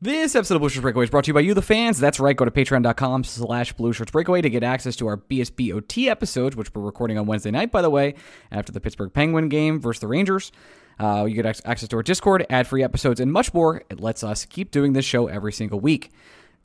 This 0.00 0.34
episode 0.34 0.56
of 0.56 0.60
Blue 0.60 0.68
Shirts 0.68 0.82
Breakaway 0.82 1.04
is 1.04 1.10
brought 1.10 1.24
to 1.24 1.28
you 1.28 1.34
by 1.34 1.40
you, 1.40 1.54
the 1.54 1.62
fans. 1.62 2.00
That's 2.00 2.18
right. 2.18 2.36
Go 2.36 2.44
to 2.44 2.50
patreon.com 2.50 3.24
slash 3.24 3.72
Blue 3.74 3.92
Shirts 3.92 4.10
Breakaway 4.10 4.42
to 4.42 4.50
get 4.50 4.64
access 4.64 4.96
to 4.96 5.06
our 5.06 5.16
BSBOT 5.16 6.08
episodes, 6.08 6.56
which 6.56 6.74
we're 6.74 6.82
recording 6.82 7.16
on 7.16 7.26
Wednesday 7.26 7.52
night, 7.52 7.70
by 7.70 7.80
the 7.80 7.88
way, 7.88 8.14
after 8.50 8.72
the 8.72 8.80
Pittsburgh 8.80 9.12
Penguin 9.12 9.48
game 9.48 9.80
versus 9.80 10.00
the 10.00 10.08
Rangers. 10.08 10.50
Uh, 10.98 11.26
you 11.28 11.40
get 11.40 11.46
access 11.64 11.88
to 11.88 11.96
our 11.96 12.02
Discord, 12.02 12.44
ad-free 12.50 12.82
episodes, 12.82 13.20
and 13.20 13.32
much 13.32 13.54
more. 13.54 13.82
It 13.88 14.00
lets 14.00 14.24
us 14.24 14.44
keep 14.44 14.72
doing 14.72 14.94
this 14.94 15.04
show 15.04 15.28
every 15.28 15.52
single 15.52 15.78
week. 15.78 16.10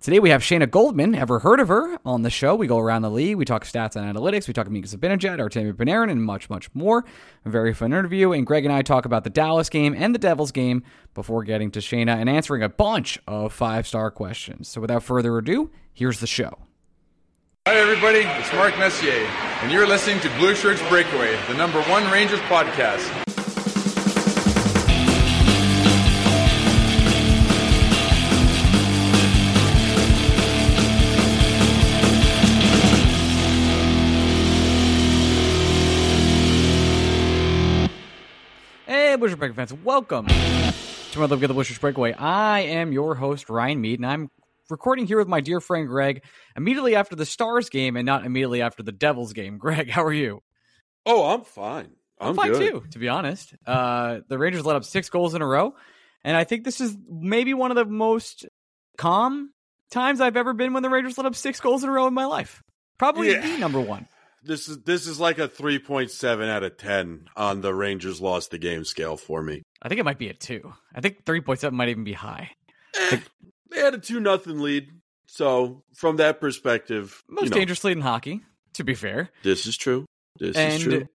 Today 0.02 0.20
we 0.20 0.30
have 0.30 0.42
Shayna 0.42 0.72
Goldman. 0.72 1.14
Ever 1.14 1.40
heard 1.40 1.60
of 1.60 1.68
her 1.68 2.00
on 2.06 2.22
the 2.22 2.30
show? 2.30 2.56
We 2.56 2.68
go 2.68 2.78
around 2.78 3.02
the 3.02 3.12
league. 3.12 3.36
We 3.36 3.44
talk 3.44 3.66
stats 3.66 3.98
and 3.98 4.16
analytics. 4.16 4.48
We 4.48 4.54
talk 4.54 4.70
Mika 4.70 4.88
Zibanejad, 4.88 5.40
Artemi 5.40 5.74
Panarin, 5.74 6.10
and 6.10 6.24
much, 6.24 6.50
much 6.50 6.74
more. 6.74 7.04
A 7.44 7.50
very 7.50 7.74
fun 7.74 7.92
interview. 7.92 8.32
And 8.32 8.48
Greg 8.48 8.64
and 8.64 8.74
I 8.74 8.82
talk 8.82 9.04
about 9.04 9.26
the 9.26 9.30
Dallas 9.30 9.68
game 9.68 9.94
and 9.94 10.16
the 10.16 10.20
Devils 10.20 10.54
game 10.54 10.84
before 11.14 11.44
getting 11.44 11.70
to 11.72 11.80
Shayna 11.80 12.16
and 12.16 12.30
answering 12.30 12.64
a 12.64 12.70
bunch 12.70 13.20
of 13.28 13.52
five-star 13.52 14.10
questions. 14.12 14.70
So 14.70 14.80
without 14.80 15.04
further 15.04 15.38
ado, 15.38 15.70
here's 15.92 16.22
the 16.22 16.28
show. 16.28 16.60
Hi 17.68 17.76
everybody, 17.76 18.20
it's 18.20 18.54
Mark 18.54 18.80
Messier, 18.80 19.12
and 19.62 19.70
you're 19.70 19.86
listening 19.86 20.22
to 20.22 20.30
Blue 20.38 20.56
Shirts 20.56 20.82
Breakaway, 20.88 21.38
the 21.50 21.56
number 21.56 21.82
one 21.84 22.10
Rangers 22.10 22.40
podcast. 22.42 23.06
Blue 39.20 39.36
Breakaway 39.36 39.56
fans, 39.56 39.74
welcome 39.84 40.28
to 40.28 41.18
another 41.18 41.36
at 41.36 41.42
the 41.48 41.54
Blue 41.54 41.64
Shirts 41.64 41.80
Breakaway. 41.80 42.14
I 42.14 42.62
am 42.62 42.94
your 42.94 43.16
host, 43.16 43.50
Ryan 43.50 43.82
Mead, 43.82 44.00
and 44.00 44.06
I'm 44.06 44.32
recording 44.70 45.08
here 45.08 45.18
with 45.18 45.28
my 45.28 45.42
dear 45.42 45.60
friend 45.60 45.88
Greg 45.88 46.24
immediately 46.56 46.96
after 46.96 47.16
the 47.18 47.26
Stars 47.26 47.70
game 47.70 47.98
and 47.98 48.06
not 48.06 48.26
immediately 48.26 48.62
after 48.62 48.82
the 48.82 48.92
Devils 48.94 49.34
game. 49.34 49.58
Greg, 49.60 49.90
how 49.90 50.04
are 50.06 50.14
you? 50.14 50.42
Oh, 51.06 51.34
I'm 51.34 51.44
fine. 51.44 51.90
I'm, 52.20 52.30
I'm 52.30 52.36
fine 52.36 52.52
good. 52.54 52.72
too, 52.72 52.84
to 52.92 53.00
be 53.00 53.10
honest. 53.10 53.54
Uh, 53.68 54.20
the 54.30 54.38
Rangers 54.38 54.66
let 54.66 54.76
up 54.78 54.86
six 54.86 55.10
goals 55.10 55.34
in 55.36 55.42
a 55.42 55.48
row, 55.48 55.76
and 56.24 56.38
I 56.38 56.46
think 56.46 56.64
this 56.64 56.80
is 56.80 56.96
maybe 57.10 57.54
one 57.54 57.72
of 57.72 57.76
the 57.76 57.86
most 57.86 58.46
calm 58.98 59.52
times 59.92 60.22
I've 60.22 60.38
ever 60.38 60.54
been 60.54 60.72
when 60.74 60.84
the 60.84 60.90
Rangers 60.90 61.18
let 61.18 61.26
up 61.26 61.36
six 61.36 61.60
goals 61.60 61.84
in 61.84 61.90
a 61.90 61.92
row 61.92 62.08
in 62.08 62.14
my 62.14 62.26
life. 62.26 62.64
Probably 62.98 63.32
Yeah. 63.32 63.42
the 63.42 63.58
number 63.58 63.82
one. 63.82 64.08
This 64.44 64.68
is 64.68 64.84
this 64.84 65.08
is 65.08 65.20
like 65.20 65.38
a 65.38 65.48
3.7 65.48 66.50
out 66.50 66.64
of 66.64 66.78
10 66.78 67.30
on 67.36 67.62
the 67.62 67.74
Rangers 67.74 68.22
lost 68.22 68.52
the 68.52 68.58
game 68.58 68.86
scale 68.86 69.18
for 69.18 69.42
me. 69.42 69.64
I 69.82 69.90
think 69.90 70.00
it 70.00 70.06
might 70.06 70.18
be 70.18 70.30
a 70.30 70.34
two. 70.34 70.74
I 70.94 71.02
think 71.02 71.26
three 71.26 71.42
point 71.42 71.60
seven 71.60 71.78
might 71.78 71.90
even 71.90 72.04
be 72.04 72.14
high. 72.14 72.52
Eh, 72.98 73.20
they 73.72 73.80
had 73.80 73.94
a 73.94 74.00
2 74.00 74.20
nothing 74.20 74.60
lead. 74.60 74.90
So, 75.28 75.84
from 75.94 76.18
that 76.18 76.42
perspective, 76.42 77.24
Most 77.30 77.46
you 77.46 77.50
know, 77.52 77.58
dangerous 77.58 77.84
lead 77.84 77.98
in 77.98 78.02
hockey, 78.02 78.42
to 78.74 78.84
be 78.84 78.96
fair. 78.96 79.30
This 79.44 79.68
is 79.68 79.78
true. 79.78 80.06
This 80.40 80.58
and 80.58 80.74
is 80.74 80.84
true. 80.84 81.08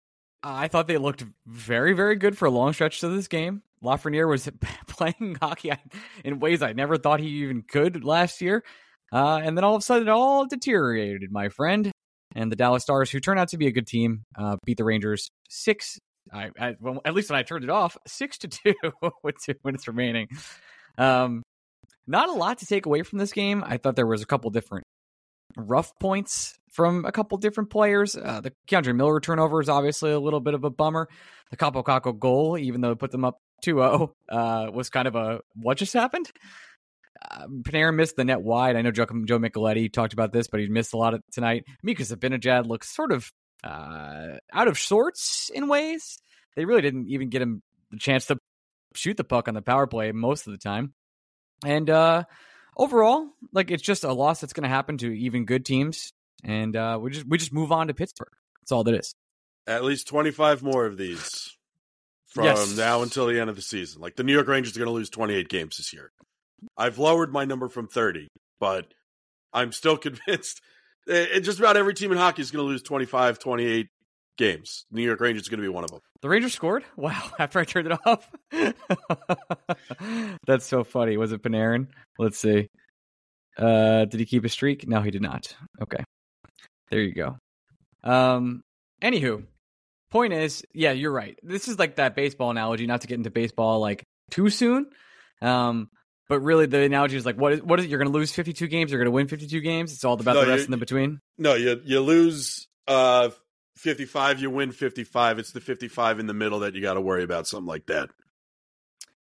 I 0.43 0.69
thought 0.69 0.87
they 0.87 0.99
looked 0.99 1.25
very, 1.47 1.95
very 1.95 2.17
good 2.17 2.37
for 2.37 2.47
a 2.47 2.51
long 2.51 2.73
stretch 2.73 3.03
of 3.03 3.13
this 3.13 3.29
game. 3.29 3.63
Lafreniere 3.83 4.29
was 4.29 4.51
playing 4.87 5.39
hockey 5.41 5.73
in 6.25 6.41
ways 6.41 6.63
I 6.63 6.73
never 6.73 6.99
thought 6.99 7.21
he 7.21 7.29
even 7.29 7.63
could 7.63 8.05
last 8.05 8.41
year. 8.41 8.65
Uh, 9.13 9.41
and 9.43 9.57
then 9.57 9.65
all 9.65 9.77
of 9.77 9.81
a 9.81 9.85
sudden, 9.85 10.09
it 10.09 10.11
all 10.11 10.47
deteriorated, 10.47 11.31
my 11.31 11.49
friend. 11.49 11.92
And 12.35 12.51
the 12.51 12.57
Dallas 12.57 12.83
Stars, 12.83 13.11
who 13.11 13.21
turned 13.21 13.39
out 13.39 13.49
to 13.49 13.59
be 13.59 13.67
a 13.67 13.73
good 13.73 13.87
team, 13.87 14.25
uh, 14.37 14.57
beat 14.65 14.77
the 14.77 14.85
Rangers 14.85 15.31
six. 15.49 15.99
I, 16.33 16.51
I 16.59 16.77
well, 16.81 17.01
at 17.05 17.15
least 17.15 17.31
when 17.31 17.39
I 17.39 17.43
turned 17.43 17.65
it 17.65 17.71
off, 17.71 17.97
six 18.07 18.39
to 18.39 18.49
two 18.49 18.75
with 19.23 19.37
two 19.45 19.55
minutes 19.65 19.89
remaining. 19.89 20.29
Um, 20.99 21.43
not 22.07 22.29
a 22.29 22.33
lot 22.33 22.59
to 22.59 22.67
take 22.67 22.87
away 22.87 23.03
from 23.03 23.19
this 23.19 23.33
game. 23.33 23.63
I 23.65 23.77
thought 23.77 23.97
there 23.97 24.07
was 24.07 24.23
a 24.23 24.27
couple 24.27 24.51
different 24.51 24.85
rough 25.57 25.93
points 25.99 26.59
from 26.73 27.05
a 27.05 27.13
couple 27.13 27.39
different 27.39 27.71
players. 27.71 28.17
Uh, 28.17 28.41
the 28.41 28.53
K'Andre 28.69 28.97
Miller 28.97 29.21
turnover 29.21 29.61
is 29.61 29.69
obviously 29.69 30.11
a 30.11 30.19
little 30.19 30.41
bit 30.41 30.55
of 30.55 30.65
a 30.65 30.71
bummer. 30.71 31.09
The 31.51 31.57
Kaapo 31.57 31.85
Kakko 31.85 32.19
goal, 32.19 32.57
even 32.59 32.81
though 32.81 32.93
it 32.93 32.99
put 32.99 33.11
them 33.11 33.25
up 33.25 33.39
2-0, 33.65 34.11
uh, 34.29 34.71
was 34.73 34.89
kind 34.89 35.07
of 35.07 35.15
a 35.15 35.41
what 35.55 35.77
just 35.77 35.93
happened. 35.93 36.31
Uh, 37.31 37.47
Panarin 37.63 37.95
missed 37.95 38.17
the 38.17 38.25
net 38.25 38.41
wide. 38.41 38.77
I 38.77 38.83
know 38.83 38.91
Joe, 38.91 39.07
Joe 39.25 39.39
Micheletti 39.39 39.93
talked 39.93 40.13
about 40.13 40.33
this, 40.33 40.49
but 40.49 40.61
he 40.61 40.67
missed 40.69 40.93
a 40.93 40.97
lot 40.97 41.15
of 41.15 41.23
tonight. 41.33 41.65
Mika 41.83 42.03
Zibanejad 42.03 42.67
looks 42.67 42.89
sort 42.95 43.13
of 43.13 43.31
uh, 43.63 44.39
out 44.53 44.69
of 44.69 44.79
sorts 44.79 45.51
in 45.55 45.69
ways. 45.69 46.19
They 46.57 46.65
really 46.65 46.83
didn't 46.83 47.09
even 47.09 47.29
get 47.29 47.43
him 47.43 47.63
the 47.91 47.99
chance 47.99 48.27
to 48.27 48.39
shoot 48.95 49.17
the 49.17 49.25
puck 49.25 49.49
on 49.49 49.55
the 49.55 49.63
power 49.63 49.87
play 49.87 50.13
most 50.13 50.47
of 50.47 50.53
the 50.53 50.59
time. 50.59 50.95
And 51.65 51.89
uh, 51.89 52.25
overall, 52.77 53.29
like 53.53 53.71
it's 53.71 53.83
just 53.83 54.05
a 54.05 54.13
loss 54.13 54.41
that's 54.41 54.53
going 54.53 54.65
to 54.65 54.69
happen 54.69 54.99
to 54.99 55.13
even 55.13 55.45
good 55.45 55.65
teams, 55.65 56.13
and 56.43 56.75
uh, 56.75 56.99
we 57.01 57.11
just 57.13 57.27
we 57.29 57.39
just 57.39 57.53
move 57.53 57.71
on 57.71 57.87
to 57.87 57.95
Pittsburgh. 57.95 58.33
That's 58.61 58.73
all 58.73 58.85
that 58.85 58.95
is. 58.95 59.15
At 59.67 59.85
least 59.85 60.09
25 60.09 60.63
more 60.65 60.87
of 60.87 60.97
these 60.97 61.57
from 62.27 62.45
Yes. 62.47 62.77
now 62.77 63.03
until 63.03 63.27
the 63.27 63.39
end 63.39 63.49
of 63.49 63.55
the 63.57 63.63
season. 63.63 64.01
Like 64.01 64.17
the 64.17 64.25
New 64.25 64.33
York 64.33 64.49
Rangers 64.49 64.75
are 64.77 64.81
going 64.81 64.89
to 64.89 64.93
lose 64.93 65.09
28 65.11 65.49
games 65.49 65.77
this 65.77 65.93
year. 65.93 66.11
I've 66.77 66.99
lowered 66.99 67.33
my 67.33 67.45
number 67.45 67.69
from 67.69 67.89
30, 67.89 68.29
but 68.61 68.87
I'm 69.53 69.73
still 69.73 69.97
convinced 69.99 70.61
eh, 71.09 71.27
eh, 71.33 71.41
just 71.41 71.59
about 71.59 71.77
every 71.77 71.95
team 71.95 72.13
in 72.13 72.19
hockey 72.19 72.43
is 72.43 72.51
going 72.51 72.65
to 72.65 72.69
lose 72.69 72.83
25, 72.83 73.39
28 73.39 73.89
games. 74.39 74.85
New 74.91 75.03
York 75.03 75.21
Rangers 75.21 75.43
is 75.43 75.49
going 75.49 75.61
to 75.61 75.67
be 75.67 75.69
one 75.69 75.85
of 75.85 75.91
them. 75.91 76.01
The 76.21 76.29
Rangers 76.29 76.55
scored. 76.55 76.85
Wow! 76.97 77.31
After 77.39 77.59
I 77.59 77.65
turned 77.65 77.89
it 77.91 77.99
off, 78.07 78.31
that's 80.47 80.67
so 80.67 80.85
funny. 80.85 81.17
Was 81.17 81.33
it 81.33 81.43
Panarin? 81.43 81.89
Let's 82.19 82.39
see. 82.39 82.69
Uh, 83.59 84.07
did 84.07 84.21
he 84.21 84.27
keep 84.27 84.45
a 84.45 84.49
streak? 84.49 84.89
No, 84.89 85.01
he 85.03 85.11
did 85.11 85.23
not. 85.23 85.55
Okay, 85.81 86.03
there 86.91 87.01
you 87.01 87.13
go. 87.13 87.37
Um, 88.05 88.63
anywho, 89.03 89.45
point 90.11 90.33
is, 90.33 90.65
yeah, 90.73 90.93
you're 90.93 91.13
right. 91.13 91.39
This 91.43 91.69
is 91.69 91.79
like 91.79 91.97
that 91.97 92.15
baseball 92.15 92.51
analogy. 92.51 92.87
Not 92.87 93.03
to 93.03 93.09
get 93.09 93.19
into 93.19 93.31
baseball 93.31 93.81
like 93.81 94.05
too 94.31 94.49
soon. 94.49 94.87
Um, 95.41 95.89
but 96.33 96.41
really, 96.41 96.65
the 96.65 96.81
analogy 96.81 97.19
is 97.19 97.27
like, 97.27 97.37
what 97.37 97.53
is 97.53 97.63
what 97.63 97.79
is 97.79 97.85
it? 97.85 97.91
You're 97.91 97.99
going 97.99 98.11
to 98.11 98.19
lose 98.19 98.33
52 98.33 98.67
games. 98.69 98.91
You're 98.91 98.99
going 98.99 99.05
to 99.05 99.11
win 99.11 99.29
52 99.29 99.61
games. 99.61 99.93
It's 99.93 100.03
all 100.03 100.15
about 100.15 100.33
No, 100.33 100.47
the 100.47 100.51
rest 100.51 100.65
in 100.65 100.71
the 100.71 100.79
between. 100.79 101.21
No, 101.37 101.53
you 101.57 101.79
you 101.85 102.01
lose 102.01 102.69
uh 102.89 103.29
55, 103.77 104.41
you 104.41 104.49
win 104.49 104.73
55. 104.73 105.39
It's 105.39 105.53
the 105.53 105.61
55 105.61 106.21
in 106.21 106.27
the 106.27 106.33
middle 106.33 106.61
that 106.61 106.75
you 106.75 106.81
got 106.81 106.95
to 106.95 107.03
worry 107.03 107.23
about 107.23 107.47
something 107.47 107.67
like 107.67 107.85
that. 107.89 108.09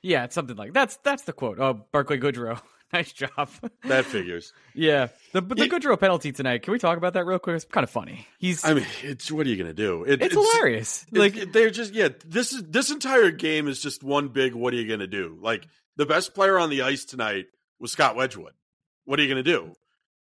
Yeah, 0.00 0.24
it's 0.24 0.34
something 0.34 0.56
like 0.56 0.72
that's 0.72 0.96
that's 1.04 1.24
the 1.24 1.34
quote. 1.34 1.60
Oh, 1.60 1.84
Barclay 1.92 2.16
Goodrow, 2.16 2.58
nice 2.94 3.12
job. 3.12 3.50
That 3.84 4.06
figures. 4.06 4.54
yeah, 4.74 5.08
the 5.34 5.42
but 5.42 5.58
the 5.58 5.64
Yeah. 5.66 5.68
Goodrow 5.70 6.00
penalty 6.00 6.32
tonight. 6.32 6.62
Can 6.62 6.72
we 6.72 6.78
talk 6.78 6.96
about 6.96 7.12
that 7.12 7.26
real 7.26 7.38
quick? 7.38 7.56
It's 7.56 7.66
kind 7.66 7.84
of 7.84 7.90
funny. 7.90 8.26
He's 8.38 8.64
I 8.64 8.72
mean, 8.72 8.86
it's 9.02 9.30
what 9.30 9.46
are 9.46 9.50
you 9.50 9.56
going 9.56 9.68
to 9.68 9.74
do? 9.74 10.04
It, 10.04 10.22
it's, 10.22 10.32
hilarious. 10.32 11.04
Like 11.12 11.36
Like 11.36 11.52
they're 11.52 11.68
just 11.68 11.92
yeah. 11.92 12.08
This 12.24 12.54
is 12.54 12.62
this 12.62 12.90
entire 12.90 13.30
game 13.30 13.68
is 13.68 13.82
just 13.82 14.02
one 14.02 14.28
big. 14.28 14.54
What 14.54 14.72
are 14.72 14.76
you 14.78 14.88
going 14.88 15.00
to 15.00 15.06
do? 15.06 15.36
Like 15.42 15.66
the 15.96 16.06
best 16.06 16.34
player 16.34 16.58
on 16.58 16.70
the 16.70 16.82
ice 16.82 17.04
tonight 17.04 17.46
was 17.78 17.92
Scott 17.92 18.16
Wedgewood. 18.16 18.52
What 19.04 19.18
are 19.18 19.22
you 19.22 19.32
going 19.32 19.44
to 19.44 19.50
do? 19.50 19.74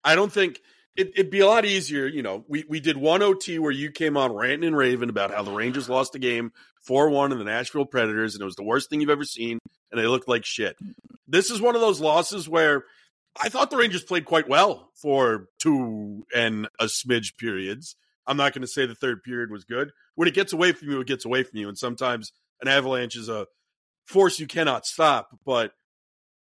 I 0.02 0.14
don't 0.14 0.32
think 0.32 0.60
it, 0.96 1.12
it'd 1.14 1.30
be 1.30 1.40
a 1.40 1.46
lot 1.46 1.64
easier. 1.64 2.06
You 2.06 2.22
know, 2.22 2.44
we 2.48 2.64
we 2.68 2.80
did 2.80 2.96
one 2.96 3.22
OT 3.22 3.58
where 3.58 3.70
you 3.70 3.90
came 3.90 4.16
on 4.16 4.32
ranting 4.32 4.68
and 4.68 4.76
raving 4.76 5.10
about 5.10 5.30
how 5.30 5.42
the 5.42 5.52
Rangers 5.52 5.88
lost 5.88 6.12
the 6.12 6.18
game 6.18 6.52
four 6.82 7.10
one 7.10 7.32
in 7.32 7.38
the 7.38 7.44
Nashville 7.44 7.86
Predators, 7.86 8.34
and 8.34 8.42
it 8.42 8.46
was 8.46 8.56
the 8.56 8.64
worst 8.64 8.90
thing 8.90 9.00
you've 9.00 9.10
ever 9.10 9.24
seen, 9.24 9.58
and 9.90 10.00
they 10.00 10.06
looked 10.06 10.28
like 10.28 10.44
shit. 10.44 10.76
This 11.28 11.50
is 11.50 11.60
one 11.60 11.74
of 11.74 11.80
those 11.80 12.00
losses 12.00 12.48
where 12.48 12.84
I 13.40 13.48
thought 13.48 13.70
the 13.70 13.76
Rangers 13.76 14.02
played 14.02 14.24
quite 14.24 14.48
well 14.48 14.90
for 14.94 15.46
two 15.58 16.24
and 16.34 16.68
a 16.78 16.86
smidge 16.86 17.36
periods. 17.36 17.96
I'm 18.26 18.36
not 18.36 18.52
going 18.52 18.62
to 18.62 18.68
say 18.68 18.86
the 18.86 18.94
third 18.94 19.22
period 19.22 19.50
was 19.50 19.64
good. 19.64 19.92
When 20.14 20.28
it 20.28 20.34
gets 20.34 20.52
away 20.52 20.72
from 20.72 20.90
you, 20.90 21.00
it 21.00 21.06
gets 21.06 21.24
away 21.24 21.42
from 21.42 21.58
you. 21.58 21.68
And 21.68 21.78
sometimes 21.78 22.32
an 22.60 22.68
avalanche 22.68 23.16
is 23.16 23.28
a 23.28 23.46
force 24.10 24.38
you 24.38 24.46
cannot 24.46 24.84
stop. 24.84 25.38
But 25.46 25.72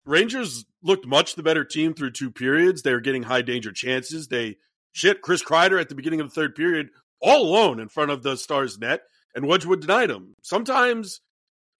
Rangers 0.05 0.65
looked 0.83 1.07
much 1.07 1.35
the 1.35 1.43
better 1.43 1.65
team 1.65 1.95
through 1.95 2.13
two 2.13 2.31
periods. 2.31 2.83
They 2.83 2.93
were 2.93 3.01
getting 3.01 3.23
high 3.25 3.43
danger 3.43 3.73
chances. 3.73 4.29
They 4.29 4.57
shit 4.93 5.23
Chris 5.23 5.43
Kreider 5.43 5.81
at 5.81 5.89
the 5.89 5.95
beginning 5.95 6.21
of 6.21 6.29
the 6.29 6.35
third 6.35 6.55
period 6.55 6.89
all 7.21 7.43
alone 7.43 7.81
in 7.81 7.89
front 7.89 8.11
of 8.11 8.23
the 8.23 8.37
Stars 8.37 8.79
net, 8.79 9.03
and 9.35 9.47
Wedgewood 9.47 9.81
denied 9.81 10.11
him. 10.11 10.35
Sometimes 10.43 11.21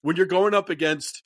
when 0.01 0.15
you're 0.15 0.25
going 0.25 0.53
up 0.53 0.69
against, 0.69 1.23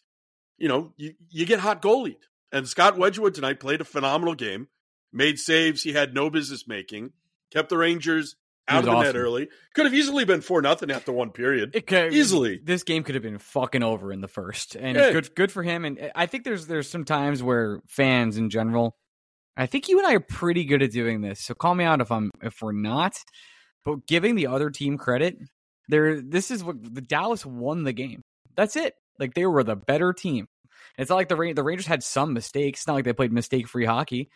you 0.57 0.67
know, 0.67 0.93
you, 0.97 1.13
you 1.29 1.45
get 1.45 1.59
hot 1.59 1.81
goalied. 1.81 2.17
And 2.51 2.67
Scott 2.67 2.97
Wedgewood 2.97 3.33
tonight 3.33 3.59
played 3.59 3.81
a 3.81 3.85
phenomenal 3.85 4.35
game, 4.35 4.69
made 5.11 5.37
saves 5.37 5.83
he 5.83 5.93
had 5.93 6.13
no 6.13 6.29
business 6.29 6.67
making, 6.67 7.11
kept 7.51 7.69
the 7.69 7.77
Rangers 7.77 8.35
out 8.67 8.79
of 8.79 8.85
the 8.85 8.91
awesome. 8.91 9.13
net 9.13 9.15
early. 9.15 9.49
Could 9.73 9.85
have 9.85 9.93
easily 9.93 10.25
been 10.25 10.41
four 10.41 10.61
nothing 10.61 10.91
after 10.91 11.11
one 11.11 11.31
period. 11.31 11.75
It 11.75 11.87
could 11.87 12.13
easily. 12.13 12.59
This 12.63 12.83
game 12.83 13.03
could 13.03 13.15
have 13.15 13.23
been 13.23 13.37
fucking 13.37 13.83
over 13.83 14.11
in 14.11 14.21
the 14.21 14.27
first, 14.27 14.75
and 14.75 14.97
yeah. 14.97 15.11
good 15.11 15.35
good 15.35 15.51
for 15.51 15.63
him. 15.63 15.85
And 15.85 16.11
I 16.15 16.25
think 16.25 16.43
there's 16.43 16.67
there's 16.67 16.89
some 16.89 17.05
times 17.05 17.43
where 17.43 17.81
fans 17.87 18.37
in 18.37 18.49
general, 18.49 18.95
I 19.55 19.67
think 19.67 19.87
you 19.87 19.99
and 19.99 20.07
I 20.07 20.15
are 20.15 20.19
pretty 20.19 20.65
good 20.65 20.81
at 20.81 20.91
doing 20.91 21.21
this. 21.21 21.41
So 21.41 21.53
call 21.53 21.75
me 21.75 21.83
out 21.83 22.01
if 22.01 22.11
I'm 22.11 22.31
if 22.41 22.61
we're 22.61 22.71
not. 22.71 23.15
But 23.83 24.07
giving 24.07 24.33
the 24.33 24.47
other 24.47 24.71
team 24.71 24.97
credit, 24.97 25.37
there 25.89 26.21
this 26.21 26.49
is 26.49 26.63
what 26.63 26.77
the 26.81 27.01
Dallas 27.01 27.45
won 27.45 27.83
the 27.83 27.93
game. 27.93 28.23
That's 28.55 28.75
it. 28.75 28.95
Like 29.19 29.35
they 29.35 29.45
were 29.45 29.63
the 29.63 29.75
better 29.75 30.11
team. 30.11 30.47
It's 30.97 31.09
not 31.09 31.17
like 31.17 31.29
the 31.29 31.53
the 31.55 31.63
Rangers 31.63 31.85
had 31.85 32.03
some 32.03 32.33
mistakes. 32.33 32.79
It's 32.79 32.87
not 32.87 32.95
like 32.95 33.05
they 33.05 33.13
played 33.13 33.31
mistake 33.31 33.67
free 33.67 33.85
hockey 33.85 34.29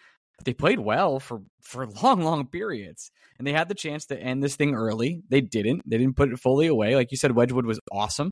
they 0.43 0.53
played 0.53 0.79
well 0.79 1.19
for 1.19 1.41
for 1.61 1.87
long 2.03 2.21
long 2.21 2.47
periods. 2.47 3.11
And 3.37 3.47
they 3.47 3.53
had 3.53 3.69
the 3.69 3.75
chance 3.75 4.05
to 4.07 4.19
end 4.19 4.43
this 4.43 4.55
thing 4.55 4.75
early. 4.75 5.21
They 5.29 5.41
didn't. 5.41 5.81
They 5.89 5.97
didn't 5.97 6.17
put 6.17 6.31
it 6.31 6.39
fully 6.39 6.67
away. 6.67 6.95
Like 6.95 7.11
you 7.11 7.17
said 7.17 7.35
wedgewood 7.35 7.65
was 7.65 7.79
awesome. 7.91 8.31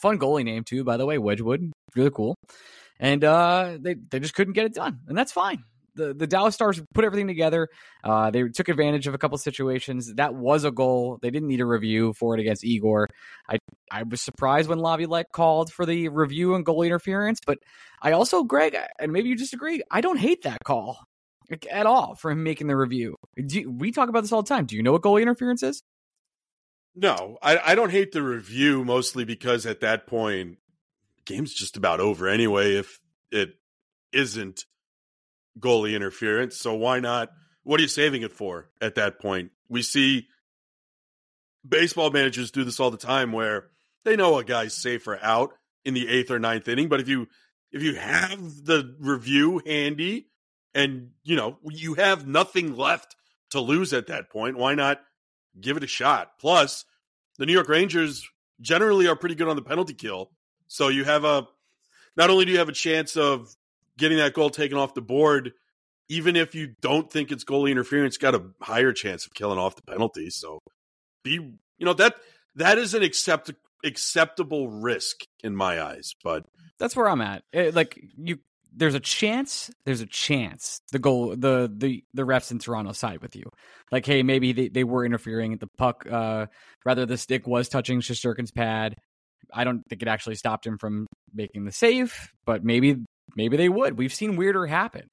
Fun 0.00 0.18
goalie 0.18 0.44
name 0.44 0.64
too 0.64 0.84
by 0.84 0.96
the 0.96 1.06
way 1.06 1.18
wedgewood 1.18 1.72
really 1.94 2.10
cool. 2.10 2.36
And 2.98 3.24
uh 3.24 3.78
they 3.80 3.94
they 3.94 4.20
just 4.20 4.34
couldn't 4.34 4.54
get 4.54 4.66
it 4.66 4.74
done. 4.74 5.00
And 5.08 5.16
that's 5.16 5.32
fine. 5.32 5.62
The, 5.94 6.12
the 6.12 6.26
Dallas 6.26 6.54
Stars 6.54 6.78
put 6.92 7.06
everything 7.06 7.26
together. 7.26 7.68
Uh, 8.04 8.30
they 8.30 8.42
took 8.48 8.68
advantage 8.68 9.06
of 9.06 9.14
a 9.14 9.18
couple 9.18 9.38
situations. 9.38 10.12
That 10.16 10.34
was 10.34 10.64
a 10.64 10.70
goal. 10.70 11.18
They 11.22 11.30
didn't 11.30 11.48
need 11.48 11.62
a 11.62 11.66
review 11.66 12.12
for 12.12 12.34
it 12.34 12.40
against 12.40 12.64
Igor. 12.64 13.08
I 13.48 13.56
I 13.90 14.02
was 14.02 14.20
surprised 14.20 14.68
when 14.68 14.78
Laviolette 14.78 15.32
called 15.32 15.72
for 15.72 15.86
the 15.86 16.08
review 16.08 16.54
and 16.54 16.66
goal 16.66 16.82
interference, 16.82 17.40
but 17.46 17.56
I 18.02 18.12
also, 18.12 18.44
Greg, 18.44 18.76
and 18.98 19.10
maybe 19.10 19.30
you 19.30 19.36
disagree, 19.36 19.82
I 19.90 20.02
don't 20.02 20.18
hate 20.18 20.42
that 20.42 20.58
call 20.64 20.98
at 21.70 21.86
all 21.86 22.14
for 22.14 22.30
him 22.30 22.42
making 22.42 22.66
the 22.66 22.76
review. 22.76 23.16
We 23.66 23.92
talk 23.92 24.08
about 24.08 24.22
this 24.22 24.32
all 24.32 24.42
the 24.42 24.48
time. 24.48 24.66
Do 24.66 24.76
you 24.76 24.82
know 24.82 24.92
what 24.92 25.02
goalie 25.02 25.22
interference 25.22 25.62
is? 25.62 25.82
No, 26.94 27.38
I, 27.42 27.58
I 27.58 27.74
don't 27.74 27.90
hate 27.90 28.12
the 28.12 28.22
review 28.22 28.84
mostly 28.84 29.24
because 29.24 29.66
at 29.66 29.80
that 29.80 30.06
point, 30.06 30.58
game's 31.26 31.52
just 31.52 31.76
about 31.76 32.00
over 32.00 32.28
anyway. 32.28 32.76
If 32.76 33.00
it 33.30 33.50
isn't 34.12 34.64
goalie 35.60 35.94
interference, 35.94 36.56
so 36.56 36.74
why 36.74 37.00
not? 37.00 37.30
What 37.64 37.80
are 37.80 37.82
you 37.82 37.88
saving 37.88 38.22
it 38.22 38.32
for 38.32 38.70
at 38.80 38.94
that 38.94 39.20
point? 39.20 39.50
We 39.68 39.82
see 39.82 40.28
baseball 41.68 42.10
managers 42.10 42.50
do 42.50 42.64
this 42.64 42.80
all 42.80 42.90
the 42.90 42.96
time 42.96 43.32
where 43.32 43.66
they 44.04 44.16
know 44.16 44.38
a 44.38 44.44
guy's 44.44 44.74
safe 44.74 45.06
or 45.06 45.18
out 45.22 45.52
in 45.84 45.92
the 45.94 46.08
eighth 46.08 46.30
or 46.30 46.38
ninth 46.38 46.68
inning, 46.68 46.88
but 46.88 47.00
if 47.00 47.08
you 47.08 47.28
if 47.72 47.82
you 47.82 47.96
have 47.96 48.64
the 48.64 48.96
review 49.00 49.60
handy 49.66 50.28
and 50.76 51.10
you 51.24 51.34
know 51.34 51.58
you 51.64 51.94
have 51.94 52.26
nothing 52.28 52.76
left 52.76 53.16
to 53.50 53.60
lose 53.60 53.92
at 53.92 54.06
that 54.08 54.30
point. 54.30 54.56
Why 54.56 54.74
not 54.74 55.00
give 55.60 55.76
it 55.76 55.82
a 55.82 55.88
shot? 55.88 56.38
Plus, 56.38 56.84
the 57.38 57.46
New 57.46 57.54
York 57.54 57.68
Rangers 57.68 58.28
generally 58.60 59.08
are 59.08 59.16
pretty 59.16 59.34
good 59.34 59.48
on 59.48 59.56
the 59.56 59.62
penalty 59.62 59.94
kill, 59.94 60.30
so 60.68 60.88
you 60.88 61.04
have 61.04 61.24
a 61.24 61.48
not 62.16 62.30
only 62.30 62.44
do 62.44 62.52
you 62.52 62.58
have 62.58 62.68
a 62.68 62.72
chance 62.72 63.16
of 63.16 63.56
getting 63.98 64.18
that 64.18 64.34
goal 64.34 64.50
taken 64.50 64.76
off 64.76 64.94
the 64.94 65.00
board, 65.00 65.52
even 66.08 66.36
if 66.36 66.54
you 66.54 66.74
don't 66.80 67.10
think 67.10 67.32
it's 67.32 67.44
goalie 67.44 67.70
interference, 67.70 68.18
got 68.18 68.34
a 68.34 68.42
higher 68.60 68.92
chance 68.92 69.26
of 69.26 69.34
killing 69.34 69.58
off 69.58 69.76
the 69.76 69.82
penalty. 69.82 70.28
So 70.30 70.60
be 71.24 71.32
you 71.32 71.84
know 71.86 71.94
that 71.94 72.16
that 72.54 72.76
is 72.76 72.92
an 72.94 73.02
accept 73.02 73.50
acceptable 73.82 74.68
risk 74.68 75.22
in 75.42 75.56
my 75.56 75.82
eyes, 75.82 76.14
but 76.22 76.44
that's 76.78 76.94
where 76.94 77.08
I'm 77.08 77.22
at. 77.22 77.44
It, 77.52 77.74
like 77.74 77.98
you 78.18 78.38
there's 78.76 78.94
a 78.94 79.00
chance 79.00 79.70
there's 79.84 80.02
a 80.02 80.06
chance 80.06 80.80
the 80.92 80.98
goal 80.98 81.34
the 81.36 81.72
the 81.74 82.04
the 82.14 82.22
refs 82.22 82.50
in 82.50 82.58
Toronto 82.58 82.92
side 82.92 83.22
with 83.22 83.34
you. 83.34 83.44
Like, 83.90 84.04
hey, 84.04 84.22
maybe 84.22 84.52
they, 84.52 84.68
they 84.68 84.84
were 84.84 85.04
interfering 85.04 85.52
at 85.52 85.60
the 85.60 85.68
puck. 85.78 86.06
Uh, 86.10 86.46
rather, 86.84 87.06
the 87.06 87.16
stick 87.16 87.46
was 87.46 87.68
touching 87.68 88.00
Shesterkin's 88.00 88.50
pad. 88.50 88.96
I 89.52 89.64
don't 89.64 89.82
think 89.88 90.02
it 90.02 90.08
actually 90.08 90.34
stopped 90.34 90.66
him 90.66 90.76
from 90.76 91.06
making 91.32 91.64
the 91.64 91.72
save, 91.72 92.14
but 92.44 92.64
maybe 92.64 92.96
maybe 93.34 93.56
they 93.56 93.68
would. 93.68 93.96
We've 93.96 94.14
seen 94.14 94.36
weirder 94.36 94.66
happen. 94.66 95.08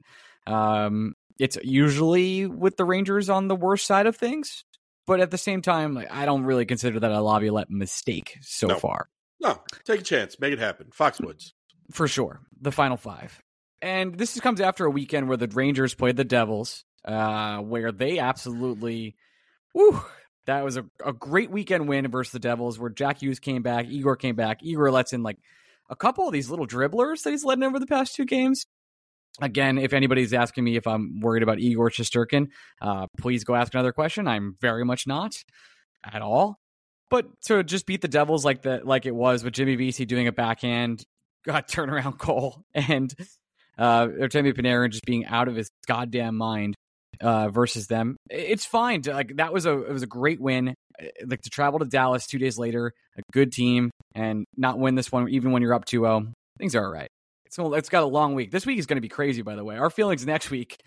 Um, 0.45 1.13
it's 1.39 1.57
usually 1.63 2.45
with 2.45 2.77
the 2.77 2.85
Rangers 2.85 3.29
on 3.29 3.47
the 3.47 3.55
worst 3.55 3.87
side 3.87 4.07
of 4.07 4.17
things, 4.17 4.65
but 5.07 5.19
at 5.19 5.31
the 5.31 5.37
same 5.37 5.61
time, 5.61 5.93
like, 5.93 6.11
I 6.11 6.25
don't 6.25 6.43
really 6.43 6.65
consider 6.65 6.99
that 6.99 7.11
a 7.11 7.21
Laviolette 7.21 7.69
mistake 7.69 8.37
so 8.41 8.67
no. 8.67 8.75
far. 8.77 9.07
No, 9.39 9.61
take 9.85 10.01
a 10.01 10.03
chance, 10.03 10.39
make 10.39 10.53
it 10.53 10.59
happen. 10.59 10.87
Foxwoods 10.97 11.51
for 11.91 12.07
sure. 12.07 12.41
The 12.61 12.71
final 12.71 12.97
five 12.97 13.41
and 13.83 14.17
this 14.17 14.39
comes 14.39 14.61
after 14.61 14.85
a 14.85 14.89
weekend 14.89 15.27
where 15.27 15.37
the 15.37 15.49
Rangers 15.49 15.93
played 15.93 16.15
the 16.15 16.23
Devils, 16.23 16.85
uh, 17.03 17.57
where 17.57 17.91
they 17.91 18.17
absolutely, 18.17 19.17
whew, 19.73 20.01
that 20.45 20.63
was 20.63 20.77
a, 20.77 20.85
a 21.05 21.11
great 21.11 21.51
weekend 21.51 21.89
win 21.89 22.09
versus 22.09 22.31
the 22.31 22.39
Devils, 22.39 22.79
where 22.79 22.89
Jack 22.89 23.21
Hughes 23.21 23.39
came 23.39 23.61
back, 23.61 23.87
Igor 23.87 24.15
came 24.15 24.35
back, 24.35 24.63
Igor 24.63 24.89
lets 24.89 25.11
in 25.11 25.21
like 25.21 25.37
a 25.89 25.97
couple 25.97 26.25
of 26.25 26.31
these 26.31 26.49
little 26.49 26.65
dribblers 26.65 27.23
that 27.23 27.31
he's 27.31 27.43
letting 27.43 27.65
over 27.65 27.77
the 27.77 27.85
past 27.85 28.15
two 28.15 28.23
games. 28.23 28.65
Again, 29.41 29.77
if 29.77 29.91
anybody's 29.91 30.33
asking 30.33 30.63
me 30.63 30.77
if 30.77 30.87
I'm 30.87 31.19
worried 31.19 31.43
about 31.43 31.59
Igor 31.59 31.89
Shesterkin, 31.89 32.47
uh, 32.81 33.07
please 33.17 33.43
go 33.43 33.53
ask 33.53 33.73
another 33.73 33.91
question. 33.91 34.29
I'm 34.29 34.55
very 34.61 34.85
much 34.85 35.07
not 35.07 35.35
at 36.05 36.21
all. 36.21 36.57
But 37.09 37.25
to 37.47 37.63
just 37.65 37.85
beat 37.85 38.01
the 38.01 38.07
Devils 38.07 38.45
like 38.45 38.61
the 38.61 38.81
like 38.83 39.05
it 39.05 39.13
was 39.13 39.43
with 39.43 39.53
Jimmy 39.53 39.75
Vesey 39.75 40.05
doing 40.05 40.27
a 40.27 40.31
backhand, 40.31 41.05
got 41.45 41.67
turnaround 41.67 42.17
goal, 42.17 42.63
and 42.73 43.13
uh, 43.77 44.07
Artemi 44.07 44.53
Panarin 44.53 44.91
just 44.91 45.05
being 45.05 45.25
out 45.25 45.47
of 45.47 45.55
his 45.55 45.69
goddamn 45.87 46.35
mind 46.35 46.75
uh, 47.21 47.49
versus 47.49 47.87
them. 47.87 48.17
It's 48.29 48.65
fine. 48.65 49.01
To, 49.03 49.13
like 49.13 49.37
that 49.37 49.53
was 49.53 49.65
a 49.65 49.79
it 49.83 49.91
was 49.91 50.03
a 50.03 50.07
great 50.07 50.39
win. 50.39 50.75
Uh, 51.01 51.05
like 51.27 51.41
to 51.41 51.49
travel 51.49 51.79
to 51.79 51.85
Dallas 51.85 52.27
two 52.27 52.39
days 52.39 52.57
later, 52.57 52.91
a 53.17 53.21
good 53.31 53.51
team, 53.51 53.91
and 54.15 54.45
not 54.57 54.79
win 54.79 54.95
this 54.95 55.11
one 55.11 55.29
even 55.29 55.51
when 55.51 55.61
you're 55.61 55.73
up 55.73 55.85
2-0. 55.85 56.31
Things 56.59 56.75
are 56.75 56.85
all 56.85 56.91
right. 56.91 57.09
It's 57.45 57.57
it's 57.59 57.89
got 57.89 58.03
a 58.03 58.07
long 58.07 58.35
week. 58.35 58.51
This 58.51 58.65
week 58.65 58.79
is 58.79 58.85
going 58.85 58.97
to 58.97 59.01
be 59.01 59.09
crazy. 59.09 59.41
By 59.41 59.55
the 59.55 59.63
way, 59.63 59.77
our 59.77 59.89
feelings 59.89 60.25
next 60.25 60.49
week. 60.49 60.77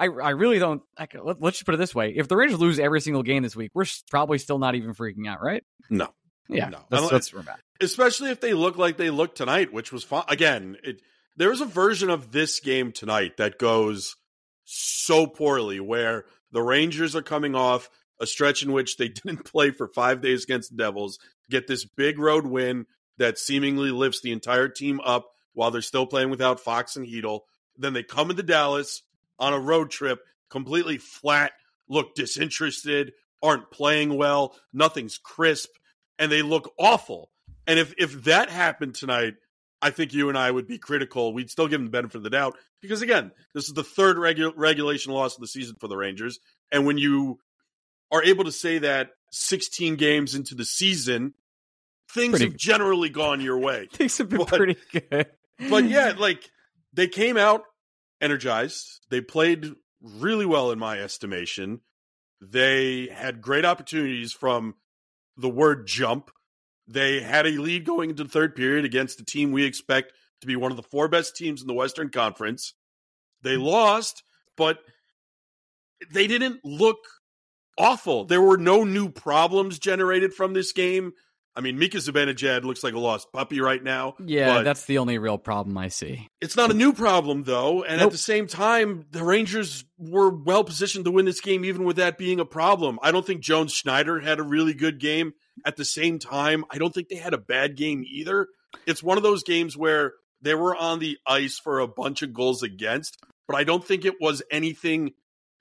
I, 0.00 0.04
I 0.04 0.30
really 0.30 0.60
don't. 0.60 0.82
I, 0.96 1.08
let, 1.20 1.42
us 1.42 1.54
just 1.54 1.66
put 1.66 1.74
it 1.74 1.78
this 1.78 1.94
way: 1.94 2.14
if 2.16 2.28
the 2.28 2.36
Rangers 2.36 2.60
lose 2.60 2.78
every 2.78 3.00
single 3.00 3.24
game 3.24 3.42
this 3.42 3.56
week, 3.56 3.72
we're 3.74 3.84
probably 4.10 4.38
still 4.38 4.58
not 4.58 4.76
even 4.76 4.94
freaking 4.94 5.26
out, 5.28 5.42
right? 5.42 5.64
No. 5.90 6.08
Yeah. 6.48 6.68
No. 6.68 6.80
That's, 6.88 7.10
that's, 7.10 7.32
Especially 7.80 8.30
if 8.30 8.40
they 8.40 8.54
look 8.54 8.78
like 8.78 8.96
they 8.96 9.10
look 9.10 9.34
tonight, 9.34 9.72
which 9.72 9.92
was 9.92 10.04
fun. 10.04 10.24
Again, 10.28 10.76
it 10.84 11.02
there's 11.38 11.60
a 11.60 11.66
version 11.66 12.10
of 12.10 12.32
this 12.32 12.58
game 12.58 12.90
tonight 12.90 13.36
that 13.36 13.58
goes 13.58 14.16
so 14.64 15.26
poorly 15.26 15.78
where 15.78 16.24
the 16.50 16.60
Rangers 16.60 17.14
are 17.14 17.22
coming 17.22 17.54
off 17.54 17.88
a 18.20 18.26
stretch 18.26 18.64
in 18.64 18.72
which 18.72 18.96
they 18.96 19.08
didn't 19.08 19.44
play 19.44 19.70
for 19.70 19.86
five 19.86 20.20
days 20.20 20.44
against 20.44 20.70
the 20.70 20.76
Devils, 20.76 21.18
get 21.48 21.66
this 21.68 21.84
big 21.84 22.18
road 22.18 22.44
win 22.44 22.86
that 23.18 23.38
seemingly 23.38 23.90
lifts 23.90 24.20
the 24.20 24.32
entire 24.32 24.68
team 24.68 25.00
up 25.04 25.30
while 25.54 25.70
they're 25.70 25.80
still 25.80 26.06
playing 26.06 26.30
without 26.30 26.60
Fox 26.60 26.96
and 26.96 27.06
Chytil. 27.06 27.40
Then 27.76 27.92
they 27.92 28.02
come 28.02 28.30
into 28.30 28.42
Dallas 28.42 29.02
on 29.38 29.52
a 29.52 29.60
road 29.60 29.90
trip, 29.90 30.18
completely 30.50 30.98
flat, 30.98 31.52
look 31.88 32.16
disinterested, 32.16 33.12
aren't 33.40 33.70
playing 33.70 34.16
well, 34.16 34.56
nothing's 34.72 35.18
crisp, 35.18 35.70
and 36.18 36.32
they 36.32 36.42
look 36.42 36.72
awful. 36.78 37.30
And 37.68 37.78
if 37.78 37.94
if 37.96 38.24
that 38.24 38.50
happened 38.50 38.96
tonight, 38.96 39.34
I 39.80 39.90
think 39.90 40.12
you 40.12 40.28
and 40.28 40.36
I 40.36 40.50
would 40.50 40.66
be 40.66 40.78
critical. 40.78 41.32
We'd 41.32 41.50
still 41.50 41.68
give 41.68 41.78
them 41.78 41.86
the 41.86 41.90
benefit 41.90 42.16
of 42.16 42.22
the 42.22 42.30
doubt 42.30 42.56
because, 42.80 43.02
again, 43.02 43.30
this 43.54 43.68
is 43.68 43.74
the 43.74 43.84
third 43.84 44.16
regu- 44.16 44.52
regulation 44.56 45.12
loss 45.12 45.36
of 45.36 45.40
the 45.40 45.46
season 45.46 45.76
for 45.78 45.88
the 45.88 45.96
Rangers. 45.96 46.40
And 46.72 46.84
when 46.84 46.98
you 46.98 47.38
are 48.10 48.22
able 48.22 48.44
to 48.44 48.52
say 48.52 48.78
that 48.78 49.10
16 49.30 49.96
games 49.96 50.34
into 50.34 50.54
the 50.54 50.64
season, 50.64 51.34
things 52.12 52.30
pretty 52.32 52.44
have 52.46 52.52
good. 52.54 52.58
generally 52.58 53.08
gone 53.08 53.40
your 53.40 53.58
way. 53.58 53.88
things 53.92 54.18
have 54.18 54.28
been 54.28 54.38
but, 54.38 54.48
pretty 54.48 54.76
good. 54.92 55.26
but 55.70 55.84
yeah, 55.84 56.14
like 56.18 56.50
they 56.92 57.06
came 57.06 57.36
out 57.36 57.62
energized. 58.20 59.06
They 59.10 59.20
played 59.20 59.72
really 60.00 60.46
well, 60.46 60.70
in 60.70 60.78
my 60.78 60.98
estimation. 60.98 61.80
They 62.40 63.08
had 63.08 63.42
great 63.42 63.64
opportunities 63.64 64.32
from 64.32 64.74
the 65.36 65.48
word 65.48 65.86
jump 65.86 66.30
they 66.88 67.20
had 67.20 67.46
a 67.46 67.50
lead 67.50 67.84
going 67.84 68.10
into 68.10 68.24
the 68.24 68.30
third 68.30 68.56
period 68.56 68.84
against 68.84 69.18
the 69.18 69.24
team 69.24 69.52
we 69.52 69.64
expect 69.64 70.12
to 70.40 70.46
be 70.46 70.56
one 70.56 70.70
of 70.70 70.76
the 70.76 70.82
four 70.82 71.08
best 71.08 71.36
teams 71.36 71.60
in 71.60 71.66
the 71.66 71.74
Western 71.74 72.08
Conference. 72.10 72.74
They 73.42 73.56
mm. 73.56 73.62
lost, 73.62 74.22
but 74.56 74.78
they 76.12 76.26
didn't 76.26 76.64
look 76.64 76.98
awful. 77.76 78.24
There 78.24 78.42
were 78.42 78.56
no 78.56 78.84
new 78.84 79.10
problems 79.10 79.78
generated 79.78 80.32
from 80.32 80.54
this 80.54 80.72
game. 80.72 81.12
I 81.56 81.60
mean, 81.60 81.76
Mika 81.76 81.98
Zibanejad 81.98 82.62
looks 82.62 82.84
like 82.84 82.94
a 82.94 83.00
lost 83.00 83.32
puppy 83.32 83.60
right 83.60 83.82
now. 83.82 84.14
Yeah, 84.24 84.62
that's 84.62 84.84
the 84.84 84.98
only 84.98 85.18
real 85.18 85.38
problem 85.38 85.76
I 85.76 85.88
see. 85.88 86.28
It's 86.40 86.56
not 86.56 86.70
a 86.70 86.74
new 86.74 86.92
problem, 86.92 87.42
though. 87.42 87.82
And 87.82 87.98
nope. 87.98 88.06
at 88.06 88.12
the 88.12 88.18
same 88.18 88.46
time, 88.46 89.06
the 89.10 89.24
Rangers 89.24 89.84
were 89.98 90.30
well 90.30 90.62
positioned 90.62 91.04
to 91.06 91.10
win 91.10 91.24
this 91.24 91.40
game, 91.40 91.64
even 91.64 91.82
with 91.82 91.96
that 91.96 92.16
being 92.16 92.38
a 92.38 92.44
problem. 92.44 93.00
I 93.02 93.10
don't 93.10 93.26
think 93.26 93.40
Jones 93.40 93.72
Schneider 93.72 94.20
had 94.20 94.38
a 94.38 94.44
really 94.44 94.72
good 94.72 95.00
game. 95.00 95.32
At 95.64 95.76
the 95.76 95.84
same 95.84 96.18
time, 96.18 96.64
I 96.70 96.78
don't 96.78 96.92
think 96.92 97.08
they 97.08 97.16
had 97.16 97.34
a 97.34 97.38
bad 97.38 97.76
game 97.76 98.04
either. 98.06 98.48
It's 98.86 99.02
one 99.02 99.16
of 99.16 99.22
those 99.22 99.42
games 99.42 99.76
where 99.76 100.12
they 100.40 100.54
were 100.54 100.76
on 100.76 100.98
the 100.98 101.18
ice 101.26 101.58
for 101.58 101.80
a 101.80 101.88
bunch 101.88 102.22
of 102.22 102.32
goals 102.32 102.62
against, 102.62 103.18
but 103.46 103.56
I 103.56 103.64
don't 103.64 103.84
think 103.84 104.04
it 104.04 104.20
was 104.20 104.42
anything 104.50 105.12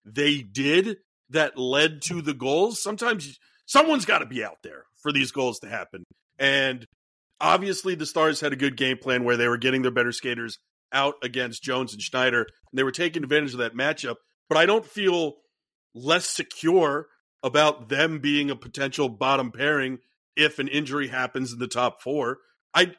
they 0.06 0.42
did 0.42 0.98
that 1.30 1.58
led 1.58 2.02
to 2.04 2.22
the 2.22 2.34
goals. 2.34 2.82
Sometimes 2.82 3.40
someone's 3.66 4.06
got 4.06 4.20
to 4.20 4.26
be 4.26 4.44
out 4.44 4.58
there 4.64 4.84
for 5.02 5.12
these 5.12 5.32
goals 5.32 5.60
to 5.60 5.68
happen. 5.68 6.04
And 6.38 6.86
obviously, 7.42 7.96
the 7.96 8.06
Stars 8.06 8.40
had 8.40 8.54
a 8.54 8.58
good 8.58 8.78
game 8.78 8.98
plan 8.98 9.24
where 9.24 9.38
they 9.38 9.48
were 9.48 9.58
getting 9.58 9.82
their 9.82 9.92
better 9.92 10.12
skaters 10.12 10.58
out 10.94 11.16
against 11.24 11.64
Jones 11.64 11.94
and 11.94 12.02
Schneider, 12.02 12.42
and 12.42 12.78
they 12.78 12.84
were 12.84 12.92
taking 12.92 13.24
advantage 13.24 13.54
of 13.54 13.60
that 13.60 13.76
matchup. 13.76 14.16
But 14.50 14.58
I 14.58 14.66
don't 14.66 14.86
feel 14.86 15.36
less 15.94 16.30
secure 16.30 17.08
about 17.44 17.90
them 17.90 18.20
being 18.20 18.50
a 18.50 18.56
potential 18.56 19.10
bottom 19.10 19.52
pairing 19.52 20.00
if 20.36 20.60
an 20.60 20.68
injury 20.68 21.08
happens 21.08 21.54
in 21.54 21.60
the 21.60 21.68
top 21.68 22.02
four. 22.02 22.40
I 22.74 22.94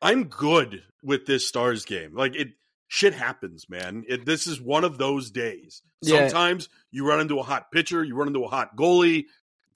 I'm 0.00 0.24
good 0.24 0.82
with 1.02 1.26
this 1.26 1.46
Stars 1.46 1.84
game. 1.84 2.14
Like 2.14 2.34
it 2.34 2.48
shit 2.88 3.14
happens, 3.14 3.68
man. 3.68 4.04
It, 4.08 4.24
this 4.24 4.46
is 4.46 4.60
one 4.60 4.84
of 4.84 4.98
those 4.98 5.30
days. 5.30 5.82
Yeah. 6.00 6.28
Sometimes 6.28 6.68
you 6.90 7.06
run 7.06 7.20
into 7.20 7.38
a 7.38 7.42
hot 7.42 7.70
pitcher, 7.70 8.02
you 8.02 8.14
run 8.14 8.28
into 8.28 8.44
a 8.44 8.48
hot 8.48 8.76
goalie. 8.76 9.26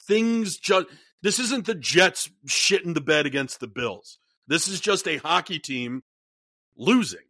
Things 0.03 0.57
just 0.57 0.87
this 1.23 1.39
isn't 1.39 1.67
the 1.67 1.75
Jets 1.75 2.31
shitting 2.47 2.95
the 2.95 3.01
bed 3.01 3.27
against 3.27 3.61
the 3.61 3.69
Bills. 3.69 4.19
This 4.49 4.69
is 4.69 4.81
just 4.81 5.07
a 5.07 5.19
hockey 5.19 5.59
team 5.59 6.03
losing. 6.77 7.21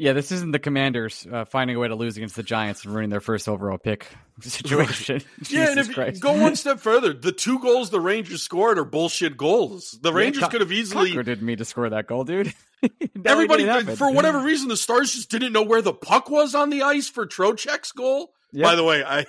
Yeah, 0.00 0.14
this 0.14 0.32
isn't 0.32 0.52
the 0.52 0.58
Commanders 0.58 1.26
uh, 1.30 1.44
finding 1.44 1.76
a 1.76 1.78
way 1.78 1.86
to 1.86 1.94
lose 1.94 2.16
against 2.16 2.34
the 2.34 2.42
Giants 2.42 2.86
and 2.86 2.94
ruining 2.94 3.10
their 3.10 3.20
first 3.20 3.46
overall 3.46 3.76
pick 3.76 4.06
situation. 4.40 5.20
yeah, 5.50 5.70
and 5.70 5.78
if 5.78 6.20
go 6.20 6.40
one 6.40 6.56
step 6.56 6.80
further, 6.80 7.12
the 7.12 7.32
two 7.32 7.58
goals 7.58 7.90
the 7.90 8.00
Rangers 8.00 8.42
scored 8.42 8.78
are 8.78 8.86
bullshit 8.86 9.36
goals. 9.36 9.98
The 10.00 10.10
Rangers 10.10 10.40
Yeah, 10.40 10.48
could 10.48 10.62
have 10.62 10.72
easily 10.72 11.10
Tucker 11.10 11.22
didn't 11.22 11.44
mean 11.44 11.58
to 11.58 11.66
score 11.66 11.90
that 11.90 12.06
goal, 12.06 12.24
dude. 12.24 12.54
Everybody 13.26 13.64
it 13.64 13.66
didn't 13.66 13.80
happen. 13.82 13.96
for 13.96 14.10
whatever 14.10 14.40
reason 14.40 14.68
the 14.68 14.76
Stars 14.78 15.12
just 15.12 15.30
didn't 15.30 15.52
know 15.52 15.64
where 15.64 15.82
the 15.82 15.92
puck 15.92 16.30
was 16.30 16.54
on 16.54 16.70
the 16.70 16.80
ice 16.80 17.10
for 17.10 17.26
Trocheck's 17.26 17.92
goal. 17.92 18.32
Yep. 18.52 18.64
By 18.64 18.76
the 18.76 18.84
way, 18.84 19.04
I 19.04 19.26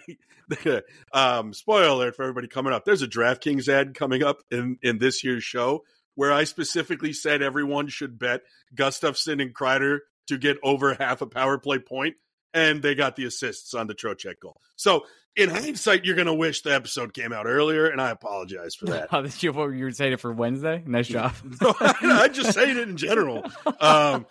um 1.11 1.53
spoiler 1.53 1.87
alert 1.87 2.15
for 2.15 2.23
everybody 2.23 2.47
coming 2.47 2.71
up. 2.71 2.85
There's 2.85 3.01
a 3.01 3.09
DraftKings 3.09 3.67
ad 3.67 3.93
coming 3.93 4.23
up 4.23 4.37
in 4.49 4.77
in 4.81 4.99
this 4.99 5.21
year's 5.21 5.43
show 5.43 5.83
where 6.15 6.31
I 6.31 6.45
specifically 6.45 7.11
said 7.11 7.41
everyone 7.41 7.89
should 7.89 8.17
bet 8.17 8.43
Gustafsson 8.73 9.41
and 9.41 9.53
Kreider 9.53 9.99
to 10.31 10.38
get 10.38 10.57
over 10.63 10.93
half 10.95 11.21
a 11.21 11.27
power 11.27 11.57
play 11.57 11.79
point, 11.79 12.15
and 12.53 12.81
they 12.81 12.95
got 12.95 13.15
the 13.15 13.25
assists 13.25 13.73
on 13.73 13.88
the 13.88 13.93
Trocheck 13.95 14.39
goal. 14.41 14.59
So 14.75 15.05
in 15.35 15.50
hindsight, 15.50 16.03
you're 16.03 16.15
gonna 16.15 16.33
wish 16.33 16.61
the 16.61 16.73
episode 16.73 17.13
came 17.13 17.31
out 17.31 17.45
earlier, 17.45 17.88
and 17.88 18.01
I 18.01 18.09
apologize 18.09 18.75
for 18.75 18.88
that. 18.88 19.07
Oh, 19.13 19.21
this- 19.21 19.41
you, 19.43 19.53
what, 19.53 19.67
you 19.67 19.85
were 19.85 19.91
saying 19.91 20.13
it 20.13 20.19
for 20.19 20.33
Wednesday? 20.33 20.83
Nice 20.85 21.07
job. 21.07 21.33
No, 21.61 21.73
I 21.79 22.27
just 22.27 22.53
saying 22.53 22.77
it 22.77 22.89
in 22.89 22.97
general. 22.97 23.43
Um, 23.79 24.25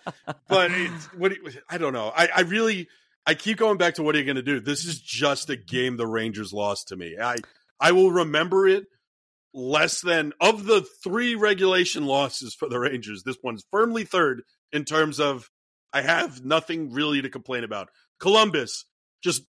but 0.47 0.71
it's, 0.71 1.05
what 1.13 1.31
you- 1.31 1.61
I 1.69 1.77
don't 1.77 1.93
know. 1.93 2.11
I, 2.15 2.29
I 2.35 2.41
really 2.41 2.87
I 3.25 3.33
keep 3.35 3.57
going 3.57 3.77
back 3.77 3.95
to 3.95 4.03
what 4.03 4.15
are 4.15 4.19
you 4.19 4.25
going 4.25 4.35
to 4.35 4.41
do? 4.41 4.59
This 4.59 4.85
is 4.85 4.99
just 4.99 5.49
a 5.49 5.55
game 5.55 5.97
the 5.97 6.07
Rangers 6.07 6.51
lost 6.53 6.87
to 6.89 6.95
me. 6.95 7.17
I 7.21 7.37
I 7.79 7.91
will 7.93 8.11
remember 8.11 8.67
it 8.67 8.85
less 9.53 10.01
than 10.01 10.33
of 10.39 10.65
the 10.65 10.81
three 11.03 11.35
regulation 11.35 12.05
losses 12.05 12.53
for 12.55 12.69
the 12.69 12.79
Rangers. 12.79 13.23
This 13.23 13.37
one's 13.43 13.65
firmly 13.71 14.05
third 14.05 14.43
in 14.71 14.85
terms 14.85 15.19
of 15.19 15.49
I 15.93 16.01
have 16.01 16.43
nothing 16.45 16.91
really 16.91 17.21
to 17.21 17.29
complain 17.29 17.63
about. 17.63 17.89
Columbus 18.19 18.85
just 19.21 19.43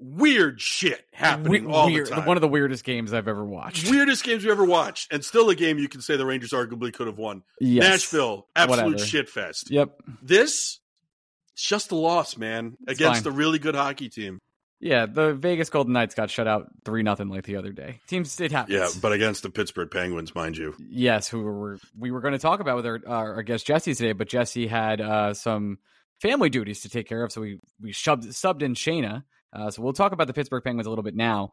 weird 0.00 0.60
shit 0.60 1.04
happening 1.12 1.66
We- 1.66 1.72
all 1.72 1.86
weird, 1.86 2.06
the 2.06 2.10
time. 2.16 2.26
One 2.26 2.36
of 2.36 2.40
the 2.40 2.48
weirdest 2.48 2.84
games 2.84 3.12
I've 3.12 3.26
ever 3.28 3.44
watched. 3.44 3.90
weirdest 3.90 4.22
games 4.24 4.44
we 4.44 4.50
ever 4.50 4.64
watched, 4.64 5.12
and 5.12 5.24
still 5.24 5.50
a 5.50 5.54
game 5.54 5.78
you 5.78 5.88
can 5.88 6.00
say 6.00 6.16
the 6.16 6.24
Rangers 6.26 6.50
arguably 6.50 6.92
could 6.92 7.06
have 7.08 7.18
won. 7.18 7.42
Yes. 7.60 7.82
Nashville, 7.88 8.46
absolute 8.54 8.84
Whatever. 8.92 9.04
shit 9.04 9.28
fest. 9.28 9.70
Yep. 9.70 10.00
This, 10.22 10.78
it's 11.52 11.62
just 11.68 11.90
a 11.90 11.96
loss, 11.96 12.36
man, 12.36 12.76
It's 12.86 13.00
against 13.00 13.24
fine. 13.24 13.32
a 13.32 13.36
really 13.36 13.58
good 13.58 13.74
hockey 13.74 14.08
team. 14.08 14.38
Yeah, 14.80 15.06
the 15.06 15.34
Vegas 15.34 15.70
Golden 15.70 15.92
Knights 15.92 16.14
got 16.14 16.30
shut 16.30 16.46
out 16.46 16.68
three 16.84 17.02
nothing 17.02 17.28
like 17.28 17.44
the 17.44 17.56
other 17.56 17.72
day. 17.72 18.00
Teams, 18.06 18.40
it 18.40 18.52
happens. 18.52 18.78
Yeah, 18.78 18.88
but 19.00 19.12
against 19.12 19.42
the 19.42 19.50
Pittsburgh 19.50 19.90
Penguins, 19.90 20.34
mind 20.34 20.56
you. 20.56 20.74
yes, 20.78 21.28
who 21.28 21.42
were 21.42 21.78
we 21.98 22.10
were 22.10 22.20
going 22.20 22.32
to 22.32 22.38
talk 22.38 22.60
about 22.60 22.76
with 22.76 22.86
our, 22.86 23.00
our 23.08 23.42
guest 23.42 23.66
Jesse 23.66 23.94
today, 23.94 24.12
but 24.12 24.28
Jesse 24.28 24.68
had 24.68 25.00
uh, 25.00 25.34
some 25.34 25.78
family 26.20 26.48
duties 26.48 26.82
to 26.82 26.88
take 26.88 27.08
care 27.08 27.24
of, 27.24 27.32
so 27.32 27.40
we 27.40 27.58
we 27.80 27.92
shubbed, 27.92 28.26
subbed 28.26 28.62
in 28.62 28.74
Shayna. 28.74 29.24
Uh, 29.52 29.70
so 29.70 29.82
we'll 29.82 29.92
talk 29.92 30.12
about 30.12 30.26
the 30.26 30.34
Pittsburgh 30.34 30.62
Penguins 30.62 30.86
a 30.86 30.90
little 30.90 31.02
bit 31.02 31.16
now. 31.16 31.50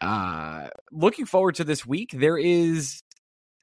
Uh, 0.00 0.68
looking 0.92 1.26
forward 1.26 1.56
to 1.56 1.64
this 1.64 1.84
week. 1.84 2.10
There 2.12 2.38
is 2.38 3.02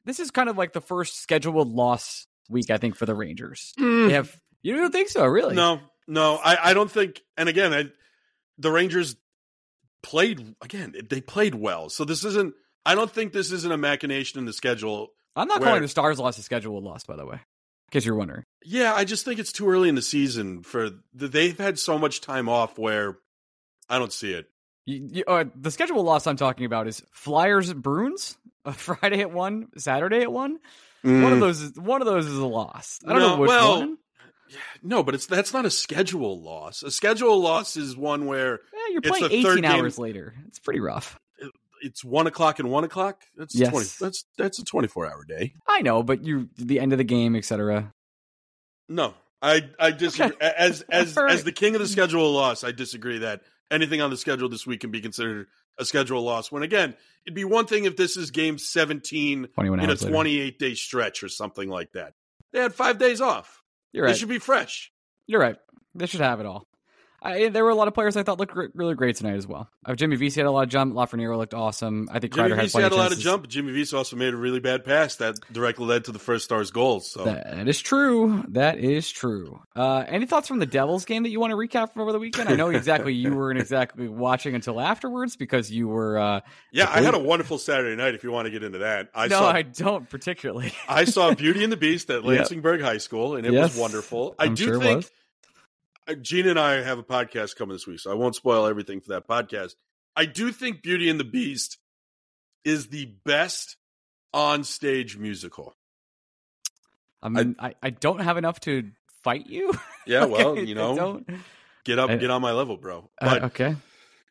this 0.05 0.19
is 0.19 0.31
kind 0.31 0.49
of 0.49 0.57
like 0.57 0.73
the 0.73 0.81
first 0.81 1.21
scheduled 1.21 1.69
loss 1.69 2.27
week, 2.49 2.69
I 2.69 2.77
think, 2.77 2.95
for 2.95 3.05
the 3.05 3.15
Rangers. 3.15 3.73
Mm. 3.79 4.07
They 4.07 4.13
have 4.13 4.35
you 4.61 4.75
don't 4.75 4.91
think 4.91 5.09
so, 5.09 5.25
really? 5.25 5.55
No, 5.55 5.79
no, 6.07 6.35
I, 6.35 6.71
I 6.71 6.73
don't 6.73 6.89
think. 6.89 7.21
And 7.37 7.49
again, 7.49 7.73
I, 7.73 7.85
the 8.57 8.71
Rangers 8.71 9.15
played 10.01 10.55
again. 10.61 10.93
They 11.09 11.21
played 11.21 11.55
well, 11.55 11.89
so 11.89 12.05
this 12.05 12.23
isn't. 12.23 12.53
I 12.85 12.95
don't 12.95 13.09
think 13.11 13.31
this 13.33 13.51
isn't 13.51 13.71
a 13.71 13.77
machination 13.77 14.39
in 14.39 14.45
the 14.45 14.53
schedule. 14.53 15.09
I'm 15.35 15.47
not 15.47 15.59
Where- 15.61 15.69
calling 15.69 15.81
the 15.81 15.87
Stars 15.87 16.19
loss 16.19 16.37
a 16.37 16.43
scheduled 16.43 16.83
loss, 16.83 17.05
by 17.05 17.15
the 17.15 17.25
way, 17.25 17.35
in 17.35 17.91
case 17.91 18.05
you're 18.05 18.15
wondering. 18.15 18.43
Yeah, 18.65 18.93
I 18.93 19.03
just 19.05 19.25
think 19.25 19.39
it's 19.39 19.51
too 19.53 19.69
early 19.69 19.89
in 19.89 19.95
the 19.95 20.01
season 20.01 20.63
for 20.63 20.89
the, 21.13 21.27
they've 21.27 21.57
had 21.57 21.79
so 21.79 21.97
much 21.97 22.21
time 22.21 22.49
off 22.49 22.77
where 22.77 23.17
I 23.89 23.99
don't 23.99 24.11
see 24.13 24.33
it. 24.33 24.47
You, 24.85 25.09
you, 25.11 25.23
uh, 25.25 25.45
the 25.55 25.71
schedule 25.71 26.03
loss 26.03 26.27
I'm 26.27 26.35
talking 26.35 26.65
about 26.65 26.87
is 26.87 27.01
Flyers 27.13 27.73
Bruins, 27.73 28.37
a 28.65 28.73
Friday 28.73 29.21
at 29.21 29.31
one, 29.31 29.69
Saturday 29.77 30.21
at 30.21 30.31
one. 30.31 30.59
One 31.05 31.33
of 31.33 31.39
those 31.41 31.61
is 31.61 31.73
one 31.77 32.01
of 32.01 32.05
those 32.05 32.25
is 32.27 32.37
a 32.37 32.45
loss. 32.45 32.99
I 33.05 33.09
don't 33.09 33.19
No, 33.19 33.29
know 33.35 33.41
which 33.41 33.47
well, 33.49 33.79
one. 33.79 33.97
No, 34.81 35.03
but 35.03 35.15
it's 35.15 35.25
that's 35.25 35.53
not 35.53 35.65
a 35.65 35.69
schedule 35.69 36.41
loss. 36.41 36.83
A 36.83 36.91
schedule 36.91 37.39
loss 37.41 37.75
is 37.77 37.95
one 37.95 38.25
where 38.25 38.59
Yeah, 38.73 38.79
you're 38.93 39.01
playing 39.01 39.23
the 39.29 39.41
third 39.43 39.59
18 39.59 39.61
game- 39.63 39.65
hours 39.71 39.97
later. 39.97 40.35
It's 40.47 40.59
pretty 40.59 40.79
rough. 40.79 41.19
it's 41.81 42.03
one 42.03 42.27
o'clock 42.27 42.59
and 42.59 42.69
one 42.71 42.83
o'clock. 42.85 43.21
That's 43.35 43.53
Yes. 43.55 43.69
twenty. 43.71 43.87
That's 43.99 44.25
that's 44.37 44.59
a 44.59 44.63
twenty 44.63 44.87
four 44.87 45.05
hour 45.05 45.25
day. 45.25 45.53
I 45.67 45.81
know, 45.81 46.01
but 46.03 46.23
you 46.23 46.49
the 46.57 46.79
end 46.79 46.91
of 46.93 46.97
the 46.97 47.03
game, 47.03 47.35
etc. 47.35 47.93
No, 48.89 49.13
I 49.41 49.69
I 49.79 49.91
disagree. 49.91 50.35
As 50.39 50.81
as 50.89 51.15
right. 51.15 51.31
as 51.31 51.43
the 51.43 51.51
king 51.51 51.75
of 51.75 51.81
the 51.81 51.87
schedule 51.87 52.31
loss, 52.31 52.63
I 52.63 52.71
disagree 52.71 53.19
that 53.19 53.41
anything 53.71 54.01
on 54.01 54.09
the 54.09 54.17
schedule 54.17 54.49
this 54.49 54.65
week 54.67 54.81
can 54.81 54.91
be 54.91 55.01
considered 55.01 55.47
a 55.79 55.85
schedule 55.85 56.21
loss. 56.21 56.51
When 56.51 56.63
again, 56.63 56.95
it'd 57.25 57.35
be 57.35 57.45
one 57.45 57.65
thing 57.65 57.85
if 57.85 57.95
this 57.97 58.15
is 58.17 58.31
game 58.31 58.57
seventeen 58.57 59.47
in 59.57 59.89
a 59.89 59.95
twenty 59.97 60.39
eight 60.39 60.59
day 60.59 60.75
stretch 60.75 61.23
or 61.23 61.29
something 61.29 61.67
like 61.69 61.91
that. 61.93 62.13
They 62.51 62.59
had 62.59 62.73
five 62.75 62.99
days 62.99 63.19
off. 63.19 63.62
You're 63.93 64.05
They 64.05 64.11
right. 64.11 64.17
should 64.17 64.29
be 64.29 64.39
fresh. 64.39 64.91
You're 65.27 65.39
right. 65.39 65.55
They 65.95 66.07
should 66.07 66.21
have 66.21 66.39
it 66.39 66.45
all. 66.45 66.67
I, 67.23 67.47
there 67.49 67.63
were 67.63 67.69
a 67.69 67.75
lot 67.75 67.87
of 67.87 67.93
players 67.93 68.17
I 68.17 68.23
thought 68.23 68.37
looked 68.37 68.51
gr- 68.53 68.65
really 68.73 68.95
great 68.95 69.15
tonight 69.15 69.35
as 69.37 69.47
well. 69.47 69.69
Uh, 69.85 69.95
Jimmy 69.95 70.17
Vesey 70.17 70.41
had 70.41 70.47
a 70.47 70.51
lot 70.51 70.63
of 70.63 70.69
jump. 70.69 70.93
Lafreniere 70.93 71.37
looked 71.37 71.53
awesome. 71.53 72.09
I 72.11 72.19
think 72.19 72.33
Jimmy 72.33 72.49
Kreider 72.49 72.55
had 72.57 72.71
had 72.83 72.91
a 72.91 72.95
lot 72.95 73.11
of 73.13 73.19
jump. 73.19 73.47
Jimmy 73.47 73.71
Vesey 73.71 73.95
also 73.95 74.15
made 74.17 74.33
a 74.33 74.37
really 74.37 74.59
bad 74.59 74.83
pass 74.83 75.15
that 75.15 75.35
directly 75.51 75.85
led 75.85 76.05
to 76.05 76.11
the 76.11 76.19
first 76.19 76.43
star's 76.43 76.69
goal. 76.71 76.99
So 76.99 77.23
That 77.23 77.67
is 77.67 77.79
true. 77.81 78.43
That 78.49 78.77
is 78.77 79.09
true. 79.09 79.61
Uh, 79.75 80.03
any 80.07 80.25
thoughts 80.25 80.47
from 80.47 80.59
the 80.59 80.65
Devils 80.65 81.05
game 81.05 81.23
that 81.23 81.29
you 81.29 81.39
want 81.39 81.51
to 81.51 81.57
recap 81.57 81.93
from 81.93 82.01
over 82.01 82.11
the 82.11 82.19
weekend? 82.19 82.49
I 82.49 82.55
know 82.55 82.69
exactly 82.69 83.13
you 83.13 83.33
weren't 83.33 83.59
exactly 83.59 84.07
watching 84.09 84.53
until 84.55 84.81
afterwards 84.81 85.35
because 85.37 85.71
you 85.71 85.87
were. 85.87 86.17
Uh, 86.17 86.41
yeah, 86.71 86.89
I 86.89 87.01
had 87.01 87.15
a 87.15 87.19
wonderful 87.19 87.57
Saturday 87.57 87.95
night. 87.95 88.15
If 88.15 88.23
you 88.23 88.31
want 88.31 88.47
to 88.47 88.51
get 88.51 88.63
into 88.63 88.79
that, 88.79 89.09
I 89.15 89.27
no, 89.27 89.39
saw 89.39 89.49
I 89.51 89.61
don't 89.61 90.09
particularly. 90.09 90.73
I 90.89 91.05
saw 91.05 91.33
Beauty 91.33 91.63
and 91.63 91.71
the 91.71 91.77
Beast 91.77 92.09
at 92.09 92.23
Yep. 92.23 92.47
Lansingburgh 92.47 92.81
High 92.81 92.97
School, 92.97 93.35
and 93.35 93.45
it 93.45 93.53
Yes, 93.53 93.71
was 93.73 93.79
wonderful. 93.79 94.35
I 94.37 94.45
I'm 94.45 94.55
do 94.55 94.65
sure 94.65 94.79
think 94.79 95.09
uh, 96.07 96.13
and 96.49 96.59
I 96.59 96.81
have 96.81 96.99
a 96.99 97.03
podcast 97.03 97.55
coming 97.55 97.73
this 97.75 97.87
week, 97.87 97.99
so 97.99 98.11
I 98.11 98.15
won't 98.15 98.35
spoil 98.35 98.65
everything 98.65 99.01
for 99.01 99.09
that 99.09 99.27
podcast. 99.27 99.75
I 100.15 100.25
do 100.25 100.51
think 100.51 100.81
Beauty 100.83 101.09
and 101.09 101.19
the 101.19 101.23
Beast 101.23 101.77
is 102.63 102.87
the 102.87 103.13
best 103.25 103.77
on 104.33 104.63
stage 104.63 105.17
musical. 105.17 105.75
I 107.21 107.29
mean, 107.29 107.55
I, 107.59 107.75
I 107.81 107.89
don't 107.89 108.19
have 108.19 108.37
enough 108.37 108.59
to 108.61 108.91
fight 109.23 109.47
you. 109.47 109.73
Yeah, 110.05 110.25
well, 110.25 110.49
Okay, 110.49 110.63
you 110.65 110.75
know, 110.75 110.95
don't. 110.97 111.29
get 111.85 111.97
up, 111.97 112.09
I- 112.09 112.17
get 112.17 112.29
on 112.29 112.41
my 112.41 112.51
level, 112.51 112.75
bro. 112.75 113.09
Uh, 113.21 113.25
But 113.29 113.43
okay. 113.45 113.77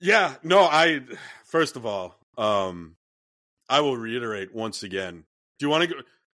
yeah, 0.02 0.34
no, 0.42 0.60
I 0.60 1.00
first 1.46 1.76
of 1.76 1.86
all, 1.86 2.14
um, 2.36 2.96
I 3.70 3.80
will 3.80 3.96
reiterate 3.96 4.54
once 4.54 4.82
again. 4.82 5.24
Do 5.58 5.64
you 5.64 5.70
want 5.70 5.88
to? 5.88 5.94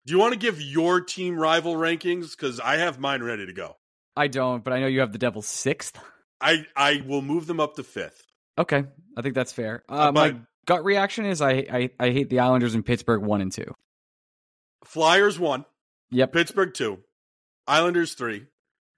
Do 0.06 0.14
you 0.14 0.20
want 0.20 0.34
to 0.34 0.38
give 0.40 0.62
your 0.62 1.02
team 1.02 1.36
rival 1.36 1.74
rankings? 1.74 2.38
Because 2.38 2.60
I 2.60 2.76
have 2.78 3.00
mine 3.00 3.24
ready 3.24 3.48
to 3.48 3.54
go. 3.54 3.76
I 4.16 4.28
don't, 4.28 4.64
but 4.64 4.74
I 4.74 4.80
know 4.80 4.88
you 4.88 5.00
have 5.00 5.12
the 5.12 5.18
Devils 5.18 5.48
sixth. 5.48 6.00
I 6.40 6.66
I 6.76 7.04
will 7.08 7.22
move 7.22 7.48
them 7.48 7.60
up 7.60 7.76
to 7.76 7.84
fifth. 7.84 8.26
Okay, 8.58 8.84
I 9.18 9.22
think 9.22 9.34
that's 9.36 9.52
fair. 9.52 9.84
Uh, 9.90 10.12
my 10.12 10.32
but- 10.32 10.42
gut 10.66 10.84
reaction 10.86 11.26
is 11.26 11.42
I, 11.42 11.52
I 11.52 11.90
I 12.00 12.10
hate 12.12 12.30
the 12.30 12.40
Islanders 12.40 12.76
in 12.76 12.84
Pittsburgh 12.84 13.22
one 13.24 13.42
and 13.42 13.52
two. 13.52 13.74
Flyers 14.86 15.40
one, 15.40 15.66
Yep. 16.12 16.34
Pittsburgh 16.34 16.74
two, 16.74 17.00
Islanders 17.68 18.14
three, 18.14 18.46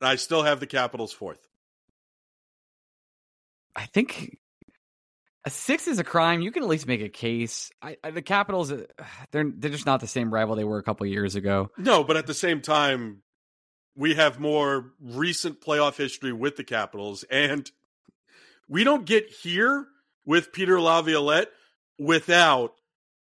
and 0.01 0.09
I 0.09 0.15
still 0.15 0.43
have 0.43 0.59
the 0.59 0.67
Capitals 0.67 1.13
fourth. 1.13 1.39
I 3.75 3.85
think 3.85 4.37
a 5.45 5.49
six 5.49 5.87
is 5.87 5.99
a 5.99 6.03
crime. 6.03 6.41
You 6.41 6.51
can 6.51 6.63
at 6.63 6.69
least 6.69 6.87
make 6.87 7.01
a 7.01 7.09
case. 7.09 7.71
I, 7.81 7.97
I, 8.03 8.11
the 8.11 8.21
Capitals, 8.21 8.71
uh, 8.71 8.85
they're 9.31 9.51
they're 9.55 9.71
just 9.71 9.85
not 9.85 9.99
the 9.99 10.07
same 10.07 10.33
rival 10.33 10.55
they 10.55 10.63
were 10.63 10.79
a 10.79 10.83
couple 10.83 11.05
years 11.05 11.35
ago. 11.35 11.69
No, 11.77 12.03
but 12.03 12.17
at 12.17 12.25
the 12.27 12.33
same 12.33 12.61
time, 12.61 13.21
we 13.95 14.15
have 14.15 14.39
more 14.39 14.91
recent 15.01 15.61
playoff 15.61 15.95
history 15.97 16.33
with 16.33 16.55
the 16.57 16.63
Capitals, 16.63 17.23
and 17.29 17.69
we 18.67 18.83
don't 18.83 19.05
get 19.05 19.29
here 19.29 19.87
with 20.25 20.51
Peter 20.51 20.79
Laviolette 20.81 21.49
without 21.99 22.73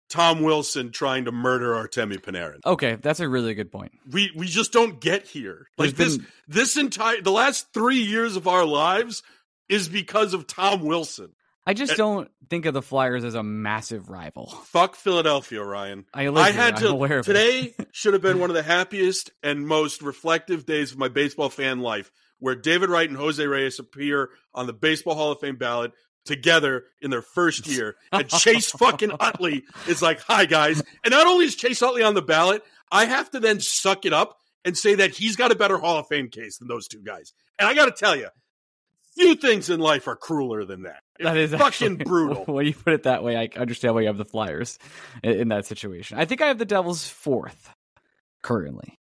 Tom 0.09 0.41
Wilson 0.41 0.91
trying 0.91 1.25
to 1.25 1.31
murder 1.31 1.73
Artemi 1.73 2.17
Panarin. 2.19 2.59
Okay, 2.65 2.95
that's 2.95 3.19
a 3.19 3.27
really 3.27 3.53
good 3.55 3.71
point. 3.71 3.91
We 4.11 4.31
we 4.35 4.47
just 4.47 4.71
don't 4.71 4.99
get 5.01 5.27
here. 5.27 5.67
Like 5.77 5.95
There's 5.95 6.17
this 6.17 6.17
been- 6.17 6.27
this 6.47 6.77
entire 6.77 7.21
the 7.21 7.31
last 7.31 7.73
3 7.73 7.97
years 7.97 8.35
of 8.35 8.47
our 8.47 8.65
lives 8.65 9.23
is 9.69 9.89
because 9.89 10.33
of 10.33 10.45
Tom 10.47 10.81
Wilson. 10.83 11.31
I 11.65 11.73
just 11.73 11.95
don't 11.95 12.29
think 12.49 12.65
of 12.65 12.73
the 12.73 12.81
Flyers 12.81 13.23
as 13.23 13.35
a 13.35 13.43
massive 13.43 14.09
rival. 14.09 14.47
Fuck 14.65 14.95
Philadelphia, 14.95 15.63
Ryan. 15.63 16.05
I, 16.13 16.27
I 16.27 16.51
had 16.51 16.77
to 16.77 16.89
aware 16.89 17.19
of 17.19 17.27
it. 17.27 17.33
today 17.33 17.73
should 17.91 18.13
have 18.13 18.21
been 18.21 18.39
one 18.39 18.49
of 18.49 18.55
the 18.55 18.63
happiest 18.63 19.31
and 19.41 19.65
most 19.67 20.01
reflective 20.01 20.65
days 20.65 20.91
of 20.91 20.97
my 20.97 21.07
baseball 21.07 21.49
fan 21.49 21.79
life, 21.79 22.11
where 22.39 22.55
David 22.55 22.89
Wright 22.89 23.07
and 23.07 23.17
Jose 23.17 23.45
Reyes 23.45 23.79
appear 23.79 24.31
on 24.53 24.67
the 24.67 24.73
Baseball 24.73 25.15
Hall 25.15 25.31
of 25.31 25.39
Fame 25.39 25.55
ballot 25.55 25.93
together 26.25 26.83
in 27.01 27.11
their 27.11 27.21
first 27.21 27.65
year, 27.73 27.95
and 28.11 28.27
Chase 28.27 28.71
fucking 28.71 29.11
Utley 29.19 29.63
is 29.87 30.01
like, 30.01 30.19
"Hi 30.21 30.45
guys," 30.45 30.83
and 31.03 31.11
not 31.11 31.27
only 31.27 31.45
is 31.45 31.55
Chase 31.55 31.81
Utley 31.81 32.03
on 32.03 32.13
the 32.13 32.21
ballot, 32.21 32.61
I 32.91 33.05
have 33.05 33.31
to 33.31 33.39
then 33.39 33.59
suck 33.61 34.05
it 34.05 34.13
up 34.13 34.37
and 34.65 34.77
say 34.77 34.95
that 34.95 35.11
he's 35.11 35.35
got 35.35 35.51
a 35.51 35.55
better 35.55 35.77
Hall 35.77 35.97
of 35.97 36.07
Fame 36.07 36.29
case 36.29 36.57
than 36.57 36.67
those 36.67 36.87
two 36.87 37.01
guys, 37.03 37.31
and 37.57 37.67
I 37.69 37.73
got 37.73 37.85
to 37.85 37.91
tell 37.91 38.15
you. 38.15 38.27
Few 39.15 39.35
things 39.35 39.69
in 39.69 39.79
life 39.79 40.07
are 40.07 40.15
crueler 40.15 40.65
than 40.65 40.83
that. 40.83 41.01
It's 41.19 41.23
That 41.25 41.37
is 41.37 41.51
fucking 41.51 41.65
actually- 41.65 41.95
brutal. 42.05 42.45
When 42.45 42.65
you 42.65 42.73
put 42.73 42.93
it 42.93 43.03
that 43.03 43.23
way, 43.23 43.37
I 43.37 43.49
understand 43.59 43.93
why 43.95 44.01
you 44.01 44.07
have 44.07 44.17
the 44.17 44.25
Flyers 44.25 44.79
in, 45.23 45.49
that 45.49 45.65
situation. 45.65 46.17
I 46.17 46.25
think 46.25 46.41
I 46.41 46.47
have 46.47 46.57
the 46.57 46.65
Devils 46.65 47.07
fourth 47.07 47.69
currently. 48.41 48.97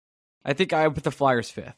I 0.44 0.54
think 0.54 0.74
I 0.74 0.88
put 0.90 1.04
the 1.04 1.12
Flyers 1.12 1.50
fifth. 1.50 1.76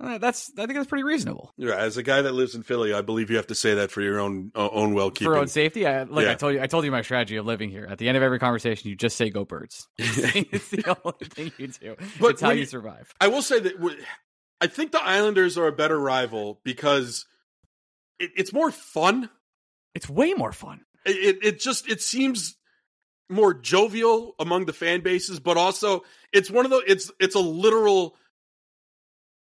Uh, 0.00 0.18
That's 0.18 0.50
I 0.58 0.66
think 0.66 0.74
that's 0.74 0.88
pretty 0.88 1.04
reasonable 1.04 1.52
Yeah, 1.56 1.76
as 1.76 1.96
a 1.96 2.02
guy 2.02 2.20
that 2.22 2.32
lives 2.32 2.56
in 2.56 2.64
Philly, 2.64 2.92
I 2.92 3.00
believe 3.00 3.30
you 3.30 3.36
have 3.36 3.46
to 3.46 3.54
say 3.54 3.74
that 3.74 3.92
for 3.92 4.00
your 4.02 4.18
own 4.18 4.50
uh, 4.54 4.68
own 4.72 4.92
well 4.92 5.10
keeping. 5.12 5.26
for 5.32 5.38
own 5.38 5.46
safety. 5.46 5.86
I, 5.86 6.02
like 6.02 6.26
I 6.26 6.34
told 6.34 6.54
you, 6.54 6.60
I 6.60 6.66
told 6.66 6.84
you 6.84 6.90
my 6.90 7.02
strategy 7.02 7.36
of 7.36 7.46
living 7.46 7.70
here. 7.70 7.86
At 7.88 7.98
the 7.98 8.08
end 8.08 8.16
of 8.16 8.22
every 8.24 8.40
conversation, 8.40 8.90
you 8.90 8.96
just 8.96 9.16
say 9.16 9.30
"Go 9.30 9.44
Birds." 9.44 9.86
it's 9.98 10.68
the 10.70 10.96
only 11.04 11.26
thing 11.28 11.52
you 11.58 11.68
do. 11.68 11.94
But 12.18 12.32
it's 12.32 12.40
how 12.40 12.50
you 12.50 12.60
you- 12.60 12.66
survive. 12.66 13.14
I 13.20 13.28
will 13.28 13.40
say 13.40 13.60
that 13.60 13.74
I 14.60 14.66
think 14.66 14.90
the 14.90 15.00
Islanders 15.02 15.56
are 15.56 15.68
a 15.68 15.72
better 15.72 15.98
rival 15.98 16.60
because 16.64 17.24
it, 18.18 18.30
it's 18.36 18.52
more 18.52 18.70
fun. 18.70 19.28
It's 19.94 20.08
way 20.08 20.34
more 20.34 20.52
fun. 20.52 20.80
It, 21.06 21.38
it 21.42 21.60
just 21.60 21.88
it 21.88 22.00
seems 22.00 22.56
more 23.28 23.54
jovial 23.54 24.34
among 24.38 24.66
the 24.66 24.72
fan 24.72 25.00
bases, 25.00 25.40
but 25.40 25.56
also 25.56 26.02
it's 26.32 26.50
one 26.50 26.64
of 26.64 26.70
the 26.70 26.82
it's 26.86 27.10
it's 27.20 27.34
a 27.34 27.40
literal 27.40 28.16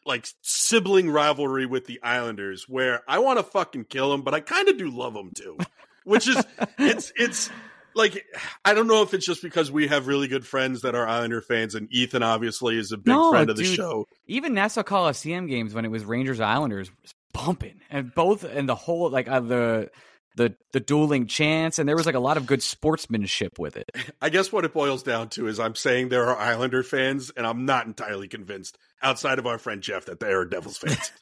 like 0.04 0.26
sibling 0.42 1.08
rivalry 1.10 1.64
with 1.66 1.86
the 1.86 2.00
Islanders 2.02 2.68
where 2.68 3.02
I 3.06 3.20
want 3.20 3.38
to 3.38 3.44
fucking 3.44 3.84
kill 3.84 4.10
them, 4.10 4.22
but 4.22 4.34
I 4.34 4.40
kind 4.40 4.68
of 4.68 4.76
do 4.76 4.90
love 4.90 5.14
them 5.14 5.30
too. 5.34 5.56
Which 6.04 6.26
is 6.28 6.44
it's 6.78 7.12
it's 7.16 7.50
like 7.94 8.24
I 8.64 8.74
don't 8.74 8.88
know 8.88 9.02
if 9.02 9.14
it's 9.14 9.24
just 9.26 9.42
because 9.42 9.70
we 9.70 9.86
have 9.86 10.06
really 10.08 10.26
good 10.26 10.44
friends 10.46 10.82
that 10.82 10.94
are 10.96 11.06
Islander 11.06 11.40
fans, 11.40 11.74
and 11.76 11.86
Ethan 11.92 12.22
obviously 12.22 12.76
is 12.78 12.90
a 12.90 12.96
big 12.96 13.06
No, 13.14 13.30
friend 13.30 13.48
of 13.50 13.56
the 13.56 13.62
dude. 13.62 13.76
show. 13.76 14.06
even 14.26 14.54
Nassau 14.54 14.82
Coliseum 14.82 15.46
games 15.46 15.74
when 15.74 15.84
it 15.84 15.90
was 15.90 16.04
Rangers 16.04 16.40
Islanders 16.40 16.90
was 17.34 17.44
bumping, 17.44 17.80
and 17.90 18.14
both 18.14 18.44
and 18.44 18.68
the 18.68 18.74
whole 18.74 19.10
like 19.10 19.28
uh, 19.28 19.40
the 19.40 19.90
the 20.36 20.54
the 20.72 20.80
dueling 20.80 21.26
chants, 21.26 21.78
and 21.78 21.88
there 21.88 21.96
was 21.96 22.06
like 22.06 22.14
a 22.14 22.20
lot 22.20 22.36
of 22.36 22.46
good 22.46 22.62
sportsmanship 22.62 23.58
with 23.58 23.76
it. 23.76 23.90
I 24.22 24.28
guess 24.28 24.52
what 24.52 24.64
it 24.64 24.72
boils 24.72 25.02
down 25.02 25.28
to 25.30 25.46
is 25.48 25.60
I'm 25.60 25.74
saying 25.74 26.08
there 26.08 26.26
are 26.28 26.36
Islander 26.36 26.82
fans, 26.82 27.30
and 27.36 27.46
I'm 27.46 27.64
not 27.66 27.86
entirely 27.86 28.28
convinced, 28.28 28.78
outside 29.02 29.38
of 29.38 29.46
our 29.46 29.58
friend 29.58 29.82
Jeff, 29.82 30.06
that 30.06 30.20
they 30.20 30.32
are 30.32 30.44
Devils 30.44 30.78
fans. 30.78 31.12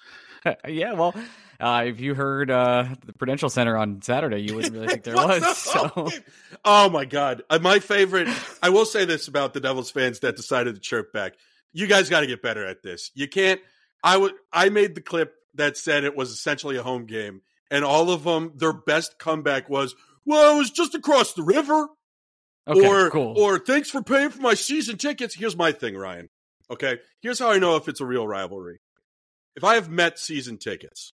yeah, 0.68 0.94
well, 0.94 1.14
uh, 1.58 1.84
if 1.86 2.00
you 2.00 2.14
heard 2.14 2.50
uh, 2.50 2.86
the 3.04 3.12
Prudential 3.12 3.50
Center 3.50 3.76
on 3.76 4.00
Saturday, 4.00 4.38
you 4.38 4.54
wouldn't 4.54 4.72
really 4.72 4.88
think 4.88 5.02
there 5.02 5.14
was. 5.16 5.56
So 5.58 6.08
oh 6.64 6.88
my 6.88 7.04
god, 7.04 7.42
Uh, 7.50 7.58
my 7.60 7.78
favorite. 7.78 8.28
I 8.62 8.70
will 8.70 8.86
say 8.86 9.04
this 9.04 9.28
about 9.28 9.54
the 9.54 9.60
Devils 9.60 9.90
fans 9.90 10.20
that 10.20 10.36
decided 10.36 10.76
to 10.76 10.80
chirp 10.80 11.12
back: 11.12 11.34
you 11.72 11.86
guys 11.86 12.08
got 12.08 12.20
to 12.20 12.26
get 12.26 12.42
better 12.42 12.64
at 12.64 12.82
this. 12.82 13.10
You 13.14 13.28
can't. 13.28 13.60
I 14.02 14.16
would. 14.16 14.32
I 14.52 14.70
made 14.70 14.94
the 14.94 15.02
clip 15.02 15.34
that 15.54 15.76
said 15.76 16.04
it 16.04 16.16
was 16.16 16.30
essentially 16.30 16.76
a 16.76 16.82
home 16.82 17.06
game, 17.06 17.42
and 17.70 17.84
all 17.84 18.10
of 18.10 18.24
them, 18.24 18.52
their 18.56 18.72
best 18.72 19.18
comeback 19.18 19.68
was, 19.68 19.94
"Well, 20.24 20.54
it 20.54 20.58
was 20.58 20.70
just 20.70 20.94
across 20.94 21.32
the 21.32 21.42
river." 21.42 21.88
okay, 22.68 22.86
or 22.86 23.10
cool. 23.10 23.38
or 23.38 23.58
thanks 23.58 23.90
for 23.90 24.02
paying 24.02 24.30
for 24.30 24.40
my 24.40 24.54
season 24.54 24.96
tickets. 24.96 25.34
Here's 25.34 25.56
my 25.56 25.72
thing, 25.72 25.96
Ryan. 25.96 26.28
Okay, 26.70 26.98
here's 27.20 27.38
how 27.38 27.50
I 27.50 27.58
know 27.58 27.76
if 27.76 27.88
it's 27.88 28.00
a 28.00 28.06
real 28.06 28.26
rivalry. 28.26 28.80
If 29.56 29.64
I 29.64 29.74
have 29.74 29.90
Met 29.90 30.18
season 30.18 30.58
tickets, 30.58 31.12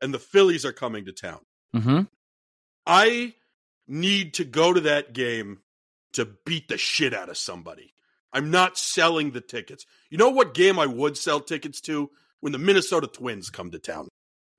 and 0.00 0.12
the 0.12 0.18
Phillies 0.18 0.64
are 0.64 0.72
coming 0.72 1.04
to 1.04 1.12
town, 1.12 1.40
hmm 1.72 2.00
I 2.86 3.34
need 3.86 4.34
to 4.34 4.44
go 4.44 4.72
to 4.72 4.80
that 4.80 5.12
game 5.12 5.60
to 6.14 6.26
beat 6.44 6.68
the 6.68 6.78
shit 6.78 7.14
out 7.14 7.28
of 7.28 7.36
somebody. 7.38 7.94
I'm 8.32 8.50
not 8.50 8.76
selling 8.76 9.30
the 9.30 9.40
tickets. 9.40 9.86
You 10.10 10.18
know 10.18 10.30
what 10.30 10.54
game 10.54 10.78
I 10.78 10.86
would 10.86 11.16
sell 11.16 11.40
tickets 11.40 11.80
to 11.82 12.10
when 12.44 12.52
the 12.52 12.58
Minnesota 12.58 13.06
Twins 13.06 13.48
come 13.48 13.70
to 13.70 13.78
town? 13.78 14.08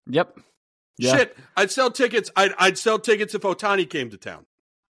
Yep. 0.07 0.39
Yeah. 0.97 1.17
Shit, 1.17 1.37
I'd 1.55 1.69
sell 1.71 1.91
tickets. 1.91 2.31
I'd 2.35 2.51
I'd 2.57 2.77
sell 2.79 2.97
tickets 2.97 3.35
if 3.35 3.41
Ohtani 3.43 3.87
came 3.87 4.09
to 4.09 4.17
town, 4.17 4.45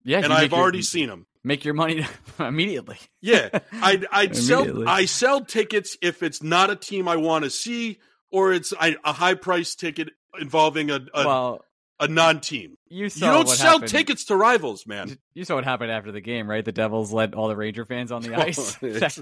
Yeah, 0.05 0.21
and 0.23 0.31
I've 0.31 0.51
your- 0.51 0.61
already 0.61 0.81
seen 0.81 1.09
him. 1.09 1.25
make 1.43 1.65
your 1.65 1.73
money 1.73 2.05
immediately. 2.39 2.97
Yeah, 3.21 3.49
I'd 3.73 4.05
I'd 4.11 4.35
sell 4.37 4.87
I 4.87 5.05
sell 5.05 5.43
tickets 5.43 5.97
if 6.01 6.23
it's 6.23 6.41
not 6.41 6.69
a 6.69 6.75
team 6.77 7.07
I 7.09 7.17
want 7.17 7.43
to 7.43 7.49
see 7.49 7.99
or 8.31 8.53
it's 8.53 8.71
I, 8.79 8.95
a 9.03 9.11
high 9.13 9.33
price 9.33 9.75
ticket 9.75 10.09
involving 10.39 10.89
a 10.91 10.99
a, 11.13 11.25
well, 11.27 11.65
a 11.99 12.07
non 12.07 12.41
team. 12.41 12.75
you 12.89 13.05
You 13.05 13.09
don't 13.21 13.47
sell 13.47 13.73
happened. 13.73 13.91
tickets 13.91 14.25
to 14.25 14.35
rivals, 14.35 14.85
man. 14.87 15.17
You 15.33 15.43
saw 15.45 15.55
what 15.55 15.63
happened 15.65 15.91
after 15.91 16.11
the 16.11 16.21
game, 16.21 16.49
right? 16.49 16.63
The 16.63 16.71
Devils 16.71 17.11
let 17.11 17.33
all 17.35 17.47
the 17.49 17.55
Ranger 17.57 17.85
fans 17.85 18.11
on 18.11 18.21
the 18.21 18.35
ice. 18.39 18.77
It's- 18.83 19.19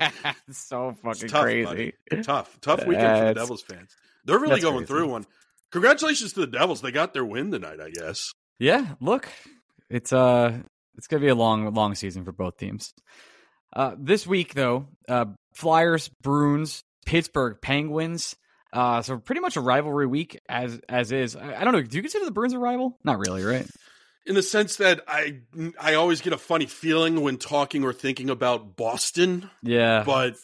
It's 0.47 0.57
so 0.67 0.95
fucking 1.03 1.29
tough, 1.29 1.41
crazy. 1.43 1.65
buddy. 1.65 1.93
Tough, 2.23 2.57
tough 2.61 2.85
weekend 2.85 3.19
for 3.19 3.25
the 3.25 3.33
Devils 3.33 3.61
fans. 3.63 3.95
They're 4.25 4.37
really 4.39 4.51
that's 4.55 4.63
going 4.63 4.77
crazy. 4.77 4.87
through 4.87 5.07
one. 5.09 5.25
Congratulations 5.71 6.33
to 6.33 6.41
the 6.41 6.47
Devils. 6.47 6.81
They 6.81 6.91
got 6.91 7.13
their 7.13 7.25
win 7.25 7.49
tonight, 7.51 7.79
I 7.81 7.89
guess. 7.89 8.31
Yeah, 8.59 8.93
look, 9.01 9.27
it's 9.89 10.13
uh, 10.13 10.59
it's 10.95 11.07
gonna 11.07 11.21
be 11.21 11.29
a 11.29 11.35
long, 11.35 11.73
long 11.73 11.95
season 11.95 12.23
for 12.25 12.31
both 12.31 12.57
teams. 12.57 12.93
Uh, 13.75 13.95
this 13.97 14.27
week 14.27 14.53
though, 14.53 14.85
uh, 15.09 15.25
Flyers, 15.55 16.09
Bruins, 16.21 16.83
Pittsburgh 17.07 17.57
Penguins. 17.61 18.35
Uh, 18.73 19.01
so 19.03 19.17
pretty 19.19 19.39
much 19.39 19.55
a 19.55 19.61
rivalry 19.61 20.07
week 20.07 20.39
as 20.49 20.81
as 20.89 21.11
is. 21.11 21.35
I, 21.35 21.61
I 21.61 21.63
don't 21.63 21.73
know. 21.73 21.81
Do 21.83 21.95
you 21.95 22.01
consider 22.01 22.25
the 22.25 22.31
Bruins 22.31 22.53
a 22.53 22.59
rival? 22.59 22.97
Not 23.03 23.19
really, 23.19 23.43
right? 23.43 23.67
In 24.25 24.33
the 24.35 24.41
sense 24.41 24.77
that 24.77 25.01
I 25.07 25.41
I 25.79 25.93
always 25.93 26.21
get 26.21 26.33
a 26.33 26.37
funny 26.37 26.65
feeling 26.65 27.21
when 27.21 27.37
talking 27.37 27.83
or 27.83 27.93
thinking 27.93 28.29
about 28.31 28.75
Boston. 28.75 29.49
Yeah, 29.61 30.03
but 30.05 30.35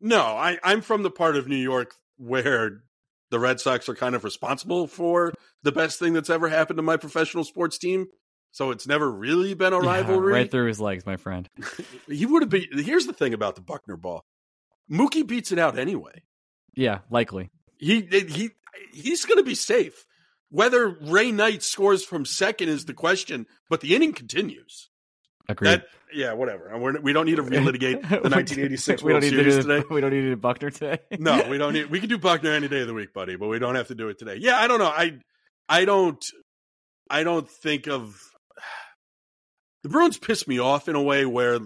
no, 0.00 0.20
I, 0.20 0.58
I'm 0.62 0.82
from 0.82 1.02
the 1.02 1.10
part 1.10 1.36
of 1.36 1.48
New 1.48 1.56
York 1.56 1.94
where 2.18 2.82
the 3.30 3.38
Red 3.38 3.60
Sox 3.60 3.88
are 3.88 3.94
kind 3.94 4.14
of 4.14 4.24
responsible 4.24 4.86
for 4.86 5.32
the 5.62 5.72
best 5.72 5.98
thing 5.98 6.12
that's 6.12 6.28
ever 6.30 6.48
happened 6.48 6.76
to 6.76 6.82
my 6.82 6.96
professional 6.98 7.44
sports 7.44 7.78
team. 7.78 8.08
So 8.52 8.72
it's 8.72 8.86
never 8.88 9.08
really 9.10 9.54
been 9.54 9.72
a 9.72 9.80
Yeah, 9.80 9.86
rivalry. 9.86 10.32
right 10.32 10.50
through 10.50 10.66
his 10.66 10.80
legs, 10.80 11.06
my 11.06 11.16
friend. 11.16 11.48
He 12.08 12.26
would 12.26 12.42
have 12.42 12.50
been. 12.50 12.66
Here's 12.74 13.06
the 13.06 13.12
thing 13.12 13.32
about 13.32 13.54
the 13.54 13.60
Buckner 13.62 13.96
ball: 13.96 14.24
Mookie 14.90 15.26
beats 15.26 15.52
it 15.52 15.58
out 15.60 15.78
anyway. 15.78 16.24
Yeah, 16.74 16.98
likely. 17.10 17.50
He 17.80 18.02
he 18.02 18.50
he's 18.92 19.24
going 19.24 19.38
to 19.38 19.44
be 19.44 19.54
safe. 19.54 20.04
Whether 20.50 20.88
Ray 20.88 21.32
Knight 21.32 21.62
scores 21.62 22.04
from 22.04 22.24
second 22.24 22.68
is 22.68 22.84
the 22.84 22.94
question, 22.94 23.46
but 23.68 23.80
the 23.80 23.94
inning 23.94 24.12
continues. 24.12 24.90
Agreed. 25.48 25.68
That 25.68 25.86
yeah, 26.12 26.32
whatever. 26.32 26.76
We're, 26.76 27.00
we 27.00 27.12
don't 27.12 27.26
need 27.26 27.36
to 27.36 27.42
relitigate 27.42 28.02
the 28.08 28.28
1986 28.28 29.02
we 29.02 29.12
World 29.12 29.22
don't 29.22 29.30
need 29.30 29.36
Series 29.40 29.56
to 29.56 29.62
do, 29.62 29.68
today. 29.68 29.86
We 29.90 30.00
don't 30.00 30.10
need 30.10 30.22
to 30.22 30.30
do 30.30 30.36
Buckner 30.36 30.70
today. 30.70 30.98
No, 31.18 31.48
we 31.48 31.56
don't 31.56 31.72
need. 31.72 31.90
We 31.90 32.00
can 32.00 32.08
do 32.08 32.18
Buckner 32.18 32.52
any 32.52 32.68
day 32.68 32.80
of 32.80 32.86
the 32.86 32.94
week, 32.94 33.12
buddy, 33.14 33.36
but 33.36 33.48
we 33.48 33.58
don't 33.58 33.76
have 33.76 33.88
to 33.88 33.94
do 33.94 34.08
it 34.08 34.18
today. 34.18 34.36
Yeah, 34.38 34.58
I 34.58 34.68
don't 34.68 34.78
know. 34.78 34.86
I, 34.86 35.18
I 35.68 35.84
don't, 35.84 36.22
I 37.08 37.22
don't 37.22 37.48
think 37.48 37.86
of 37.88 38.14
the 39.82 39.88
Bruins 39.88 40.18
piss 40.18 40.46
me 40.46 40.58
off 40.58 40.88
in 40.88 40.96
a 40.96 41.02
way 41.02 41.24
where, 41.26 41.58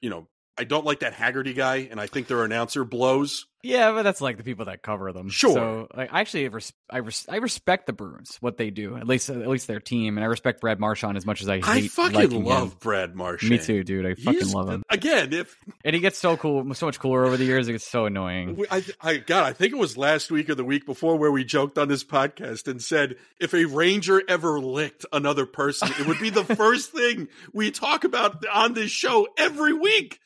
you 0.00 0.10
know, 0.10 0.28
I 0.58 0.64
don't 0.64 0.84
like 0.84 1.00
that 1.00 1.14
Haggerty 1.14 1.54
guy, 1.54 1.88
and 1.90 1.98
I 2.00 2.06
think 2.06 2.26
their 2.26 2.44
announcer 2.44 2.84
blows. 2.84 3.46
Yeah, 3.62 3.92
but 3.92 4.02
that's 4.04 4.20
like 4.22 4.36
the 4.38 4.42
people 4.42 4.66
that 4.66 4.82
cover 4.82 5.12
them. 5.12 5.28
Sure. 5.28 5.52
So, 5.52 5.88
like, 5.94 6.12
I 6.12 6.20
actually, 6.20 6.48
res- 6.48 6.72
I, 6.88 6.98
res- 6.98 7.26
I 7.28 7.36
respect 7.36 7.86
the 7.86 7.92
Bruins, 7.92 8.36
what 8.40 8.56
they 8.56 8.70
do, 8.70 8.96
at 8.96 9.06
least, 9.06 9.28
at 9.30 9.46
least 9.46 9.66
their 9.66 9.80
team, 9.80 10.16
and 10.16 10.24
I 10.24 10.28
respect 10.28 10.60
Brad 10.62 10.80
Marchand 10.80 11.16
as 11.18 11.24
much 11.26 11.40
as 11.42 11.48
I 11.48 11.56
hate 11.56 11.66
I 11.66 11.88
fucking 11.88 12.44
love 12.44 12.72
him. 12.72 12.78
Brad 12.80 13.14
Marchand. 13.14 13.50
Me 13.50 13.58
too, 13.58 13.84
dude. 13.84 14.06
I 14.06 14.14
fucking 14.14 14.32
He's- 14.40 14.54
love 14.54 14.68
him, 14.70 14.82
Again, 14.88 15.32
if 15.32 15.56
and 15.84 15.94
he 15.94 16.00
gets 16.00 16.18
so 16.18 16.36
cool, 16.36 16.74
so 16.74 16.86
much 16.86 16.98
cooler 16.98 17.24
over 17.24 17.36
the 17.36 17.44
years. 17.44 17.68
It 17.68 17.72
gets 17.72 17.86
so 17.86 18.06
annoying. 18.06 18.62
I, 18.70 18.84
I, 19.00 19.16
God, 19.18 19.44
I 19.44 19.52
think 19.52 19.72
it 19.72 19.78
was 19.78 19.96
last 19.96 20.30
week 20.30 20.48
or 20.50 20.54
the 20.54 20.64
week 20.64 20.84
before 20.86 21.16
where 21.16 21.30
we 21.32 21.44
joked 21.44 21.76
on 21.78 21.88
this 21.88 22.02
podcast 22.04 22.66
and 22.66 22.82
said 22.82 23.16
if 23.40 23.52
a 23.54 23.64
Ranger 23.66 24.22
ever 24.28 24.58
licked 24.60 25.04
another 25.12 25.44
person, 25.46 25.88
it 25.98 26.06
would 26.06 26.18
be 26.18 26.30
the 26.30 26.44
first 26.56 26.92
thing 26.92 27.28
we 27.52 27.70
talk 27.70 28.04
about 28.04 28.44
on 28.52 28.72
this 28.74 28.90
show 28.90 29.28
every 29.38 29.72
week. 29.74 30.18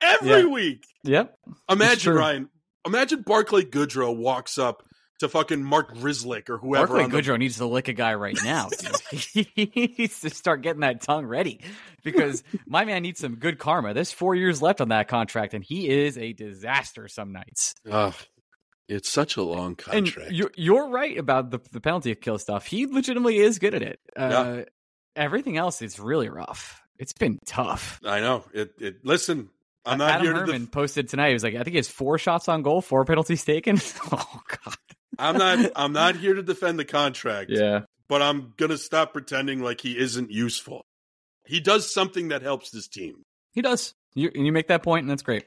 Every 0.00 0.40
Yeah. 0.42 0.46
week. 0.46 0.84
Yep. 1.04 1.34
Imagine 1.70 1.98
true. 2.12 2.18
Ryan. 2.18 2.48
imagine 2.86 3.22
Barclay 3.22 3.64
Goodrow 3.64 4.16
walks 4.16 4.58
up 4.58 4.82
to 5.20 5.28
fucking 5.28 5.62
Mark 5.64 5.94
Grizzlick 5.96 6.48
or 6.48 6.58
whoever. 6.58 6.86
Barclay 6.86 7.04
on 7.04 7.10
the- 7.10 7.18
Goodrow 7.18 7.38
needs 7.38 7.56
to 7.56 7.66
lick 7.66 7.88
a 7.88 7.92
guy 7.92 8.14
right 8.14 8.38
now. 8.44 8.68
he 9.10 9.48
needs 9.98 10.20
to 10.20 10.30
start 10.30 10.62
getting 10.62 10.80
that 10.80 11.02
tongue 11.02 11.26
ready 11.26 11.60
because 12.04 12.44
my 12.66 12.84
man 12.84 13.02
needs 13.02 13.18
some 13.20 13.34
good 13.36 13.58
karma. 13.58 13.94
There's 13.94 14.12
four 14.12 14.34
years 14.36 14.62
left 14.62 14.80
on 14.80 14.88
that 14.90 15.08
contract, 15.08 15.54
and 15.54 15.64
he 15.64 15.88
is 15.88 16.16
a 16.16 16.32
disaster 16.32 17.08
some 17.08 17.32
nights. 17.32 17.74
Ugh, 17.90 18.14
it's 18.88 19.10
such 19.10 19.36
a 19.36 19.42
long 19.42 19.74
contract. 19.74 20.28
And 20.28 20.36
you're, 20.36 20.52
you're 20.56 20.88
right 20.88 21.18
about 21.18 21.50
the, 21.50 21.58
the 21.72 21.80
penalty 21.80 22.14
kill 22.14 22.38
stuff. 22.38 22.66
He 22.66 22.86
legitimately 22.86 23.38
is 23.38 23.58
good 23.58 23.74
at 23.74 23.82
it. 23.82 24.00
Uh, 24.16 24.62
Everything 25.16 25.56
else 25.56 25.82
is 25.82 25.98
really 25.98 26.28
rough. 26.28 26.80
It's 26.96 27.12
been 27.12 27.40
tough. 27.44 27.98
I 28.04 28.20
know 28.20 28.44
it. 28.54 28.70
It 28.78 29.04
listen. 29.04 29.50
I'm 29.84 29.98
not 29.98 30.10
Adam 30.10 30.24
here 30.24 30.32
to. 30.34 30.40
Herman 30.40 30.62
Def- 30.62 30.72
posted 30.72 31.08
tonight. 31.08 31.28
He 31.28 31.32
was 31.34 31.44
like, 31.44 31.54
I 31.54 31.58
think 31.58 31.68
he 31.68 31.76
has 31.76 31.88
four 31.88 32.18
shots 32.18 32.48
on 32.48 32.62
goal, 32.62 32.80
four 32.80 33.04
penalties 33.04 33.44
taken. 33.44 33.78
oh 34.12 34.40
God. 34.64 34.76
I'm 35.18 35.36
not. 35.38 35.72
I'm 35.76 35.92
not 35.92 36.16
here 36.16 36.34
to 36.34 36.42
defend 36.42 36.78
the 36.78 36.84
contract. 36.84 37.50
Yeah. 37.50 37.80
but 38.08 38.22
I'm 38.22 38.52
gonna 38.56 38.78
stop 38.78 39.12
pretending 39.12 39.62
like 39.62 39.80
he 39.80 39.96
isn't 39.98 40.30
useful. 40.30 40.84
He 41.46 41.60
does 41.60 41.92
something 41.92 42.28
that 42.28 42.42
helps 42.42 42.70
this 42.70 42.88
team. 42.88 43.22
He 43.54 43.62
does. 43.62 43.94
You 44.14 44.30
and 44.34 44.44
you 44.44 44.52
make 44.52 44.68
that 44.68 44.82
point, 44.82 45.02
and 45.02 45.10
that's 45.10 45.22
great. 45.22 45.46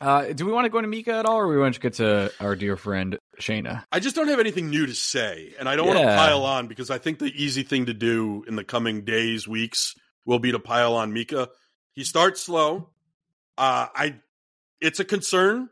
Uh, 0.00 0.32
do 0.32 0.46
we 0.46 0.52
want 0.52 0.64
to 0.64 0.70
go 0.70 0.80
to 0.80 0.86
Mika 0.88 1.12
at 1.12 1.26
all, 1.26 1.36
or 1.36 1.48
we 1.48 1.58
want 1.58 1.74
to 1.74 1.80
get 1.80 1.94
to 1.94 2.32
our 2.40 2.56
dear 2.56 2.76
friend 2.78 3.18
Shayna? 3.38 3.84
I 3.92 4.00
just 4.00 4.16
don't 4.16 4.28
have 4.28 4.40
anything 4.40 4.70
new 4.70 4.86
to 4.86 4.94
say, 4.94 5.52
and 5.58 5.68
I 5.68 5.76
don't 5.76 5.86
want 5.86 5.98
to 5.98 6.06
pile 6.06 6.44
on 6.44 6.68
because 6.68 6.90
I 6.90 6.96
think 6.98 7.18
the 7.18 7.26
easy 7.26 7.62
thing 7.64 7.86
to 7.86 7.92
do 7.94 8.42
in 8.48 8.56
the 8.56 8.64
coming 8.64 9.04
days, 9.04 9.46
weeks, 9.46 9.94
will 10.24 10.38
be 10.38 10.52
to 10.52 10.58
pile 10.58 10.94
on 10.94 11.12
Mika. 11.12 11.50
He 11.92 12.04
starts 12.04 12.40
slow. 12.42 12.88
Uh, 13.60 13.88
I, 13.94 14.14
it's 14.80 15.00
a 15.00 15.04
concern. 15.04 15.68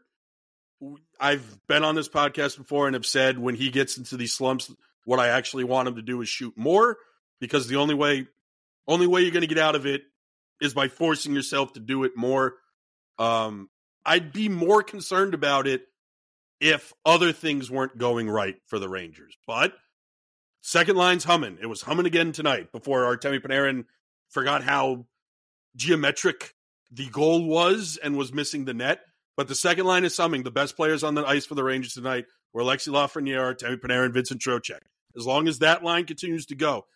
I've 1.19 1.59
been 1.69 1.85
on 1.85 1.95
this 1.95 2.11
podcast 2.11 2.59
before 2.59 2.87
and 2.87 2.93
have 2.93 3.07
said 3.07 3.39
when 3.39 3.55
he 3.55 3.71
gets 3.71 3.97
into 3.97 4.19
these 4.19 4.35
slumps, 4.35 4.71
what 5.07 5.19
I 5.19 5.29
actually 5.29 5.65
want 5.65 5.89
him 5.89 5.97
to 5.97 6.03
do 6.03 6.21
is 6.21 6.29
shoot 6.29 6.53
more 6.55 6.99
because 7.41 7.67
the 7.67 7.77
only 7.77 7.95
way, 7.95 8.27
only 8.87 9.07
way 9.07 9.23
you're 9.23 9.31
going 9.31 9.41
to 9.41 9.47
get 9.47 9.57
out 9.57 9.75
of 9.75 9.87
it 9.87 10.03
is 10.61 10.75
by 10.75 10.89
forcing 10.89 11.35
yourself 11.35 11.73
to 11.73 11.81
do 11.81 12.05
it 12.05 12.13
more. 12.15 12.57
Um, 13.19 13.71
I'd 14.05 14.35
be 14.35 14.51
more 14.51 14.83
concerned 14.83 15.33
about 15.33 15.67
it 15.67 15.87
if 16.61 16.93
other 17.07 17.33
things 17.33 17.71
weren't 17.71 17.97
going 17.97 18.29
right 18.29 18.57
for 18.67 18.79
the 18.79 18.89
Rangers. 18.91 19.35
But 19.47 19.73
second 20.61 20.97
line's 20.97 21.25
humming. 21.25 21.57
It 21.63 21.67
was 21.67 21.81
humming 21.81 22.05
again 22.05 22.33
tonight 22.33 22.71
before 22.71 23.05
Artemi 23.05 23.41
Panarin 23.41 23.87
forgot 24.29 24.63
how 24.63 25.07
geometric 25.75 26.55
the 26.91 27.09
goal 27.09 27.47
was 27.47 27.99
and 28.03 28.17
was 28.17 28.33
missing 28.33 28.65
the 28.65 28.75
net. 28.75 29.01
But 29.37 29.49
the 29.49 29.55
second 29.55 29.87
line 29.87 30.05
is 30.05 30.15
summing 30.15 30.43
The 30.43 30.51
best 30.51 30.77
players 30.77 31.05
on 31.05 31.15
the 31.15 31.25
ice 31.25 31.47
for 31.47 31.55
the 31.55 31.63
Rangers 31.63 31.93
tonight 31.93 32.25
were 32.53 32.63
Alexi 32.63 32.89
Lafreniere, 32.89 33.55
Artemi 33.55 33.77
Panarin, 33.77 34.07
and 34.07 34.15
Vincent 34.15 34.41
Trocheck. 34.41 34.81
As 35.17 35.27
long 35.27 35.47
as 35.47 35.61
that 35.61 35.85
line 35.85 36.07
continues 36.07 36.47
to 36.47 36.57
go, 36.57 36.87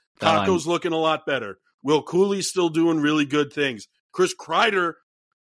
line- 0.67 0.73
looking 0.73 0.93
a 0.93 0.99
lot 0.99 1.25
better. 1.25 1.59
Will 1.83 2.03
Cuylle's 2.03 2.49
still 2.49 2.69
doing 2.69 3.01
really 3.01 3.25
good 3.25 3.53
things. 3.53 3.87
Chris 4.13 4.35
Kreider 4.35 4.95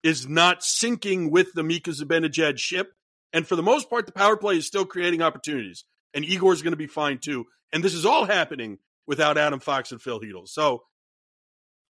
is 0.02 0.28
not 0.28 0.62
sinking 0.62 1.30
with 1.30 1.52
the 1.54 1.62
Mika 1.62 1.90
Zibanejad 1.90 2.59
ship. 2.59 2.92
And 3.33 3.46
for 3.46 3.57
the 3.57 3.62
most 3.62 3.90
part, 3.90 4.07
the 4.07 4.12
power 4.12 4.37
play 4.37 4.57
is 4.57 4.66
still 4.66 4.85
creating 4.85 5.22
opportunities. 5.22 5.85
And 6.12 6.24
Igor's 6.24 6.62
going 6.62 6.72
to 6.72 6.76
be 6.76 6.87
fine 6.87 7.18
too. 7.18 7.46
And 7.72 7.83
this 7.83 7.94
is 7.94 8.07
all 8.07 8.24
happening 8.24 8.78
without 9.07 9.38
Adam 9.38 9.61
Fox 9.61 9.90
and 9.90 10.00
Phil 10.00 10.20
Chytil. 10.20 10.46
So 10.46 10.83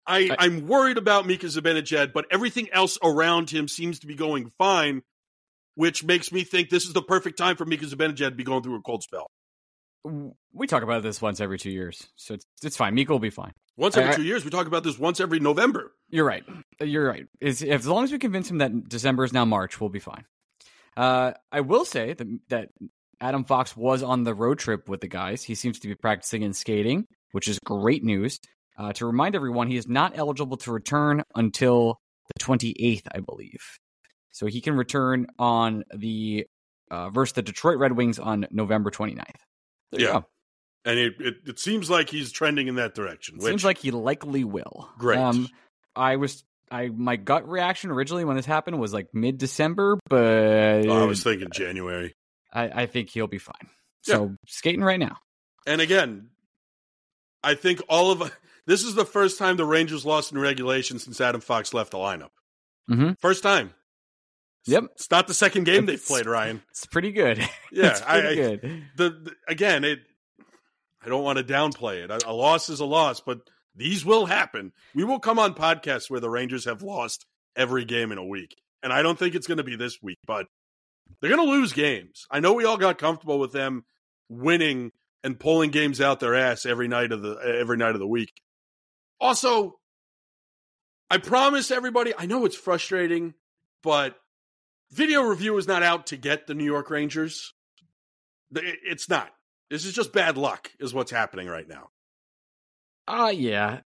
I, 0.07 0.31
I- 0.31 0.37
I'm 0.41 0.67
worried 0.67 0.99
about 0.99 1.27
Mika 1.27 1.47
Zibanejad, 1.47 2.13
but 2.13 2.27
everything 2.31 2.69
else 2.73 2.99
around 3.03 3.51
him 3.51 3.69
seems 3.69 4.01
to 4.01 4.07
be 4.07 4.15
going 4.15 4.51
fine, 4.59 5.03
which 5.75 6.05
makes 6.05 6.31
me 6.33 6.45
think 6.45 6.69
this 6.71 6.85
is 6.85 6.93
the 6.93 7.03
perfect 7.03 7.39
time 7.39 7.57
for 7.57 7.65
Mika 7.65 7.87
Zibanejad 7.87 8.17
to 8.29 8.31
be 8.33 8.45
going 8.45 8.63
through 8.63 8.77
a 8.77 8.83
cold 8.83 9.03
spell. 9.03 9.27
We 10.53 10.67
talk 10.67 10.83
about 10.83 11.03
this 11.03 11.23
once 11.23 11.41
every 11.41 11.59
two 11.59 11.71
years, 11.71 12.07
so 12.17 12.35
it's 12.35 12.45
it's 12.63 12.77
fine. 12.77 12.95
Mika 12.95 13.11
will 13.13 13.19
be 13.19 13.31
fine. 13.31 13.53
Once 13.79 13.97
every 13.97 14.13
I- 14.13 14.17
two 14.17 14.23
years, 14.23 14.45
we 14.45 14.51
talk 14.51 14.67
about 14.67 14.85
this 14.85 14.99
once 14.99 15.19
every 15.19 15.41
November. 15.41 15.93
You're 16.11 16.27
right. 16.27 16.45
You're 16.81 17.09
right. 17.09 17.27
Is 17.41 17.63
as 17.63 17.87
long 17.87 18.05
as 18.05 18.13
we 18.13 18.19
convince 18.19 18.51
him 18.51 18.59
that 18.59 18.87
December 18.89 19.25
is 19.25 19.33
now 19.33 19.47
March, 19.47 19.81
we'll 19.81 19.89
be 19.89 20.01
fine. 20.01 20.27
Uh, 20.95 21.33
I 21.51 21.63
will 21.63 21.87
say 21.87 22.13
that 22.13 22.27
that 22.51 22.69
Adam 23.19 23.45
Fox 23.45 23.75
was 23.75 24.03
on 24.03 24.25
the 24.25 24.35
road 24.35 24.59
trip 24.59 24.91
with 24.91 25.01
the 25.01 25.09
guys. 25.09 25.43
He 25.43 25.55
seems 25.55 25.79
to 25.81 25.89
be 25.89 25.95
practicing 25.95 26.45
and 26.45 26.55
skating, 26.55 27.07
which 27.33 27.49
is 27.49 27.59
great 27.65 28.05
news. 28.05 28.39
Uh, 28.77 28.93
to 28.95 29.07
remind 29.07 29.37
everyone, 29.37 29.69
he 29.69 29.77
is 29.77 29.89
not 29.89 30.13
eligible 30.17 30.57
to 30.59 30.73
return 30.73 31.23
until 31.35 32.01
the 32.35 32.45
28th, 32.45 33.07
I 33.15 33.21
believe. 33.21 33.61
So 34.33 34.47
he 34.47 34.61
can 34.61 34.77
return 34.77 35.29
on 35.39 35.85
the 35.95 36.47
uh, 36.91 37.11
versus 37.11 37.35
the 37.35 37.43
Detroit 37.43 37.79
Red 37.79 37.93
Wings 37.93 38.19
on 38.19 38.47
November 38.51 38.91
29th. 38.91 39.23
There 39.93 40.01
Yeah. 40.01 40.21
And 40.85 40.99
it, 40.99 41.15
it, 41.19 41.35
it 41.47 41.59
seems 41.59 41.89
like 41.89 42.11
he's 42.11 42.31
trending 42.31 42.69
in 42.69 42.75
that 42.75 42.95
direction. 42.95 43.37
Which, 43.37 43.47
Seems 43.47 43.65
like 43.65 43.79
he 43.79 43.91
likely 43.91 44.45
will. 44.45 44.89
Great. 44.99 45.19
Um, 45.19 45.49
I 45.97 46.17
was 46.17 46.45
I 46.71 46.89
my 46.89 47.17
gut 47.17 47.49
reaction 47.49 47.91
originally 47.91 48.25
when 48.25 48.37
this 48.37 48.45
happened 48.45 48.79
was 48.79 48.93
like 48.93 49.09
mid 49.15 49.39
December, 49.39 49.99
but 50.09 50.87
oh, 50.89 51.03
I 51.03 51.05
was 51.05 51.23
thinking 51.23 51.49
January. 51.53 52.15
I, 52.53 52.83
I 52.83 52.87
think 52.87 53.11
he'll 53.11 53.27
be 53.27 53.39
fine. 53.39 53.69
So 54.03 54.35
skating 54.47 54.83
right 54.83 55.01
now. 55.01 55.17
And 55.67 55.81
again, 55.81 56.29
I 57.43 57.55
think 57.55 57.81
all 57.89 58.11
of 58.11 58.31
this 58.67 58.83
is 58.83 58.95
the 58.95 59.05
first 59.05 59.39
time 59.39 59.57
the 59.57 59.65
Rangers 59.65 60.05
lost 60.05 60.33
in 60.33 60.39
regulation 60.39 60.99
since 60.99 61.21
Adam 61.21 61.41
Fox 61.41 61.75
left 61.75 61.91
the 61.93 61.99
lineup. 61.99 62.31
Mhm. 62.91 63.19
First 63.21 63.43
time. 63.43 63.75
Yep. 64.67 64.85
It's 64.95 65.11
not 65.11 65.27
the 65.27 65.35
second 65.35 65.65
game 65.65 65.85
they've 65.87 66.05
played, 66.05 66.27
Ryan. 66.27 66.63
It's 66.71 66.87
pretty 66.87 67.13
good. 67.13 67.39
Yeah, 67.71 67.91
it's 67.91 68.01
pretty 68.01 68.29
I- 68.29 68.31
I- 68.31 68.35
good. 68.35 68.85
The, 68.97 69.11
the 69.11 69.33
again, 69.49 69.85
it. 69.85 70.01
I 71.05 71.09
don't 71.09 71.23
want 71.25 71.37
to 71.39 71.45
downplay 71.45 72.03
it. 72.03 72.11
A, 72.11 72.31
a 72.31 72.33
loss 72.33 72.71
is 72.71 72.81
a 72.81 72.87
loss, 72.87 73.21
but 73.21 73.41
these 73.77 74.05
will 74.07 74.25
happen. 74.25 74.73
We 74.95 75.05
will 75.05 75.19
come 75.19 75.39
on 75.39 75.53
podcasts 75.55 76.09
where 76.09 76.21
the 76.21 76.31
Rangers 76.31 76.65
have 76.65 76.81
lost 76.83 77.27
every 77.57 77.85
game 77.85 78.11
in 78.11 78.17
a 78.19 78.25
week, 78.25 78.57
and 78.83 78.91
I 78.93 79.03
don't 79.03 79.19
think 79.19 79.35
it's 79.35 79.47
going 79.47 79.59
to 79.59 79.65
be 79.65 79.77
this 79.77 79.99
week, 80.03 80.19
but 80.27 80.47
they're 81.21 81.35
going 81.37 81.47
to 81.47 81.53
lose 81.53 81.75
games. 81.75 82.25
I 82.31 82.41
know 82.41 82.55
we 82.55 82.65
all 82.65 82.79
got 82.79 82.97
comfortable 82.97 83.39
with 83.39 83.53
them 83.53 83.85
winning 84.31 84.93
and 85.23 85.39
pulling 85.39 85.71
games 85.71 86.01
out 86.01 86.21
their 86.21 86.35
ass 86.35 86.65
every 86.65 86.89
night 86.89 87.13
of 87.13 87.21
the 87.21 87.35
every 87.61 87.77
night 87.77 87.93
of 87.95 87.99
the 88.01 88.07
week. 88.09 88.33
Also, 89.25 89.79
I 91.11 91.17
promise 91.17 91.71
everybody, 91.71 92.13
I 92.17 92.27
know 92.27 92.45
it's 92.45 92.57
frustrating, 92.57 93.33
but 93.83 94.15
video 94.91 95.23
review 95.23 95.57
is 95.57 95.67
not 95.67 95.83
out 95.83 96.09
to 96.09 96.19
get 96.19 96.47
the 96.47 96.53
New 96.53 96.65
York 96.65 96.91
Rangers. 96.91 97.55
It's 98.55 99.09
not. 99.09 99.31
This 99.71 99.87
is 99.87 99.95
just 99.95 100.13
bad 100.13 100.37
luck, 100.37 100.71
is 100.79 100.93
what's 100.93 101.11
happening 101.11 101.49
right 101.49 101.67
now. 101.67 101.89
Ah, 103.09 103.31
yeah. 103.31 103.81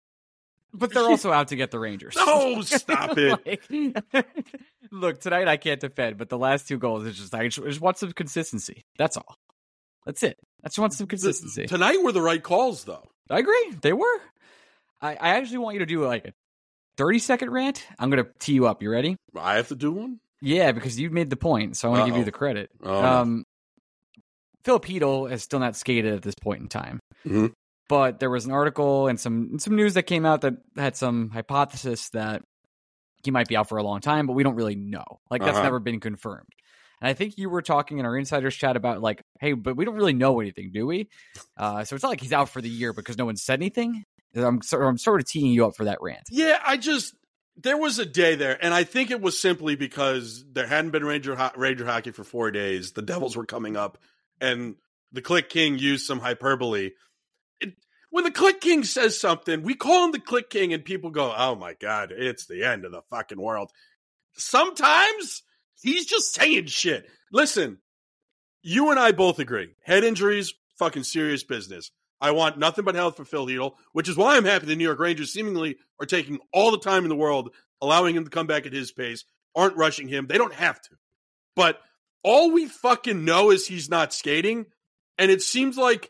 But 0.74 0.93
they're 0.93 1.04
also 1.10 1.34
out 1.34 1.50
to 1.50 1.58
get 1.58 1.69
the 1.69 1.80
Rangers. 1.80 2.15
No, 2.15 2.62
stop 2.62 3.17
it. 3.17 3.45
Like- 3.45 4.28
look, 4.91 5.19
tonight 5.19 5.50
I 5.50 5.58
can't 5.58 5.82
defend, 5.82 6.17
but 6.17 6.30
the 6.30 6.38
last 6.38 6.69
two 6.69 6.78
goals 6.78 7.06
is 7.06 7.17
just 7.17 7.36
I 7.36 7.50
just, 7.50 7.60
I 7.60 7.67
just 7.67 7.82
want 7.82 7.98
some 7.98 8.13
consistency. 8.13 8.86
That's 8.98 9.17
all. 9.17 9.36
That's 10.06 10.24
it. 10.24 10.38
I 10.63 10.69
just 10.69 10.80
want 10.80 10.93
some 10.93 11.08
consistency. 11.08 11.65
Tonight 11.65 12.02
were 12.04 12.13
the 12.13 12.21
right 12.21 12.41
calls, 12.41 12.86
though. 12.86 13.10
I 13.30 13.39
agree. 13.39 13.74
They 13.82 13.91
were. 13.91 14.21
I, 15.06 15.13
I 15.13 15.30
actually 15.38 15.60
want 15.60 15.76
you 15.76 15.80
to 15.80 15.86
do 15.86 16.06
like 16.06 16.26
a 16.26 16.34
30 16.98 17.20
second 17.20 17.50
rant. 17.52 17.86
I'm 18.00 18.10
going 18.10 18.24
to 18.24 18.30
tee 18.39 18.54
you 18.54 18.68
up. 18.68 18.82
You 18.82 18.89
ready? 18.89 19.15
I 19.38 19.56
have 19.56 19.68
to 19.70 19.76
do 19.76 19.91
one. 19.91 20.20
Yeah, 20.41 20.72
because 20.72 21.00
you 21.00 21.10
made 21.10 21.30
the 21.30 21.36
point, 21.38 21.78
so 21.78 21.88
I 21.88 21.91
want 21.91 22.06
to 22.06 22.12
give 22.12 22.18
you 22.18 22.26
the 22.26 22.32
credit. 22.32 22.70
Oh, 22.84 23.04
um, 23.04 23.44
Filip 24.63 24.86
Chytil 24.86 25.30
has 25.30 25.44
still 25.44 25.60
not 25.60 25.76
skated 25.76 26.13
at 26.13 26.22
this 26.24 26.36
point 26.41 26.62
in 26.62 26.68
time. 26.68 27.00
Mhm. 27.26 27.52
But 27.88 28.20
there 28.20 28.30
was 28.32 28.46
an 28.46 28.52
article 28.52 29.08
and 29.08 29.20
some 29.20 29.60
some 29.60 29.76
news 29.76 29.94
that 29.94 30.04
came 30.04 30.26
out 30.26 30.41
that 30.41 30.56
had 30.76 30.96
some 30.96 31.30
hypothesis 31.30 32.10
that 32.10 32.41
he 33.24 33.30
might 33.32 33.48
be 33.48 33.56
out 33.56 33.70
for 33.70 33.78
a 33.78 33.84
long 33.84 34.02
time, 34.02 34.26
but 34.28 34.34
we 34.34 34.44
don't 34.44 34.56
really 34.56 34.76
know. 34.76 35.06
Like 35.30 35.41
that's 35.41 35.56
Uh-huh. 35.56 35.63
never 35.63 35.80
been 35.80 36.00
confirmed. 36.00 36.50
And 37.02 37.08
I 37.08 37.13
think 37.13 37.38
you 37.38 37.50
were 37.50 37.62
talking 37.62 38.00
in 38.00 38.06
our 38.06 38.18
insiders 38.18 38.56
chat 38.56 38.76
about 38.76 39.02
like, 39.02 39.22
hey, 39.39 39.54
but 39.54 39.76
we 39.78 39.86
don't 39.86 39.96
really 39.96 40.13
know 40.13 40.39
anything, 40.39 40.72
do 40.74 40.88
we? 40.88 41.10
Uh, 41.58 41.84
so 41.84 41.96
it's 41.96 42.02
not 42.04 42.10
like 42.10 42.22
he's 42.22 42.34
out 42.34 42.50
for 42.50 42.62
the 42.62 42.70
year 42.70 42.91
because 42.94 43.18
no 43.18 43.26
one 43.26 43.36
said 43.38 43.60
anything. 43.60 44.04
I'm 44.36 44.62
sort 44.62 44.84
I'm 44.84 44.98
sort 44.98 45.21
of 45.21 45.28
teeing 45.28 45.52
you 45.52 45.65
up 45.65 45.76
for 45.76 45.86
that 45.86 46.00
rant. 46.02 46.24
Yeah, 46.30 46.60
I 46.65 46.78
just 46.78 47.15
there 47.58 47.78
was 47.78 48.00
a 48.00 48.06
day 48.06 48.36
there, 48.36 48.58
and 48.63 48.74
I 48.74 48.84
think 48.84 49.12
it 49.12 49.21
was 49.21 49.39
simply 49.39 49.76
because 49.76 50.43
there 50.52 50.67
hadn't 50.67 50.91
been 50.91 51.06
Ranger 51.06 51.36
ho- 51.36 51.52
Ranger 51.56 51.86
hockey 51.86 52.12
for 52.12 52.24
four 52.24 52.52
days. 52.52 52.91
The 52.91 53.02
Devils 53.02 53.38
were 53.38 53.45
coming 53.45 53.78
up, 53.78 53.98
and 54.41 54.76
the 55.12 55.21
Click 55.21 55.50
King 55.50 55.78
used 55.80 56.06
some 56.06 56.19
hyperbole. 56.19 56.91
It, 57.62 57.76
when 58.10 58.26
the 58.26 58.32
Click 58.32 58.60
King 58.60 58.84
says 58.84 59.19
something, 59.19 59.63
we 59.63 59.74
call 59.76 60.06
him 60.06 60.12
the 60.12 60.19
Click 60.19 60.50
King, 60.50 60.74
and 60.74 60.84
people 60.84 61.12
go, 61.12 61.34
"Oh 61.36 61.56
my 61.56 61.74
god, 61.74 62.12
it's 62.12 62.45
the 62.45 62.63
end 62.63 62.84
of 62.84 62.91
the 62.91 63.02
fucking 63.10 63.39
world." 63.39 63.71
Sometimes 64.34 65.43
he's 65.82 66.06
just 66.06 66.34
saying 66.34 66.65
shit. 66.65 67.08
Listen, 67.32 67.78
you 68.62 68.89
and 68.89 69.00
I 69.00 69.12
both 69.13 69.39
agree. 69.39 69.76
Head 69.84 70.04
injuries, 70.04 70.54
fucking 70.78 71.04
serious 71.04 71.43
business. 71.43 71.91
I 72.21 72.32
want 72.32 72.58
nothing 72.58 72.86
but 72.86 72.95
health 72.95 73.17
for 73.17 73.25
Phil 73.25 73.45
Chytil, 73.45 73.73
which 73.91 74.10
is 74.10 74.17
why 74.17 74.36
I'm 74.36 74.45
happy 74.45 74.65
the 74.65 74.75
New 74.75 74.84
York 74.84 74.99
Rangers 74.99 75.34
seemingly 75.34 75.78
are 75.99 76.06
taking 76.06 76.39
all 76.54 76.71
the 76.71 76.80
time 76.80 77.04
in 77.04 77.10
the 77.10 77.15
world, 77.15 77.51
allowing 77.82 78.15
him 78.15 78.23
to 78.23 78.30
come 78.30 78.47
back 78.47 78.65
at 78.65 78.73
his 78.73 78.91
pace, 78.91 79.25
aren't 79.56 79.78
rushing 79.78 80.08
him. 80.08 80.28
They 80.28 80.38
don't 80.38 80.54
have 80.54 80.82
to. 80.82 80.91
But 81.56 81.80
all 82.23 82.51
we 82.51 82.67
fucking 82.67 83.25
know 83.25 83.51
is 83.51 83.67
he's 83.67 83.89
not 83.89 84.13
skating. 84.13 84.65
And 85.17 85.32
it 85.32 85.41
seems 85.41 85.78
like 85.78 86.10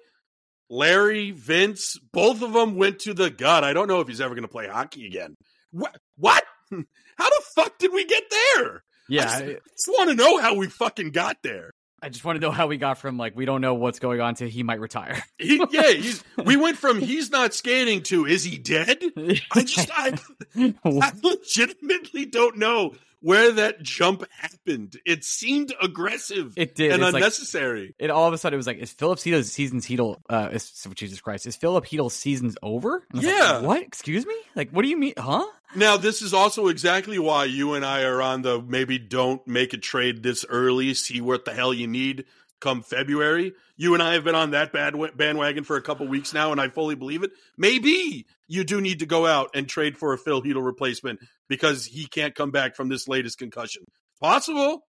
Larry, 0.70 1.32
Vince, 1.32 1.98
both 2.12 2.42
of 2.42 2.54
them 2.54 2.76
went 2.76 3.00
to 3.00 3.14
the 3.14 3.30
gut. 3.30 3.64
I 3.64 3.74
don't 3.74 3.88
know 3.88 4.02
if 4.02 4.08
he's 4.08 4.22
ever 4.22 4.34
going 4.34 4.44
to 4.44 4.52
play 4.52 4.68
hockey 4.68 5.06
again. 5.06 5.36
What? 5.72 5.96
What? 6.18 6.44
How 6.72 7.30
the 7.30 7.42
fuck 7.56 7.78
did 7.78 7.94
we 7.94 8.06
get 8.06 8.24
there? 8.30 8.84
Yeah, 9.08 9.30
I 9.30 9.36
I, 9.36 9.40
just, 9.42 9.66
just 9.78 9.88
want 9.88 10.10
to 10.10 10.16
know 10.16 10.40
how 10.40 10.56
we 10.56 10.68
fucking 10.68 11.12
got 11.12 11.38
there. 11.44 11.72
I 12.06 12.10
just 12.10 12.24
want 12.24 12.36
to 12.36 12.40
know 12.40 12.52
how 12.52 12.68
we 12.68 12.78
got 12.78 13.00
from 13.00 13.18
like 13.18 13.36
we 13.36 13.46
don't 13.46 13.62
know 13.62 13.74
what's 13.74 13.98
going 13.98 14.22
on 14.22 14.36
to 14.36 14.48
he 14.48 14.62
might 14.62 14.80
retire. 14.80 15.24
He, 15.40 15.62
yeah, 15.72 15.92
he's, 15.92 16.24
we 16.44 16.56
went 16.56 16.78
from 16.78 17.02
he's 17.02 17.32
not 17.32 17.54
skating 17.54 18.04
to 18.04 18.26
is 18.28 18.44
he 18.44 18.58
dead? 18.58 19.04
I 19.52 19.64
just 19.64 19.90
I, 19.92 20.18
I 20.86 21.12
legitimately 21.24 22.28
don't 22.28 22.58
know 22.58 22.94
where 23.26 23.52
that 23.54 23.82
jump 23.82 24.24
happened. 24.30 24.98
It 25.04 25.24
seemed 25.24 25.74
aggressive 25.82 26.54
It 26.56 26.76
did. 26.76 26.92
and 26.92 27.02
It's 27.02 27.12
like- 27.14 27.22
unnecessary. 27.24 27.96
it 27.98 28.12
all 28.12 28.28
of 28.28 28.34
a 28.34 28.38
sudden 28.38 28.54
it 28.56 28.58
was 28.58 28.68
like, 28.68 28.78
is 28.78 28.92
Filip 28.94 29.18
Chytil's 29.18 29.52
season's 29.52 29.88
Chytil? 29.88 30.18
Uh, 30.30 30.50
is, 30.54 30.88
Jesus 30.94 31.20
Christ, 31.22 31.48
is 31.48 31.56
Filip 31.56 31.86
Chytil's 31.86 32.14
season's 32.14 32.56
over? 32.62 33.04
I 33.14 33.18
like, 33.18 33.26
Yeah. 33.26 33.60
what? 33.62 33.82
Excuse 33.82 34.28
me? 34.28 34.36
Like, 34.56 34.70
what 34.70 34.84
do 34.84 34.90
you 34.90 34.98
mean? 34.98 35.14
Huh? 35.18 35.46
now, 35.76 35.98
this 35.98 36.22
is 36.22 36.34
also 36.34 36.68
exactly 36.68 37.18
why 37.20 37.46
you 37.46 37.74
and 37.74 37.84
I 37.84 38.04
are 38.04 38.22
on 38.22 38.44
the 38.44 38.62
maybe 38.62 38.98
don't 39.00 39.46
make 39.48 39.74
a 39.74 39.78
trade 39.78 40.22
this 40.24 40.46
early, 40.48 40.94
see 40.94 41.20
what 41.20 41.44
the 41.46 41.54
hell 41.54 41.74
you 41.74 41.88
need 41.88 42.26
come 42.66 42.82
February. 42.82 43.54
You 43.78 43.94
and 43.94 44.02
I 44.02 44.14
have 44.14 44.24
been 44.24 44.34
on 44.34 44.52
that 44.52 44.74
bad 44.74 44.96
bandwagon 45.16 45.64
for 45.64 45.78
a 45.78 45.82
couple 45.84 46.08
weeks 46.08 46.34
now, 46.34 46.52
and 46.52 46.60
I 46.60 46.70
fully 46.70 46.96
believe 46.96 47.22
it. 47.22 47.32
Maybe 47.58 48.26
you 48.48 48.64
do 48.64 48.82
need 48.82 49.00
to 49.00 49.06
go 49.06 49.28
out 49.28 49.52
and 49.54 49.70
trade 49.70 49.98
for 49.98 50.14
a 50.14 50.18
Phil 50.18 50.42
Chytil 50.42 50.66
replacement 50.66 51.20
because 51.48 51.86
he 51.86 52.08
can't 52.08 52.34
come 52.34 52.50
back 52.50 52.76
from 52.76 52.90
this 52.90 53.08
latest 53.08 53.38
concussion. 53.38 53.84
Possible. 54.20 54.84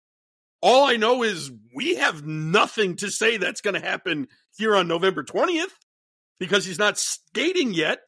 All 0.62 0.86
I 0.86 0.98
know 0.98 1.24
is 1.24 1.52
we 1.76 1.96
have 1.96 2.26
nothing 2.26 2.96
to 2.98 3.10
say 3.10 3.38
that's 3.38 3.62
going 3.62 3.74
to 3.74 3.86
happen 3.86 4.28
here 4.56 4.76
on 4.76 4.88
November 4.88 5.24
20th 5.24 5.74
because 6.40 6.66
he's 6.66 6.80
not 6.80 7.00
skating 7.00 7.74
yet. 7.74 8.00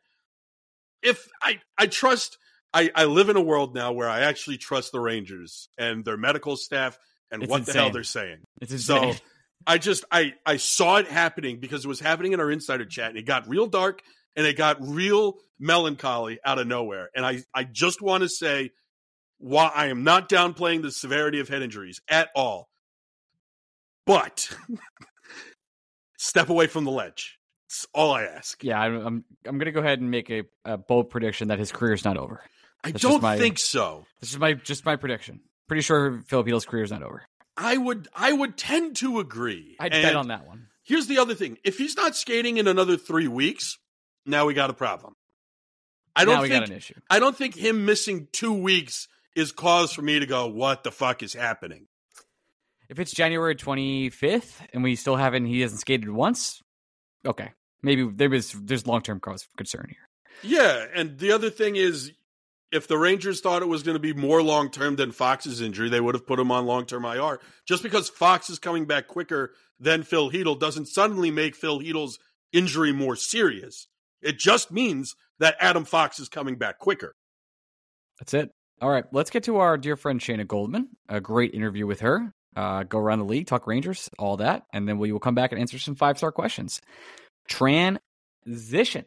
If 1.01 1.27
I, 1.41 1.59
I 1.75 1.87
trust, 1.87 2.37
I, 2.71 2.91
I 2.93 3.05
live 3.05 3.29
in 3.29 3.35
a 3.35 3.41
world 3.41 3.73
now 3.73 3.93
where 3.93 4.09
I 4.09 4.21
actually 4.21 4.57
trust 4.57 4.91
the 4.91 4.99
Rangers 4.99 5.69
and 5.77 6.05
their 6.05 6.17
medical 6.17 6.55
staff 6.55 6.99
and 7.31 7.43
It's 7.43 7.49
what 7.49 7.65
the 7.65 7.73
hell 7.73 7.89
they're 7.89 8.03
saying. 8.03 8.37
It's 8.61 8.85
So 8.85 9.01
insane. 9.01 9.21
I 9.67 9.77
just 9.77 10.05
I 10.11 10.33
I 10.45 10.57
saw 10.57 10.97
it 10.97 11.07
happening 11.07 11.59
because 11.59 11.85
it 11.85 11.87
was 11.87 11.99
happening 11.99 12.33
in 12.33 12.39
our 12.39 12.51
insider 12.51 12.85
chat 12.85 13.09
and 13.09 13.17
it 13.17 13.25
got 13.25 13.47
real 13.47 13.67
dark 13.67 14.01
and 14.35 14.45
it 14.45 14.57
got 14.57 14.77
real 14.81 15.37
melancholy 15.59 16.39
out 16.45 16.59
of 16.59 16.67
nowhere. 16.67 17.09
And 17.15 17.25
I 17.25 17.43
I 17.53 17.63
just 17.63 18.01
want 18.01 18.23
to 18.23 18.29
say 18.29 18.71
why 19.37 19.71
I 19.73 19.87
am 19.87 20.03
not 20.03 20.29
downplaying 20.29 20.81
the 20.81 20.91
severity 20.91 21.39
of 21.39 21.49
head 21.49 21.61
injuries 21.61 21.99
at 22.07 22.29
all. 22.35 22.69
But 24.05 24.49
step 26.17 26.49
away 26.49 26.67
from 26.67 26.83
the 26.83 26.91
ledge. 26.91 27.39
That's 27.69 27.87
all 27.93 28.11
I 28.11 28.23
ask. 28.23 28.63
yeah, 28.63 28.79
I'm, 28.79 28.95
I'm, 29.05 29.25
I'm 29.45 29.57
gonna 29.57 29.71
go 29.71 29.79
ahead 29.81 29.99
and 29.99 30.09
make 30.11 30.29
a, 30.29 30.43
a 30.63 30.77
bold 30.77 31.09
prediction 31.09 31.49
that 31.49 31.59
his 31.59 31.71
career's 31.71 32.05
not 32.05 32.17
over. 32.17 32.41
I 32.83 32.91
That's 32.91 33.01
don't 33.01 33.21
my- 33.21 33.37
think 33.37 33.57
so. 33.59 34.05
This 34.21 34.31
is 34.31 34.37
my 34.39 34.53
just 34.53 34.85
my 34.85 34.95
prediction. 34.95 35.41
Pretty 35.67 35.81
sure 35.81 36.21
Filip 36.27 36.45
Chytil's 36.45 36.65
career's 36.65 36.91
not 36.91 37.01
over. 37.01 37.23
I 37.57 37.77
would 37.77 38.07
I 38.13 38.31
would 38.33 38.57
tend 38.57 38.97
to 38.97 39.19
agree. 39.19 39.75
I'd 39.79 39.93
And- 39.93 40.03
bet 40.03 40.15
on 40.15 40.27
that 40.29 40.45
one. 40.45 40.67
Here's 40.83 41.07
the 41.07 41.17
other 41.17 41.33
thing: 41.33 41.57
if 41.63 41.77
he's 41.77 41.95
not 41.95 42.15
skating 42.15 42.57
in 42.57 42.67
another 42.67 42.97
three 42.97 43.27
weeks, 43.27 43.77
now 44.25 44.45
we 44.45 44.53
got 44.53 44.69
a 44.69 44.73
problem. 44.73 45.15
I 46.15 46.25
don't 46.25 46.41
think 46.41 46.53
got 46.53 46.69
an 46.69 46.75
issue. 46.75 46.93
I 47.09 47.19
don't 47.19 47.35
think 47.35 47.55
him 47.55 47.85
missing 47.85 48.27
two 48.31 48.53
weeks 48.53 49.07
is 49.35 49.51
cause 49.51 49.91
for 49.93 50.01
me 50.01 50.19
to 50.19 50.25
go, 50.25 50.47
"What 50.47 50.83
the 50.83 50.91
fuck 50.91 51.23
is 51.23 51.33
happening?" 51.33 51.87
If 52.87 52.99
it's 52.99 53.11
January 53.11 53.55
25th 53.55 54.61
and 54.71 54.83
we 54.83 54.95
still 54.95 55.15
haven't, 55.15 55.45
he 55.47 55.61
hasn't 55.61 55.81
skated 55.81 56.09
once. 56.09 56.61
Okay, 57.25 57.51
maybe 57.81 58.07
there 58.07 58.31
is 58.33 58.51
there's 58.51 58.85
long 58.85 59.01
term 59.01 59.19
cause 59.19 59.43
for 59.43 59.49
concern 59.57 59.87
here. 59.89 60.07
Yeah, 60.43 60.85
and 60.93 61.17
the 61.17 61.31
other 61.31 61.49
thing 61.49 61.75
is, 61.77 62.11
if 62.75 62.87
the 62.87 62.97
Rangers 62.97 63.39
thought 63.39 63.61
it 63.61 63.67
was 63.67 63.83
going 63.83 63.95
to 63.95 63.99
be 63.99 64.13
more 64.13 64.43
long 64.43 64.69
term 64.69 64.97
than 64.97 65.11
Fox's 65.11 65.61
injury, 65.61 65.89
they 65.89 66.01
would 66.01 66.13
have 66.13 66.27
put 66.27 66.39
him 66.39 66.51
on 66.51 66.65
long 66.65 66.85
term 66.85 67.05
IR. 67.05 67.39
Just 67.65 67.81
because 67.81 68.09
Fox 68.09 68.49
is 68.49 68.59
coming 68.59 68.85
back 68.85 69.07
quicker 69.07 69.53
than 69.79 70.03
Phil 70.03 70.29
Chytil 70.29 70.59
doesn't 70.59 70.87
suddenly 70.87 71.31
make 71.31 71.55
Phil 71.55 71.79
Chytil's 71.79 72.19
injury 72.51 72.91
more 72.91 73.15
serious. 73.15 73.87
It 74.21 74.37
just 74.37 74.71
means 74.71 75.15
that 75.39 75.55
Adam 75.59 75.85
Fox 75.85 76.19
is 76.19 76.29
coming 76.29 76.57
back 76.57 76.79
quicker. 76.79 77.15
That's 78.19 78.33
it. 78.33 78.51
All 78.81 78.89
right, 78.89 79.05
let's 79.13 79.29
get 79.29 79.43
to 79.43 79.57
our 79.57 79.77
dear 79.77 79.95
friend 79.95 80.19
Shayna 80.19 80.45
Goldman. 80.45 80.89
A 81.07 81.21
great 81.21 81.53
interview 81.53 81.87
with 81.87 82.01
her. 82.01 82.33
Uh, 82.55 82.83
go 82.83 82.99
around 82.99 83.19
the 83.19 83.25
league, 83.25 83.47
talk 83.47 83.67
Rangers, 83.67 84.09
all 84.19 84.37
that, 84.37 84.63
and 84.73 84.87
then 84.87 84.97
we 84.97 85.11
will 85.11 85.19
come 85.19 85.35
back 85.35 85.51
and 85.51 85.59
answer 85.59 85.77
some 85.79 85.95
five 85.95 86.17
star 86.17 86.31
questions. 86.31 86.81
Transition. 87.47 89.05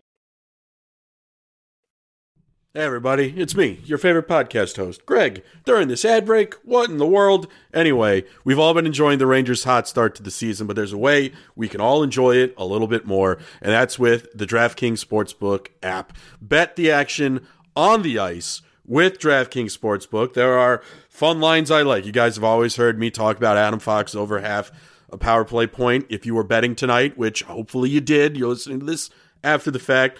Hey, 2.74 2.84
everybody, 2.84 3.32
it's 3.34 3.56
me, 3.56 3.80
your 3.84 3.96
favorite 3.96 4.28
podcast 4.28 4.76
host, 4.76 5.06
Greg. 5.06 5.42
During 5.64 5.88
this 5.88 6.04
ad 6.04 6.26
break, 6.26 6.52
what 6.64 6.90
in 6.90 6.98
the 6.98 7.06
world? 7.06 7.48
Anyway, 7.72 8.24
we've 8.44 8.58
all 8.58 8.74
been 8.74 8.84
enjoying 8.84 9.18
the 9.18 9.26
Rangers' 9.26 9.64
hot 9.64 9.88
start 9.88 10.14
to 10.16 10.22
the 10.22 10.30
season, 10.30 10.66
but 10.66 10.76
there's 10.76 10.92
a 10.92 10.98
way 10.98 11.32
we 11.56 11.66
can 11.66 11.80
all 11.80 12.02
enjoy 12.02 12.36
it 12.36 12.52
a 12.58 12.66
little 12.66 12.86
bit 12.86 13.06
more, 13.06 13.38
and 13.62 13.72
that's 13.72 13.98
with 13.98 14.26
the 14.34 14.44
DraftKings 14.44 15.02
Sportsbook 15.02 15.68
app. 15.82 16.12
Bet 16.42 16.76
the 16.76 16.90
action 16.90 17.46
on 17.74 18.02
the 18.02 18.18
ice 18.18 18.60
with 18.84 19.18
DraftKings 19.18 19.74
Sportsbook. 19.74 20.34
There 20.34 20.58
are 20.58 20.82
fun 21.08 21.40
lines 21.40 21.70
I 21.70 21.80
like. 21.80 22.04
You 22.04 22.12
guys 22.12 22.34
have 22.34 22.44
always 22.44 22.76
heard 22.76 22.98
me 22.98 23.10
talk 23.10 23.38
about 23.38 23.56
Adam 23.56 23.80
Fox 23.80 24.14
over 24.14 24.40
half 24.40 24.70
a 25.10 25.16
power 25.16 25.46
play 25.46 25.66
point. 25.66 26.04
If 26.10 26.26
you 26.26 26.34
were 26.34 26.44
betting 26.44 26.74
tonight, 26.74 27.16
which 27.16 27.44
hopefully 27.44 27.88
you 27.88 28.02
did, 28.02 28.36
you're 28.36 28.50
listening 28.50 28.80
to 28.80 28.86
this 28.86 29.08
after 29.42 29.70
the 29.70 29.78
fact. 29.78 30.18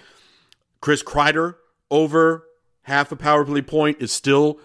Chris 0.80 1.02
Kreider 1.02 1.56
over 1.90 2.44
half 2.83 3.12
a 3.12 3.16
power 3.16 3.44
play 3.44 3.62
point 3.62 4.01
is 4.01 4.12
still 4.12 4.61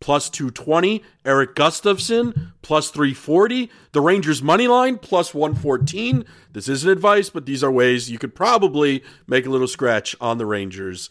plus 0.00 0.30
220. 0.30 1.02
Erik 1.24 1.54
Gustafsson 1.54 2.52
plus 2.62 2.90
340. 2.90 3.70
The 3.92 4.00
Rangers 4.00 4.42
money 4.42 4.68
line 4.68 4.98
plus 4.98 5.34
114. 5.34 6.24
This 6.52 6.68
isn't 6.68 6.90
advice, 6.90 7.30
but 7.30 7.46
these 7.46 7.64
are 7.64 7.70
ways 7.70 8.10
you 8.10 8.18
could 8.18 8.34
probably 8.34 9.02
make 9.26 9.46
a 9.46 9.50
little 9.50 9.68
scratch 9.68 10.14
on 10.20 10.38
the 10.38 10.46
Rangers 10.46 11.10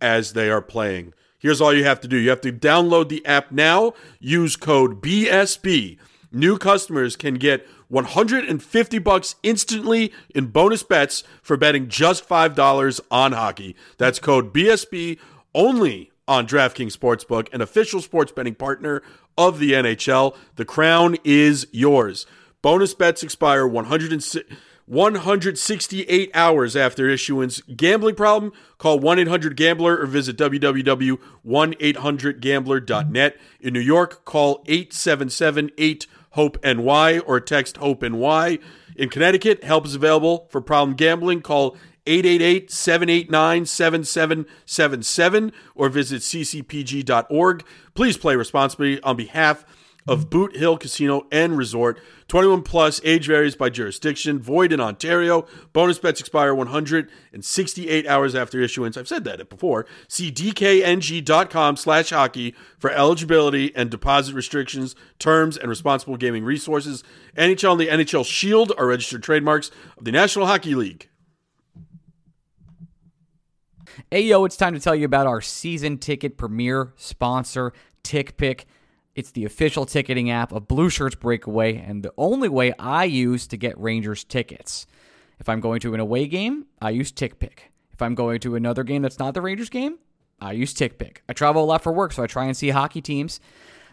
as 0.00 0.32
they 0.32 0.50
are 0.50 0.62
playing. 0.62 1.14
Here's 1.38 1.60
all 1.60 1.72
you 1.72 1.84
have 1.84 2.00
to 2.00 2.08
do. 2.08 2.16
You 2.16 2.30
have 2.30 2.40
to 2.42 2.52
download 2.52 3.08
the 3.08 3.24
app 3.24 3.52
now. 3.52 3.94
Use 4.18 4.56
code 4.56 5.00
BSB. 5.00 5.98
New 6.32 6.58
customers 6.58 7.16
can 7.16 7.34
get 7.34 7.66
150 7.88 8.98
bucks 8.98 9.36
instantly 9.42 10.12
in 10.34 10.46
bonus 10.46 10.82
bets 10.82 11.24
for 11.42 11.56
betting 11.56 11.88
just 11.88 12.28
$5 12.28 13.00
on 13.10 13.32
hockey. 13.32 13.74
That's 13.96 14.18
code 14.18 14.52
BSB 14.52 15.18
only 15.54 16.12
on 16.26 16.46
DraftKings 16.46 16.96
Sportsbook, 16.96 17.52
an 17.52 17.62
official 17.62 18.02
sports 18.02 18.32
betting 18.32 18.54
partner 18.54 19.02
of 19.36 19.58
the 19.58 19.72
NHL. 19.72 20.36
The 20.56 20.64
crown 20.64 21.16
is 21.24 21.66
yours. 21.72 22.26
Bonus 22.60 22.94
bets 22.94 23.22
expire 23.22 23.66
106 23.66 24.44
168 24.88 26.30
hours 26.34 26.74
after 26.74 27.08
issuance. 27.10 27.60
Gambling 27.76 28.14
problem? 28.14 28.54
Call 28.78 28.98
1 28.98 29.18
800 29.18 29.54
Gambler 29.54 29.98
or 29.98 30.06
visit 30.06 30.38
www.1800Gambler.net. 30.38 33.36
In 33.60 33.74
New 33.74 33.80
York, 33.80 34.24
call 34.24 34.64
877 34.66 35.72
8 35.76 36.06
HOPE 36.38 36.64
NY 36.64 37.18
or 37.18 37.40
text 37.40 37.78
HOPE 37.78 38.04
NY. 38.04 38.60
In 38.94 39.08
Connecticut, 39.08 39.64
help 39.64 39.84
is 39.84 39.96
available 39.96 40.46
for 40.50 40.60
problem 40.60 40.96
gambling. 40.96 41.42
Call 41.42 41.76
888 42.06 42.70
789 42.70 43.66
7777 43.66 45.52
or 45.74 45.88
visit 45.88 46.22
ccpg.org. 46.22 47.64
Please 47.94 48.16
play 48.16 48.36
responsibly 48.36 49.02
on 49.02 49.16
behalf 49.16 49.64
of 50.08 50.30
Boot 50.30 50.56
Hill 50.56 50.78
Casino 50.78 51.26
and 51.30 51.56
Resort. 51.56 52.00
21 52.28 52.62
plus, 52.62 53.00
age 53.04 53.26
varies 53.26 53.54
by 53.54 53.68
jurisdiction, 53.68 54.38
void 54.38 54.72
in 54.72 54.80
Ontario. 54.80 55.46
Bonus 55.72 55.98
bets 55.98 56.20
expire 56.20 56.54
168 56.54 58.06
hours 58.06 58.34
after 58.34 58.60
issuance. 58.60 58.96
I've 58.96 59.06
said 59.06 59.24
that 59.24 59.48
before. 59.48 59.86
See 60.08 60.32
dkng.com 60.32 61.76
slash 61.76 62.10
hockey 62.10 62.54
for 62.78 62.90
eligibility 62.90 63.74
and 63.76 63.90
deposit 63.90 64.34
restrictions, 64.34 64.96
terms, 65.18 65.56
and 65.56 65.68
responsible 65.68 66.16
gaming 66.16 66.44
resources. 66.44 67.04
NHL 67.36 67.72
and 67.72 67.80
the 67.80 67.88
NHL 67.88 68.26
Shield 68.26 68.72
are 68.78 68.86
registered 68.86 69.22
trademarks 69.22 69.70
of 69.96 70.04
the 70.04 70.12
National 70.12 70.46
Hockey 70.46 70.74
League. 70.74 71.08
Hey, 74.10 74.22
yo, 74.22 74.44
it's 74.44 74.56
time 74.56 74.74
to 74.74 74.80
tell 74.80 74.94
you 74.94 75.04
about 75.04 75.26
our 75.26 75.42
season 75.42 75.98
ticket 75.98 76.38
premier 76.38 76.92
sponsor, 76.96 77.72
TickPick. 78.02 78.64
It's 79.18 79.32
the 79.32 79.46
official 79.46 79.84
ticketing 79.84 80.30
app 80.30 80.52
of 80.52 80.68
Blue 80.68 80.88
Shirts 80.88 81.16
Breakaway 81.16 81.76
and 81.76 82.04
the 82.04 82.12
only 82.16 82.48
way 82.48 82.72
I 82.78 83.02
use 83.02 83.48
to 83.48 83.56
get 83.56 83.76
Rangers 83.76 84.22
tickets. 84.22 84.86
If 85.40 85.48
I'm 85.48 85.58
going 85.58 85.80
to 85.80 85.92
an 85.92 85.98
away 85.98 86.28
game, 86.28 86.66
I 86.80 86.90
use 86.90 87.10
TickPick. 87.10 87.58
If 87.92 88.00
I'm 88.00 88.14
going 88.14 88.38
to 88.38 88.54
another 88.54 88.84
game 88.84 89.02
that's 89.02 89.18
not 89.18 89.34
the 89.34 89.42
Rangers 89.42 89.70
game, 89.70 89.98
I 90.40 90.52
use 90.52 90.72
TickPick. 90.72 91.16
I 91.28 91.32
travel 91.32 91.64
a 91.64 91.66
lot 91.66 91.82
for 91.82 91.90
work, 91.90 92.12
so 92.12 92.22
I 92.22 92.28
try 92.28 92.44
and 92.44 92.56
see 92.56 92.68
hockey 92.68 93.00
teams. 93.00 93.40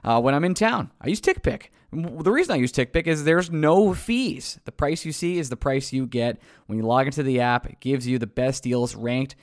uh, 0.05 0.21
when 0.21 0.35
I'm 0.35 0.45
in 0.45 0.53
town. 0.53 0.91
I 1.01 1.07
use 1.07 1.19
TickPick. 1.19 1.69
The 1.91 2.31
reason 2.31 2.53
I 2.53 2.57
use 2.57 2.71
TickPick 2.71 3.07
is 3.07 3.23
there's 3.23 3.49
no 3.49 3.93
fees. 3.93 4.59
The 4.65 4.71
price 4.71 5.03
you 5.03 5.11
see 5.11 5.39
is 5.39 5.49
the 5.49 5.57
price 5.57 5.91
you 5.91 6.05
get 6.05 6.37
when 6.67 6.77
you 6.77 6.85
log 6.85 7.07
into 7.07 7.23
the 7.23 7.41
app. 7.41 7.65
It 7.65 7.79
gives 7.79 8.07
you 8.07 8.19
the 8.19 8.27
best 8.27 8.63
deals 8.63 8.95
ranked 8.95 9.35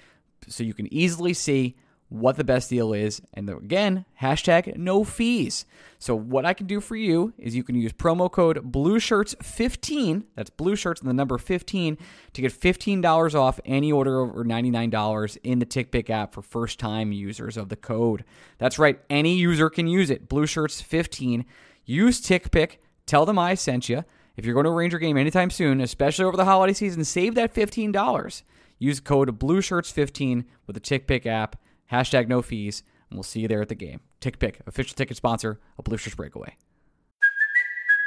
so 0.47 0.62
you 0.62 0.75
can 0.75 0.92
easily 0.92 1.35
see 1.35 1.77
what 2.12 2.37
the 2.37 2.44
best 2.44 2.68
deal 2.68 2.92
is. 2.92 3.22
And 3.33 3.48
again, 3.48 4.05
hashtag 4.20 4.77
no 4.77 5.03
fees. 5.03 5.64
So 5.98 6.14
what 6.14 6.44
I 6.44 6.53
can 6.53 6.66
do 6.66 6.81
for 6.81 6.94
you 6.94 7.33
is 7.38 7.57
you 7.57 7.64
can 7.64 7.75
use 7.75 7.92
promo 7.92 8.31
code 8.31 8.72
BlueShirts15, 8.72 10.25
that's 10.35 10.51
Blue 10.51 10.77
Shirts 10.77 11.01
and 11.01 11.09
the 11.09 11.14
number 11.14 11.38
15, 11.38 11.96
to 12.35 12.40
get 12.42 12.53
$15 12.53 13.35
off 13.35 13.61
any 13.64 13.90
order 13.90 14.20
over 14.20 14.44
$99 14.44 15.38
in 15.42 15.59
the 15.59 15.66
TickPick 15.66 16.11
app 16.11 16.35
for 16.35 16.42
first 16.42 16.79
time 16.79 17.12
users 17.12 17.57
of 17.57 17.68
the 17.68 17.77
code. 17.77 18.25
That's 18.59 18.79
right, 18.79 19.01
any 19.09 19.35
user 19.35 19.70
can 19.70 19.87
use 19.87 20.11
it. 20.11 20.29
Blue 20.29 20.46
Shirts 20.46 20.81
15. 20.81 21.46
Use 21.85 22.20
TickPick. 22.20 22.77
Tell 23.07 23.25
them 23.25 23.38
I 23.38 23.55
sent 23.55 23.88
you. 23.88 24.05
If 24.37 24.44
you're 24.44 24.55
going 24.55 24.64
to 24.64 24.70
a 24.70 24.75
Ranger 24.75 24.98
game 24.98 25.16
anytime 25.16 25.51
soon, 25.51 25.81
especially 25.81 26.25
over 26.25 26.37
the 26.37 26.44
holiday 26.44 26.72
season, 26.72 27.05
save 27.05 27.35
that 27.37 27.55
$15. 27.55 28.42
Use 28.79 29.01
code 29.01 29.38
BlueShirts15 29.38 30.44
with 30.66 30.75
the 30.75 30.81
TickPick 30.81 31.27
app. 31.27 31.57
Hashtag 31.92 32.26
no 32.26 32.40
fees, 32.40 32.83
and 33.11 33.18
we'll 33.18 33.22
see 33.22 33.40
you 33.40 33.48
there 33.48 33.61
at 33.61 33.68
the 33.68 33.74
game. 33.74 34.00
Tick 34.20 34.38
pick, 34.38 34.61
official 34.66 34.94
ticket 34.94 35.16
sponsor 35.16 35.61
of 35.78 35.85
Blue 35.85 35.98
Shirts 35.98 36.16
Breakaway. 36.16 36.57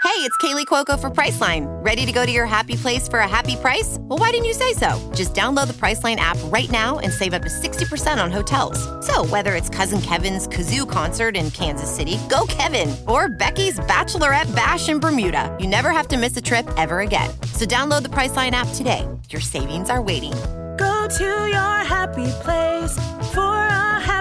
Hey, 0.04 0.22
it's 0.22 0.38
Kaley 0.38 0.66
Cuoco 0.66 1.00
for 1.00 1.10
Priceline. 1.10 1.66
Ready 1.84 2.06
to 2.06 2.12
go 2.12 2.26
to 2.26 2.32
your 2.32 2.46
happy 2.46 2.76
place 2.76 3.08
for 3.08 3.20
a 3.20 3.28
happy 3.28 3.56
price? 3.58 3.98
Well, 4.02 4.18
why 4.18 4.30
didn't 4.30 4.46
you 4.46 4.54
say 4.54 4.74
so? 4.74 5.12
Just 5.14 5.34
download 5.34 5.68
the 5.68 5.74
Priceline 5.74 6.16
app 6.18 6.38
right 6.46 6.70
now 6.72 7.00
and 7.00 7.12
save 7.12 7.34
up 7.34 7.42
to 7.42 7.50
60% 7.50 8.24
on 8.24 8.32
hotels. 8.32 8.80
So, 9.06 9.26
whether 9.26 9.56
it's 9.56 9.70
Cousin 9.70 10.02
Kevin's 10.02 10.48
Kazoo 10.48 10.90
concert 10.90 11.36
in 11.36 11.52
Kansas 11.52 11.94
City, 11.94 12.18
go 12.30 12.46
Kevin, 12.48 12.96
or 13.08 13.30
Becky's 13.30 13.80
Bachelorette 13.82 14.54
Bash 14.56 14.90
in 14.90 15.00
Bermuda, 15.00 15.56
you 15.60 15.68
never 15.68 15.90
have 15.90 16.08
to 16.10 16.18
miss 16.18 16.38
a 16.38 16.42
trip 16.42 16.68
ever 16.78 17.02
again. 17.02 17.30
So, 17.54 17.66
download 17.66 18.04
the 18.04 18.10
Priceline 18.10 18.52
app 18.52 18.70
today. 18.74 19.08
Your 19.30 19.42
savings 19.42 19.90
are 19.90 20.02
waiting 20.02 20.34
Go 20.78 21.08
to 21.18 21.48
your 21.48 21.78
happy 21.84 22.28
place 22.44 22.94
for 23.34 23.40
a 23.42 23.55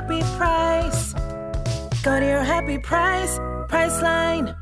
happy 0.05 0.21
price. 0.37 1.12
Go 2.03 2.21
to 2.21 2.27
your 2.27 2.43
happy 2.43 2.79
price, 2.79 3.38
Priceline. 3.69 4.55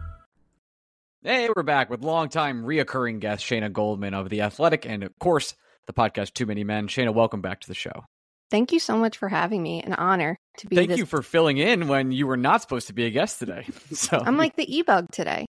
Hey, 1.25 1.49
we're 1.55 1.65
back 1.65 1.91
with 1.91 2.03
longtime 2.03 2.63
reoccurring 2.63 3.19
guest 3.19 3.45
Shayna 3.45 3.73
Goldman 3.73 4.15
of 4.15 4.29
The 4.29 4.43
Athletic 4.43 4.87
and, 4.87 5.03
of 5.03 5.17
course, 5.19 5.55
the 5.87 5.93
podcast 5.93 6.35
Too 6.35 6.47
Many 6.47 6.63
Men. 6.65 6.87
Shayna, 6.87 7.13
welcome 7.13 7.41
back 7.41 7.61
to 7.61 7.69
the 7.69 7.75
show. 7.75 8.05
Thank 8.53 8.71
you 8.71 8.79
so 8.79 8.97
much 8.97 9.17
for 9.19 9.29
having 9.29 9.63
me. 9.63 9.83
An 9.83 9.95
honor 9.95 10.39
to 10.59 10.67
be. 10.69 10.77
Thank 10.77 10.91
this- 10.91 10.99
you 10.99 11.07
for 11.07 11.23
filling 11.23 11.59
in 11.59 11.89
when 11.89 12.13
you 12.13 12.27
were 12.29 12.37
not 12.37 12.63
supposed 12.63 12.87
to 12.89 12.93
be 12.93 13.05
a 13.07 13.11
guest 13.11 13.39
today. 13.41 13.67
So 13.95 14.23
I'm 14.25 14.37
like 14.37 14.55
the 14.57 14.77
e-bug 14.77 15.07
today. 15.11 15.47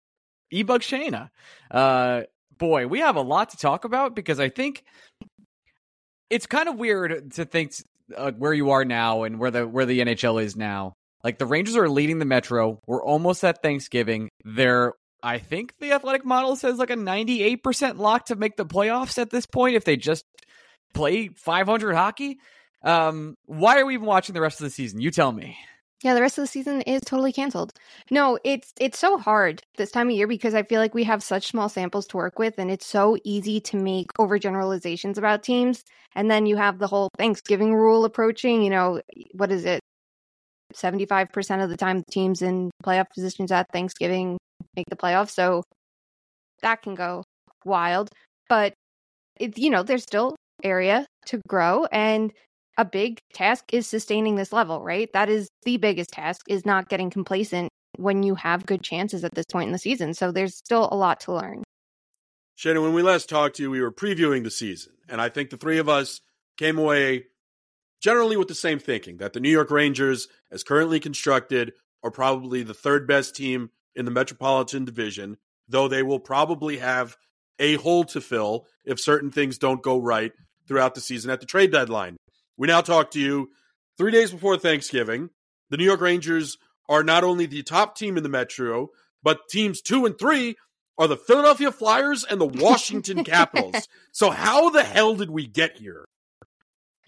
ebug 0.52 0.80
Shayna. 0.82 1.30
Uh, 1.70 2.22
boy, 2.58 2.86
we 2.86 3.00
have 3.00 3.16
a 3.16 3.22
lot 3.22 3.50
to 3.50 3.56
talk 3.56 3.84
about 3.84 4.14
because 4.14 4.38
I 4.38 4.50
think 4.50 4.84
it's 6.28 6.46
kind 6.46 6.68
of 6.68 6.76
weird 6.76 7.32
to 7.32 7.44
think 7.44 7.72
uh, 8.16 8.32
where 8.32 8.52
you 8.52 8.70
are 8.70 8.84
now 8.84 9.22
and 9.24 9.38
where 9.38 9.50
the 9.50 9.66
where 9.66 9.86
the 9.86 10.00
NHL 10.00 10.42
is 10.42 10.56
now. 10.56 10.94
Like 11.22 11.38
the 11.38 11.46
Rangers 11.46 11.76
are 11.76 11.88
leading 11.88 12.18
the 12.18 12.24
Metro. 12.24 12.80
We're 12.86 13.04
almost 13.04 13.44
at 13.44 13.62
Thanksgiving. 13.62 14.28
They're 14.44 14.94
I 15.22 15.38
think 15.38 15.74
the 15.78 15.92
athletic 15.92 16.24
model 16.24 16.56
says 16.56 16.78
like 16.78 16.90
a 16.90 16.96
98% 16.96 17.98
lock 17.98 18.26
to 18.26 18.36
make 18.36 18.56
the 18.56 18.64
playoffs 18.64 19.18
at 19.18 19.30
this 19.30 19.46
point 19.46 19.76
if 19.76 19.84
they 19.84 19.96
just 19.96 20.24
play 20.94 21.28
500 21.28 21.94
hockey. 21.94 22.38
Um, 22.82 23.34
why 23.44 23.78
are 23.80 23.86
we 23.86 23.94
even 23.94 24.06
watching 24.06 24.34
the 24.34 24.40
rest 24.40 24.60
of 24.60 24.64
the 24.64 24.70
season? 24.70 25.00
You 25.00 25.10
tell 25.10 25.30
me. 25.30 25.58
Yeah, 26.02 26.14
the 26.14 26.22
rest 26.22 26.38
of 26.38 26.42
the 26.44 26.48
season 26.48 26.80
is 26.82 27.02
totally 27.02 27.32
canceled. 27.32 27.72
No, 28.10 28.38
it's 28.42 28.72
it's 28.80 28.98
so 28.98 29.18
hard 29.18 29.62
this 29.76 29.90
time 29.90 30.08
of 30.08 30.16
year 30.16 30.26
because 30.26 30.54
I 30.54 30.62
feel 30.62 30.80
like 30.80 30.94
we 30.94 31.04
have 31.04 31.22
such 31.22 31.48
small 31.48 31.68
samples 31.68 32.06
to 32.08 32.16
work 32.16 32.38
with 32.38 32.58
and 32.58 32.70
it's 32.70 32.86
so 32.86 33.18
easy 33.22 33.60
to 33.62 33.76
make 33.76 34.06
overgeneralizations 34.18 35.18
about 35.18 35.42
teams. 35.42 35.84
And 36.14 36.30
then 36.30 36.46
you 36.46 36.56
have 36.56 36.78
the 36.78 36.86
whole 36.86 37.10
Thanksgiving 37.18 37.74
rule 37.74 38.04
approaching, 38.06 38.62
you 38.62 38.70
know, 38.70 39.02
what 39.34 39.52
is 39.52 39.66
it? 39.66 39.80
75% 40.74 41.62
of 41.62 41.68
the 41.70 41.76
time 41.76 42.02
teams 42.10 42.42
in 42.42 42.70
playoff 42.84 43.06
positions 43.14 43.52
at 43.52 43.66
Thanksgiving 43.72 44.38
make 44.76 44.86
the 44.88 44.96
playoffs. 44.96 45.30
So 45.30 45.62
that 46.62 46.82
can 46.82 46.94
go 46.94 47.24
wild, 47.64 48.10
but 48.48 48.74
it, 49.38 49.58
you 49.58 49.70
know, 49.70 49.82
there's 49.82 50.02
still 50.02 50.36
area 50.62 51.06
to 51.26 51.40
grow 51.48 51.86
and 51.86 52.32
a 52.80 52.84
big 52.84 53.20
task 53.34 53.74
is 53.74 53.86
sustaining 53.86 54.36
this 54.36 54.54
level, 54.54 54.82
right? 54.82 55.12
That 55.12 55.28
is 55.28 55.50
the 55.64 55.76
biggest 55.76 56.10
task 56.10 56.46
is 56.48 56.64
not 56.64 56.88
getting 56.88 57.10
complacent 57.10 57.68
when 57.96 58.22
you 58.22 58.34
have 58.36 58.64
good 58.64 58.82
chances 58.82 59.22
at 59.22 59.34
this 59.34 59.44
point 59.52 59.66
in 59.68 59.72
the 59.72 59.78
season. 59.78 60.14
So 60.14 60.32
there's 60.32 60.56
still 60.56 60.88
a 60.90 60.96
lot 60.96 61.20
to 61.20 61.34
learn. 61.34 61.62
Shayna, 62.56 62.82
when 62.82 62.94
we 62.94 63.02
last 63.02 63.28
talked 63.28 63.56
to 63.56 63.62
you, 63.62 63.70
we 63.70 63.82
were 63.82 63.92
previewing 63.92 64.44
the 64.44 64.50
season, 64.50 64.94
and 65.10 65.20
I 65.20 65.28
think 65.28 65.50
the 65.50 65.58
three 65.58 65.76
of 65.76 65.90
us 65.90 66.22
came 66.56 66.78
away 66.78 67.26
generally 68.00 68.38
with 68.38 68.48
the 68.48 68.54
same 68.54 68.78
thinking 68.78 69.18
that 69.18 69.34
the 69.34 69.40
New 69.40 69.50
York 69.50 69.70
Rangers, 69.70 70.28
as 70.50 70.62
currently 70.62 71.00
constructed, 71.00 71.74
are 72.02 72.10
probably 72.10 72.62
the 72.62 72.72
third 72.72 73.06
best 73.06 73.36
team 73.36 73.70
in 73.94 74.06
the 74.06 74.10
Metropolitan 74.10 74.86
Division, 74.86 75.36
though 75.68 75.86
they 75.86 76.02
will 76.02 76.18
probably 76.18 76.78
have 76.78 77.18
a 77.58 77.74
hole 77.74 78.04
to 78.04 78.22
fill 78.22 78.66
if 78.86 78.98
certain 78.98 79.30
things 79.30 79.58
don't 79.58 79.82
go 79.82 79.98
right 79.98 80.32
throughout 80.66 80.94
the 80.94 81.00
season 81.02 81.30
at 81.30 81.40
the 81.40 81.46
trade 81.46 81.72
deadline. 81.72 82.16
We 82.60 82.66
now 82.66 82.82
talk 82.82 83.10
to 83.12 83.18
you 83.18 83.48
three 83.96 84.12
days 84.12 84.32
before 84.32 84.58
Thanksgiving. 84.58 85.30
The 85.70 85.78
New 85.78 85.84
York 85.86 86.02
Rangers 86.02 86.58
are 86.90 87.02
not 87.02 87.24
only 87.24 87.46
the 87.46 87.62
top 87.62 87.96
team 87.96 88.18
in 88.18 88.22
the 88.22 88.28
Metro, 88.28 88.88
but 89.22 89.48
teams 89.48 89.80
two 89.80 90.04
and 90.04 90.18
three 90.18 90.56
are 90.98 91.08
the 91.08 91.16
Philadelphia 91.16 91.72
Flyers 91.72 92.22
and 92.22 92.38
the 92.38 92.44
Washington 92.62 93.24
Capitals. 93.24 93.88
So, 94.12 94.28
how 94.28 94.68
the 94.68 94.84
hell 94.84 95.14
did 95.14 95.30
we 95.30 95.46
get 95.46 95.78
here? 95.78 96.04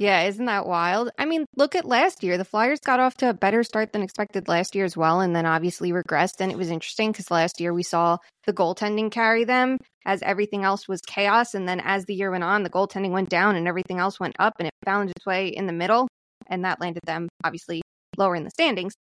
Yeah, 0.03 0.23
isn't 0.23 0.47
that 0.47 0.67
wild? 0.67 1.11
I 1.17 1.27
mean, 1.27 1.47
look 1.55 1.77
at 1.77 1.85
last 1.85 2.25
year. 2.25 2.37
The 2.37 2.45
Flyers 2.45 2.81
got 2.81 2.99
off 2.99 3.15
to 3.19 3.31
a 3.31 3.35
better 3.35 3.63
start 3.63 3.93
than 3.93 4.03
expected 4.03 4.49
last 4.49 4.75
year 4.75 4.85
as 4.85 4.97
well, 4.97 5.21
and 5.21 5.35
then 5.37 5.47
obviously 5.47 5.93
regressed. 5.93 6.41
And 6.41 6.51
it 6.51 6.59
was 6.59 6.71
interesting 6.71 7.13
because 7.13 7.31
last 7.31 7.61
year 7.61 7.73
we 7.73 7.85
saw 7.85 8.17
the 8.45 8.53
goaltending 8.53 9.13
carry 9.13 9.45
them 9.45 9.79
as 10.05 10.21
everything 10.23 10.65
else 10.65 10.89
was 10.89 11.03
chaos. 11.03 11.55
And 11.55 11.69
then 11.69 11.79
as 11.79 12.05
the 12.05 12.17
year 12.17 12.33
went 12.33 12.43
on, 12.43 12.65
the 12.65 12.69
goaltending 12.69 13.13
went 13.13 13.29
down 13.29 13.55
and 13.55 13.69
everything 13.69 14.01
else 14.01 14.19
went 14.19 14.35
up, 14.41 14.55
and 14.59 14.67
it 14.67 14.75
found 14.85 15.11
its 15.11 15.25
way 15.25 15.47
in 15.47 15.69
the 15.69 15.73
middle. 15.73 16.09
And 16.49 16.65
that 16.65 16.81
landed 16.81 17.05
them 17.07 17.29
obviously 17.45 17.81
lower 18.17 18.35
in 18.35 18.43
the 18.43 18.51
standings. 18.51 18.95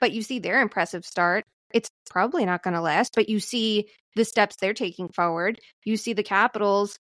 But 0.00 0.10
you 0.10 0.22
see 0.22 0.40
their 0.40 0.60
impressive 0.60 1.04
start. 1.04 1.44
It's 1.72 1.88
probably 2.10 2.44
not 2.44 2.64
going 2.64 2.74
to 2.74 2.80
last, 2.80 3.12
but 3.14 3.28
you 3.28 3.38
see 3.38 3.90
the 4.16 4.24
steps 4.24 4.56
they're 4.56 4.74
taking 4.74 5.08
forward. 5.10 5.60
You 5.84 5.96
see 5.96 6.14
the 6.14 6.24
Capitals 6.24 6.98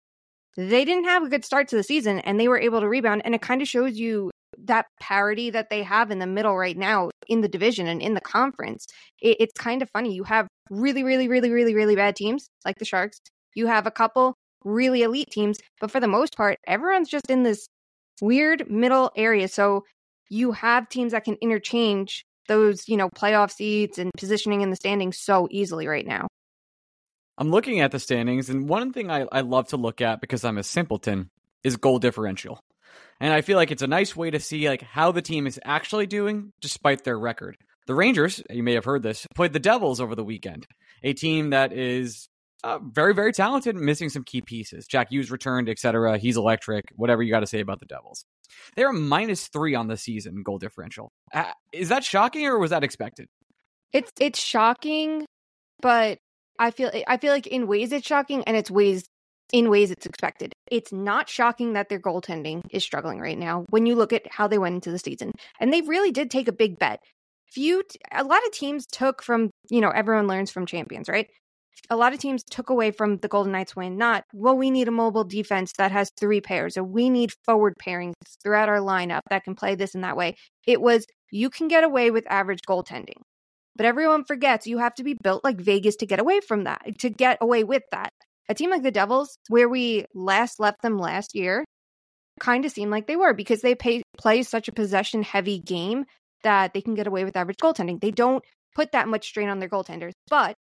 they 0.56 0.84
didn't 0.84 1.04
have 1.04 1.22
a 1.22 1.28
good 1.28 1.44
start 1.44 1.68
to 1.68 1.76
the 1.76 1.82
season 1.82 2.18
and 2.20 2.38
they 2.38 2.48
were 2.48 2.60
able 2.60 2.80
to 2.80 2.88
rebound. 2.88 3.22
And 3.24 3.34
it 3.34 3.42
kind 3.42 3.62
of 3.62 3.68
shows 3.68 3.96
you 3.96 4.30
that 4.58 4.86
parity 5.00 5.50
that 5.50 5.70
they 5.70 5.82
have 5.82 6.10
in 6.10 6.18
the 6.18 6.26
middle 6.26 6.56
right 6.56 6.76
now 6.76 7.10
in 7.28 7.40
the 7.40 7.48
division 7.48 7.86
and 7.86 8.02
in 8.02 8.14
the 8.14 8.20
conference. 8.20 8.86
It, 9.20 9.38
it's 9.40 9.52
kind 9.58 9.82
of 9.82 9.90
funny. 9.90 10.14
You 10.14 10.24
have 10.24 10.46
really, 10.70 11.02
really, 11.02 11.28
really, 11.28 11.50
really, 11.50 11.74
really 11.74 11.96
bad 11.96 12.16
teams 12.16 12.48
like 12.64 12.78
the 12.78 12.84
Sharks. 12.84 13.18
You 13.54 13.66
have 13.66 13.86
a 13.86 13.90
couple 13.90 14.34
really 14.64 15.02
elite 15.02 15.30
teams, 15.30 15.58
but 15.80 15.90
for 15.90 16.00
the 16.00 16.08
most 16.08 16.36
part, 16.36 16.58
everyone's 16.66 17.08
just 17.08 17.30
in 17.30 17.42
this 17.42 17.66
weird 18.20 18.70
middle 18.70 19.10
area. 19.16 19.48
So 19.48 19.84
you 20.28 20.52
have 20.52 20.88
teams 20.88 21.12
that 21.12 21.24
can 21.24 21.36
interchange 21.40 22.24
those, 22.48 22.88
you 22.88 22.96
know, 22.96 23.08
playoff 23.10 23.50
seeds 23.50 23.98
and 23.98 24.10
positioning 24.16 24.60
in 24.60 24.70
the 24.70 24.76
standings 24.76 25.18
so 25.18 25.48
easily 25.50 25.86
right 25.86 26.06
now. 26.06 26.26
I'm 27.38 27.50
looking 27.50 27.80
at 27.80 27.90
the 27.90 27.98
standings, 27.98 28.50
and 28.50 28.68
one 28.68 28.92
thing 28.92 29.10
I, 29.10 29.26
I 29.32 29.40
love 29.40 29.68
to 29.68 29.76
look 29.76 30.00
at 30.00 30.20
because 30.20 30.44
I'm 30.44 30.58
a 30.58 30.62
simpleton 30.62 31.30
is 31.64 31.76
goal 31.76 31.98
differential. 31.98 32.60
And 33.20 33.32
I 33.32 33.40
feel 33.40 33.56
like 33.56 33.70
it's 33.70 33.82
a 33.82 33.86
nice 33.86 34.16
way 34.16 34.30
to 34.30 34.40
see 34.40 34.68
like 34.68 34.82
how 34.82 35.12
the 35.12 35.22
team 35.22 35.46
is 35.46 35.58
actually 35.64 36.06
doing 36.06 36.52
despite 36.60 37.04
their 37.04 37.18
record. 37.18 37.56
The 37.86 37.94
Rangers, 37.94 38.42
you 38.50 38.62
may 38.62 38.74
have 38.74 38.84
heard 38.84 39.02
this, 39.02 39.26
played 39.34 39.52
the 39.52 39.58
Devils 39.58 40.00
over 40.00 40.14
the 40.14 40.24
weekend, 40.24 40.66
a 41.02 41.12
team 41.12 41.50
that 41.50 41.72
is 41.72 42.28
uh, 42.64 42.78
very, 42.80 43.14
very 43.14 43.32
talented, 43.32 43.74
missing 43.76 44.08
some 44.08 44.24
key 44.24 44.40
pieces. 44.40 44.86
Jack 44.86 45.10
Hughes 45.10 45.30
returned, 45.30 45.68
etc. 45.68 46.18
He's 46.18 46.36
electric. 46.36 46.84
Whatever 46.94 47.22
you 47.22 47.32
got 47.32 47.40
to 47.40 47.46
say 47.46 47.60
about 47.60 47.80
the 47.80 47.86
Devils, 47.86 48.24
they're 48.76 48.92
minus 48.92 49.48
three 49.48 49.74
on 49.74 49.88
the 49.88 49.96
season 49.96 50.42
goal 50.44 50.58
differential. 50.58 51.10
Uh, 51.34 51.50
is 51.72 51.88
that 51.88 52.04
shocking 52.04 52.46
or 52.46 52.58
was 52.58 52.70
that 52.70 52.84
expected? 52.84 53.26
It's 53.92 54.12
it's 54.20 54.40
shocking, 54.40 55.26
but 55.80 56.18
I 56.62 56.70
feel 56.70 56.92
I 57.08 57.16
feel 57.16 57.32
like 57.32 57.48
in 57.48 57.66
ways 57.66 57.90
it's 57.90 58.06
shocking, 58.06 58.44
and 58.44 58.56
it's 58.56 58.70
ways 58.70 59.08
in 59.52 59.68
ways 59.68 59.90
it's 59.90 60.06
expected. 60.06 60.52
It's 60.70 60.92
not 60.92 61.28
shocking 61.28 61.72
that 61.72 61.88
their 61.88 61.98
goaltending 61.98 62.62
is 62.70 62.84
struggling 62.84 63.18
right 63.18 63.36
now 63.36 63.64
when 63.70 63.84
you 63.84 63.96
look 63.96 64.12
at 64.12 64.30
how 64.30 64.46
they 64.46 64.58
went 64.58 64.76
into 64.76 64.92
the 64.92 64.98
season, 65.00 65.32
and 65.58 65.72
they 65.72 65.80
really 65.82 66.12
did 66.12 66.30
take 66.30 66.46
a 66.46 66.52
big 66.52 66.78
bet. 66.78 67.00
Few, 67.50 67.82
a 68.12 68.22
lot 68.22 68.46
of 68.46 68.52
teams 68.52 68.86
took 68.86 69.24
from 69.24 69.50
you 69.70 69.80
know 69.80 69.90
everyone 69.90 70.28
learns 70.28 70.52
from 70.52 70.64
champions, 70.64 71.08
right? 71.08 71.28
A 71.90 71.96
lot 71.96 72.12
of 72.12 72.20
teams 72.20 72.44
took 72.44 72.70
away 72.70 72.92
from 72.92 73.16
the 73.16 73.28
Golden 73.28 73.50
Knights 73.50 73.74
win. 73.74 73.96
Not 73.96 74.22
well, 74.32 74.56
we 74.56 74.70
need 74.70 74.86
a 74.86 74.92
mobile 74.92 75.24
defense 75.24 75.72
that 75.78 75.90
has 75.90 76.12
three 76.16 76.40
pairs, 76.40 76.76
or 76.76 76.84
we 76.84 77.10
need 77.10 77.32
forward 77.44 77.74
pairings 77.76 78.14
throughout 78.40 78.68
our 78.68 78.78
lineup 78.78 79.22
that 79.30 79.42
can 79.42 79.56
play 79.56 79.74
this 79.74 79.96
and 79.96 80.04
that 80.04 80.16
way. 80.16 80.36
It 80.64 80.80
was 80.80 81.06
you 81.32 81.50
can 81.50 81.66
get 81.66 81.82
away 81.82 82.12
with 82.12 82.24
average 82.30 82.60
goaltending 82.68 83.20
But 83.76 83.86
everyone 83.86 84.24
forgets 84.24 84.66
you 84.66 84.78
have 84.78 84.94
to 84.96 85.04
be 85.04 85.14
built 85.14 85.44
like 85.44 85.60
Vegas 85.60 85.96
to 85.96 86.06
get 86.06 86.20
away 86.20 86.40
from 86.40 86.64
that, 86.64 86.82
to 86.98 87.10
get 87.10 87.38
away 87.40 87.64
with 87.64 87.82
that. 87.90 88.10
A 88.48 88.54
team 88.54 88.70
like 88.70 88.82
the 88.82 88.90
Devils, 88.90 89.38
where 89.48 89.68
we 89.68 90.04
last 90.14 90.60
left 90.60 90.82
them 90.82 90.98
last 90.98 91.34
year, 91.34 91.64
kind 92.40 92.64
of 92.64 92.72
seemed 92.72 92.90
like 92.90 93.06
they 93.06 93.16
were 93.16 93.32
because 93.32 93.60
they 93.60 93.74
pay, 93.74 94.02
play 94.18 94.42
such 94.42 94.68
a 94.68 94.72
possession 94.72 95.22
heavy 95.22 95.58
game 95.58 96.04
that 96.42 96.74
they 96.74 96.80
can 96.80 96.94
get 96.94 97.06
away 97.06 97.24
with 97.24 97.36
average 97.36 97.58
goaltending. 97.58 98.00
They 98.00 98.10
don't 98.10 98.44
put 98.74 98.92
that 98.92 99.08
much 99.08 99.28
strain 99.28 99.48
on 99.48 99.58
their 99.58 99.68
goaltenders, 99.68 100.12
but 100.28 100.54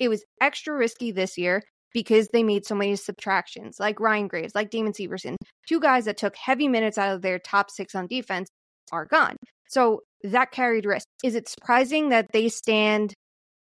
it 0.00 0.08
was 0.08 0.24
extra 0.40 0.76
risky 0.76 1.10
this 1.10 1.38
year 1.38 1.62
because 1.92 2.28
they 2.32 2.42
made 2.42 2.66
so 2.66 2.74
many 2.74 2.96
subtractions, 2.96 3.78
like 3.78 4.00
Ryan 4.00 4.28
Graves, 4.28 4.54
like 4.54 4.70
Damon 4.70 4.92
Severson, 4.92 5.36
two 5.66 5.80
guys 5.80 6.04
that 6.04 6.16
took 6.16 6.36
heavy 6.36 6.68
minutes 6.68 6.98
out 6.98 7.14
of 7.14 7.22
their 7.22 7.38
top 7.38 7.70
six 7.70 7.94
on 7.94 8.06
defense 8.06 8.48
are 8.92 9.06
gone. 9.06 9.36
So 9.68 10.02
that 10.24 10.50
carried 10.50 10.84
risk. 10.84 11.06
Is 11.22 11.34
it 11.34 11.48
surprising 11.48 12.08
that 12.08 12.26
they 12.32 12.48
stand 12.48 13.14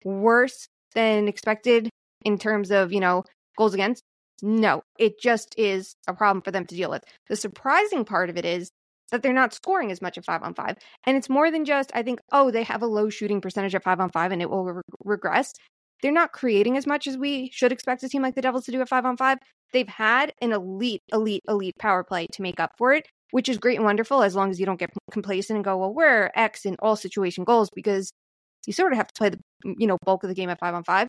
worse 0.03 0.67
than 0.95 1.27
expected 1.27 1.89
in 2.25 2.37
terms 2.37 2.71
of, 2.71 2.91
you 2.91 2.99
know, 2.99 3.23
goals 3.57 3.73
against? 3.73 4.01
No, 4.41 4.81
it 4.99 5.19
just 5.19 5.55
is 5.57 5.95
a 6.07 6.13
problem 6.13 6.41
for 6.41 6.51
them 6.51 6.65
to 6.65 6.75
deal 6.75 6.89
with. 6.89 7.03
The 7.27 7.35
surprising 7.35 8.05
part 8.05 8.29
of 8.29 8.37
it 8.37 8.45
is 8.45 8.69
that 9.11 9.23
they're 9.23 9.33
not 9.33 9.53
scoring 9.53 9.91
as 9.91 10.01
much 10.01 10.17
at 10.17 10.25
five 10.25 10.43
on 10.43 10.53
five. 10.53 10.77
And 11.05 11.17
it's 11.17 11.29
more 11.29 11.49
than 11.49 11.65
just, 11.65 11.91
I 11.93 12.03
think, 12.03 12.19
oh, 12.31 12.51
they 12.51 12.63
have 12.63 12.81
a 12.81 12.87
low 12.87 13.09
shooting 13.09 13.41
percentage 13.41 13.73
at 13.73 13.83
five 13.83 13.99
on 13.99 14.09
five 14.09 14.31
and 14.31 14.41
it 14.41 14.49
will 14.49 14.65
re- 14.65 14.81
regress. 15.03 15.53
They're 16.01 16.11
not 16.11 16.33
creating 16.33 16.77
as 16.77 16.85
much 16.85 17.07
as 17.07 17.17
we 17.17 17.49
should 17.51 17.71
expect 17.71 18.03
a 18.03 18.09
team 18.09 18.21
like 18.21 18.35
the 18.35 18.41
Devils 18.41 18.65
to 18.65 18.71
do 18.71 18.81
at 18.81 18.89
five 18.89 19.05
on 19.05 19.17
five. 19.17 19.39
They've 19.73 19.87
had 19.87 20.33
an 20.41 20.51
elite, 20.51 21.01
elite, 21.11 21.43
elite 21.47 21.75
power 21.79 22.03
play 22.03 22.27
to 22.33 22.41
make 22.41 22.59
up 22.59 22.73
for 22.77 22.93
it, 22.93 23.07
which 23.31 23.49
is 23.49 23.57
great 23.57 23.77
and 23.77 23.85
wonderful 23.85 24.23
as 24.23 24.35
long 24.35 24.49
as 24.49 24.59
you 24.59 24.65
don't 24.65 24.79
get 24.79 24.89
complacent 25.11 25.55
and 25.57 25.65
go, 25.65 25.77
well, 25.77 25.93
we're 25.93 26.31
X 26.35 26.65
in 26.65 26.75
all 26.79 26.95
situation 26.95 27.43
goals 27.43 27.69
because 27.73 28.11
you 28.65 28.73
sort 28.73 28.91
of 28.91 28.97
have 28.97 29.07
to 29.07 29.13
play 29.17 29.29
the 29.29 29.39
you 29.77 29.87
know 29.87 29.97
bulk 30.05 30.23
of 30.23 30.29
the 30.29 30.35
game 30.35 30.49
at 30.49 30.59
five 30.59 30.73
on 30.73 30.83
five. 30.83 31.07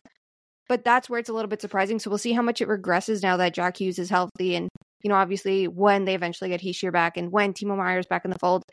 But 0.67 0.83
that's 0.83 1.09
where 1.09 1.19
it's 1.19 1.29
a 1.29 1.33
little 1.33 1.49
bit 1.49 1.61
surprising. 1.61 1.97
So 1.97 2.09
we'll 2.09 2.19
see 2.19 2.33
how 2.33 2.43
much 2.43 2.61
it 2.61 2.67
regresses 2.67 3.23
now 3.23 3.37
that 3.37 3.55
Jack 3.55 3.79
Hughes 3.79 3.97
is 3.97 4.09
healthy 4.09 4.55
and 4.55 4.69
you 5.01 5.09
know, 5.09 5.15
obviously 5.15 5.67
when 5.67 6.05
they 6.05 6.15
eventually 6.15 6.49
get 6.49 6.61
Hischier 6.61 6.91
back 6.91 7.17
and 7.17 7.31
when 7.31 7.53
Timo 7.53 7.77
Meier's 7.77 8.05
back 8.05 8.25
in 8.25 8.31
the 8.31 8.39
fold, 8.39 8.63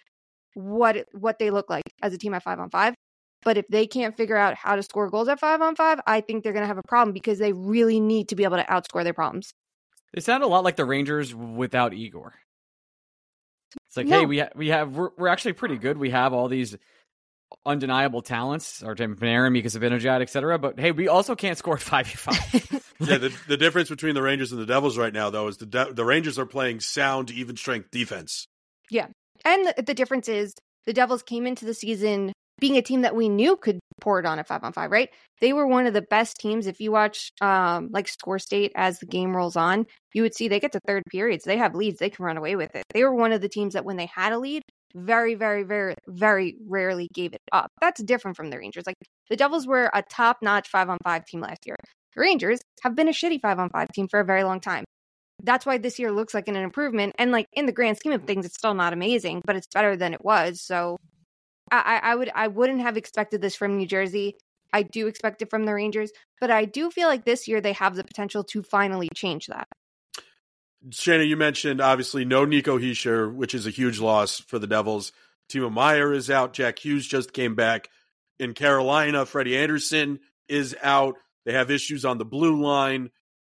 what 0.55 1.07
what 1.13 1.39
they 1.39 1.51
look 1.51 1.71
like 1.71 1.85
as 2.03 2.13
a 2.13 2.19
team 2.19 2.35
at 2.35 2.43
five 2.43 2.59
on 2.59 2.71
five. 2.71 2.95
But 3.45 3.59
if 3.59 3.69
they 3.69 3.87
can't 3.87 4.17
figure 4.17 4.37
out 4.37 4.57
how 4.57 4.75
to 4.75 4.83
score 4.83 5.09
goals 5.09 5.29
at 5.29 5.39
five 5.39 5.61
on 5.61 5.77
five, 5.77 6.01
I 6.07 6.21
think 6.21 6.43
they're 6.43 6.53
going 6.53 6.65
to 6.65 6.69
have 6.69 6.79
a 6.79 6.89
problem 6.89 7.13
because 7.13 7.39
they 7.39 7.53
really 7.53 8.01
need 8.01 8.29
to 8.31 8.35
be 8.35 8.43
able 8.45 8.57
to 8.57 8.65
outscore 8.65 9.05
their 9.05 9.13
problems. 9.13 9.53
They 10.15 10.21
sound 10.21 10.43
a 10.43 10.49
lot 10.49 10.65
like 10.65 10.77
the 10.77 10.85
Rangers 10.85 11.35
without 11.35 11.95
Igor. 11.95 12.35
It's 13.89 13.97
like, 13.97 14.07
No. 14.07 14.21
hey, 14.21 14.27
we 14.27 14.39
ha- 14.41 14.49
we 14.55 14.69
have 14.69 14.97
we're, 14.97 15.11
we're 15.17 15.29
actually 15.29 15.55
pretty 15.55 15.77
good. 15.77 15.97
We 15.99 16.11
have 16.11 16.33
all 16.33 16.49
these 16.49 16.77
undeniable 17.65 18.23
talents, 18.23 18.83
our 18.83 18.91
Artem 18.91 19.17
Panarin, 19.17 19.53
Mika 19.53 19.69
Zibanejad, 19.69 20.21
etc. 20.21 20.59
But 20.59 20.79
hey, 20.79 20.93
we 20.93 21.09
also 21.09 21.35
can't 21.37 21.57
score 21.59 21.79
five 21.79 22.07
v 22.07 22.15
five. 22.17 22.85
yeah, 23.01 23.19
the, 23.19 23.37
the 23.49 23.57
difference 23.57 23.89
between 23.89 24.15
the 24.15 24.23
Rangers 24.23 24.53
and 24.53 24.61
the 24.61 24.67
Devils 24.67 24.99
right 24.99 25.13
now, 25.13 25.31
though, 25.31 25.49
is 25.49 25.57
the 25.59 25.67
De- 25.67 25.93
the 25.93 26.05
Rangers 26.05 26.39
are 26.39 26.47
playing 26.47 26.81
sound, 26.81 27.31
even 27.31 27.57
strength 27.57 27.91
defense. 27.91 28.47
Yeah, 28.91 29.07
and 29.45 29.67
the, 29.67 29.83
the 29.83 29.95
difference 29.95 30.29
is 30.29 30.55
the 30.87 30.93
Devils 30.93 31.23
came 31.23 31.47
into 31.47 31.65
the 31.65 31.75
season 31.75 32.33
being 32.61 32.77
a 32.77 32.83
team 32.83 33.03
that 33.03 33.15
we 33.15 33.29
knew 33.29 33.57
could 33.57 33.79
pour 34.01 34.19
it 34.19 34.27
on 34.27 34.39
at 34.39 34.47
five 34.47 34.65
on 34.65 34.73
five, 34.73 34.91
right? 34.91 35.11
They 35.41 35.53
were 35.53 35.67
one 35.67 35.87
of 35.87 35.95
the 35.95 36.03
best 36.03 36.37
teams. 36.39 36.67
If 36.67 36.81
you 36.81 36.91
watch 36.93 37.31
um, 37.41 37.91
like 37.93 38.09
score 38.09 38.39
state 38.39 38.73
as 38.75 38.99
the 38.99 39.07
game 39.07 39.37
rolls 39.37 39.57
on, 39.57 39.87
you 40.15 40.23
would 40.23 40.35
see 40.35 40.49
they 40.49 40.61
get 40.61 40.73
to 40.73 40.81
third 40.87 41.03
periods. 41.11 41.45
They 41.45 41.59
have 41.59 41.75
leads. 41.75 41.99
They 41.99 42.11
can 42.11 42.25
run 42.25 42.37
away 42.37 42.57
with 42.57 42.75
it. 42.75 42.85
They 42.95 43.05
were 43.05 43.15
one 43.15 43.33
of 43.33 43.41
the 43.41 43.49
teams 43.49 43.75
that 43.75 43.85
when 43.85 43.97
they 43.97 44.07
had 44.07 44.33
a 44.33 44.39
lead, 44.39 44.63
very, 44.95 45.35
very, 45.35 45.63
very, 45.63 45.95
very 46.09 46.57
rarely 46.67 47.09
gave 47.13 47.35
it 47.35 47.41
up. 47.53 47.69
That's 47.81 48.03
different 48.03 48.37
from 48.37 48.51
the 48.51 48.59
Rangers. 48.59 48.85
Like 48.87 48.97
the 49.29 49.37
Devils 49.37 49.67
were 49.67 49.91
a 49.93 50.03
top 50.03 50.39
notch 50.41 50.69
five 50.69 50.89
on 50.89 50.99
five 51.05 51.27
team 51.27 51.41
last 51.41 51.67
year. 51.67 51.77
The 52.15 52.21
Rangers 52.23 52.61
have 52.83 52.95
been 52.95 53.09
a 53.09 53.13
shitty 53.13 53.41
five 53.43 53.59
on 53.59 53.69
five 53.69 53.89
team 53.93 54.09
for 54.09 54.21
a 54.21 54.25
very 54.25 54.45
long 54.45 54.61
time. 54.61 54.85
That's 55.43 55.67
why 55.67 55.77
this 55.77 55.99
year 55.99 56.11
looks 56.11 56.33
like 56.33 56.49
an 56.49 56.57
improvement. 56.57 57.15
And 57.19 57.31
like 57.31 57.47
in 57.53 57.67
the 57.67 57.73
grand 57.73 57.99
scheme 57.99 58.13
of 58.13 58.25
things, 58.25 58.47
it's 58.47 58.57
still 58.57 58.73
not 58.73 58.95
amazing, 58.95 59.43
but 59.45 59.55
it's 59.55 59.67
better 59.75 59.95
than 59.97 60.15
it 60.15 60.25
was. 60.25 60.63
So 60.63 60.97
I, 61.71 62.01
I 62.03 62.15
would 62.15 62.31
I 62.35 62.49
wouldn't 62.49 62.81
have 62.81 62.97
expected 62.97 63.41
this 63.41 63.57
from 63.57 63.77
New 63.77 63.87
Jersey. 63.87 64.37
I 64.73 64.83
do 64.83 65.07
expect 65.07 65.43
it 65.43 65.51
from 65.51 65.65
the 65.65 65.75
Rangers, 65.75 66.11
but 66.41 66.51
I 66.51 66.65
do 66.65 66.91
feel 66.91 67.09
like 67.09 67.25
this 67.25 67.49
year 67.49 67.61
they 67.61 67.73
have 67.73 67.97
the 67.97 68.05
potential 68.05 68.45
to 68.45 68.63
finally 68.63 69.09
change 69.15 69.47
that. 69.47 69.69
Shayna, 70.91 71.27
you 71.27 71.37
mentioned 71.37 71.81
obviously 71.81 72.25
no 72.25 72.45
Nico 72.45 72.79
Hischier, 72.79 73.33
which 73.33 73.55
is 73.55 73.67
a 73.67 73.71
huge 73.71 73.99
loss 73.99 74.41
for 74.41 74.59
the 74.59 74.67
Devils. 74.67 75.13
Timo 75.49 75.73
Meier 75.73 76.13
is 76.13 76.31
out. 76.31 76.53
Jack 76.53 76.79
Hughes 76.79 77.07
just 77.07 77.33
came 77.33 77.55
back. 77.55 77.89
In 78.39 78.53
Carolina, 78.53 79.25
Freddie 79.25 79.57
Andersen 79.57 80.21
is 80.49 80.77
out. 80.83 81.17
They 81.45 81.53
have 81.53 81.71
issues 81.71 82.05
on 82.05 82.19
the 82.19 82.25
blue 82.25 82.63
line. 82.63 83.11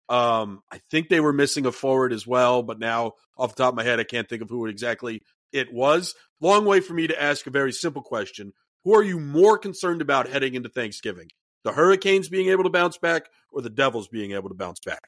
Um, 0.09 0.61
I 0.71 0.79
think 0.89 1.07
they 1.07 1.19
were 1.19 1.33
missing 1.33 1.65
a 1.65 1.71
forward 1.71 2.11
as 2.11 2.25
well, 2.25 2.63
but 2.63 2.79
now 2.79 3.13
off 3.37 3.55
the 3.55 3.63
top 3.63 3.73
of 3.73 3.75
my 3.77 3.83
head, 3.83 3.99
I 3.99 4.03
can't 4.03 4.27
think 4.27 4.41
of 4.41 4.49
who 4.49 4.65
exactly 4.65 5.21
it 5.51 5.73
was. 5.73 6.15
Long 6.39 6.65
way 6.65 6.79
for 6.79 6.93
me 6.93 7.07
to 7.07 7.21
ask 7.21 7.45
a 7.47 7.51
very 7.51 7.71
simple 7.71 8.01
question. 8.01 8.53
Who 8.83 8.95
are 8.95 9.03
you 9.03 9.19
more 9.19 9.57
concerned 9.57 10.01
about 10.01 10.29
heading 10.29 10.55
into 10.55 10.69
Thanksgiving? 10.69 11.27
The 11.63 11.73
Hurricanes 11.73 12.29
being 12.29 12.49
able 12.49 12.63
to 12.63 12.69
bounce 12.69 12.97
back 12.97 13.23
or 13.51 13.61
the 13.61 13.69
Devils 13.69 14.07
being 14.07 14.31
able 14.31 14.49
to 14.49 14.55
bounce 14.55 14.79
back? 14.79 15.01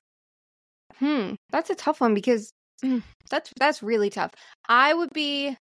Hmm, 0.98 1.34
that's 1.50 1.72
a 1.72 1.76
tough 1.76 2.02
one 2.02 2.14
because 2.14 2.54
mm, 2.84 3.02
that's 3.30 3.52
that's 3.58 3.82
really 3.82 4.12
tough. 4.12 4.32
I 4.70 4.94
would 4.94 5.12
be 5.12 5.58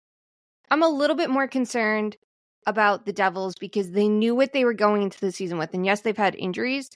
I'm 0.71 0.83
a 0.83 0.89
little 0.89 1.15
bit 1.15 1.29
more 1.29 1.47
concerned 1.47 2.17
about 2.65 3.05
the 3.05 3.13
Devils 3.13 3.55
because 3.59 3.91
they 3.91 4.07
knew 4.07 4.35
what 4.35 4.53
they 4.53 4.65
were 4.65 4.73
going 4.73 5.03
into 5.03 5.19
the 5.19 5.31
season 5.31 5.57
with. 5.57 5.73
And 5.73 5.85
yes, 5.85 6.01
they've 6.01 6.17
had 6.17 6.35
injuries, 6.35 6.89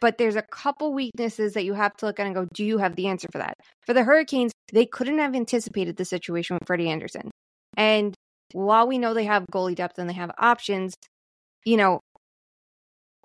but 0.00 0.18
there's 0.18 0.36
a 0.36 0.42
couple 0.42 0.92
weaknesses 0.92 1.54
that 1.54 1.64
you 1.64 1.74
have 1.74 1.94
to 1.96 2.06
look 2.06 2.20
at 2.20 2.26
and 2.26 2.34
go, 2.34 2.46
do 2.52 2.64
you 2.64 2.78
have 2.78 2.96
the 2.96 3.08
answer 3.08 3.28
for 3.32 3.38
that? 3.38 3.54
For 3.86 3.94
the 3.94 4.04
Hurricanes, 4.04 4.52
they 4.72 4.86
couldn't 4.86 5.18
have 5.18 5.34
anticipated 5.34 5.96
the 5.96 6.04
situation 6.04 6.54
with 6.54 6.66
Freddie 6.66 6.88
Andersen. 6.88 7.30
And 7.76 8.14
while 8.52 8.86
we 8.86 8.98
know 8.98 9.14
they 9.14 9.24
have 9.24 9.44
goalie 9.52 9.74
depth 9.74 9.98
and 9.98 10.08
they 10.08 10.14
have 10.14 10.30
options, 10.38 10.94
you 11.64 11.76
know, 11.76 12.00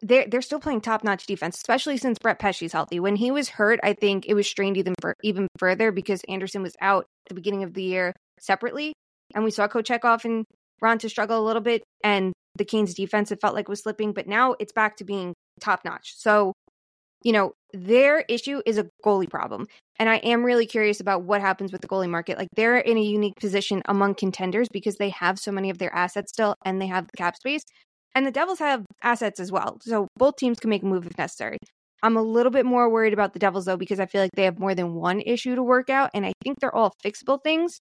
they're 0.02 0.28
they're 0.28 0.42
still 0.42 0.60
playing 0.60 0.82
top 0.82 1.04
notch 1.04 1.26
defense, 1.26 1.56
especially 1.58 1.98
since 1.98 2.20
Brett 2.20 2.40
Pesce's 2.40 2.74
healthy. 2.74 3.00
When 3.00 3.16
he 3.16 3.32
was 3.32 3.50
hurt, 3.50 3.80
I 3.84 3.94
think 3.94 4.26
it 4.28 4.34
was 4.34 4.48
strained 4.48 4.78
even 4.78 4.96
even 5.24 5.48
further 5.58 5.92
because 5.92 6.22
Andersen 6.28 6.62
was 6.62 6.76
out 6.82 7.06
at 7.26 7.30
the 7.30 7.36
beginning 7.36 7.64
of 7.64 7.74
the 7.74 7.84
year 7.84 8.14
separately, 8.40 8.94
and 9.34 9.44
we 9.44 9.52
saw 9.52 9.68
Kochetkov 9.68 10.26
and 10.26 10.46
Raanta 10.84 11.10
struggle 11.10 11.40
a 11.40 11.46
little 11.46 11.62
bit, 11.62 11.84
and 12.04 12.34
the 12.58 12.66
Canes 12.66 12.94
defense 12.94 13.32
it 13.32 13.40
felt 13.40 13.56
like 13.56 13.70
was 13.70 13.82
slipping, 13.82 14.12
but 14.12 14.28
now 14.28 14.56
it's 14.60 14.74
back 14.74 14.98
to 14.98 15.06
being 15.06 15.34
top 15.62 15.86
notch. 15.86 16.14
So, 16.18 16.54
you 17.24 17.32
know, 17.32 17.54
their 17.74 18.22
issue 18.30 18.62
is 18.66 18.78
a 18.78 18.88
goalie 19.04 19.30
problem, 19.30 19.68
and 19.98 20.10
I 20.10 20.18
am 20.18 20.44
really 20.44 20.66
curious 20.66 21.00
about 21.00 21.24
what 21.24 21.42
happens 21.42 21.72
with 21.72 21.82
the 21.82 21.88
goalie 21.88 22.10
market. 22.10 22.38
Like 22.38 22.50
they're 22.56 22.78
in 22.78 22.98
a 22.98 23.02
unique 23.02 23.36
position 23.40 23.82
among 23.88 24.16
contenders 24.16 24.68
because 24.72 24.98
they 24.98 25.10
have 25.10 25.40
so 25.40 25.52
many 25.52 25.70
of 25.70 25.78
their 25.78 25.94
assets 25.96 26.32
still, 26.32 26.56
and 26.66 26.82
they 26.82 26.88
have 26.88 27.08
the 27.08 27.18
cap 27.18 27.36
space. 27.36 27.64
And 28.16 28.28
the 28.28 28.32
Devils 28.32 28.60
have 28.60 28.86
assets 29.02 29.40
as 29.40 29.52
well. 29.52 29.78
So 29.82 30.08
both 30.18 30.36
teams 30.36 30.60
can 30.60 30.70
make 30.70 30.84
a 30.84 30.86
move 30.86 31.08
if 31.08 31.18
necessary. 31.18 31.58
I'm 32.04 32.18
a 32.18 32.22
little 32.22 32.52
bit 32.52 32.66
more 32.66 32.92
worried 32.92 33.14
about 33.14 33.34
the 33.34 33.40
Devils 33.40 33.66
though, 33.66 33.78
because 33.78 34.00
I 34.00 34.06
feel 34.06 34.22
like 34.22 34.32
they 34.36 34.44
have 34.44 34.60
more 34.60 34.76
than 34.76 34.94
one 34.94 35.22
issue 35.22 35.56
to 35.56 35.64
work 35.64 35.90
out. 35.90 36.12
And 36.14 36.26
I 36.26 36.34
think 36.44 36.60
they're 36.60 36.76
all 36.76 36.94
fixable 37.04 37.40
things 37.42 37.80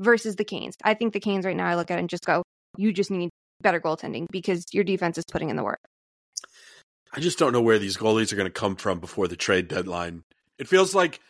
versus 0.00 0.36
the 0.36 0.44
Canes. 0.44 0.74
I 0.84 0.94
think 0.94 1.12
the 1.12 1.20
Canes 1.20 1.46
right 1.46 1.56
now, 1.56 1.68
I 1.68 1.76
look 1.76 1.90
at 1.90 1.98
and 1.98 2.08
just 2.08 2.26
go, 2.26 2.42
you 2.76 2.92
just 2.92 3.10
need 3.10 3.30
better 3.62 3.80
goaltending 3.80 4.26
because 4.30 4.64
your 4.72 4.84
defense 4.84 5.16
is 5.16 5.24
putting 5.30 5.48
in 5.48 5.56
the 5.56 5.64
work. 5.64 5.78
I 7.12 7.20
just 7.20 7.38
don't 7.38 7.52
know 7.52 7.62
where 7.62 7.78
these 7.78 7.96
goalies 7.96 8.32
are 8.32 8.36
going 8.36 8.46
to 8.46 8.50
come 8.50 8.76
from 8.76 8.98
before 9.00 9.28
the 9.28 9.36
trade 9.36 9.68
deadline. 9.68 10.24
It 10.58 10.68
feels 10.68 10.94
like 10.94 11.20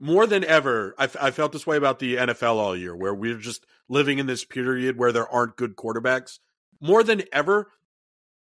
more 0.00 0.26
than 0.26 0.44
ever, 0.44 0.94
I, 0.98 1.08
I 1.20 1.30
felt 1.30 1.52
this 1.52 1.66
way 1.66 1.76
about 1.76 1.98
the 1.98 2.16
NFL 2.16 2.56
all 2.56 2.76
year, 2.76 2.94
where 2.94 3.14
we're 3.14 3.38
just 3.38 3.64
living 3.88 4.18
in 4.18 4.26
this 4.26 4.44
period 4.44 4.98
where 4.98 5.12
there 5.12 5.28
aren't 5.28 5.56
good 5.56 5.76
quarterbacks. 5.76 6.38
More 6.80 7.02
than 7.02 7.22
ever, 7.32 7.70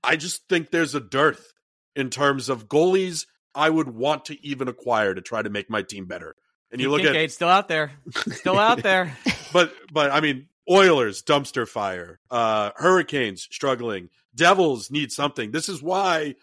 I 0.02 0.16
just 0.16 0.48
think 0.48 0.70
there's 0.70 0.94
a 0.94 1.00
dearth 1.00 1.52
in 1.96 2.10
terms 2.10 2.48
of 2.48 2.68
goalies 2.68 3.26
I 3.54 3.70
would 3.70 3.88
want 3.88 4.26
to 4.26 4.46
even 4.46 4.68
acquire 4.68 5.14
to 5.14 5.20
try 5.20 5.42
to 5.42 5.50
make 5.50 5.70
my 5.70 5.82
team 5.82 6.06
better. 6.06 6.36
And 6.70 6.80
you 6.80 6.90
look 6.90 7.02
at 7.02 7.30
still 7.32 7.48
out 7.48 7.68
there, 7.68 7.92
still 8.30 8.58
out 8.58 8.82
there. 8.82 9.16
but 9.52 9.72
but 9.90 10.10
I 10.10 10.20
mean 10.20 10.48
Oilers 10.70 11.22
dumpster 11.22 11.66
fire, 11.66 12.20
uh 12.30 12.70
Hurricanes 12.76 13.48
struggling, 13.50 14.10
Devils 14.34 14.90
need 14.90 15.10
something. 15.10 15.50
This 15.50 15.68
is 15.68 15.82
why 15.82 16.34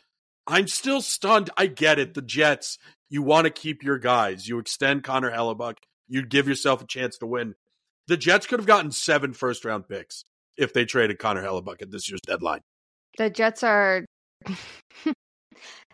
I'm 0.48 0.68
still 0.68 1.02
stunned. 1.02 1.50
I 1.58 1.68
get 1.68 2.00
it. 2.00 2.14
The 2.14 2.22
Jets, 2.22 2.78
you 3.10 3.22
want 3.22 3.46
to 3.46 3.52
keep 3.52 3.84
your 3.84 3.98
guys. 3.98 4.48
You 4.48 4.60
extend 4.60 5.04
Connor 5.04 5.32
Hellebuyck. 5.32 5.78
You'd 6.08 6.30
give 6.30 6.48
yourself 6.48 6.82
a 6.82 6.88
chance 6.88 7.18
to 7.18 7.26
win. 7.26 7.56
The 8.08 8.18
Jets 8.18 8.46
could 8.46 8.60
have 8.60 8.68
gotten 8.68 8.92
seven 8.92 9.34
first 9.34 9.66
round 9.66 9.88
picks 9.88 10.24
if 10.58 10.74
they 10.74 10.86
traded 10.86 11.20
Connor 11.20 11.44
Hellebuyck 11.44 11.82
at 11.82 11.92
this 11.92 12.10
year's 12.10 12.22
deadline. 12.22 12.62
The 13.18 13.30
Jets 13.30 13.64
are 13.64 14.06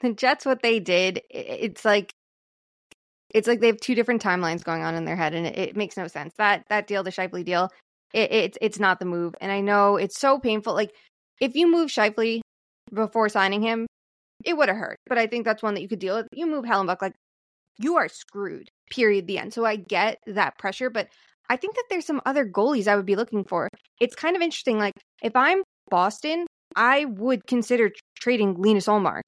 the 0.01 0.13
Jets. 0.13 0.45
What 0.45 0.61
they 0.61 0.79
did, 0.79 1.21
it's 1.29 1.85
like 1.85 2.11
it's 3.33 3.47
like 3.47 3.61
they 3.61 3.67
have 3.67 3.79
two 3.79 3.95
different 3.95 4.21
timelines 4.21 4.63
going 4.63 4.83
on 4.83 4.95
in 4.95 5.05
their 5.05 5.15
head, 5.15 5.33
and 5.33 5.47
it, 5.47 5.57
it 5.57 5.77
makes 5.77 5.95
no 5.95 6.07
sense. 6.07 6.33
That 6.37 6.63
that 6.69 6.87
deal, 6.87 7.03
the 7.03 7.11
Scheifele 7.11 7.45
deal, 7.45 7.69
it, 8.13 8.31
it's 8.31 8.57
it's 8.61 8.79
not 8.79 8.99
the 8.99 9.05
move. 9.05 9.35
And 9.39 9.51
I 9.51 9.61
know 9.61 9.95
it's 9.95 10.19
so 10.19 10.39
painful. 10.39 10.73
Like 10.73 10.93
if 11.39 11.55
you 11.55 11.71
move 11.71 11.89
Scheifele, 11.89 12.41
before 12.93 13.29
signing 13.29 13.61
him, 13.61 13.87
it 14.45 14.57
would 14.57 14.69
have 14.69 14.77
hurt. 14.77 14.97
But 15.07 15.17
I 15.17 15.27
think 15.27 15.45
that's 15.45 15.63
one 15.63 15.73
that 15.75 15.81
you 15.81 15.87
could 15.87 15.99
deal 15.99 16.15
with. 16.15 16.27
You 16.33 16.47
move 16.47 16.65
Hellebuyck, 16.65 17.01
like 17.01 17.15
you 17.79 17.97
are 17.97 18.07
screwed. 18.07 18.69
Period. 18.91 19.27
The 19.27 19.37
end. 19.37 19.53
So 19.53 19.65
I 19.65 19.75
get 19.75 20.17
that 20.27 20.57
pressure, 20.57 20.89
but 20.89 21.07
I 21.49 21.57
think 21.57 21.75
that 21.75 21.85
there's 21.89 22.05
some 22.05 22.21
other 22.25 22.45
goalies 22.45 22.87
I 22.87 22.95
would 22.95 23.05
be 23.05 23.15
looking 23.15 23.43
for. 23.43 23.67
It's 23.99 24.15
kind 24.15 24.35
of 24.35 24.41
interesting. 24.41 24.77
Like 24.77 24.93
if 25.21 25.35
I'm 25.35 25.63
Boston, 25.89 26.45
I 26.75 27.05
would 27.05 27.45
consider 27.47 27.89
tr- 27.89 27.95
trading 28.19 28.55
Linus 28.61 28.87
Ullmark. 28.87 29.21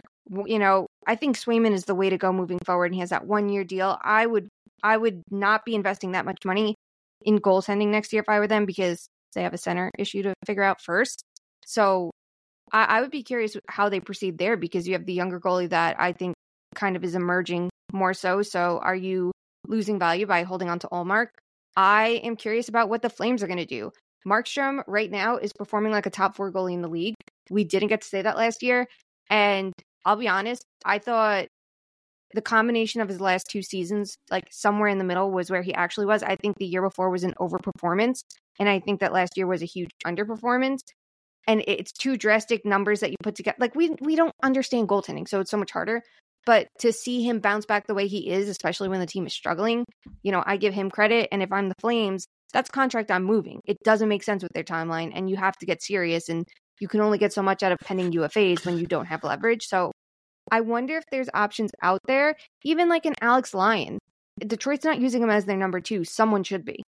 You 0.45 0.59
know, 0.59 0.88
I 1.05 1.16
think 1.16 1.38
Swayman 1.38 1.74
is 1.74 1.84
the 1.84 1.95
way 1.95 2.09
to 2.09 2.18
go 2.18 2.32
moving 2.32 2.59
forward, 2.66 2.86
and 2.86 2.95
he 2.95 3.01
has 3.01 3.09
that 3.09 3.28
one 3.28 3.49
year 3.49 3.66
deal. 3.66 3.97
I 4.01 4.26
would, 4.26 4.47
I 4.82 4.95
would 4.95 5.22
not 5.30 5.66
be 5.66 5.76
investing 5.76 6.14
that 6.14 6.24
much 6.24 6.39
money 6.45 6.76
in 7.24 7.39
goaltending 7.39 7.89
next 7.89 8.14
year 8.14 8.22
if 8.22 8.30
I 8.30 8.39
were 8.39 8.47
them 8.47 8.66
because 8.66 9.05
they 9.36 9.43
have 9.43 9.53
a 9.53 9.57
center 9.57 9.91
issue 9.99 10.24
to 10.24 10.34
figure 10.45 10.64
out 10.64 10.82
first. 10.82 11.24
So 11.66 12.11
I, 12.74 12.86
I 12.86 13.01
would 13.01 13.11
be 13.11 13.24
curious 13.24 13.55
how 13.69 13.88
they 13.88 13.99
proceed 13.99 14.38
there 14.38 14.57
because 14.57 14.88
you 14.88 14.93
have 14.93 15.05
the 15.05 15.13
younger 15.13 15.39
goalie 15.39 15.69
that 15.69 15.95
I 15.99 16.11
think 16.11 16.36
kind 16.76 16.95
of 16.95 17.03
is 17.03 17.15
emerging 17.15 17.69
more 17.93 18.13
so. 18.13 18.41
So 18.41 18.80
are 18.82 18.95
you 18.95 19.32
losing 19.67 19.99
value 19.99 20.26
by 20.26 20.43
holding 20.43 20.69
on 20.69 20.80
to 20.80 20.88
Ullmark? 20.88 21.28
I 21.78 22.21
am 22.24 22.36
curious 22.36 22.67
about 22.67 22.89
what 22.89 23.01
the 23.01 23.09
Flames 23.09 23.41
are 23.43 23.47
going 23.47 23.57
to 23.57 23.65
do. 23.65 23.91
Markstrom 24.28 24.84
right 24.88 25.11
now 25.11 25.38
is 25.38 25.53
performing 25.53 25.91
like 25.91 26.05
a 26.05 26.09
top 26.09 26.36
four 26.36 26.51
goalie 26.51 26.74
in 26.74 26.82
the 26.82 26.88
league. 26.88 27.15
We 27.49 27.63
didn't 27.63 27.89
get 27.89 28.01
to 28.01 28.07
say 28.07 28.21
that 28.21 28.38
last 28.38 28.63
year. 28.63 28.88
And 29.30 29.74
I'll 30.05 30.15
be 30.15 30.28
honest, 30.28 30.63
I 30.86 30.99
thought 30.99 31.47
the 32.34 32.41
combination 32.41 33.01
of 33.01 33.09
his 33.09 33.21
last 33.21 33.47
two 33.49 33.61
seasons, 33.61 34.15
like 34.32 34.47
somewhere 34.49 34.88
in 34.88 34.97
the 34.97 35.03
middle, 35.03 35.32
was 35.32 35.51
where 35.51 35.61
he 35.61 35.74
actually 35.74 36.05
was. 36.05 36.24
I 36.24 36.36
think 36.36 36.57
the 36.57 36.65
year 36.65 36.82
before 36.82 37.09
was 37.09 37.24
an 37.24 37.36
overperformance. 37.39 38.21
And 38.59 38.69
I 38.69 38.80
think 38.80 38.99
that 38.99 39.13
last 39.13 39.34
year 39.36 39.47
was 39.47 39.61
a 39.61 39.67
huge 39.67 39.91
underperformance. 40.05 40.80
And 41.48 41.64
it's 41.68 41.91
two 41.91 42.18
drastic 42.18 42.66
numbers 42.66 43.02
that 43.02 43.12
you 43.12 43.18
put 43.22 43.36
together. 43.36 43.58
Like 43.60 43.76
we 43.76 43.96
we 44.02 44.16
don't 44.16 44.34
understand 44.41 44.88
goaltending, 44.88 45.28
so 45.28 45.39
it's 45.39 45.52
so 45.52 45.58
much 45.58 45.72
harder. 45.72 46.02
But 46.46 46.68
to 46.80 46.91
see 46.91 47.24
him 47.24 47.39
bounce 47.39 47.66
back 47.66 47.88
the 47.88 47.94
way 47.94 48.08
he 48.08 48.30
is, 48.30 48.50
especially 48.50 48.89
when 48.89 49.00
the 49.00 49.06
team 49.06 49.26
is 49.26 49.34
struggling, 49.34 49.86
you 50.24 50.32
know, 50.32 50.44
I 50.46 50.58
give 50.58 50.74
him 50.74 50.89
credit. 50.89 51.30
And 51.32 51.41
if 51.41 51.52
I'm 51.52 51.70
the 51.70 51.76
Flames, 51.80 52.26
that's 52.52 52.70
contract 52.70 53.12
I'm 53.12 53.24
moving. 53.24 53.62
It 53.66 53.78
doesn't 53.84 54.10
make 54.10 54.24
sense 54.24 54.44
with 54.44 54.52
their 54.54 54.64
timeline, 54.64 55.12
and 55.16 55.30
you 55.30 55.38
have 55.38 55.56
to 55.58 55.66
get 55.66 55.82
serious. 55.82 56.30
And 56.30 56.46
you 56.80 56.88
can 56.88 57.02
only 57.02 57.18
get 57.18 57.34
so 57.34 57.41
much 57.41 57.64
out 57.64 57.72
of 57.72 57.80
pending 57.80 58.12
UFAs 58.12 58.66
when 58.66 58.78
you 58.78 58.86
don't 58.86 59.06
have 59.06 59.24
leverage. 59.24 59.66
So 59.68 59.91
I 60.52 60.62
wonder 60.62 60.98
if 60.98 61.04
there's 61.12 61.30
options 61.34 61.72
out 61.82 62.02
there, 62.06 62.36
even 62.64 62.89
like 62.89 63.06
an 63.06 63.14
Alex 63.22 63.54
Lyon. 63.54 64.00
Detroit's 64.39 64.84
not 64.84 65.00
using 65.00 65.22
him 65.22 65.30
as 65.30 65.46
their 65.46 65.58
number 65.58 65.80
two. 65.80 66.04
Someone 66.04 66.44
should 66.44 66.66
be. 66.66 66.84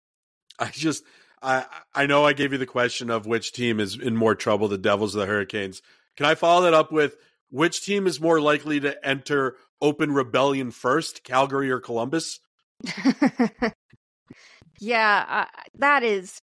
I 0.58 0.66
just 0.70 1.04
I 1.42 1.66
I 1.94 2.06
know 2.06 2.24
I 2.24 2.32
gave 2.32 2.52
you 2.52 2.58
the 2.58 2.66
question 2.66 3.10
of 3.10 3.26
which 3.26 3.52
team 3.52 3.80
is 3.80 3.98
in 3.98 4.16
more 4.16 4.34
trouble, 4.34 4.68
the 4.68 4.78
Devils 4.78 5.16
or 5.16 5.20
the 5.20 5.26
Hurricanes. 5.26 5.82
Can 6.16 6.26
I 6.26 6.34
follow 6.34 6.62
that 6.62 6.74
up 6.74 6.92
with 6.92 7.16
which 7.50 7.84
team 7.84 8.06
is 8.06 8.20
more 8.20 8.40
likely 8.40 8.80
to 8.80 9.06
enter 9.06 9.56
open 9.80 10.12
rebellion 10.12 10.70
first, 10.70 11.24
Calgary 11.24 11.70
or 11.70 11.80
Columbus? 11.80 12.40
yeah, 14.80 15.24
uh, 15.28 15.46
that 15.78 16.02
is. 16.02 16.40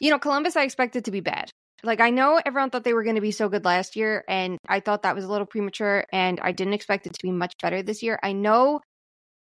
You 0.00 0.10
know, 0.10 0.18
Columbus, 0.18 0.56
I 0.56 0.62
expected 0.62 1.06
to 1.06 1.10
be 1.10 1.20
bad. 1.20 1.50
Like, 1.82 2.00
I 2.00 2.10
know 2.10 2.40
everyone 2.44 2.70
thought 2.70 2.84
they 2.84 2.94
were 2.94 3.02
going 3.04 3.16
to 3.16 3.20
be 3.20 3.30
so 3.30 3.48
good 3.48 3.64
last 3.64 3.96
year, 3.96 4.24
and 4.28 4.58
I 4.68 4.80
thought 4.80 5.02
that 5.02 5.14
was 5.14 5.24
a 5.24 5.28
little 5.28 5.46
premature, 5.46 6.04
and 6.12 6.40
I 6.40 6.52
didn't 6.52 6.74
expect 6.74 7.06
it 7.06 7.14
to 7.14 7.20
be 7.22 7.32
much 7.32 7.52
better 7.60 7.82
this 7.82 8.02
year. 8.02 8.18
I 8.22 8.32
know, 8.32 8.80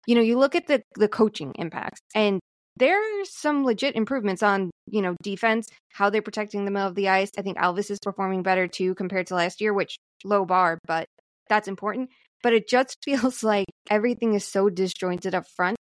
you 0.07 0.15
know, 0.15 0.21
you 0.21 0.37
look 0.37 0.55
at 0.55 0.67
the 0.67 0.81
the 0.95 1.07
coaching 1.07 1.53
impacts, 1.57 2.01
and 2.15 2.39
there's 2.77 3.29
some 3.35 3.63
legit 3.63 3.95
improvements 3.95 4.43
on, 4.43 4.71
you 4.87 5.01
know, 5.01 5.15
defense, 5.21 5.67
how 5.93 6.09
they're 6.09 6.21
protecting 6.21 6.65
the 6.65 6.71
middle 6.71 6.87
of 6.87 6.95
the 6.95 7.09
ice. 7.09 7.29
I 7.37 7.41
think 7.41 7.57
Elvis 7.57 7.91
is 7.91 7.99
performing 8.01 8.43
better 8.43 8.67
too 8.67 8.95
compared 8.95 9.27
to 9.27 9.35
last 9.35 9.61
year, 9.61 9.73
which 9.73 9.97
low 10.23 10.45
bar, 10.45 10.77
but 10.87 11.05
that's 11.49 11.67
important. 11.67 12.09
But 12.43 12.53
it 12.53 12.67
just 12.67 12.97
feels 13.03 13.43
like 13.43 13.67
everything 13.89 14.33
is 14.33 14.45
so 14.45 14.69
disjointed 14.69 15.35
up 15.35 15.45
front. 15.55 15.77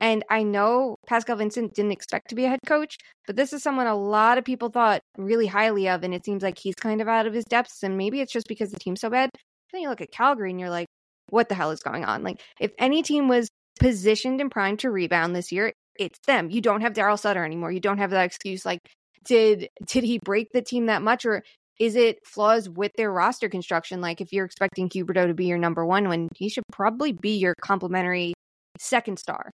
And 0.00 0.24
I 0.28 0.42
know 0.42 0.96
Pascal 1.06 1.36
Vincent 1.36 1.72
didn't 1.74 1.92
expect 1.92 2.30
to 2.30 2.34
be 2.34 2.44
a 2.44 2.48
head 2.48 2.58
coach, 2.66 2.96
but 3.26 3.36
this 3.36 3.52
is 3.52 3.62
someone 3.62 3.86
a 3.86 3.94
lot 3.94 4.38
of 4.38 4.44
people 4.44 4.68
thought 4.68 5.00
really 5.16 5.46
highly 5.46 5.88
of. 5.88 6.02
And 6.02 6.12
it 6.12 6.24
seems 6.24 6.42
like 6.42 6.58
he's 6.58 6.74
kind 6.74 7.00
of 7.00 7.08
out 7.08 7.26
of 7.26 7.32
his 7.32 7.44
depths. 7.44 7.82
And 7.84 7.96
maybe 7.96 8.20
it's 8.20 8.32
just 8.32 8.48
because 8.48 8.70
the 8.70 8.78
team's 8.78 9.00
so 9.00 9.08
bad. 9.08 9.30
Then 9.72 9.82
you 9.82 9.88
look 9.88 10.00
at 10.00 10.10
Calgary 10.10 10.50
and 10.50 10.58
you're 10.58 10.70
like, 10.70 10.88
what 11.30 11.48
the 11.48 11.54
hell 11.54 11.70
is 11.70 11.80
going 11.80 12.04
on? 12.04 12.22
Like, 12.22 12.40
if 12.60 12.72
any 12.78 13.02
team 13.02 13.28
was 13.28 13.48
positioned 13.78 14.40
and 14.40 14.50
primed 14.50 14.80
to 14.80 14.90
rebound 14.90 15.34
this 15.34 15.52
year, 15.52 15.72
it's 15.98 16.18
them. 16.26 16.50
You 16.50 16.60
don't 16.60 16.80
have 16.80 16.92
Daryl 16.92 17.18
Sutter 17.18 17.44
anymore. 17.44 17.72
You 17.72 17.80
don't 17.80 17.98
have 17.98 18.10
that 18.10 18.24
excuse 18.24 18.64
like, 18.64 18.80
did 19.24 19.68
did 19.86 20.04
he 20.04 20.18
break 20.18 20.48
the 20.52 20.62
team 20.62 20.86
that 20.86 21.02
much 21.02 21.24
or 21.24 21.42
is 21.80 21.96
it 21.96 22.18
flaws 22.24 22.68
with 22.68 22.92
their 22.96 23.10
roster 23.10 23.48
construction? 23.48 24.00
Like 24.00 24.20
if 24.20 24.32
you're 24.32 24.44
expecting 24.44 24.88
Huberdeau 24.88 25.26
to 25.26 25.34
be 25.34 25.46
your 25.46 25.58
number 25.58 25.84
one 25.84 26.08
when 26.08 26.28
he 26.36 26.48
should 26.48 26.64
probably 26.70 27.12
be 27.12 27.38
your 27.38 27.54
complimentary 27.60 28.34
second 28.78 29.18
star. 29.18 29.50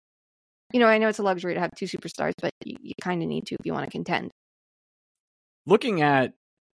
You 0.74 0.80
know, 0.80 0.88
I 0.88 0.98
know 0.98 1.08
it's 1.08 1.20
a 1.20 1.24
luxury 1.24 1.54
to 1.56 1.60
have 1.60 1.72
two 1.76 1.86
superstars, 1.86 2.34
but 2.42 2.52
you, 2.64 2.76
you 2.82 2.94
kind 3.02 3.22
of 3.24 3.30
need 3.30 3.48
to 3.48 3.56
if 3.56 3.66
you 3.66 3.74
want 3.74 3.86
to 3.86 3.92
contend. 3.92 4.32
Looking 5.66 6.02
at, 6.02 6.34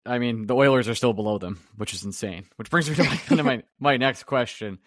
I 0.07 0.19
mean, 0.19 0.47
the 0.47 0.55
Oilers 0.55 0.89
are 0.89 0.95
still 0.95 1.13
below 1.13 1.39
them, 1.39 1.61
which 1.77 1.93
is 1.93 2.05
insane. 2.05 2.47
Which 2.57 2.71
brings 2.71 2.89
me 2.89 2.97
to 2.97 3.05
my, 3.05 3.17
to 3.37 3.43
my, 3.43 3.63
my 3.81 3.97
next 3.97 4.25
question. 4.25 4.79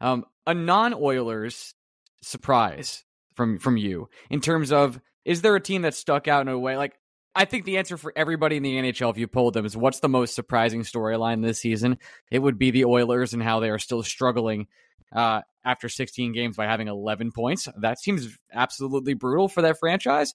Um, 0.00 0.24
a 0.46 0.54
non-Oilers 0.54 1.74
surprise 2.22 3.04
from 3.34 3.58
from 3.58 3.76
you 3.76 4.08
in 4.30 4.40
terms 4.40 4.72
of 4.72 5.00
is 5.24 5.42
there 5.42 5.56
a 5.56 5.60
team 5.60 5.82
that 5.82 5.94
stuck 5.94 6.28
out 6.28 6.42
in 6.42 6.48
a 6.48 6.58
way 6.58 6.76
like 6.76 6.94
I 7.34 7.46
think 7.46 7.64
the 7.64 7.78
answer 7.78 7.96
for 7.96 8.12
everybody 8.14 8.56
in 8.56 8.62
the 8.62 8.76
NHL, 8.76 9.10
if 9.10 9.18
you 9.18 9.26
polled 9.26 9.54
them, 9.54 9.66
is 9.66 9.76
what's 9.76 9.98
the 9.98 10.08
most 10.08 10.36
surprising 10.36 10.82
storyline 10.82 11.42
this 11.42 11.58
season? 11.58 11.98
It 12.30 12.38
would 12.38 12.58
be 12.58 12.70
the 12.70 12.84
Oilers 12.84 13.34
and 13.34 13.42
how 13.42 13.58
they 13.58 13.70
are 13.70 13.78
still 13.80 14.04
struggling 14.04 14.68
uh, 15.12 15.40
after 15.64 15.88
16 15.88 16.32
games 16.32 16.56
by 16.56 16.66
having 16.66 16.86
11 16.86 17.32
points. 17.32 17.68
That 17.80 17.98
seems 17.98 18.28
absolutely 18.52 19.14
brutal 19.14 19.48
for 19.48 19.62
that 19.62 19.80
franchise. 19.80 20.32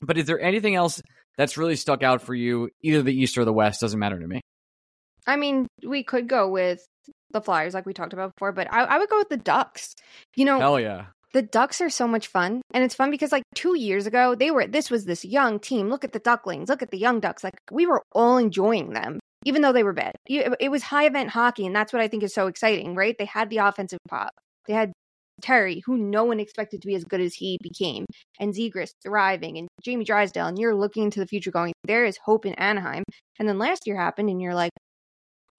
But 0.00 0.16
is 0.16 0.24
there 0.24 0.40
anything 0.40 0.74
else 0.74 1.02
that's 1.36 1.58
really 1.58 1.76
stuck 1.76 2.02
out 2.02 2.22
for 2.22 2.34
you, 2.34 2.70
either 2.80 3.02
the 3.02 3.14
East 3.14 3.36
or 3.36 3.44
the 3.44 3.52
West? 3.52 3.82
Doesn't 3.82 4.00
matter 4.00 4.18
to 4.18 4.26
me. 4.26 4.40
I 5.26 5.36
mean, 5.36 5.66
we 5.86 6.02
could 6.02 6.28
go 6.28 6.48
with 6.48 6.82
the 7.30 7.42
Flyers, 7.42 7.74
like 7.74 7.84
we 7.84 7.92
talked 7.92 8.14
about 8.14 8.34
before, 8.34 8.52
but 8.52 8.72
I, 8.72 8.84
I 8.84 8.98
would 8.98 9.10
go 9.10 9.18
with 9.18 9.28
the 9.28 9.36
Ducks. 9.36 9.94
You 10.34 10.46
know, 10.46 10.58
hell 10.58 10.80
yeah 10.80 11.06
the 11.32 11.42
Ducks 11.42 11.80
are 11.80 11.90
so 11.90 12.06
much 12.06 12.26
fun. 12.26 12.62
And 12.74 12.84
it's 12.84 12.94
fun 12.94 13.10
because 13.10 13.32
like 13.32 13.44
2 13.54 13.78
years 13.78 14.06
ago, 14.06 14.34
they 14.34 14.50
were 14.50 14.66
this 14.66 14.90
was 14.90 15.04
this 15.04 15.24
young 15.24 15.58
team. 15.58 15.88
Look 15.88 16.04
at 16.04 16.12
the 16.12 16.18
Ducklings, 16.18 16.68
look 16.68 16.82
at 16.82 16.90
the 16.90 16.98
young 16.98 17.20
Ducks. 17.20 17.42
Like 17.44 17.54
we 17.70 17.86
were 17.86 18.02
all 18.12 18.38
enjoying 18.38 18.92
them 18.92 19.18
even 19.44 19.62
though 19.62 19.72
they 19.72 19.82
were 19.82 19.92
bad. 19.92 20.12
It 20.28 20.70
was 20.70 20.84
high 20.84 21.06
event 21.06 21.30
hockey 21.30 21.66
and 21.66 21.74
that's 21.74 21.92
what 21.92 22.00
I 22.02 22.08
think 22.08 22.22
is 22.22 22.32
so 22.32 22.46
exciting, 22.46 22.94
right? 22.94 23.16
They 23.18 23.24
had 23.24 23.50
the 23.50 23.58
offensive 23.58 23.98
pop. 24.08 24.30
They 24.68 24.72
had 24.72 24.92
Terry, 25.40 25.82
who 25.84 25.98
no 25.98 26.22
one 26.22 26.38
expected 26.38 26.80
to 26.80 26.86
be 26.86 26.94
as 26.94 27.04
good 27.04 27.20
as 27.20 27.34
he 27.34 27.58
became, 27.60 28.06
and 28.38 28.54
Zegras 28.54 28.92
thriving, 29.02 29.58
and 29.58 29.66
Jamie 29.82 30.04
Drysdale, 30.04 30.46
and 30.46 30.58
you're 30.58 30.76
looking 30.76 31.02
into 31.02 31.18
the 31.18 31.26
future 31.26 31.50
going, 31.50 31.72
there 31.84 32.04
is 32.04 32.16
hope 32.24 32.46
in 32.46 32.54
Anaheim. 32.54 33.02
And 33.40 33.48
then 33.48 33.58
last 33.58 33.86
year 33.86 33.96
happened, 33.96 34.30
and 34.30 34.40
you're 34.40 34.54
like, 34.54 34.70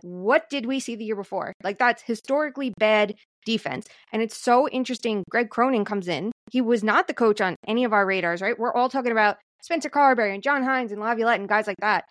what 0.01 0.49
did 0.49 0.65
we 0.65 0.79
see 0.79 0.95
the 0.95 1.03
year 1.03 1.17
before? 1.17 1.51
Like, 1.63 1.79
that's 1.79 2.01
historically 2.01 2.73
bad 2.79 3.15
defense. 3.45 3.87
And 4.11 4.21
it's 4.21 4.37
so 4.37 4.67
interesting. 4.69 5.23
Greg 5.29 5.49
Cronin 5.49 5.85
comes 5.85 6.07
in. 6.07 6.31
He 6.51 6.61
was 6.61 6.83
not 6.83 7.07
the 7.07 7.13
coach 7.13 7.41
on 7.41 7.55
any 7.67 7.83
of 7.83 7.93
our 7.93 8.05
radars, 8.05 8.41
right? 8.41 8.57
We're 8.57 8.73
all 8.73 8.89
talking 8.89 9.11
about 9.11 9.37
Spencer 9.61 9.89
Carbery 9.89 10.33
and 10.33 10.43
John 10.43 10.63
Hynes 10.63 10.91
and 10.91 10.99
Laviolette 10.99 11.39
and 11.39 11.49
guys 11.49 11.67
like 11.67 11.77
that. 11.79 12.05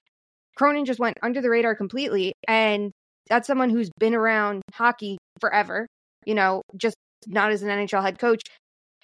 Cronin 0.57 0.85
just 0.85 1.01
went 1.01 1.18
under 1.22 1.41
the 1.41 1.51
radar 1.51 1.74
completely. 1.74 2.33
And 2.49 2.93
that's 3.28 3.47
someone 3.47 3.70
who's 3.70 3.91
been 3.99 4.14
around 4.14 4.62
hockey 4.74 5.18
forever, 5.41 5.87
you 6.24 6.35
know, 6.35 6.62
just 6.76 6.97
not 7.26 7.53
as 7.53 7.62
an 7.62 7.68
NHL 7.68 8.03
head 8.03 8.18
coach. 8.18 8.43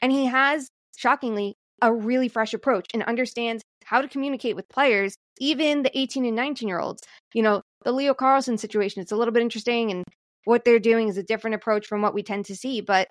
And 0.03 0.13
he 0.13 0.27
has, 0.27 0.69
shockingly, 0.97 1.55
a 1.81 1.93
really 1.93 2.29
fresh 2.29 2.55
approach 2.55 2.87
and 2.93 3.03
understands 3.05 3.63
how 3.85 4.01
to 4.01 4.09
communicate 4.09 4.57
with 4.57 4.69
players, 4.69 5.15
even 5.39 5.83
the 5.83 5.99
18 5.99 6.25
and 6.25 6.37
19 6.37 6.69
year 6.69 6.79
olds. 6.79 7.03
You 7.35 7.43
know, 7.43 7.63
the 7.85 7.93
Leo 7.93 8.15
Carlsson 8.15 8.59
situation, 8.59 9.01
it's 9.01 9.13
a 9.13 9.17
little 9.17 9.33
bit 9.33 9.43
interesting. 9.43 9.91
And 9.91 10.05
what 10.49 10.65
they're 10.65 10.79
doing 10.79 11.09
is 11.09 11.19
a 11.19 11.23
different 11.23 11.57
approach 11.57 11.87
from 11.87 12.01
what 12.01 12.15
we 12.15 12.23
tend 12.23 12.47
to 12.47 12.57
see. 12.57 12.81
But 12.81 13.09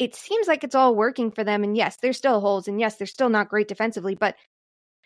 it 0.00 0.14
seems 0.14 0.48
like 0.48 0.64
it's 0.64 0.74
all 0.74 0.94
working 0.94 1.30
for 1.30 1.44
them. 1.44 1.62
And 1.62 1.76
yes, 1.76 1.98
there's 2.00 2.16
still 2.16 2.40
holes. 2.40 2.68
And 2.68 2.80
yes, 2.80 2.96
they're 2.96 3.06
still 3.06 3.28
not 3.28 3.50
great 3.50 3.68
defensively, 3.68 4.14
but 4.14 4.34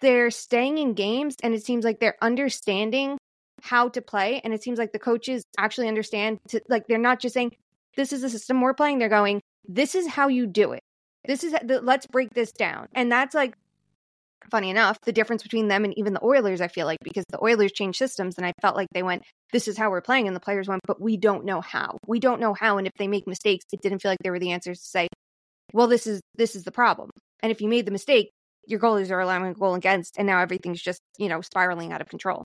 they're 0.00 0.30
staying 0.30 0.78
in 0.78 0.94
games. 0.94 1.34
And 1.42 1.52
it 1.52 1.64
seems 1.64 1.84
like 1.84 1.98
they're 1.98 2.16
understanding 2.22 3.18
how 3.60 3.88
to 3.88 4.00
play. 4.00 4.40
And 4.44 4.54
it 4.54 4.62
seems 4.62 4.78
like 4.78 4.92
the 4.92 5.00
coaches 5.00 5.42
actually 5.58 5.88
understand 5.88 6.38
to 6.50 6.60
like, 6.68 6.86
they're 6.86 6.96
not 6.96 7.18
just 7.18 7.34
saying, 7.34 7.56
this 7.96 8.12
is 8.12 8.22
the 8.22 8.30
system 8.30 8.60
we're 8.60 8.72
playing. 8.72 9.00
They're 9.00 9.08
going, 9.08 9.40
this 9.66 9.96
is 9.96 10.06
how 10.06 10.28
you 10.28 10.46
do 10.46 10.70
it. 10.70 10.82
This 11.24 11.42
is 11.42 11.54
let's 11.64 12.06
break 12.06 12.34
this 12.34 12.52
down. 12.52 12.86
And 12.94 13.10
that's 13.10 13.34
like 13.34 13.54
funny 14.50 14.70
enough, 14.70 14.98
the 15.02 15.12
difference 15.12 15.42
between 15.42 15.68
them 15.68 15.84
and 15.84 15.96
even 15.98 16.12
the 16.12 16.24
Oilers, 16.24 16.60
I 16.60 16.68
feel 16.68 16.86
like, 16.86 16.98
because 17.02 17.24
the 17.28 17.42
Oilers 17.42 17.72
changed 17.72 17.98
systems 17.98 18.36
and 18.36 18.46
I 18.46 18.52
felt 18.60 18.76
like 18.76 18.88
they 18.92 19.02
went, 19.02 19.22
this 19.52 19.68
is 19.68 19.76
how 19.76 19.90
we're 19.90 20.00
playing. 20.00 20.26
And 20.26 20.36
the 20.36 20.40
players 20.40 20.68
went, 20.68 20.82
but 20.86 21.00
we 21.00 21.16
don't 21.16 21.44
know 21.44 21.60
how. 21.60 21.98
We 22.06 22.18
don't 22.18 22.40
know 22.40 22.54
how. 22.54 22.78
And 22.78 22.86
if 22.86 22.92
they 22.98 23.08
make 23.08 23.26
mistakes, 23.26 23.64
it 23.72 23.80
didn't 23.80 24.00
feel 24.00 24.10
like 24.10 24.18
there 24.22 24.32
were 24.32 24.38
the 24.38 24.52
answers 24.52 24.78
to 24.80 24.86
say, 24.86 25.08
well, 25.72 25.86
this 25.86 26.06
is 26.06 26.20
this 26.36 26.54
is 26.54 26.64
the 26.64 26.72
problem. 26.72 27.10
And 27.42 27.50
if 27.50 27.60
you 27.60 27.68
made 27.68 27.86
the 27.86 27.92
mistake, 27.92 28.30
your 28.66 28.78
goalies 28.78 29.10
are 29.10 29.20
allowing 29.20 29.50
a 29.50 29.54
goal 29.54 29.74
against, 29.74 30.16
and 30.18 30.26
now 30.26 30.40
everything's 30.40 30.80
just, 30.80 31.00
you 31.18 31.28
know, 31.28 31.40
spiraling 31.40 31.92
out 31.92 32.00
of 32.00 32.08
control. 32.08 32.44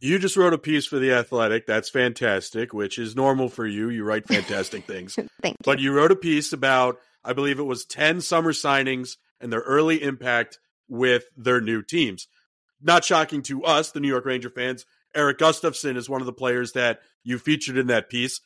You 0.00 0.18
just 0.18 0.36
wrote 0.36 0.54
a 0.54 0.58
piece 0.58 0.86
for 0.86 0.98
The 0.98 1.12
Athletic. 1.12 1.66
That's 1.66 1.90
fantastic, 1.90 2.72
which 2.72 2.98
is 2.98 3.14
normal 3.14 3.50
for 3.50 3.66
you. 3.66 3.90
You 3.90 4.02
write 4.02 4.26
fantastic 4.26 4.86
things. 4.86 5.14
Thank 5.42 5.52
you. 5.52 5.64
But 5.64 5.78
you 5.78 5.92
wrote 5.92 6.10
a 6.10 6.16
piece 6.16 6.54
about, 6.54 6.98
I 7.22 7.34
believe 7.34 7.58
it 7.58 7.64
was 7.64 7.84
10 7.84 8.22
summer 8.22 8.52
signings 8.52 9.18
and 9.42 9.52
their 9.52 9.60
early 9.60 10.02
impact 10.02 10.58
with 10.90 11.24
their 11.36 11.60
new 11.60 11.82
teams. 11.82 12.26
Not 12.82 13.04
shocking 13.04 13.42
to 13.42 13.64
us, 13.64 13.92
the 13.92 14.00
New 14.00 14.08
York 14.08 14.26
Ranger 14.26 14.50
fans. 14.50 14.84
Erik 15.14 15.38
Gustafsson 15.38 15.96
is 15.96 16.08
one 16.08 16.20
of 16.20 16.26
the 16.26 16.32
players 16.32 16.72
that 16.72 17.00
you 17.24 17.38
featured 17.38 17.78
in 17.78 17.86
that 17.86 18.10
piece. 18.10 18.40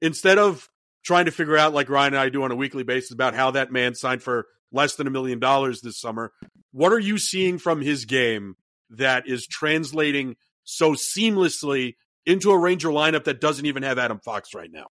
Instead 0.00 0.38
of 0.38 0.68
trying 1.04 1.24
to 1.26 1.30
figure 1.30 1.56
out, 1.56 1.74
like 1.74 1.88
Ryan 1.88 2.14
and 2.14 2.20
I 2.20 2.28
do 2.28 2.42
on 2.42 2.52
a 2.52 2.56
weekly 2.56 2.82
basis, 2.82 3.12
about 3.12 3.34
how 3.34 3.50
that 3.52 3.72
man 3.72 3.94
signed 3.94 4.22
for 4.22 4.46
less 4.72 4.94
than 4.94 5.06
a 5.06 5.10
million 5.10 5.38
dollars 5.38 5.80
this 5.80 6.00
summer, 6.00 6.32
what 6.72 6.92
are 6.92 6.98
you 6.98 7.18
seeing 7.18 7.58
from 7.58 7.80
his 7.80 8.04
game 8.04 8.56
that 8.90 9.26
is 9.26 9.46
translating 9.46 10.36
so 10.64 10.92
seamlessly 10.92 11.94
into 12.26 12.50
a 12.50 12.58
Ranger 12.58 12.88
lineup 12.88 13.24
that 13.24 13.40
doesn't 13.40 13.66
even 13.66 13.82
have 13.82 13.98
Adam 13.98 14.20
Fox 14.20 14.54
right 14.54 14.70
now? 14.70 14.86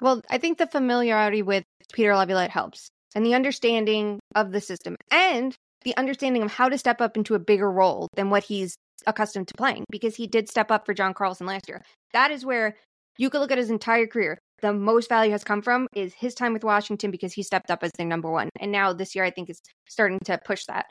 Well, 0.00 0.22
I 0.30 0.38
think 0.38 0.58
the 0.58 0.66
familiarity 0.66 1.42
with 1.42 1.64
Peter 1.92 2.14
Laviolette 2.14 2.50
helps 2.50 2.90
and 3.14 3.26
the 3.26 3.34
understanding 3.34 4.20
of 4.34 4.52
the 4.52 4.60
system 4.60 4.96
and 5.10 5.54
the 5.82 5.96
understanding 5.96 6.42
of 6.42 6.52
how 6.52 6.68
to 6.68 6.78
step 6.78 7.00
up 7.00 7.16
into 7.16 7.34
a 7.34 7.38
bigger 7.38 7.70
role 7.70 8.08
than 8.14 8.30
what 8.30 8.44
he's 8.44 8.76
accustomed 9.06 9.48
to 9.48 9.54
playing 9.54 9.84
because 9.90 10.16
he 10.16 10.26
did 10.26 10.48
step 10.48 10.70
up 10.70 10.84
for 10.84 10.94
John 10.94 11.14
Carlson 11.14 11.46
last 11.46 11.68
year. 11.68 11.82
That 12.12 12.30
is 12.30 12.44
where 12.44 12.76
you 13.18 13.30
could 13.30 13.40
look 13.40 13.52
at 13.52 13.58
his 13.58 13.70
entire 13.70 14.06
career. 14.06 14.38
The 14.62 14.72
most 14.72 15.08
value 15.08 15.32
has 15.32 15.44
come 15.44 15.62
from 15.62 15.86
is 15.94 16.12
his 16.14 16.34
time 16.34 16.52
with 16.52 16.64
Washington 16.64 17.10
because 17.10 17.32
he 17.32 17.42
stepped 17.42 17.70
up 17.70 17.82
as 17.82 17.90
their 17.96 18.06
number 18.06 18.30
one. 18.30 18.50
And 18.60 18.70
now 18.70 18.92
this 18.92 19.14
year, 19.14 19.24
I 19.24 19.30
think 19.30 19.48
is 19.48 19.60
starting 19.88 20.18
to 20.26 20.38
push 20.44 20.64
that. 20.66 20.86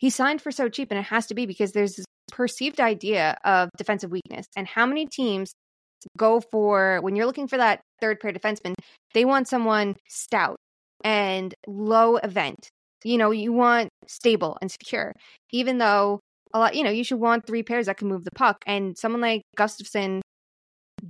He 0.00 0.10
signed 0.10 0.42
for 0.42 0.50
so 0.50 0.68
cheap, 0.68 0.90
and 0.90 0.98
it 0.98 1.06
has 1.06 1.26
to 1.26 1.34
be 1.34 1.46
because 1.46 1.72
there's 1.72 1.96
this 1.96 2.04
perceived 2.30 2.80
idea 2.80 3.38
of 3.44 3.70
defensive 3.78 4.10
weakness. 4.10 4.46
And 4.56 4.66
how 4.66 4.84
many 4.84 5.06
teams 5.06 5.52
go 6.18 6.40
for, 6.40 6.98
when 7.00 7.16
you're 7.16 7.26
looking 7.26 7.48
for 7.48 7.56
that 7.56 7.80
third 8.00 8.20
pair 8.20 8.32
defenseman, 8.32 8.74
they 9.14 9.24
want 9.24 9.48
someone 9.48 9.96
stout 10.08 10.56
and 11.02 11.54
low 11.66 12.16
event. 12.16 12.68
You 13.04 13.18
know, 13.18 13.30
you 13.30 13.52
want 13.52 13.90
stable 14.06 14.58
and 14.60 14.70
secure, 14.70 15.12
even 15.52 15.78
though 15.78 16.20
a 16.52 16.58
lot, 16.58 16.74
you 16.74 16.84
know, 16.84 16.90
you 16.90 17.04
should 17.04 17.20
want 17.20 17.46
three 17.46 17.62
pairs 17.62 17.86
that 17.86 17.96
can 17.96 18.08
move 18.08 18.24
the 18.24 18.30
puck. 18.34 18.62
And 18.66 18.96
someone 18.96 19.20
like 19.20 19.42
Gustafsson 19.58 20.20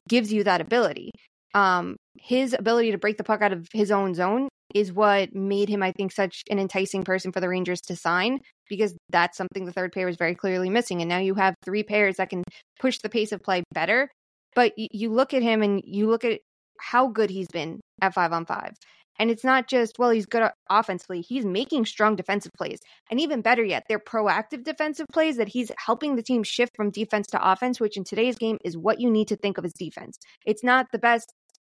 gives 0.08 0.32
you 0.32 0.44
that 0.44 0.60
ability. 0.60 1.10
Um, 1.54 1.96
his 2.18 2.54
ability 2.58 2.90
to 2.90 2.98
break 2.98 3.16
the 3.16 3.24
puck 3.24 3.42
out 3.42 3.52
of 3.52 3.68
his 3.72 3.90
own 3.90 4.14
zone 4.14 4.48
is 4.74 4.92
what 4.92 5.34
made 5.34 5.68
him, 5.68 5.82
I 5.82 5.92
think, 5.92 6.10
such 6.12 6.42
an 6.50 6.58
enticing 6.58 7.04
person 7.04 7.30
for 7.30 7.40
the 7.40 7.48
Rangers 7.48 7.80
to 7.82 7.96
sign 7.96 8.40
because 8.68 8.96
that's 9.10 9.36
something 9.36 9.64
the 9.64 9.72
third 9.72 9.92
pair 9.92 10.06
was 10.06 10.16
very 10.16 10.34
clearly 10.34 10.70
missing. 10.70 11.00
And 11.00 11.08
now 11.08 11.18
you 11.18 11.34
have 11.34 11.54
three 11.64 11.84
pairs 11.84 12.16
that 12.16 12.30
can 12.30 12.42
push 12.80 12.98
the 12.98 13.08
pace 13.08 13.30
of 13.30 13.42
play 13.42 13.62
better. 13.72 14.08
But 14.54 14.72
you 14.76 15.12
look 15.12 15.34
at 15.34 15.42
him 15.42 15.62
and 15.62 15.80
you 15.84 16.08
look 16.08 16.24
at 16.24 16.40
how 16.80 17.08
good 17.08 17.30
he's 17.30 17.48
been 17.48 17.80
at 18.00 18.14
five 18.14 18.32
on 18.32 18.46
five. 18.46 18.72
And 19.18 19.30
it's 19.30 19.44
not 19.44 19.68
just, 19.68 19.98
well, 19.98 20.10
he's 20.10 20.26
good 20.26 20.50
offensively. 20.68 21.20
He's 21.20 21.44
making 21.44 21.86
strong 21.86 22.16
defensive 22.16 22.52
plays. 22.56 22.80
And 23.10 23.20
even 23.20 23.42
better 23.42 23.62
yet, 23.62 23.84
they're 23.88 23.98
proactive 23.98 24.64
defensive 24.64 25.06
plays 25.12 25.36
that 25.36 25.48
he's 25.48 25.70
helping 25.78 26.16
the 26.16 26.22
team 26.22 26.42
shift 26.42 26.74
from 26.76 26.90
defense 26.90 27.28
to 27.28 27.52
offense, 27.52 27.80
which 27.80 27.96
in 27.96 28.04
today's 28.04 28.36
game 28.36 28.58
is 28.64 28.76
what 28.76 29.00
you 29.00 29.10
need 29.10 29.28
to 29.28 29.36
think 29.36 29.58
of 29.58 29.64
as 29.64 29.72
defense. 29.72 30.18
It's 30.44 30.64
not 30.64 30.86
the 30.92 30.98
best 30.98 31.32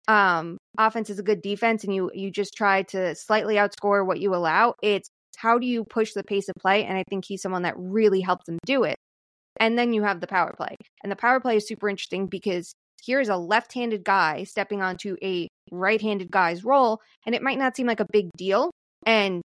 um, 0.07 0.57
offense 0.77 1.09
is 1.09 1.19
a 1.19 1.23
good 1.23 1.41
defense 1.41 1.83
and 1.83 1.93
you 1.93 2.09
you 2.15 2.31
just 2.31 2.55
try 2.55 2.81
to 2.83 3.13
slightly 3.13 3.55
outscore 3.55 4.05
what 4.05 4.19
you 4.19 4.33
allow. 4.33 4.73
It's 4.81 5.09
how 5.37 5.59
do 5.59 5.67
you 5.67 5.85
push 5.85 6.13
the 6.13 6.23
pace 6.23 6.49
of 6.49 6.55
play? 6.59 6.83
And 6.83 6.97
I 6.97 7.03
think 7.09 7.25
he's 7.25 7.41
someone 7.41 7.61
that 7.61 7.75
really 7.77 8.19
helps 8.19 8.45
them 8.45 8.57
do 8.65 8.83
it. 8.83 8.97
And 9.59 9.77
then 9.77 9.93
you 9.93 10.03
have 10.03 10.19
the 10.19 10.27
power 10.27 10.53
play. 10.57 10.75
And 11.03 11.11
the 11.11 11.15
power 11.15 11.39
play 11.39 11.57
is 11.57 11.67
super 11.67 11.87
interesting 11.87 12.27
because 12.27 12.73
here's 13.05 13.29
a 13.29 13.37
left-handed 13.37 14.03
guy 14.03 14.43
stepping 14.43 14.81
onto 14.81 15.15
a 15.21 15.47
right-handed 15.71 16.31
guy's 16.31 16.63
role 16.63 16.99
and 17.25 17.35
it 17.35 17.41
might 17.41 17.57
not 17.57 17.75
seem 17.75 17.87
like 17.87 17.99
a 17.99 18.07
big 18.11 18.29
deal 18.37 18.71
and 19.05 19.41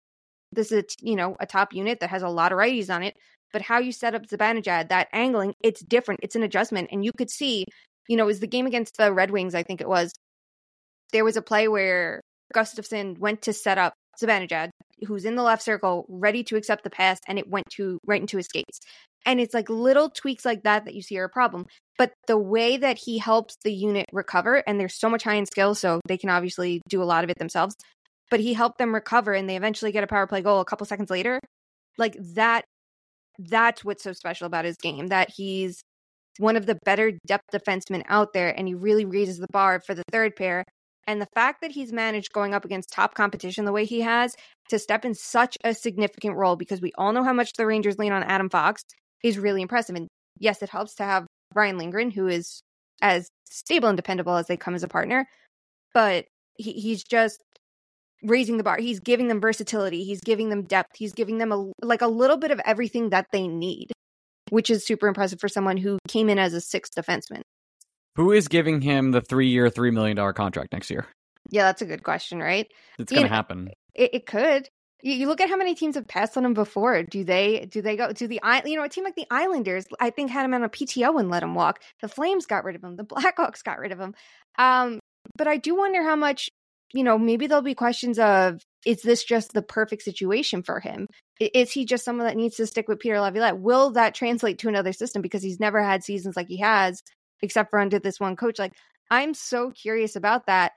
this 0.52 0.72
is 0.72 0.84
you 1.00 1.16
know 1.16 1.36
a 1.40 1.46
top 1.46 1.72
unit 1.72 2.00
that 2.00 2.10
has 2.10 2.22
a 2.22 2.28
lot 2.28 2.52
of 2.52 2.58
righties 2.58 2.94
on 2.94 3.02
it 3.02 3.14
but 3.52 3.62
how 3.62 3.78
you 3.78 3.92
set 3.92 4.14
up 4.14 4.26
Zibanejad, 4.26 4.88
that 4.88 5.08
angling, 5.12 5.54
it's 5.62 5.82
different. 5.82 6.20
It's 6.22 6.36
an 6.36 6.42
adjustment. 6.42 6.88
And 6.90 7.04
you 7.04 7.12
could 7.16 7.30
see, 7.30 7.66
you 8.08 8.16
know, 8.16 8.24
it 8.24 8.28
was 8.28 8.40
the 8.40 8.46
game 8.46 8.66
against 8.66 8.96
the 8.96 9.12
Red 9.12 9.30
Wings, 9.30 9.54
I 9.54 9.62
think 9.62 9.80
it 9.80 9.88
was. 9.88 10.12
There 11.12 11.24
was 11.24 11.36
a 11.36 11.42
play 11.42 11.68
where 11.68 12.22
Gustafsson 12.54 13.18
went 13.18 13.42
to 13.42 13.52
set 13.52 13.78
up 13.78 13.92
Zibanejad, 14.20 14.70
who's 15.06 15.24
in 15.24 15.36
the 15.36 15.42
left 15.42 15.62
circle, 15.62 16.06
ready 16.08 16.42
to 16.44 16.56
accept 16.56 16.84
the 16.84 16.90
pass, 16.90 17.18
and 17.28 17.38
it 17.38 17.48
went 17.48 17.66
to 17.76 17.98
right 18.06 18.20
into 18.20 18.38
his 18.38 18.46
skates. 18.46 18.80
And 19.26 19.40
it's 19.40 19.54
like 19.54 19.68
little 19.68 20.10
tweaks 20.10 20.44
like 20.44 20.62
that 20.64 20.86
that 20.86 20.94
you 20.94 21.02
see 21.02 21.18
are 21.18 21.24
a 21.24 21.28
problem. 21.28 21.66
But 21.98 22.12
the 22.26 22.38
way 22.38 22.76
that 22.76 22.98
he 22.98 23.18
helps 23.18 23.56
the 23.64 23.72
unit 23.72 24.06
recover, 24.12 24.56
and 24.66 24.80
there's 24.80 24.98
so 24.98 25.08
much 25.08 25.24
high 25.24 25.36
end 25.36 25.48
skill, 25.48 25.74
so 25.74 26.00
they 26.06 26.16
can 26.16 26.30
obviously 26.30 26.80
do 26.88 27.02
a 27.02 27.04
lot 27.04 27.24
of 27.24 27.30
it 27.30 27.38
themselves. 27.38 27.74
But 28.30 28.40
he 28.40 28.54
helped 28.54 28.78
them 28.78 28.94
recover, 28.94 29.34
and 29.34 29.48
they 29.48 29.56
eventually 29.56 29.92
get 29.92 30.04
a 30.04 30.06
power 30.06 30.26
play 30.26 30.40
goal 30.40 30.60
a 30.60 30.64
couple 30.64 30.86
seconds 30.86 31.10
later. 31.10 31.38
Like 31.98 32.16
that, 32.34 32.64
that's 33.38 33.84
what's 33.84 34.02
so 34.02 34.12
special 34.12 34.46
about 34.46 34.64
his 34.64 34.76
game. 34.76 35.08
That 35.08 35.30
he's 35.30 35.82
one 36.38 36.56
of 36.56 36.64
the 36.64 36.78
better 36.84 37.12
depth 37.26 37.44
defensemen 37.52 38.02
out 38.08 38.32
there, 38.32 38.48
and 38.48 38.66
he 38.66 38.74
really 38.74 39.04
raises 39.04 39.38
the 39.38 39.48
bar 39.52 39.80
for 39.80 39.94
the 39.94 40.04
third 40.10 40.34
pair. 40.34 40.64
And 41.06 41.20
the 41.20 41.28
fact 41.34 41.60
that 41.62 41.72
he's 41.72 41.92
managed 41.92 42.32
going 42.32 42.54
up 42.54 42.64
against 42.64 42.92
top 42.92 43.14
competition 43.14 43.64
the 43.64 43.72
way 43.72 43.84
he 43.84 44.00
has 44.00 44.34
to 44.70 44.78
step 44.78 45.04
in 45.04 45.14
such 45.14 45.58
a 45.64 45.74
significant 45.74 46.36
role, 46.36 46.56
because 46.56 46.80
we 46.80 46.92
all 46.96 47.12
know 47.12 47.24
how 47.24 47.32
much 47.32 47.52
the 47.54 47.66
Rangers 47.66 47.98
lean 47.98 48.12
on 48.12 48.22
Adam 48.22 48.48
Fox, 48.48 48.82
is 49.22 49.38
really 49.38 49.60
impressive. 49.60 49.96
And 49.96 50.08
yes, 50.38 50.62
it 50.62 50.70
helps 50.70 50.94
to 50.94 51.04
have 51.04 51.26
Ryan 51.56 51.78
Lindgren, 51.78 52.10
who 52.10 52.28
is 52.28 52.62
as 53.00 53.28
stable 53.50 53.88
and 53.88 53.96
dependable 53.96 54.36
as 54.36 54.46
they 54.46 54.56
come 54.56 54.74
as 54.74 54.82
a 54.82 54.88
partner, 54.88 55.28
but 55.94 56.26
he, 56.56 56.72
he's 56.72 57.02
just 57.04 57.40
raising 58.22 58.56
the 58.56 58.62
bar. 58.62 58.78
He's 58.78 59.00
giving 59.00 59.28
them 59.28 59.40
versatility. 59.40 60.04
He's 60.04 60.20
giving 60.20 60.48
them 60.48 60.62
depth. 60.62 60.96
He's 60.96 61.12
giving 61.12 61.38
them 61.38 61.52
a 61.52 61.70
like 61.82 62.02
a 62.02 62.06
little 62.06 62.36
bit 62.36 62.50
of 62.50 62.60
everything 62.64 63.10
that 63.10 63.26
they 63.32 63.48
need, 63.48 63.92
which 64.50 64.70
is 64.70 64.86
super 64.86 65.08
impressive 65.08 65.40
for 65.40 65.48
someone 65.48 65.76
who 65.76 65.98
came 66.08 66.28
in 66.28 66.38
as 66.38 66.54
a 66.54 66.60
sixth 66.60 66.94
defenseman. 66.94 67.42
Who 68.16 68.32
is 68.32 68.48
giving 68.48 68.82
him 68.82 69.10
the 69.10 69.22
three-year, 69.22 69.70
three 69.70 69.90
million 69.90 70.16
dollar 70.16 70.32
contract 70.32 70.72
next 70.72 70.90
year? 70.90 71.06
Yeah, 71.50 71.64
that's 71.64 71.82
a 71.82 71.86
good 71.86 72.02
question, 72.02 72.38
right? 72.38 72.68
It's 72.98 73.10
going 73.10 73.24
to 73.24 73.28
happen. 73.28 73.70
It, 73.94 74.10
it 74.14 74.26
could. 74.26 74.68
You, 75.02 75.26
look 75.26 75.40
at 75.40 75.48
how 75.48 75.56
many 75.56 75.74
teams 75.74 75.96
have 75.96 76.06
passed 76.06 76.36
on 76.36 76.44
him 76.44 76.54
before. 76.54 77.02
Do 77.02 77.24
they? 77.24 77.66
Do 77.66 77.82
they 77.82 77.96
go? 77.96 78.12
Do 78.12 78.28
the 78.28 78.40
you 78.64 78.76
know 78.76 78.84
a 78.84 78.88
team 78.88 79.04
like 79.04 79.16
the 79.16 79.26
Islanders? 79.30 79.84
I 80.00 80.10
think 80.10 80.30
had 80.30 80.44
him 80.44 80.54
on 80.54 80.62
a 80.62 80.68
PTO 80.68 81.18
and 81.18 81.28
let 81.28 81.42
him 81.42 81.54
walk. 81.54 81.80
The 82.00 82.08
Flames 82.08 82.46
got 82.46 82.64
rid 82.64 82.76
of 82.76 82.84
him. 82.84 82.96
The 82.96 83.04
Blackhawks 83.04 83.64
got 83.64 83.78
rid 83.78 83.92
of 83.92 84.00
him. 84.00 84.14
Um, 84.58 85.00
but 85.36 85.48
I 85.48 85.56
do 85.56 85.76
wonder 85.76 86.02
how 86.02 86.16
much. 86.16 86.48
You 86.94 87.04
know, 87.04 87.18
maybe 87.18 87.46
there'll 87.46 87.62
be 87.62 87.74
questions 87.74 88.18
of 88.18 88.60
is 88.84 89.00
this 89.00 89.24
just 89.24 89.54
the 89.54 89.62
perfect 89.62 90.02
situation 90.02 90.62
for 90.62 90.78
him? 90.78 91.06
Is 91.40 91.72
he 91.72 91.86
just 91.86 92.04
someone 92.04 92.26
that 92.26 92.36
needs 92.36 92.56
to 92.56 92.66
stick 92.66 92.86
with 92.86 93.00
Peter 93.00 93.18
Laviolette? 93.18 93.58
Will 93.58 93.90
that 93.92 94.14
translate 94.14 94.58
to 94.58 94.68
another 94.68 94.92
system 94.92 95.22
because 95.22 95.42
he's 95.42 95.58
never 95.58 95.82
had 95.82 96.04
seasons 96.04 96.36
like 96.36 96.48
he 96.48 96.58
has, 96.58 97.02
except 97.40 97.70
for 97.70 97.78
under 97.78 97.98
this 97.98 98.20
one 98.20 98.36
coach? 98.36 98.58
Like, 98.58 98.74
I'm 99.10 99.34
so 99.34 99.70
curious 99.70 100.16
about 100.16 100.46
that. 100.46 100.72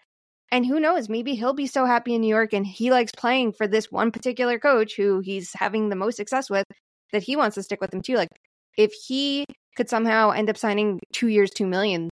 And 0.52 0.66
who 0.66 0.80
knows, 0.80 1.10
maybe 1.10 1.36
he'll 1.36 1.54
be 1.54 1.68
so 1.68 1.86
happy 1.86 2.14
in 2.14 2.22
New 2.22 2.28
York 2.28 2.54
and 2.54 2.66
he 2.66 2.92
likes 2.92 3.12
playing 3.18 3.54
for 3.54 3.68
this 3.68 3.92
one 3.92 4.12
particular 4.12 4.60
coach 4.60 4.96
who 4.96 5.20
he's 5.20 5.52
having 5.54 5.90
the 5.90 5.96
most 5.96 6.18
success 6.18 6.50
with 6.50 6.66
that 7.12 7.24
he 7.24 7.36
wants 7.36 7.56
to 7.56 7.64
stick 7.64 7.82
with 7.82 7.94
him 7.94 8.02
too. 8.02 8.16
Like 8.16 8.30
if 8.78 8.94
he 8.94 9.46
could 9.76 9.90
somehow 9.90 10.32
end 10.32 10.50
up 10.50 10.58
signing 10.58 11.00
two 11.12 11.28
years, 11.28 11.50
two 11.50 11.68
million, 11.68 12.10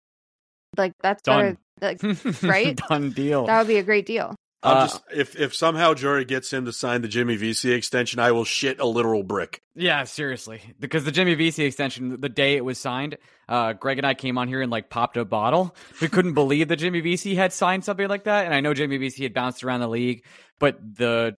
like 0.78 0.92
that's 1.02 1.24
Done. 1.24 1.58
better. 1.82 2.00
Like 2.04 2.44
right? 2.44 2.76
Done 2.90 3.12
deal. 3.12 3.46
that 3.46 3.60
would 3.60 3.68
be 3.68 3.78
a 3.78 3.84
great 3.84 4.06
deal. 4.06 4.36
I'm 4.64 4.78
Uh, 4.78 4.88
just 4.88 5.02
if 5.14 5.40
if 5.40 5.56
somehow 5.56 5.94
Drury 5.94 6.26
gets 6.26 6.52
him 6.52 6.66
to 6.66 6.74
sign 6.74 7.02
the 7.04 7.08
Jimmy 7.08 7.36
Vesey 7.36 7.72
extension, 7.74 8.20
I 8.20 8.32
will 8.32 8.44
shit 8.44 8.80
a 8.80 8.86
literal 8.86 9.24
brick. 9.24 9.62
Yeah, 9.76 10.04
seriously. 10.06 10.62
Because 10.80 11.06
the 11.06 11.12
Jimmy 11.12 11.36
Vesey 11.36 11.66
extension, 11.66 12.20
the 12.20 12.30
day 12.30 12.56
it 12.56 12.66
was 12.66 12.80
signed, 12.80 13.18
uh, 13.48 13.74
Greg 13.74 14.00
and 14.00 14.08
I 14.08 14.16
came 14.16 14.38
on 14.38 14.48
here 14.48 14.62
and 14.62 14.72
like 14.72 14.90
popped 14.90 15.16
a 15.18 15.26
bottle. 15.26 15.76
We 16.02 16.08
couldn't 16.08 16.34
believe 16.36 16.70
that 16.70 16.78
Jimmy 16.78 17.02
Vesey 17.02 17.36
had 17.36 17.54
signed 17.54 17.86
something 17.86 18.08
like 18.08 18.24
that. 18.24 18.46
And 18.46 18.54
I 18.54 18.62
know 18.62 18.74
Jimmy 18.74 18.98
Vesey 18.98 19.24
had 19.24 19.34
bounced 19.34 19.64
around 19.64 19.82
the 19.82 19.88
league, 19.90 20.24
but 20.60 20.80
the 20.82 21.36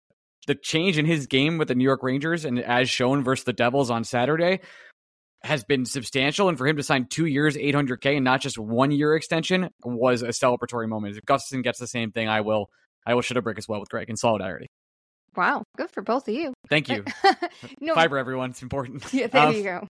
the 0.48 0.56
change 0.56 0.98
in 0.98 1.06
his 1.06 1.28
game 1.28 1.58
with 1.58 1.68
the 1.68 1.76
New 1.76 1.84
York 1.84 2.02
Rangers 2.02 2.46
and 2.46 2.58
as 2.60 2.90
shown 2.90 3.24
versus 3.24 3.44
the 3.44 3.54
Devils 3.54 3.92
on 3.92 4.04
Saturday 4.06 4.62
has 5.44 5.64
been 5.64 5.86
substantial. 5.86 6.50
And 6.50 6.58
for 6.58 6.66
him 6.66 6.78
to 6.78 6.84
sign 6.84 7.06
two 7.06 7.26
years, 7.26 7.56
800K 7.56 8.16
and 8.16 8.24
not 8.24 8.42
just 8.42 8.58
one 8.58 8.92
year 8.92 9.14
extension 9.16 9.70
was 9.84 10.22
a 10.22 10.30
celebratory 10.30 10.88
moment. 10.88 11.18
If 11.18 11.26
Gustafsson 11.26 11.64
gets 11.64 11.80
the 11.80 11.86
same 11.88 12.12
thing, 12.12 12.30
I 12.30 12.42
will. 12.42 12.70
I 13.10 13.16
will 13.16 13.22
shit 13.24 13.38
a 13.38 13.41
brick 13.41 13.57
as 13.57 13.68
well 13.68 13.80
with 13.80 13.89
Greg 13.89 14.07
in 14.10 14.16
solidarity. 14.16 14.68
Wow, 15.36 15.64
good 15.78 15.89
for 15.91 16.01
both 16.03 16.28
of 16.28 16.34
you. 16.36 16.53
Thank 16.70 16.89
you. 16.89 17.03
no, 17.82 17.95
Fiber, 17.95 18.18
everyone. 18.18 18.51
It's 18.51 18.62
important. 18.62 19.12
Yeah, 19.14 19.28
there 19.28 19.47
Um, 19.47 19.55
you 19.55 19.64
go. 19.64 19.88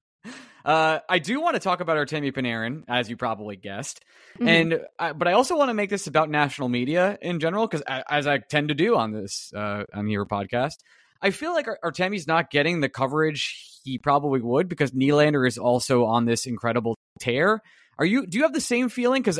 Uh, 0.65 0.99
I 1.09 1.19
do 1.19 1.39
want 1.41 1.55
to 1.55 1.59
talk 1.59 1.79
about 1.81 1.97
Artemi 1.97 2.33
Panarin, 2.33 2.83
as 2.87 3.09
you 3.09 3.15
probably 3.17 3.55
guessed, 3.55 4.03
Mhm. 4.39 4.47
and 4.47 4.79
I, 4.99 5.13
but 5.13 5.27
I 5.27 5.33
also 5.33 5.57
want 5.57 5.69
to 5.69 5.73
make 5.73 5.89
this 5.89 6.07
about 6.07 6.29
national 6.29 6.67
media 6.69 7.17
in 7.21 7.39
general, 7.39 7.67
because 7.67 7.81
as 8.09 8.27
I 8.27 8.37
tend 8.37 8.67
to 8.69 8.73
do 8.75 8.95
on 8.95 9.11
this 9.11 9.51
uh, 9.55 9.83
on 9.93 10.07
your 10.09 10.25
podcast, 10.25 10.75
I 11.21 11.31
feel 11.31 11.53
like 11.53 11.67
Ar- 11.67 11.79
Artemi's 11.91 12.27
not 12.27 12.51
getting 12.51 12.81
the 12.81 12.89
coverage 12.89 13.79
he 13.83 13.97
probably 13.97 14.41
would 14.41 14.67
because 14.69 14.91
Nylander 14.91 15.47
is 15.47 15.57
also 15.57 16.05
on 16.05 16.25
this 16.25 16.45
incredible 16.45 16.95
tear. 17.19 17.61
Are 17.99 18.05
you? 18.05 18.25
Do 18.25 18.37
you 18.37 18.43
have 18.43 18.53
the 18.53 18.61
same 18.61 18.87
feeling? 18.87 19.21
Because 19.21 19.39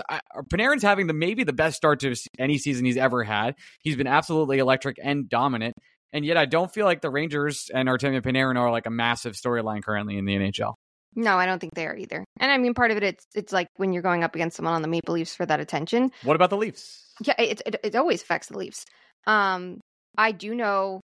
Panarin's 0.52 0.84
having 0.84 1.08
the 1.08 1.14
maybe 1.14 1.46
the 1.46 1.54
best 1.54 1.78
start 1.78 2.02
to 2.02 2.14
any 2.38 2.58
season 2.58 2.86
he's 2.86 2.98
ever 2.98 3.24
had. 3.24 3.56
He's 3.82 3.96
been 3.96 4.08
absolutely 4.08 4.60
electric 4.60 4.98
and 5.02 5.30
dominant, 5.30 5.76
and 6.12 6.26
yet 6.26 6.36
I 6.36 6.46
don't 6.46 6.72
feel 6.72 6.86
like 6.86 7.00
the 7.00 7.10
Rangers 7.10 7.72
and 7.74 7.88
Artemi 7.88 8.22
Panarin 8.22 8.58
are 8.58 8.70
like 8.70 8.86
a 8.86 8.92
massive 8.92 9.34
storyline 9.34 9.82
currently 9.82 10.18
in 10.18 10.26
the 10.26 10.36
NHL. 10.36 10.74
No, 11.16 11.38
I 11.38 11.46
don't 11.46 11.60
think 11.60 11.74
they 11.74 11.88
are 11.88 11.96
either. 11.96 12.24
And 12.40 12.52
I 12.52 12.58
mean, 12.58 12.74
part 12.74 12.92
of 12.92 12.98
it, 12.98 13.04
it's 13.04 13.26
it's 13.34 13.54
like 13.54 13.68
when 13.78 13.94
you're 13.94 14.04
going 14.04 14.24
up 14.26 14.36
against 14.36 14.58
someone 14.58 14.74
on 14.74 14.82
the 14.82 14.90
Maple 14.90 15.14
Leafs 15.14 15.34
for 15.34 15.46
that 15.46 15.62
attention. 15.62 16.12
What 16.24 16.36
about 16.36 16.50
the 16.50 16.58
Leafs? 16.58 17.14
Yeah, 17.24 17.36
it 17.40 17.62
it, 17.66 17.76
it 17.84 17.96
always 17.96 18.22
affects 18.22 18.48
the 18.48 18.58
Leafs. 18.58 18.86
Um, 19.26 19.80
I 20.18 20.34
do 20.34 20.54
know 20.54 21.00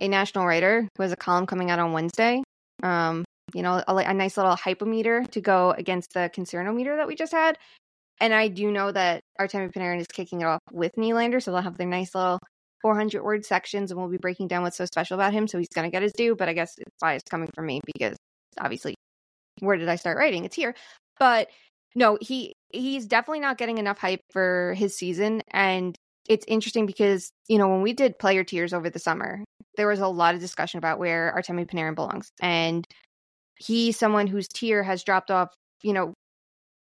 a 0.00 0.08
national 0.08 0.46
writer 0.46 0.88
who 0.96 1.02
has 1.02 1.12
a 1.12 1.16
column 1.16 1.46
coming 1.46 1.70
out 1.70 1.78
on 1.78 1.92
Wednesday. 1.92 2.42
Um, 2.82 3.24
you 3.54 3.62
know, 3.62 3.82
a, 3.86 3.96
a 3.96 4.14
nice 4.14 4.36
little 4.36 4.56
hypometer 4.56 5.24
to 5.24 5.40
go 5.40 5.72
against 5.72 6.14
the 6.14 6.30
concernometer 6.34 6.96
that 6.96 7.06
we 7.06 7.14
just 7.14 7.32
had. 7.32 7.58
And 8.20 8.32
I 8.32 8.48
do 8.48 8.70
know 8.70 8.92
that 8.92 9.20
Artemi 9.40 9.72
Panarin 9.72 10.00
is 10.00 10.06
kicking 10.06 10.42
it 10.42 10.44
off 10.44 10.60
with 10.70 10.92
Nylander, 10.96 11.42
so 11.42 11.50
they'll 11.50 11.60
have 11.60 11.76
their 11.76 11.88
nice 11.88 12.14
little 12.14 12.38
400 12.82 13.22
word 13.22 13.44
sections, 13.44 13.90
and 13.90 13.98
we'll 13.98 14.10
be 14.10 14.18
breaking 14.18 14.48
down 14.48 14.62
what's 14.62 14.76
so 14.76 14.84
special 14.84 15.14
about 15.14 15.32
him. 15.32 15.48
So 15.48 15.58
he's 15.58 15.68
going 15.68 15.86
to 15.86 15.90
get 15.90 16.02
his 16.02 16.12
due, 16.12 16.36
but 16.36 16.48
I 16.48 16.52
guess 16.52 16.74
it's 16.78 16.90
bias 17.00 17.22
coming 17.28 17.48
from 17.54 17.66
me 17.66 17.80
because 17.84 18.16
obviously, 18.60 18.94
where 19.60 19.76
did 19.76 19.88
I 19.88 19.96
start 19.96 20.18
writing? 20.18 20.44
It's 20.44 20.56
here. 20.56 20.74
But 21.18 21.48
no, 21.94 22.18
he 22.20 22.54
he's 22.70 23.06
definitely 23.06 23.40
not 23.40 23.58
getting 23.58 23.78
enough 23.78 23.98
hype 23.98 24.20
for 24.32 24.74
his 24.76 24.96
season, 24.96 25.42
and 25.50 25.96
it's 26.28 26.44
interesting 26.48 26.86
because 26.86 27.30
you 27.48 27.58
know 27.58 27.68
when 27.68 27.82
we 27.82 27.92
did 27.92 28.18
player 28.18 28.44
tiers 28.44 28.72
over 28.72 28.90
the 28.90 28.98
summer, 28.98 29.44
there 29.76 29.88
was 29.88 30.00
a 30.00 30.08
lot 30.08 30.34
of 30.34 30.40
discussion 30.40 30.78
about 30.78 30.98
where 30.98 31.34
Artemi 31.36 31.68
Panarin 31.68 31.94
belongs, 31.94 32.30
and 32.40 32.86
he's 33.62 33.98
someone 33.98 34.26
whose 34.26 34.48
tier 34.48 34.82
has 34.82 35.04
dropped 35.04 35.30
off, 35.30 35.48
you 35.82 35.92
know, 35.92 36.14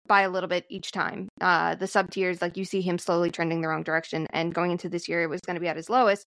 by 0.07 0.21
a 0.21 0.29
little 0.29 0.49
bit 0.49 0.65
each 0.69 0.91
time. 0.91 1.27
Uh, 1.41 1.75
the 1.75 1.87
sub 1.87 2.11
tiers, 2.11 2.41
like 2.41 2.57
you 2.57 2.65
see 2.65 2.81
him 2.81 2.97
slowly 2.97 3.31
trending 3.31 3.61
the 3.61 3.67
wrong 3.67 3.83
direction, 3.83 4.27
and 4.31 4.53
going 4.53 4.71
into 4.71 4.89
this 4.89 5.07
year, 5.07 5.23
it 5.23 5.29
was 5.29 5.41
going 5.41 5.55
to 5.55 5.61
be 5.61 5.67
at 5.67 5.77
his 5.77 5.89
lowest. 5.89 6.25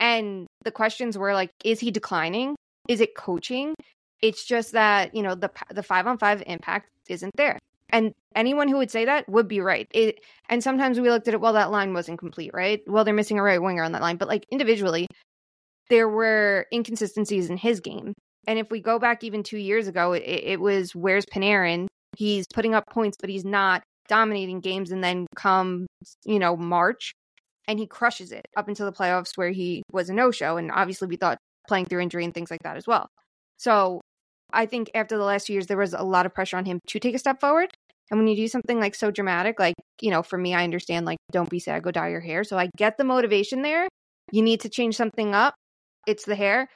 And 0.00 0.46
the 0.64 0.70
questions 0.70 1.16
were 1.16 1.34
like, 1.34 1.50
is 1.64 1.80
he 1.80 1.90
declining? 1.90 2.56
Is 2.88 3.00
it 3.00 3.14
coaching? 3.14 3.74
It's 4.20 4.44
just 4.44 4.72
that 4.72 5.14
you 5.14 5.22
know 5.22 5.34
the 5.34 5.50
the 5.70 5.82
five 5.82 6.06
on 6.06 6.18
five 6.18 6.42
impact 6.46 6.88
isn't 7.08 7.32
there. 7.36 7.58
And 7.90 8.12
anyone 8.34 8.68
who 8.68 8.78
would 8.78 8.90
say 8.90 9.04
that 9.04 9.28
would 9.28 9.48
be 9.48 9.60
right. 9.60 9.86
It, 9.92 10.20
and 10.48 10.62
sometimes 10.62 10.98
we 10.98 11.10
looked 11.10 11.28
at 11.28 11.34
it, 11.34 11.40
well, 11.40 11.52
that 11.52 11.70
line 11.70 11.92
wasn't 11.92 12.18
complete, 12.18 12.50
right? 12.54 12.80
Well, 12.86 13.04
they're 13.04 13.12
missing 13.12 13.38
a 13.38 13.42
right 13.42 13.60
winger 13.60 13.82
on 13.82 13.92
that 13.92 14.00
line. 14.00 14.16
But 14.16 14.28
like 14.28 14.46
individually, 14.50 15.06
there 15.90 16.08
were 16.08 16.66
inconsistencies 16.72 17.50
in 17.50 17.58
his 17.58 17.80
game. 17.80 18.14
And 18.46 18.58
if 18.58 18.70
we 18.70 18.80
go 18.80 18.98
back 18.98 19.22
even 19.24 19.42
two 19.42 19.58
years 19.58 19.86
ago, 19.86 20.12
it, 20.12 20.22
it 20.24 20.60
was 20.60 20.94
where's 20.94 21.24
Panarin? 21.26 21.86
He's 22.16 22.46
putting 22.52 22.74
up 22.74 22.84
points, 22.90 23.16
but 23.20 23.30
he's 23.30 23.44
not 23.44 23.82
dominating 24.08 24.60
games. 24.60 24.90
And 24.90 25.02
then 25.02 25.26
come, 25.36 25.86
you 26.24 26.38
know, 26.38 26.56
March, 26.56 27.12
and 27.68 27.78
he 27.78 27.86
crushes 27.86 28.32
it 28.32 28.44
up 28.56 28.68
until 28.68 28.86
the 28.86 28.96
playoffs 28.96 29.36
where 29.36 29.50
he 29.50 29.82
was 29.92 30.10
a 30.10 30.14
no 30.14 30.30
show. 30.30 30.56
And 30.56 30.70
obviously, 30.70 31.08
we 31.08 31.16
thought 31.16 31.38
playing 31.68 31.86
through 31.86 32.00
injury 32.00 32.24
and 32.24 32.34
things 32.34 32.50
like 32.50 32.62
that 32.64 32.76
as 32.76 32.86
well. 32.86 33.06
So 33.56 34.00
I 34.52 34.66
think 34.66 34.90
after 34.94 35.16
the 35.16 35.24
last 35.24 35.46
few 35.46 35.54
years, 35.54 35.68
there 35.68 35.76
was 35.76 35.94
a 35.94 36.02
lot 36.02 36.26
of 36.26 36.34
pressure 36.34 36.56
on 36.56 36.64
him 36.64 36.80
to 36.88 36.98
take 36.98 37.14
a 37.14 37.18
step 37.18 37.40
forward. 37.40 37.70
And 38.10 38.18
when 38.18 38.26
you 38.26 38.36
do 38.36 38.48
something 38.48 38.78
like 38.78 38.94
so 38.94 39.10
dramatic, 39.10 39.58
like, 39.58 39.74
you 40.00 40.10
know, 40.10 40.22
for 40.22 40.36
me, 40.36 40.54
I 40.54 40.64
understand, 40.64 41.06
like, 41.06 41.18
don't 41.30 41.48
be 41.48 41.60
sad, 41.60 41.82
go 41.82 41.90
dye 41.90 42.10
your 42.10 42.20
hair. 42.20 42.44
So 42.44 42.58
I 42.58 42.68
get 42.76 42.98
the 42.98 43.04
motivation 43.04 43.62
there. 43.62 43.88
You 44.32 44.42
need 44.42 44.60
to 44.60 44.68
change 44.68 44.96
something 44.96 45.34
up. 45.34 45.54
It's 46.06 46.24
the 46.24 46.34
hair. 46.34 46.68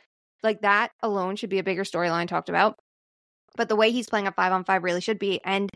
Like 0.42 0.62
that 0.62 0.90
alone 1.02 1.36
should 1.36 1.50
be 1.50 1.58
a 1.58 1.64
bigger 1.64 1.84
storyline 1.84 2.28
talked 2.28 2.48
about. 2.48 2.76
But 3.56 3.68
the 3.68 3.76
way 3.76 3.90
he's 3.90 4.08
playing 4.08 4.26
at 4.26 4.36
five 4.36 4.52
on 4.52 4.64
five 4.64 4.84
really 4.84 5.00
should 5.00 5.18
be. 5.18 5.40
And 5.44 5.70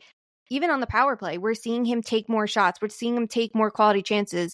even 0.51 0.71
on 0.71 0.81
the 0.81 0.87
power 0.87 1.17
play, 1.17 1.39
we're 1.39 1.55
seeing 1.55 1.85
him 1.85 2.03
take 2.03 2.29
more 2.29 2.47
shots. 2.47 2.81
We're 2.83 2.89
seeing 2.89 3.17
him 3.17 3.29
take 3.29 3.55
more 3.55 3.71
quality 3.71 4.03
chances. 4.03 4.53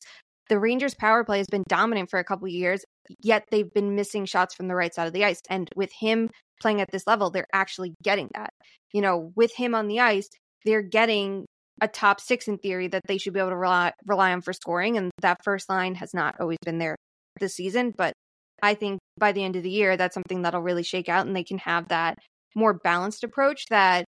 The 0.49 0.59
Rangers' 0.59 0.95
power 0.95 1.25
play 1.25 1.39
has 1.39 1.49
been 1.49 1.65
dominant 1.69 2.11
for 2.11 2.21
a 2.21 2.25
couple 2.25 2.47
years, 2.47 2.85
yet 3.21 3.45
they've 3.51 3.73
been 3.73 3.97
missing 3.97 4.27
shots 4.27 4.55
from 4.55 4.69
the 4.69 4.77
right 4.77 4.95
side 4.95 5.09
of 5.09 5.13
the 5.13 5.25
ice. 5.25 5.41
And 5.51 5.69
with 5.75 5.91
him 5.99 6.31
playing 6.61 6.81
at 6.81 6.91
this 6.93 7.07
level, 7.07 7.31
they're 7.31 7.49
actually 7.53 7.95
getting 8.03 8.29
that. 8.35 8.51
You 8.93 9.01
know, 9.01 9.33
with 9.35 9.55
him 9.57 9.75
on 9.75 9.89
the 9.89 10.01
ice, 10.01 10.29
they're 10.65 10.83
getting 10.83 11.47
a 11.81 11.89
top 11.89 12.21
six 12.21 12.47
in 12.47 12.59
theory 12.59 12.89
that 12.89 13.03
they 13.07 13.19
should 13.19 13.33
be 13.33 13.41
able 13.41 13.51
to 13.51 13.57
rely, 13.57 13.93
rely 14.07 14.33
on 14.33 14.41
for 14.41 14.53
scoring. 14.53 14.97
And 14.97 15.11
that 15.21 15.43
first 15.43 15.69
line 15.69 15.97
has 15.97 16.15
not 16.15 16.37
always 16.41 16.59
been 16.65 16.79
there 16.79 16.97
this 17.41 17.55
season. 17.55 17.93
But 17.97 18.13
I 18.63 18.75
think 18.75 18.99
by 19.19 19.33
the 19.33 19.45
end 19.45 19.57
of 19.57 19.63
the 19.63 19.71
year, 19.71 19.97
that's 19.97 20.15
something 20.15 20.43
that'll 20.43 20.63
really 20.63 20.83
shake 20.83 21.09
out 21.09 21.27
and 21.27 21.35
they 21.35 21.45
can 21.45 21.59
have 21.59 21.89
that 21.89 22.19
more 22.55 22.75
balanced 22.75 23.25
approach 23.25 23.67
that 23.71 24.05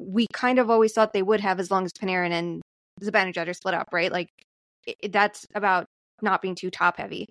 we 0.00 0.26
kind 0.32 0.58
of 0.58 0.70
always 0.70 0.92
thought 0.92 1.12
they 1.12 1.22
would 1.22 1.40
have 1.40 1.60
as 1.60 1.70
long 1.70 1.84
as 1.84 1.92
Panarin 1.92 2.30
and 2.30 2.62
Zibanejad 3.02 3.48
are 3.48 3.54
split 3.54 3.74
up, 3.74 3.88
right? 3.92 4.10
Like 4.10 4.28
it, 4.86 5.12
that's 5.12 5.46
about 5.54 5.86
not 6.20 6.42
being 6.42 6.54
too 6.54 6.70
top 6.70 6.96
heavy. 6.96 7.26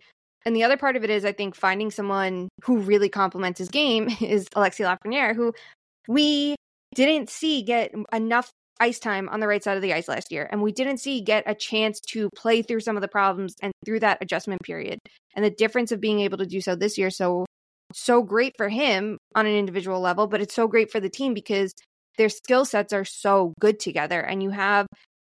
And 0.45 0.55
the 0.55 0.63
other 0.63 0.77
part 0.77 0.95
of 0.95 1.03
it 1.03 1.09
is, 1.09 1.23
I 1.23 1.31
think, 1.31 1.55
finding 1.55 1.91
someone 1.91 2.49
who 2.63 2.77
really 2.77 3.09
complements 3.09 3.59
his 3.59 3.69
game 3.69 4.09
is 4.21 4.47
Alexi 4.55 4.85
Lafreniere, 4.85 5.35
who 5.35 5.53
we 6.07 6.55
didn't 6.95 7.29
see 7.29 7.61
get 7.61 7.93
enough 8.11 8.51
ice 8.81 8.99
time 8.99 9.29
on 9.29 9.39
the 9.39 9.47
right 9.47 9.63
side 9.63 9.77
of 9.77 9.83
the 9.83 9.93
ice 9.93 10.07
last 10.07 10.31
year. 10.31 10.49
And 10.51 10.61
we 10.61 10.71
didn't 10.71 10.97
see 10.97 11.21
get 11.21 11.43
a 11.45 11.55
chance 11.55 11.99
to 12.11 12.29
play 12.35 12.61
through 12.61 12.81
some 12.81 12.97
of 12.97 13.01
the 13.01 13.07
problems 13.07 13.55
and 13.61 13.71
through 13.85 14.01
that 14.01 14.17
adjustment 14.21 14.61
period. 14.63 14.99
And 15.35 15.45
the 15.45 15.51
difference 15.51 15.91
of 15.91 16.01
being 16.01 16.19
able 16.19 16.39
to 16.39 16.45
do 16.45 16.59
so 16.59 16.75
this 16.75 16.97
year, 16.97 17.09
so 17.09 17.45
so 17.93 18.23
great 18.23 18.53
for 18.57 18.69
him 18.69 19.17
on 19.35 19.45
an 19.45 19.55
individual 19.55 19.99
level, 19.99 20.27
but 20.27 20.41
it's 20.41 20.55
so 20.55 20.67
great 20.67 20.91
for 20.91 20.99
the 20.99 21.09
team 21.09 21.33
because 21.33 21.73
their 22.17 22.29
skill 22.29 22.65
sets 22.65 22.93
are 22.93 23.05
so 23.05 23.53
good 23.59 23.79
together. 23.79 24.19
And 24.19 24.41
you 24.41 24.49
have 24.49 24.87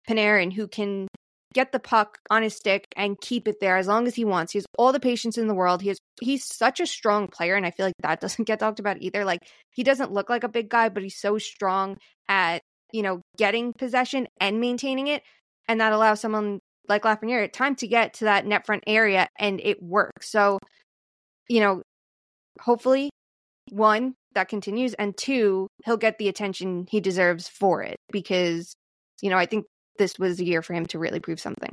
Panarin 0.07 0.53
who 0.53 0.67
can 0.67 1.07
get 1.53 1.71
the 1.71 1.79
puck 1.79 2.19
on 2.29 2.43
his 2.43 2.55
stick 2.55 2.85
and 2.95 3.19
keep 3.19 3.47
it 3.47 3.59
there 3.59 3.77
as 3.77 3.87
long 3.87 4.07
as 4.07 4.15
he 4.15 4.25
wants. 4.25 4.53
He 4.53 4.59
has 4.59 4.65
all 4.77 4.91
the 4.91 4.99
patience 4.99 5.37
in 5.37 5.47
the 5.47 5.55
world. 5.55 5.81
He 5.81 5.87
has 5.87 5.97
he's 6.21 6.45
such 6.45 6.79
a 6.79 6.85
strong 6.85 7.27
player, 7.27 7.55
and 7.55 7.65
I 7.65 7.71
feel 7.71 7.87
like 7.87 7.95
that 8.01 8.21
doesn't 8.21 8.45
get 8.45 8.59
talked 8.59 8.79
about 8.79 9.01
either. 9.01 9.25
Like 9.25 9.39
he 9.71 9.83
doesn't 9.83 10.11
look 10.11 10.29
like 10.29 10.43
a 10.43 10.49
big 10.49 10.69
guy, 10.69 10.89
but 10.89 11.03
he's 11.03 11.19
so 11.19 11.37
strong 11.37 11.97
at 12.27 12.61
you 12.91 13.01
know, 13.01 13.21
getting 13.37 13.73
possession 13.73 14.27
and 14.39 14.59
maintaining 14.59 15.07
it. 15.07 15.23
And 15.67 15.81
that 15.81 15.93
allows 15.93 16.19
someone 16.19 16.59
like 16.87 17.03
Lafreniere 17.03 17.51
time 17.51 17.75
to 17.75 17.87
get 17.87 18.15
to 18.15 18.25
that 18.25 18.45
net 18.45 18.65
front 18.65 18.83
area 18.87 19.27
and 19.37 19.61
it 19.63 19.81
works. 19.81 20.29
So, 20.29 20.59
you 21.47 21.59
know, 21.59 21.83
hopefully, 22.59 23.09
one, 23.71 24.15
that 24.33 24.49
continues, 24.49 24.93
and 24.95 25.15
two, 25.15 25.67
he'll 25.85 25.97
get 25.97 26.17
the 26.17 26.27
attention 26.27 26.87
he 26.89 26.99
deserves 26.99 27.47
for 27.47 27.83
it 27.83 27.97
because, 28.11 28.73
you 29.21 29.29
know, 29.29 29.37
I 29.37 29.45
think 29.45 29.65
this 29.97 30.17
was 30.17 30.39
a 30.39 30.45
year 30.45 30.61
for 30.61 30.73
him 30.73 30.85
to 30.87 30.99
really 30.99 31.19
prove 31.19 31.39
something. 31.39 31.71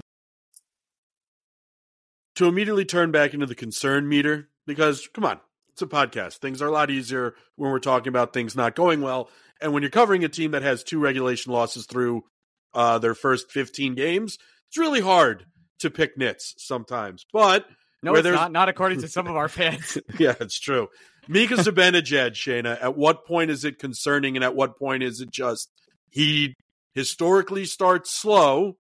To 2.36 2.46
immediately 2.46 2.84
turn 2.84 3.10
back 3.10 3.32
into 3.32 3.46
the 3.46 3.54
concern 3.54 4.08
meter, 4.08 4.50
because 4.66 5.08
come 5.14 5.24
on, 5.24 5.40
it's 5.76 5.82
a 5.82 5.86
podcast. 5.86 6.38
Things 6.38 6.62
are 6.62 6.68
a 6.68 6.72
lot 6.72 6.90
easier 6.90 7.34
when 7.56 7.70
we're 7.70 7.78
talking 7.80 8.08
about 8.08 8.32
things 8.32 8.56
not 8.56 8.74
going 8.74 9.02
well. 9.02 9.28
And 9.60 9.74
when 9.74 9.82
you're 9.82 9.90
covering 9.90 10.24
a 10.24 10.28
team 10.28 10.52
that 10.52 10.62
has 10.62 10.82
two 10.82 10.98
regulation 10.98 11.52
losses 11.52 11.84
through 11.84 12.24
uh, 12.72 12.98
their 12.98 13.14
first 13.14 13.50
15 13.50 13.94
games, 13.94 14.38
it's 14.68 14.78
really 14.78 15.02
hard 15.02 15.44
to 15.80 15.90
pick 15.90 16.16
nits 16.16 16.54
sometimes. 16.56 17.26
But 17.30 17.66
no, 18.02 18.14
it's 18.14 18.26
not. 18.26 18.52
Not 18.52 18.70
according 18.70 19.02
to 19.02 19.08
some 19.08 19.26
of 19.26 19.36
our 19.36 19.48
fans. 19.48 19.98
yeah, 20.18 20.34
it's 20.40 20.58
true. 20.58 20.88
Mika 21.28 21.56
Zibanejad, 21.56 22.30
Shayna. 22.30 22.82
At 22.82 22.96
what 22.96 23.26
point 23.26 23.50
is 23.50 23.66
it 23.66 23.78
concerning, 23.78 24.36
and 24.36 24.44
at 24.44 24.54
what 24.54 24.78
point 24.78 25.02
is 25.02 25.20
it 25.20 25.30
just 25.30 25.70
he 26.08 26.54
historically 26.94 27.66
starts 27.66 28.10
slow, 28.10 28.78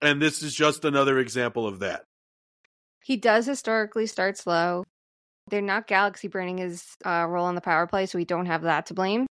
and 0.00 0.22
this 0.22 0.42
is 0.42 0.54
just 0.54 0.86
another 0.86 1.18
example 1.18 1.66
of 1.66 1.80
that. 1.80 2.04
He 3.02 3.18
does 3.18 3.44
historically 3.44 4.06
start 4.06 4.38
slow. 4.38 4.84
They're 5.48 5.60
not 5.60 5.86
galaxy 5.86 6.28
braining 6.28 6.58
his 6.58 6.84
uh, 7.04 7.26
role 7.28 7.46
on 7.46 7.54
the 7.54 7.60
power 7.60 7.86
play, 7.86 8.06
so 8.06 8.18
we 8.18 8.24
don't 8.24 8.46
have 8.46 8.62
that 8.62 8.86
to 8.86 8.94
blame. 8.94 9.26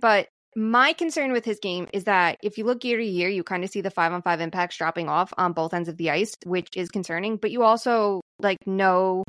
But 0.00 0.28
my 0.56 0.92
concern 0.92 1.32
with 1.32 1.44
his 1.44 1.58
game 1.60 1.86
is 1.92 2.04
that 2.04 2.36
if 2.42 2.58
you 2.58 2.64
look 2.64 2.82
year 2.84 2.98
to 2.98 3.04
year, 3.04 3.28
you 3.28 3.44
kind 3.44 3.62
of 3.62 3.70
see 3.70 3.80
the 3.80 3.90
five 3.90 4.12
on 4.12 4.22
five 4.22 4.40
impacts 4.40 4.76
dropping 4.76 5.08
off 5.08 5.32
on 5.36 5.52
both 5.52 5.74
ends 5.74 5.88
of 5.88 5.96
the 5.96 6.10
ice, 6.10 6.34
which 6.44 6.68
is 6.76 6.88
concerning. 6.88 7.36
But 7.36 7.50
you 7.50 7.62
also 7.62 8.20
like 8.40 8.58
know 8.66 9.24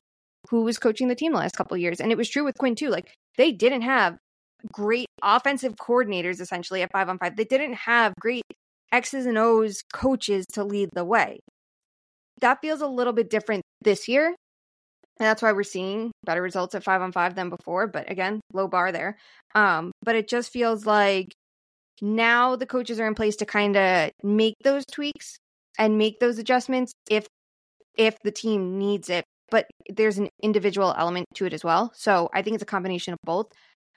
who 0.49 0.63
was 0.63 0.79
coaching 0.79 1.07
the 1.07 1.15
team 1.15 1.33
the 1.33 1.39
last 1.39 1.55
couple 1.55 1.77
years, 1.77 1.99
and 1.99 2.11
it 2.11 2.17
was 2.17 2.29
true 2.29 2.43
with 2.43 2.57
Quinn 2.57 2.75
too. 2.75 2.89
Like 2.89 3.13
they 3.37 3.51
didn't 3.51 3.81
have 3.81 4.17
great 4.71 5.07
offensive 5.21 5.75
coordinators 5.75 6.39
essentially 6.39 6.81
at 6.81 6.91
five 6.91 7.09
on 7.09 7.17
five. 7.17 7.35
They 7.35 7.45
didn't 7.45 7.73
have 7.73 8.13
great 8.19 8.43
X's 8.91 9.25
and 9.25 9.37
O's 9.37 9.83
coaches 9.93 10.45
to 10.53 10.63
lead 10.63 10.89
the 10.93 11.05
way. 11.05 11.39
That 12.41 12.61
feels 12.61 12.81
a 12.81 12.87
little 12.87 13.13
bit 13.13 13.29
different 13.29 13.63
this 13.81 14.07
year. 14.07 14.35
And 15.19 15.27
that's 15.27 15.41
why 15.41 15.51
we're 15.51 15.63
seeing 15.63 16.11
better 16.25 16.41
results 16.41 16.75
at 16.75 16.83
five 16.83 17.01
on 17.01 17.11
five 17.11 17.35
than 17.35 17.49
before. 17.49 17.87
But 17.87 18.09
again, 18.09 18.39
low 18.53 18.67
bar 18.67 18.91
there. 18.91 19.17
Um, 19.53 19.91
but 20.03 20.15
it 20.15 20.29
just 20.29 20.51
feels 20.51 20.85
like 20.85 21.33
now 22.01 22.55
the 22.55 22.65
coaches 22.65 22.99
are 22.99 23.07
in 23.07 23.15
place 23.15 23.35
to 23.37 23.45
kind 23.45 23.75
of 23.75 24.11
make 24.23 24.55
those 24.63 24.85
tweaks 24.85 25.37
and 25.77 25.97
make 25.97 26.19
those 26.19 26.37
adjustments 26.37 26.93
if 27.09 27.27
if 27.97 28.15
the 28.23 28.31
team 28.31 28.77
needs 28.77 29.09
it. 29.09 29.25
But 29.51 29.65
there's 29.89 30.19
an 30.19 30.29
individual 30.41 30.95
element 30.97 31.25
to 31.35 31.45
it 31.45 31.53
as 31.53 31.63
well. 31.63 31.91
So 31.95 32.29
I 32.33 32.41
think 32.41 32.53
it's 32.53 32.63
a 32.63 32.67
combination 32.67 33.13
of 33.13 33.19
both. 33.25 33.47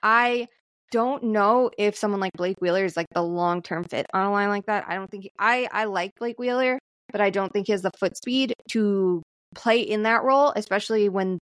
I 0.01 0.47
don't 0.91 1.23
know 1.23 1.71
if 1.77 1.95
someone 1.95 2.19
like 2.19 2.33
Blake 2.35 2.57
Wheeler 2.59 2.83
is 2.83 2.97
like 2.97 3.07
the 3.13 3.21
long 3.21 3.61
term 3.61 3.83
fit 3.83 4.07
on 4.13 4.25
a 4.25 4.31
line 4.31 4.49
like 4.49 4.65
that. 4.65 4.85
I 4.87 4.95
don't 4.95 5.09
think 5.09 5.23
he, 5.23 5.31
I 5.39 5.69
I 5.71 5.85
like 5.85 6.11
Blake 6.19 6.37
Wheeler, 6.37 6.79
but 7.11 7.21
I 7.21 7.29
don't 7.29 7.53
think 7.53 7.67
he 7.67 7.71
has 7.71 7.81
the 7.81 7.91
foot 7.99 8.17
speed 8.17 8.53
to 8.71 9.21
play 9.53 9.81
in 9.81 10.03
that 10.03 10.23
role, 10.23 10.53
especially 10.55 11.09
when 11.09 11.39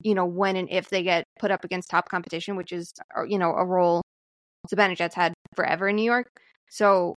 you 0.00 0.14
know 0.14 0.26
when 0.26 0.56
and 0.56 0.70
if 0.70 0.90
they 0.90 1.02
get 1.02 1.24
put 1.38 1.50
up 1.50 1.64
against 1.64 1.90
top 1.90 2.08
competition, 2.08 2.56
which 2.56 2.72
is 2.72 2.92
uh, 3.16 3.24
you 3.24 3.38
know 3.38 3.54
a 3.54 3.64
role 3.64 4.02
Zibanejad's 4.72 5.14
had 5.14 5.34
forever 5.56 5.88
in 5.88 5.96
New 5.96 6.04
York. 6.04 6.28
So 6.70 7.14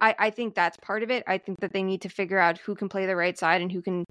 I 0.00 0.14
I 0.18 0.30
think 0.30 0.54
that's 0.54 0.76
part 0.82 1.02
of 1.02 1.10
it. 1.10 1.24
I 1.26 1.38
think 1.38 1.60
that 1.60 1.72
they 1.72 1.82
need 1.82 2.02
to 2.02 2.08
figure 2.08 2.38
out 2.38 2.58
who 2.58 2.74
can 2.74 2.88
play 2.88 3.06
the 3.06 3.16
right 3.16 3.38
side 3.38 3.62
and 3.62 3.72
who 3.72 3.82
can 3.82 4.04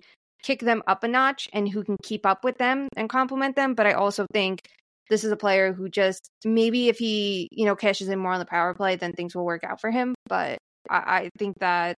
kick 0.44 0.62
them 0.62 0.84
up 0.88 1.04
a 1.04 1.08
notch 1.08 1.50
and 1.54 1.68
who 1.70 1.84
can 1.84 1.98
keep 2.04 2.26
up 2.26 2.44
with 2.44 2.58
them 2.58 2.88
and 2.96 3.10
complement 3.10 3.56
them. 3.56 3.74
But 3.74 3.88
I 3.88 3.94
also 3.94 4.26
think 4.34 4.62
this 5.10 5.24
is 5.24 5.32
a 5.32 5.38
player 5.38 5.74
who 5.74 5.90
just 5.90 6.30
maybe 6.46 6.88
if 6.88 7.00
he, 7.00 7.48
you 7.52 7.66
know, 7.66 7.76
cashes 7.76 8.10
in 8.10 8.20
more 8.20 8.34
on 8.34 8.40
the 8.40 8.46
power 8.46 8.74
play, 8.74 8.96
then 8.96 9.14
things 9.14 9.36
will 9.36 9.46
work 9.46 9.64
out 9.64 9.82
for 9.82 9.92
him. 9.92 10.16
But 10.28 10.60
I, 10.90 10.98
I 10.98 11.30
think 11.38 11.58
that 11.60 11.96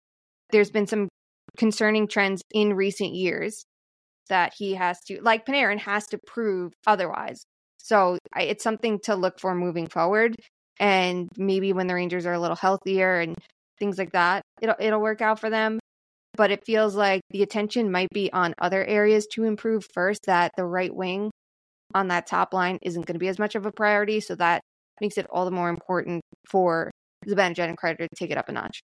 there's 0.53 0.71
been 0.71 0.87
some 0.87 1.09
concerning 1.57 2.09
trends 2.09 2.43
in 2.53 2.75
recent 2.75 3.15
years 3.15 3.65
that 4.29 4.53
he 4.57 4.75
has 4.75 5.01
to, 5.09 5.21
like 5.23 5.47
Panarin, 5.47 5.79
has 5.79 6.07
to 6.09 6.19
prove 6.27 6.73
otherwise. 6.87 7.45
So 7.79 8.19
I, 8.35 8.43
it's 8.43 8.65
something 8.65 9.01
to 9.05 9.15
look 9.15 9.41
for 9.41 9.55
moving 9.55 9.87
forward. 9.87 10.37
And 10.79 11.29
maybe 11.37 11.73
when 11.73 11.87
the 11.87 11.95
Rangers 11.95 12.27
are 12.27 12.33
a 12.33 12.41
little 12.41 12.57
healthier 12.57 13.21
and 13.21 13.37
things 13.79 13.99
like 13.99 14.13
that, 14.13 14.43
it'll 14.63 14.77
it'll 14.79 15.01
work 15.01 15.21
out 15.21 15.39
for 15.39 15.51
them. 15.51 15.79
But 16.37 16.51
it 16.51 16.65
feels 16.65 16.95
like 16.95 17.23
the 17.31 17.43
attention 17.43 17.91
might 17.91 18.09
be 18.15 18.33
on 18.33 18.55
other 18.59 18.85
areas 18.85 19.27
to 19.33 19.45
improve 19.45 19.85
first. 19.93 20.21
That 20.27 20.53
the 20.57 20.65
right 20.65 20.95
wing 20.95 21.31
on 21.95 22.09
that 22.09 22.27
top 22.27 22.55
line 22.55 22.79
isn't 22.83 23.05
going 23.05 23.15
to 23.15 23.21
be 23.21 23.29
as 23.29 23.39
much 23.39 23.57
of 23.57 23.67
a 23.67 23.73
priority. 23.73 24.21
So 24.21 24.37
that 24.37 24.63
makes 25.01 25.19
it 25.19 25.27
all 25.31 25.45
the 25.45 25.51
more 25.51 25.69
important 25.69 26.23
for 26.49 26.91
Zibanejad 27.27 27.69
and 27.69 27.77
Kreider 27.77 27.99
to 27.99 28.09
take 28.15 28.31
it 28.31 28.39
up 28.39 28.49
a 28.49 28.53
notch. 28.53 28.81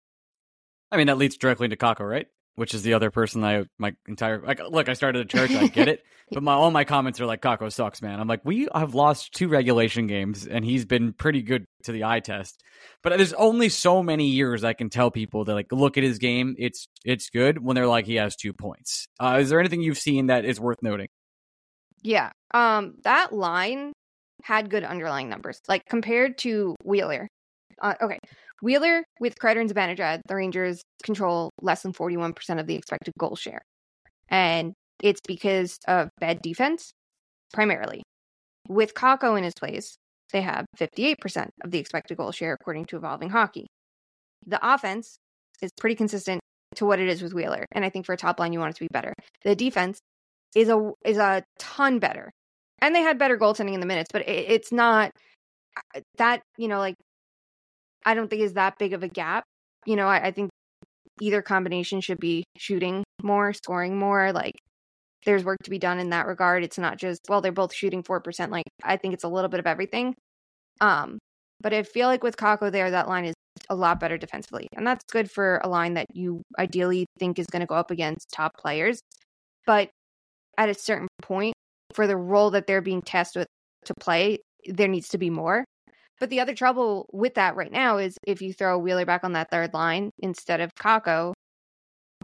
I 0.90 0.96
mean, 0.96 1.08
that 1.08 1.18
leads 1.18 1.36
directly 1.36 1.68
to 1.68 1.76
Kakko, 1.76 2.08
right? 2.08 2.26
Which 2.56 2.72
is 2.72 2.82
the 2.82 2.94
other 2.94 3.10
person 3.10 3.42
I 3.42 3.64
my 3.78 3.94
entire 4.06 4.40
like. 4.40 4.60
Look, 4.60 4.88
I 4.88 4.92
started 4.92 5.22
a 5.22 5.24
church, 5.24 5.50
I 5.50 5.66
get 5.66 5.88
it, 5.88 6.04
but 6.30 6.42
my 6.42 6.52
all 6.52 6.70
my 6.70 6.84
comments 6.84 7.20
are 7.20 7.26
like 7.26 7.42
Kakko 7.42 7.72
sucks, 7.72 8.00
man. 8.00 8.20
I'm 8.20 8.28
like, 8.28 8.44
we 8.44 8.68
have 8.72 8.94
lost 8.94 9.32
two 9.32 9.48
regulation 9.48 10.06
games, 10.06 10.46
and 10.46 10.64
he's 10.64 10.84
been 10.84 11.12
pretty 11.12 11.42
good 11.42 11.66
to 11.82 11.92
the 11.92 12.04
eye 12.04 12.20
test. 12.20 12.62
But 13.02 13.16
there's 13.16 13.32
only 13.32 13.68
so 13.68 14.02
many 14.02 14.28
years 14.28 14.62
I 14.62 14.72
can 14.72 14.88
tell 14.88 15.10
people 15.10 15.44
that 15.44 15.54
like 15.54 15.72
look 15.72 15.98
at 15.98 16.04
his 16.04 16.18
game, 16.18 16.54
it's 16.58 16.86
it's 17.04 17.30
good 17.30 17.58
when 17.58 17.74
they're 17.74 17.88
like 17.88 18.06
he 18.06 18.16
has 18.16 18.36
two 18.36 18.52
points. 18.52 19.06
Uh, 19.18 19.38
is 19.40 19.50
there 19.50 19.58
anything 19.58 19.82
you've 19.82 19.98
seen 19.98 20.26
that 20.26 20.44
is 20.44 20.60
worth 20.60 20.80
noting? 20.80 21.08
Yeah. 22.02 22.30
Um, 22.52 22.94
that 23.02 23.32
line 23.32 23.92
had 24.42 24.70
good 24.70 24.84
underlying 24.84 25.28
numbers, 25.28 25.60
like 25.68 25.86
compared 25.86 26.38
to 26.38 26.76
Wheeler. 26.84 27.28
Uh, 27.80 27.94
okay, 28.00 28.18
Wheeler 28.64 29.04
with 29.20 29.38
Kreider 29.38 29.60
and 29.60 29.68
Zibanejad, 29.68 30.22
the 30.26 30.34
Rangers 30.34 30.80
control 31.02 31.50
less 31.60 31.82
than 31.82 31.92
forty-one 31.92 32.32
percent 32.32 32.60
of 32.60 32.66
the 32.66 32.74
expected 32.74 33.12
goal 33.18 33.36
share, 33.36 33.60
and 34.30 34.72
it's 35.02 35.20
because 35.28 35.76
of 35.86 36.08
bad 36.18 36.40
defense, 36.40 36.92
primarily. 37.52 38.02
With 38.66 38.94
Kakko 38.94 39.36
in 39.36 39.44
his 39.44 39.52
place, 39.52 39.96
they 40.32 40.40
have 40.40 40.64
fifty-eight 40.76 41.18
percent 41.20 41.50
of 41.62 41.72
the 41.72 41.78
expected 41.78 42.16
goal 42.16 42.32
share, 42.32 42.54
according 42.54 42.86
to 42.86 42.96
Evolving 42.96 43.28
Hockey. 43.28 43.66
The 44.46 44.58
offense 44.66 45.18
is 45.60 45.70
pretty 45.78 45.94
consistent 45.94 46.40
to 46.76 46.86
what 46.86 47.00
it 47.00 47.08
is 47.08 47.20
with 47.20 47.34
Wheeler, 47.34 47.66
and 47.72 47.84
I 47.84 47.90
think 47.90 48.06
for 48.06 48.14
a 48.14 48.16
top 48.16 48.40
line, 48.40 48.54
you 48.54 48.60
want 48.60 48.70
it 48.70 48.76
to 48.78 48.84
be 48.84 48.88
better. 48.90 49.12
The 49.42 49.54
defense 49.54 49.98
is 50.56 50.70
a 50.70 50.90
is 51.04 51.18
a 51.18 51.44
ton 51.58 51.98
better, 51.98 52.30
and 52.80 52.94
they 52.94 53.02
had 53.02 53.18
better 53.18 53.36
goaltending 53.36 53.74
in 53.74 53.80
the 53.80 53.86
minutes, 53.86 54.08
but 54.10 54.22
it, 54.22 54.46
it's 54.48 54.72
not 54.72 55.10
uh, 55.76 56.00
that 56.16 56.40
you 56.56 56.68
know 56.68 56.78
like 56.78 56.94
I 58.04 58.14
don't 58.14 58.28
think 58.28 58.42
is 58.42 58.54
that 58.54 58.78
big 58.78 58.92
of 58.92 59.02
a 59.02 59.08
gap. 59.08 59.44
You 59.86 59.96
know, 59.96 60.06
I, 60.06 60.26
I 60.26 60.30
think 60.30 60.50
either 61.20 61.42
combination 61.42 62.00
should 62.00 62.18
be 62.18 62.44
shooting 62.56 63.04
more, 63.22 63.52
scoring 63.52 63.98
more. 63.98 64.32
Like 64.32 64.54
there's 65.24 65.44
work 65.44 65.58
to 65.64 65.70
be 65.70 65.78
done 65.78 65.98
in 65.98 66.10
that 66.10 66.26
regard. 66.26 66.64
It's 66.64 66.78
not 66.78 66.98
just 66.98 67.20
well 67.28 67.40
they're 67.40 67.52
both 67.52 67.74
shooting 67.74 68.02
four 68.02 68.20
percent. 68.20 68.52
Like 68.52 68.64
I 68.82 68.96
think 68.96 69.14
it's 69.14 69.24
a 69.24 69.28
little 69.28 69.48
bit 69.48 69.60
of 69.60 69.66
everything. 69.66 70.14
Um, 70.80 71.18
but 71.60 71.72
I 71.72 71.82
feel 71.82 72.08
like 72.08 72.22
with 72.22 72.36
Kakko 72.36 72.70
there, 72.70 72.90
that 72.90 73.08
line 73.08 73.24
is 73.24 73.34
a 73.70 73.74
lot 73.74 74.00
better 74.00 74.18
defensively, 74.18 74.66
and 74.76 74.86
that's 74.86 75.04
good 75.10 75.30
for 75.30 75.60
a 75.64 75.68
line 75.68 75.94
that 75.94 76.06
you 76.12 76.42
ideally 76.58 77.06
think 77.18 77.38
is 77.38 77.46
going 77.46 77.60
to 77.60 77.66
go 77.66 77.76
up 77.76 77.90
against 77.90 78.28
top 78.32 78.52
players. 78.58 79.00
But 79.66 79.88
at 80.58 80.68
a 80.68 80.74
certain 80.74 81.08
point, 81.22 81.54
for 81.94 82.06
the 82.06 82.16
role 82.16 82.50
that 82.50 82.66
they're 82.66 82.82
being 82.82 83.02
tasked 83.02 83.36
with 83.36 83.46
to 83.86 83.94
play, 84.00 84.38
there 84.66 84.88
needs 84.88 85.08
to 85.10 85.18
be 85.18 85.30
more. 85.30 85.64
But 86.24 86.30
the 86.30 86.40
other 86.40 86.54
trouble 86.54 87.04
with 87.12 87.34
that 87.34 87.54
right 87.54 87.70
now 87.70 87.98
is 87.98 88.16
if 88.26 88.40
you 88.40 88.54
throw 88.54 88.78
Wheeler 88.78 89.04
back 89.04 89.24
on 89.24 89.34
that 89.34 89.50
third 89.50 89.74
line 89.74 90.08
instead 90.20 90.62
of 90.62 90.74
Kakko, 90.74 91.34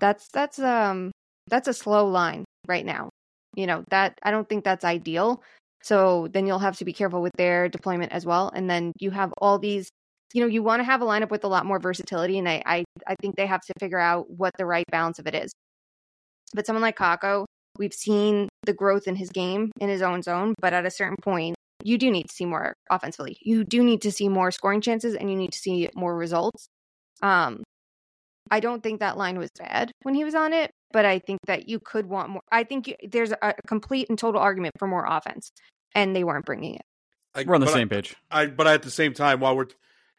that's 0.01 0.27
that's 0.33 0.59
um 0.59 1.11
that's 1.49 1.69
a 1.69 1.75
slow 1.75 2.09
line 2.09 2.47
right 2.67 2.87
now. 2.87 3.11
You 3.55 3.67
know, 3.67 3.85
that 3.91 4.19
I 4.23 4.31
don't 4.31 4.49
think 4.49 4.65
that's 4.65 4.87
ideal. 4.87 5.43
So 5.83 6.29
then 6.33 6.47
you'll 6.47 6.61
have 6.61 6.79
to 6.79 6.87
be 6.87 6.95
careful 6.95 7.21
with 7.21 7.35
their 7.37 7.69
deployment 7.69 8.13
as 8.13 8.25
well. 8.25 8.51
And 8.55 8.71
then 8.71 8.95
you 9.01 9.11
have 9.11 9.35
all 9.37 9.59
these 9.59 9.91
you 10.33 10.41
know, 10.41 10.47
you 10.47 10.63
want 10.63 10.81
to 10.81 10.85
have 10.85 11.03
a 11.03 11.05
lineup 11.05 11.31
with 11.31 11.45
a 11.45 11.49
lot 11.49 11.67
more 11.67 11.79
versatility, 11.79 12.39
and 12.39 12.49
I, 12.49 12.63
I 12.65 12.85
I 13.07 13.17
think 13.21 13.37
they 13.37 13.45
have 13.45 13.61
to 13.61 13.75
figure 13.79 14.01
out 14.01 14.31
what 14.31 14.55
the 14.57 14.65
right 14.65 14.87
balance 14.91 15.19
of 15.19 15.27
it 15.27 15.35
is. 15.35 15.53
But 16.55 16.65
someone 16.65 16.81
like 16.81 16.97
Kakko, 16.97 17.45
we've 17.79 17.93
seen 17.93 18.49
the 18.65 18.73
growth 18.73 19.07
in 19.07 19.17
his 19.17 19.29
game 19.29 19.71
in 19.79 19.91
his 19.91 20.01
own 20.01 20.23
zone, 20.23 20.55
but 20.59 20.73
at 20.73 20.87
a 20.87 20.91
certain 20.91 21.19
point, 21.21 21.55
you 21.85 21.99
do 21.99 22.11
need 22.11 22.29
to 22.29 22.35
see 22.35 22.47
more 22.47 22.75
offensively. 22.91 23.39
You 23.41 23.65
do 23.65 23.83
need 23.83 24.03
to 24.03 24.13
see 24.13 24.29
more 24.29 24.51
scoring 24.51 24.81
chances 24.81 25.15
and 25.15 25.31
you 25.31 25.37
need 25.37 25.53
to 25.53 25.59
see 25.59 25.89
more 25.95 26.17
results. 26.17 26.69
Um, 27.23 27.63
I 28.51 28.61
don't 28.61 28.83
think 28.83 29.01
that 29.01 29.17
line 29.17 29.39
was 29.39 29.51
bad 29.59 29.93
when 30.03 30.15
he 30.15 30.25
was 30.25 30.35
on 30.35 30.53
it, 30.53 30.73
but 30.93 31.05
I 31.05 31.19
think 31.21 31.41
that 31.47 31.69
you 31.69 31.79
could 31.79 32.07
want 32.07 32.31
more. 32.31 32.43
I 32.51 32.65
think 32.65 32.89
you, 32.89 32.95
there's 33.09 33.33
a 33.33 33.55
complete 33.67 34.09
and 34.09 34.19
total 34.19 34.41
argument 34.41 34.75
for 34.79 34.89
more 34.89 35.07
offense, 35.07 35.53
and 35.95 36.17
they 36.17 36.25
weren't 36.25 36.47
bringing 36.47 36.75
it. 36.75 36.83
I, 37.35 37.45
We're 37.45 37.55
on 37.55 37.61
the 37.61 37.69
same 37.69 37.89
I, 37.91 37.95
page. 37.95 38.17
I 38.31 38.47
but 38.47 38.67
at 38.67 38.83
the 38.83 38.91
same 38.91 39.15
time, 39.15 39.41
while 39.41 39.57
we're 39.57 39.69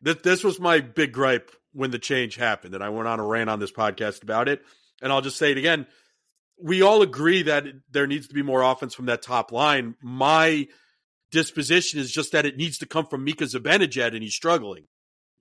this, 0.02 0.18
this 0.24 0.44
was 0.44 0.60
my 0.60 0.80
big 0.80 1.12
gripe 1.12 1.52
when 1.74 1.92
the 1.92 2.00
change 2.00 2.36
happened, 2.36 2.74
and 2.74 2.84
I 2.84 2.90
went 2.90 3.08
on 3.08 3.20
a 3.20 3.26
rant 3.26 3.50
on 3.50 3.60
this 3.60 3.72
podcast 3.72 4.24
about 4.24 4.48
it. 4.48 4.62
And 5.02 5.12
I'll 5.12 5.22
just 5.22 5.38
say 5.38 5.52
it 5.52 5.58
again: 5.58 5.88
we 6.62 6.82
all 6.82 7.02
agree 7.02 7.44
that 7.44 7.66
there 7.92 8.08
needs 8.08 8.28
to 8.28 8.34
be 8.34 8.44
more 8.44 8.62
offense 8.62 8.94
from 8.94 9.08
that 9.08 9.22
top 9.22 9.52
line. 9.52 9.96
My 10.02 10.68
disposition 11.32 12.00
is 12.00 12.12
just 12.12 12.32
that 12.34 12.46
it 12.46 12.58
needs 12.58 12.78
to 12.80 12.86
come 12.86 13.06
from 13.06 13.24
Mika 13.24 13.46
Zibanejad, 13.46 14.14
and 14.14 14.22
he's 14.22 14.36
struggling. 14.36 14.86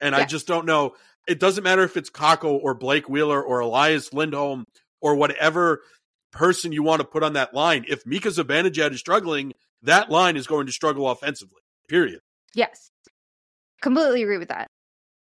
And 0.01 0.15
I 0.15 0.25
just 0.25 0.47
don't 0.47 0.65
know. 0.65 0.95
It 1.29 1.39
doesn't 1.39 1.65
matter 1.65 1.83
if 1.83 1.97
it's 1.97 2.09
Kakko 2.09 2.59
or 2.63 2.75
Blake 2.75 3.09
Wheeler 3.09 3.43
or 3.43 3.61
Elias 3.61 4.13
Lindholm 4.13 4.65
or 5.03 5.15
whatever 5.15 5.83
person 6.33 6.73
you 6.73 6.83
want 6.83 7.01
to 7.01 7.07
put 7.07 7.23
on 7.23 7.35
that 7.35 7.53
line. 7.53 7.85
If 7.87 8.07
Mika 8.07 8.29
Zibanejad 8.29 8.93
is 8.93 9.01
struggling, 9.01 9.53
that 9.83 10.11
line 10.11 10.37
is 10.37 10.47
going 10.47 10.67
to 10.67 10.73
struggle 10.73 11.11
offensively. 11.11 11.61
Period. 11.89 12.21
Yes, 12.55 12.91
completely 13.83 14.23
agree 14.23 14.39
with 14.39 14.49
that. 14.49 14.69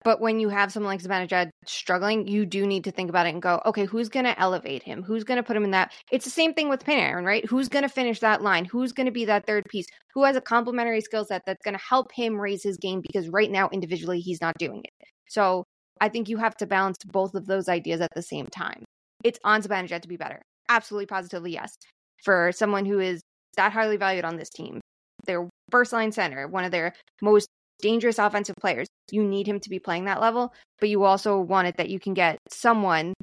But 0.03 0.19
when 0.19 0.39
you 0.39 0.49
have 0.49 0.71
someone 0.71 0.91
like 0.91 1.01
Zibanejad 1.01 1.49
struggling, 1.65 2.27
you 2.27 2.45
do 2.45 2.67
need 2.67 2.83
to 2.83 2.91
think 2.91 3.09
about 3.09 3.25
it 3.25 3.33
and 3.33 3.41
go, 3.41 3.61
okay, 3.65 3.85
who's 3.85 4.09
going 4.09 4.25
to 4.25 4.39
elevate 4.39 4.83
him? 4.83 5.01
Who's 5.01 5.23
going 5.23 5.37
to 5.37 5.43
put 5.43 5.55
him 5.55 5.63
in 5.63 5.71
that? 5.71 5.93
It's 6.11 6.25
the 6.25 6.31
same 6.31 6.53
thing 6.53 6.69
with 6.69 6.83
Panarin, 6.83 7.25
right? 7.25 7.45
Who's 7.45 7.69
going 7.69 7.83
to 7.83 7.89
finish 7.89 8.19
that 8.19 8.41
line? 8.41 8.65
Who's 8.65 8.91
going 8.91 9.05
to 9.05 9.11
be 9.11 9.25
that 9.25 9.45
third 9.47 9.63
piece? 9.69 9.85
Who 10.13 10.23
has 10.25 10.35
a 10.35 10.41
complementary 10.41 11.01
skill 11.01 11.25
set 11.25 11.43
that's 11.45 11.63
going 11.63 11.77
to 11.77 11.83
help 11.83 12.11
him 12.11 12.39
raise 12.39 12.63
his 12.63 12.77
game? 12.77 13.01
Because 13.01 13.29
right 13.29 13.49
now, 13.49 13.69
individually, 13.69 14.19
he's 14.19 14.41
not 14.41 14.57
doing 14.57 14.81
it. 14.83 15.07
So 15.29 15.63
I 16.01 16.09
think 16.09 16.27
you 16.27 16.37
have 16.37 16.57
to 16.57 16.67
balance 16.67 16.97
both 17.05 17.33
of 17.33 17.45
those 17.45 17.69
ideas 17.69 18.01
at 18.01 18.11
the 18.13 18.21
same 18.21 18.47
time. 18.47 18.83
It's 19.23 19.39
on 19.43 19.61
Zibanejad 19.61 20.01
to 20.01 20.07
be 20.07 20.17
better. 20.17 20.41
Absolutely, 20.69 21.05
positively, 21.05 21.53
yes. 21.53 21.75
For 22.23 22.51
someone 22.51 22.85
who 22.85 22.99
is 22.99 23.21
that 23.55 23.71
highly 23.71 23.97
valued 23.97 24.25
on 24.25 24.35
this 24.35 24.49
team, 24.49 24.81
their 25.25 25.47
first 25.71 25.93
line 25.93 26.11
center, 26.11 26.47
one 26.47 26.65
of 26.65 26.71
their 26.71 26.93
most 27.21 27.47
dangerous 27.83 28.17
offensive 28.17 28.55
players. 28.55 28.87
You 29.11 29.23
need 29.23 29.45
him 29.45 29.59
to 29.59 29.69
be 29.69 29.77
playing 29.77 30.05
that 30.05 30.21
level, 30.21 30.53
but 30.79 30.87
you 30.87 31.03
also 31.03 31.39
want 31.39 31.67
it 31.67 31.77
that 31.77 31.89
you 31.89 31.99
can 31.99 32.13
get 32.13 32.39
someone 32.49 33.13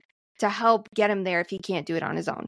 to 0.41 0.49
help 0.51 0.89
get 0.95 1.11
him 1.11 1.25
there 1.25 1.41
if 1.41 1.49
he 1.49 1.59
can't 1.59 1.87
do 1.87 1.97
it 1.97 2.03
on 2.03 2.17
his 2.17 2.29
own. 2.29 2.45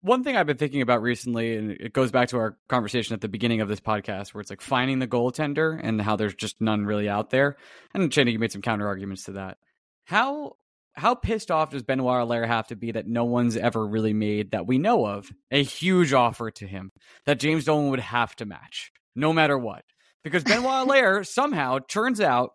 One 0.00 0.24
thing 0.24 0.36
I've 0.36 0.46
been 0.46 0.56
thinking 0.56 0.80
about 0.80 1.02
recently, 1.02 1.56
and 1.56 1.70
it 1.72 1.92
goes 1.92 2.10
back 2.10 2.30
to 2.30 2.38
our 2.38 2.56
conversation 2.68 3.14
at 3.14 3.20
the 3.20 3.28
beginning 3.28 3.60
of 3.60 3.68
this 3.68 3.80
podcast, 3.80 4.34
where 4.34 4.40
it's 4.40 4.50
like 4.50 4.62
finding 4.62 4.98
the 4.98 5.06
goaltender 5.06 5.78
and 5.80 6.00
how 6.00 6.16
there's 6.16 6.34
just 6.34 6.60
none 6.60 6.86
really 6.86 7.08
out 7.08 7.30
there. 7.30 7.56
And 7.94 8.10
Shayna, 8.10 8.32
you 8.32 8.38
made 8.38 8.50
some 8.50 8.62
counter 8.62 8.88
arguments 8.88 9.24
to 9.24 9.32
that. 9.32 9.58
How 10.06 10.56
how 10.94 11.14
pissed 11.14 11.50
off 11.50 11.70
does 11.70 11.84
Benoit 11.84 12.20
Allaire 12.20 12.46
have 12.46 12.66
to 12.68 12.76
be 12.76 12.92
that 12.92 13.06
no 13.06 13.24
one's 13.24 13.56
ever 13.56 13.86
really 13.86 14.12
made 14.12 14.50
that 14.50 14.66
we 14.66 14.78
know 14.78 15.06
of 15.06 15.30
a 15.50 15.62
huge 15.62 16.12
offer 16.12 16.50
to 16.50 16.66
him 16.66 16.90
that 17.24 17.40
James 17.40 17.64
Dolan 17.64 17.90
would 17.90 18.00
have 18.00 18.34
to 18.36 18.44
match, 18.44 18.92
no 19.14 19.32
matter 19.32 19.56
what? 19.56 19.84
Because 20.24 20.44
Benoit 20.44 20.86
Allaire 20.86 21.24
somehow 21.24 21.78
turns 21.88 22.20
out 22.20 22.52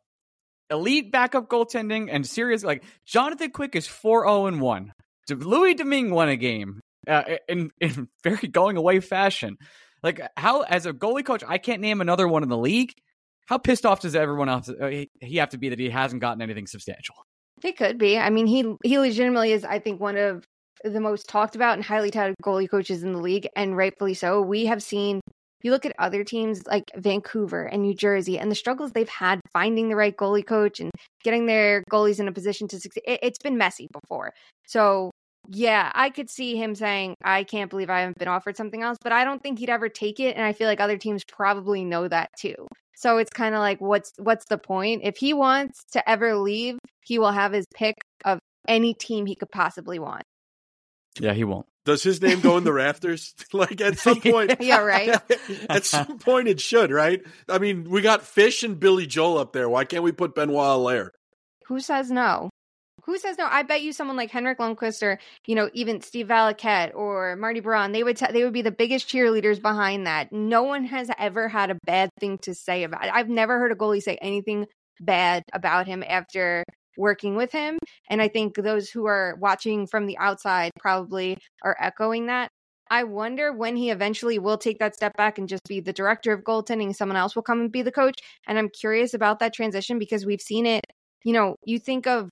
elite 0.69 1.11
backup 1.11 1.49
goaltending 1.49 2.09
and 2.11 2.25
serious 2.25 2.63
like 2.63 2.83
Jonathan 3.05 3.51
Quick 3.51 3.75
is 3.75 3.87
4-0 3.87 4.47
and 4.47 4.61
1. 4.61 4.93
Louis 5.29 5.73
Domingue 5.73 6.11
won 6.11 6.29
a 6.29 6.37
game 6.37 6.79
uh, 7.07 7.23
in 7.47 7.71
in 7.79 8.07
very 8.23 8.47
going 8.47 8.77
away 8.77 8.99
fashion. 8.99 9.57
Like, 10.03 10.21
how 10.37 10.61
as 10.61 10.85
a 10.85 10.93
goalie 10.93 11.25
coach, 11.25 11.43
I 11.47 11.57
can't 11.57 11.81
name 11.81 12.01
another 12.01 12.27
one 12.27 12.43
in 12.43 12.49
the 12.49 12.57
league. 12.57 12.93
How 13.47 13.57
pissed 13.57 13.85
off 13.85 14.01
does 14.01 14.15
everyone 14.15 14.49
else 14.49 14.69
uh, 14.69 14.87
he, 14.87 15.09
he 15.21 15.37
have 15.37 15.49
to 15.49 15.57
be 15.57 15.69
that 15.69 15.79
he 15.79 15.89
hasn't 15.89 16.21
gotten 16.21 16.41
anything 16.41 16.67
substantial? 16.67 17.15
He 17.61 17.71
could 17.71 17.97
be. 17.97 18.17
I 18.17 18.29
mean, 18.29 18.45
he 18.45 18.75
he 18.83 18.99
legitimately 18.99 19.51
is. 19.53 19.65
I 19.65 19.79
think 19.79 19.99
one 19.99 20.17
of 20.17 20.45
the 20.83 20.99
most 20.99 21.27
talked 21.27 21.55
about 21.55 21.73
and 21.73 21.83
highly 21.83 22.11
touted 22.11 22.35
goalie 22.43 22.69
coaches 22.69 23.03
in 23.03 23.13
the 23.13 23.19
league, 23.19 23.47
and 23.55 23.75
rightfully 23.75 24.13
so. 24.13 24.41
We 24.41 24.65
have 24.65 24.83
seen. 24.83 25.21
You 25.63 25.71
look 25.71 25.85
at 25.85 25.93
other 25.97 26.23
teams 26.23 26.65
like 26.67 26.85
Vancouver 26.95 27.63
and 27.65 27.81
New 27.81 27.93
Jersey, 27.93 28.37
and 28.37 28.51
the 28.51 28.55
struggles 28.55 28.91
they've 28.91 29.09
had 29.09 29.39
finding 29.51 29.89
the 29.89 29.95
right 29.95 30.15
goalie 30.15 30.45
coach 30.45 30.79
and 30.79 30.91
getting 31.23 31.45
their 31.45 31.83
goalies 31.91 32.19
in 32.19 32.27
a 32.27 32.31
position 32.31 32.67
to 32.69 32.79
succeed. 32.79 33.03
It, 33.05 33.19
it's 33.23 33.39
been 33.39 33.57
messy 33.57 33.87
before. 33.91 34.33
So 34.67 35.11
yeah, 35.49 35.91
I 35.95 36.09
could 36.09 36.29
see 36.29 36.57
him 36.57 36.75
saying, 36.75 37.15
I 37.23 37.43
can't 37.43 37.69
believe 37.69 37.89
I 37.89 38.01
haven't 38.01 38.19
been 38.19 38.27
offered 38.27 38.57
something 38.57 38.83
else, 38.83 38.97
but 39.01 39.11
I 39.11 39.23
don't 39.23 39.41
think 39.41 39.59
he'd 39.59 39.69
ever 39.69 39.89
take 39.89 40.19
it. 40.19 40.35
And 40.35 40.45
I 40.45 40.53
feel 40.53 40.67
like 40.67 40.81
other 40.81 40.97
teams 40.97 41.23
probably 41.23 41.85
know 41.85 42.07
that 42.07 42.29
too. 42.37 42.67
So 42.95 43.17
it's 43.17 43.29
kind 43.29 43.55
of 43.55 43.59
like, 43.59 43.79
what's 43.79 44.11
what's 44.17 44.45
the 44.45 44.57
point? 44.57 45.01
If 45.03 45.17
he 45.17 45.33
wants 45.33 45.83
to 45.93 46.09
ever 46.09 46.35
leave, 46.35 46.79
he 47.05 47.19
will 47.19 47.31
have 47.31 47.53
his 47.53 47.65
pick 47.73 47.95
of 48.25 48.39
any 48.67 48.93
team 48.93 49.25
he 49.25 49.35
could 49.35 49.51
possibly 49.51 49.99
want. 49.99 50.23
Yeah, 51.19 51.33
he 51.33 51.43
won't. 51.43 51.67
Does 51.87 52.03
his 52.03 52.21
name 52.21 52.41
go 52.41 52.57
in 52.57 52.65
the 52.65 52.73
rafters? 52.85 53.33
like 53.53 53.79
at 53.79 53.97
some 53.97 54.19
point. 54.19 54.57
Yeah, 54.59 54.79
right. 54.79 55.21
at 55.69 55.85
some 55.85 56.19
point 56.19 56.49
it 56.49 56.59
should, 56.59 56.91
right? 56.91 57.23
I 57.47 57.59
mean, 57.59 57.89
we 57.89 58.01
got 58.01 58.23
Fish 58.23 58.61
and 58.61 58.77
Billy 58.77 59.07
Joel 59.07 59.37
up 59.37 59.53
there. 59.53 59.69
Why 59.69 59.85
can't 59.85 60.03
we 60.03 60.11
put 60.11 60.35
Benoit 60.35 60.57
Allaire? 60.57 61.11
Who 61.67 61.79
says 61.79 62.11
no? 62.11 62.49
Who 63.05 63.17
says 63.17 63.37
no? 63.37 63.47
I 63.49 63.63
bet 63.63 63.83
you 63.83 63.93
someone 63.93 64.17
like 64.17 64.31
Henrik 64.31 64.57
Lundqvist 64.57 65.01
or 65.01 65.17
you 65.45 65.55
know 65.55 65.69
even 65.71 66.01
Steve 66.01 66.27
Valiquette 66.27 66.93
or 66.93 67.37
Marty 67.37 67.61
Biron, 67.61 67.93
they 67.93 68.03
would 68.03 68.17
t- 68.17 68.33
they 68.33 68.43
would 68.43 68.51
be 68.51 68.63
the 68.63 68.71
biggest 68.71 69.07
cheerleaders 69.07 69.61
behind 69.61 70.07
that. 70.07 70.33
No 70.33 70.63
one 70.63 70.83
has 70.83 71.09
ever 71.17 71.47
had 71.47 71.71
a 71.71 71.77
bad 71.85 72.09
thing 72.19 72.37
to 72.39 72.53
say 72.53 72.83
about 72.83 73.05
it. 73.05 73.13
I've 73.13 73.29
never 73.29 73.59
heard 73.59 73.71
a 73.71 73.75
goalie 73.75 74.03
say 74.03 74.17
anything 74.21 74.67
bad 74.99 75.43
about 75.53 75.87
him 75.87 76.03
after 76.05 76.65
working 76.97 77.35
with 77.35 77.51
him, 77.51 77.77
and 78.09 78.21
I 78.21 78.27
think 78.27 78.55
those 78.55 78.89
who 78.89 79.05
are 79.05 79.35
watching 79.39 79.87
from 79.87 80.05
the 80.05 80.17
outside 80.17 80.71
probably 80.79 81.37
are 81.63 81.77
echoing 81.79 82.27
that. 82.27 82.49
I 82.89 83.03
wonder 83.03 83.51
when 83.51 83.75
he 83.75 83.91
eventually 83.91 84.39
will 84.39 84.57
take 84.57 84.79
that 84.79 84.95
step 84.95 85.15
back 85.17 85.37
and 85.37 85.49
just 85.49 85.63
be 85.67 85.79
the 85.79 85.93
director 85.93 86.31
of 86.31 86.43
goaltending. 86.43 86.95
Someone 86.95 87.17
else 87.17 87.35
will 87.35 87.43
come 87.43 87.59
and 87.59 87.71
be 87.71 87.81
the 87.81 87.91
coach. 87.91 88.15
And 88.47 88.57
I'm 88.57 88.69
curious 88.69 89.13
about 89.13 89.39
that 89.39 89.53
transition 89.53 89.99
because 89.99 90.25
we've 90.25 90.41
seen 90.41 90.65
it. 90.65 90.85
You 91.25 91.33
know, 91.33 91.55
you 91.65 91.79
think 91.79 92.07
of 92.07 92.29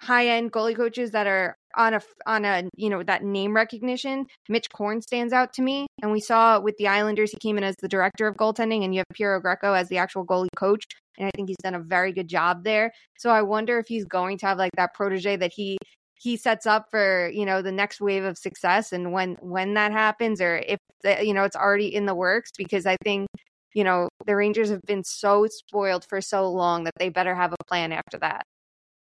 high 0.00 0.28
end 0.28 0.52
goalie 0.52 0.76
coaches 0.76 1.10
that 1.12 1.26
are 1.26 1.56
on 1.76 1.94
a 1.94 2.00
on 2.26 2.44
a 2.44 2.64
you 2.76 2.88
know 2.88 3.02
that 3.02 3.22
name 3.22 3.54
recognition. 3.54 4.26
Mitch 4.48 4.66
Korn 4.72 5.02
stands 5.02 5.32
out 5.32 5.52
to 5.54 5.62
me, 5.62 5.86
and 6.02 6.12
we 6.12 6.20
saw 6.20 6.60
with 6.60 6.76
the 6.78 6.88
Islanders 6.88 7.30
he 7.30 7.38
came 7.38 7.58
in 7.58 7.64
as 7.64 7.76
the 7.80 7.88
director 7.88 8.26
of 8.26 8.36
goaltending, 8.36 8.84
and 8.84 8.94
you 8.94 9.00
have 9.00 9.14
Piero 9.14 9.40
Greco 9.40 9.72
as 9.72 9.88
the 9.88 9.98
actual 9.98 10.24
goalie 10.24 10.48
coach, 10.56 10.84
and 11.18 11.26
I 11.26 11.30
think 11.34 11.48
he's 11.48 11.56
done 11.62 11.74
a 11.74 11.80
very 11.80 12.12
good 12.12 12.28
job 12.28 12.64
there. 12.64 12.92
So 13.18 13.30
I 13.30 13.42
wonder 13.42 13.78
if 13.78 13.86
he's 13.88 14.04
going 14.04 14.38
to 14.38 14.46
have 14.46 14.58
like 14.58 14.72
that 14.76 14.94
protege 14.94 15.36
that 15.36 15.52
he 15.52 15.78
he 16.14 16.36
sets 16.36 16.66
up 16.66 16.86
for 16.90 17.28
you 17.32 17.44
know 17.44 17.62
the 17.62 17.72
next 17.72 18.00
wave 18.00 18.24
of 18.24 18.38
success, 18.38 18.92
and 18.92 19.12
when 19.12 19.36
when 19.40 19.74
that 19.74 19.92
happens, 19.92 20.40
or 20.40 20.56
if 20.56 20.78
the, 21.02 21.24
you 21.24 21.34
know 21.34 21.44
it's 21.44 21.56
already 21.56 21.94
in 21.94 22.06
the 22.06 22.14
works, 22.14 22.50
because 22.56 22.86
I 22.86 22.96
think. 23.04 23.26
You 23.74 23.84
know, 23.84 24.08
the 24.24 24.34
Rangers 24.34 24.70
have 24.70 24.80
been 24.86 25.04
so 25.04 25.46
spoiled 25.50 26.06
for 26.08 26.22
so 26.22 26.50
long 26.50 26.84
that 26.84 26.94
they 26.98 27.10
better 27.10 27.34
have 27.34 27.52
a 27.52 27.62
plan 27.68 27.92
after 27.92 28.18
that. 28.20 28.46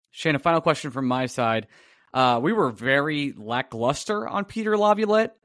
Shane, 0.10 0.34
a 0.34 0.40
final 0.40 0.60
question 0.60 0.90
from 0.90 1.06
my 1.06 1.28
side. 1.28 1.68
Uh, 2.16 2.40
we 2.42 2.52
were 2.52 2.72
very 2.72 3.34
lackluster 3.38 4.28
on 4.28 4.44
Peter 4.44 4.76
Laviolette 4.76 5.36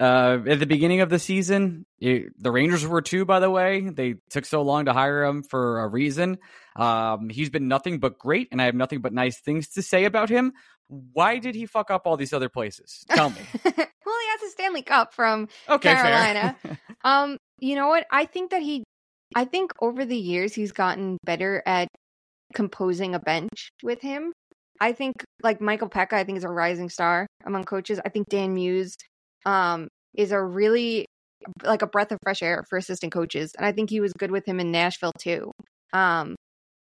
uh, 0.00 0.38
at 0.46 0.58
the 0.58 0.66
beginning 0.66 1.00
of 1.00 1.10
the 1.10 1.18
season. 1.18 1.86
It, 1.98 2.32
the 2.40 2.50
Rangers 2.50 2.86
were 2.86 3.02
too, 3.02 3.24
by 3.24 3.40
the 3.40 3.50
way. 3.50 3.88
They 3.88 4.16
took 4.30 4.44
so 4.44 4.62
long 4.62 4.86
to 4.86 4.92
hire 4.92 5.24
him 5.24 5.42
for 5.42 5.80
a 5.80 5.88
reason. 5.88 6.38
Um, 6.76 7.28
he's 7.28 7.50
been 7.50 7.68
nothing 7.68 8.00
but 8.00 8.18
great, 8.18 8.48
and 8.50 8.60
I 8.60 8.66
have 8.66 8.74
nothing 8.74 9.00
but 9.00 9.12
nice 9.12 9.40
things 9.40 9.68
to 9.70 9.82
say 9.82 10.04
about 10.04 10.28
him. 10.28 10.52
Why 10.88 11.38
did 11.38 11.54
he 11.54 11.66
fuck 11.66 11.90
up 11.90 12.02
all 12.06 12.16
these 12.16 12.32
other 12.32 12.48
places? 12.48 13.04
Tell 13.10 13.30
me. 13.30 13.36
well, 13.64 13.72
he 13.74 14.28
has 14.30 14.42
a 14.46 14.50
Stanley 14.50 14.82
Cup 14.82 15.14
from 15.14 15.48
okay, 15.68 15.94
Carolina. 15.94 16.56
um, 17.04 17.38
you 17.58 17.76
know 17.76 17.88
what? 17.88 18.06
I 18.10 18.26
think 18.26 18.50
that 18.50 18.62
he, 18.62 18.84
I 19.34 19.44
think 19.44 19.72
over 19.80 20.04
the 20.04 20.16
years 20.16 20.54
he's 20.54 20.72
gotten 20.72 21.16
better 21.24 21.62
at 21.64 21.88
composing 22.54 23.14
a 23.14 23.18
bench 23.18 23.70
with 23.82 24.02
him. 24.02 24.32
I 24.80 24.92
think 24.92 25.14
like 25.42 25.60
Michael 25.60 25.88
Peca, 25.88 26.14
I 26.14 26.24
think 26.24 26.38
is 26.38 26.44
a 26.44 26.48
rising 26.48 26.90
star 26.90 27.26
among 27.46 27.64
coaches. 27.64 28.00
I 28.04 28.08
think 28.08 28.28
Dan 28.28 28.54
Muse 28.54 28.96
um, 29.44 29.88
is 30.14 30.32
a 30.32 30.42
really 30.42 31.06
like 31.62 31.82
a 31.82 31.86
breath 31.86 32.10
of 32.10 32.18
fresh 32.22 32.42
air 32.42 32.64
for 32.68 32.78
assistant 32.78 33.12
coaches, 33.12 33.52
and 33.56 33.66
I 33.66 33.72
think 33.72 33.90
he 33.90 34.00
was 34.00 34.12
good 34.18 34.30
with 34.30 34.46
him 34.46 34.60
in 34.60 34.70
Nashville 34.70 35.12
too. 35.18 35.50
Um, 35.92 36.34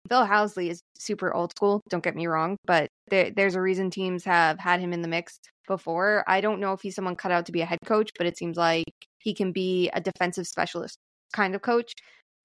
Phil 0.10 0.26
Housley 0.26 0.70
is 0.70 0.82
super 0.98 1.34
old 1.34 1.52
school. 1.56 1.82
Don't 1.90 2.04
get 2.04 2.16
me 2.16 2.28
wrong, 2.28 2.58
but 2.66 2.88
there, 3.10 3.32
there's 3.32 3.56
a 3.56 3.62
reason 3.62 3.90
teams 3.90 4.26
have 4.26 4.60
had 4.60 4.80
him 4.80 4.92
in 4.92 5.02
the 5.02 5.08
mix 5.08 5.38
before. 5.68 6.24
I 6.28 6.42
don't 6.42 6.60
know 6.60 6.74
if 6.74 6.82
he's 6.82 6.96
someone 6.96 7.16
cut 7.16 7.32
out 7.32 7.46
to 7.46 7.52
be 7.52 7.62
a 7.62 7.66
head 7.66 7.80
coach, 7.86 8.10
but 8.18 8.28
it 8.28 8.38
seems 8.38 8.58
like 8.58 8.86
he 9.20 9.34
can 9.34 9.52
be 9.52 9.90
a 9.94 10.02
defensive 10.02 10.46
specialist 10.46 10.98
kind 11.34 11.56
of 11.56 11.62
coach. 11.62 11.94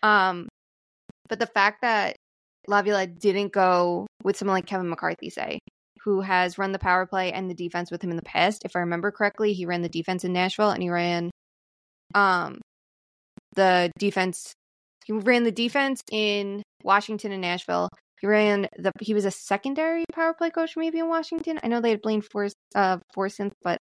Um, 0.02 0.48
but 1.28 1.40
the 1.40 1.46
fact 1.46 1.82
that 1.82 2.16
Laviolette 2.68 3.18
didn't 3.18 3.52
go 3.52 4.06
with 4.22 4.36
someone 4.36 4.54
like 4.54 4.66
Kevin 4.66 4.88
McCarthy, 4.88 5.30
say, 5.30 5.58
who 6.08 6.22
has 6.22 6.56
run 6.56 6.72
the 6.72 6.78
power 6.78 7.04
play 7.04 7.30
and 7.34 7.50
the 7.50 7.54
defense 7.54 7.90
with 7.90 8.02
him 8.02 8.10
in 8.10 8.16
the 8.16 8.22
past. 8.22 8.64
If 8.64 8.74
I 8.74 8.78
remember 8.78 9.10
correctly, 9.10 9.52
he 9.52 9.66
ran 9.66 9.82
the 9.82 9.90
defense 9.90 10.24
in 10.24 10.32
Nashville 10.32 10.70
and 10.70 10.82
he 10.82 10.88
ran 10.88 11.30
um 12.14 12.62
the 13.56 13.92
defense 13.98 14.54
he 15.04 15.12
ran 15.12 15.44
the 15.44 15.52
defense 15.52 16.00
in 16.10 16.62
Washington 16.82 17.32
and 17.32 17.42
Nashville. 17.42 17.90
He 18.22 18.26
ran 18.26 18.68
the 18.78 18.92
he 19.02 19.12
was 19.12 19.26
a 19.26 19.30
secondary 19.30 20.04
power 20.14 20.32
play 20.32 20.48
coach 20.48 20.78
maybe 20.78 20.98
in 20.98 21.10
Washington. 21.10 21.60
I 21.62 21.68
know 21.68 21.82
they 21.82 21.90
had 21.90 22.00
Blaine 22.00 22.22
Force 22.22 22.54
uh 22.74 22.96
Forsythe, 23.12 23.52
but 23.62 23.76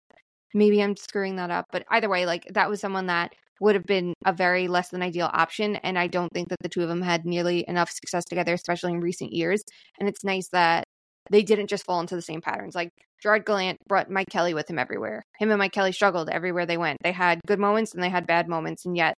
maybe 0.56 0.82
I'm 0.82 0.98
screwing 0.98 1.36
that 1.36 1.52
up. 1.52 1.66
But 1.72 1.86
either 1.92 2.10
way, 2.10 2.26
like 2.26 2.48
that 2.56 2.72
was 2.72 2.82
someone 2.82 3.06
that 3.06 3.34
would 3.62 3.76
have 3.76 3.86
been 3.86 4.16
a 4.26 4.34
very 4.34 4.68
less 4.68 4.90
than 4.90 5.04
ideal 5.04 5.30
option. 5.32 5.76
And 5.78 6.00
I 6.00 6.08
don't 6.08 6.32
think 6.34 6.50
that 6.50 6.60
the 6.62 6.70
two 6.70 6.82
of 6.82 6.90
them 6.90 7.04
had 7.04 7.24
nearly 7.24 7.64
enough 7.68 7.92
success 7.92 8.26
together, 8.26 8.54
especially 8.56 8.94
in 8.94 9.00
recent 9.00 9.32
years. 9.32 9.64
And 10.00 10.10
it's 10.10 10.24
nice 10.24 10.50
that 10.50 10.85
they 11.30 11.44
didn't 11.44 11.68
just 11.68 11.86
fall 11.86 12.00
into 12.00 12.16
the 12.16 12.22
same 12.22 12.42
patterns. 12.42 12.76
Like 12.76 12.90
Gerard 13.22 13.46
Gallant 13.46 13.80
brought 13.88 14.10
Mike 14.10 14.30
Kelly 14.30 14.54
with 14.54 14.70
him 14.70 14.80
everywhere. 14.80 15.24
Him 15.38 15.50
and 15.50 15.60
Mike 15.60 15.72
Kelly 15.72 15.92
struggled 15.92 16.30
everywhere 16.30 16.66
they 16.66 16.78
went. 16.78 17.00
They 17.04 17.12
had 17.12 17.42
good 17.48 17.60
moments 17.60 17.94
and 17.94 18.04
they 18.04 18.10
had 18.10 18.28
bad 18.28 18.48
moments, 18.48 18.86
and 18.86 18.96
yet, 18.96 19.16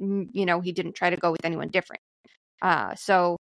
you 0.00 0.46
know, 0.46 0.60
he 0.60 0.72
didn't 0.72 0.94
try 0.94 1.10
to 1.10 1.16
go 1.16 1.32
with 1.32 1.44
anyone 1.44 1.68
different. 1.68 2.00
Uh, 2.62 2.94
so 2.94 3.36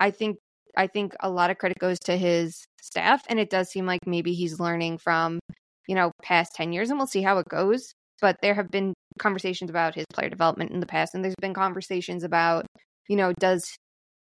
I 0.00 0.10
think 0.10 0.38
I 0.76 0.86
think 0.86 1.14
a 1.20 1.30
lot 1.30 1.50
of 1.50 1.58
credit 1.58 1.78
goes 1.78 1.98
to 2.00 2.16
his 2.16 2.64
staff, 2.80 3.22
and 3.28 3.38
it 3.38 3.50
does 3.50 3.70
seem 3.70 3.86
like 3.86 4.00
maybe 4.06 4.32
he's 4.32 4.58
learning 4.58 4.98
from 4.98 5.38
you 5.88 5.94
know 5.94 6.10
past 6.22 6.54
ten 6.54 6.72
years, 6.72 6.90
and 6.90 6.98
we'll 6.98 7.06
see 7.06 7.22
how 7.22 7.38
it 7.38 7.48
goes. 7.48 7.92
But 8.20 8.36
there 8.40 8.54
have 8.54 8.70
been 8.70 8.94
conversations 9.18 9.70
about 9.70 9.94
his 9.94 10.06
player 10.12 10.30
development 10.30 10.70
in 10.70 10.80
the 10.80 10.86
past, 10.86 11.14
and 11.14 11.24
there's 11.24 11.34
been 11.40 11.54
conversations 11.54 12.24
about, 12.24 12.66
you 13.08 13.16
know, 13.16 13.32
does 13.38 13.76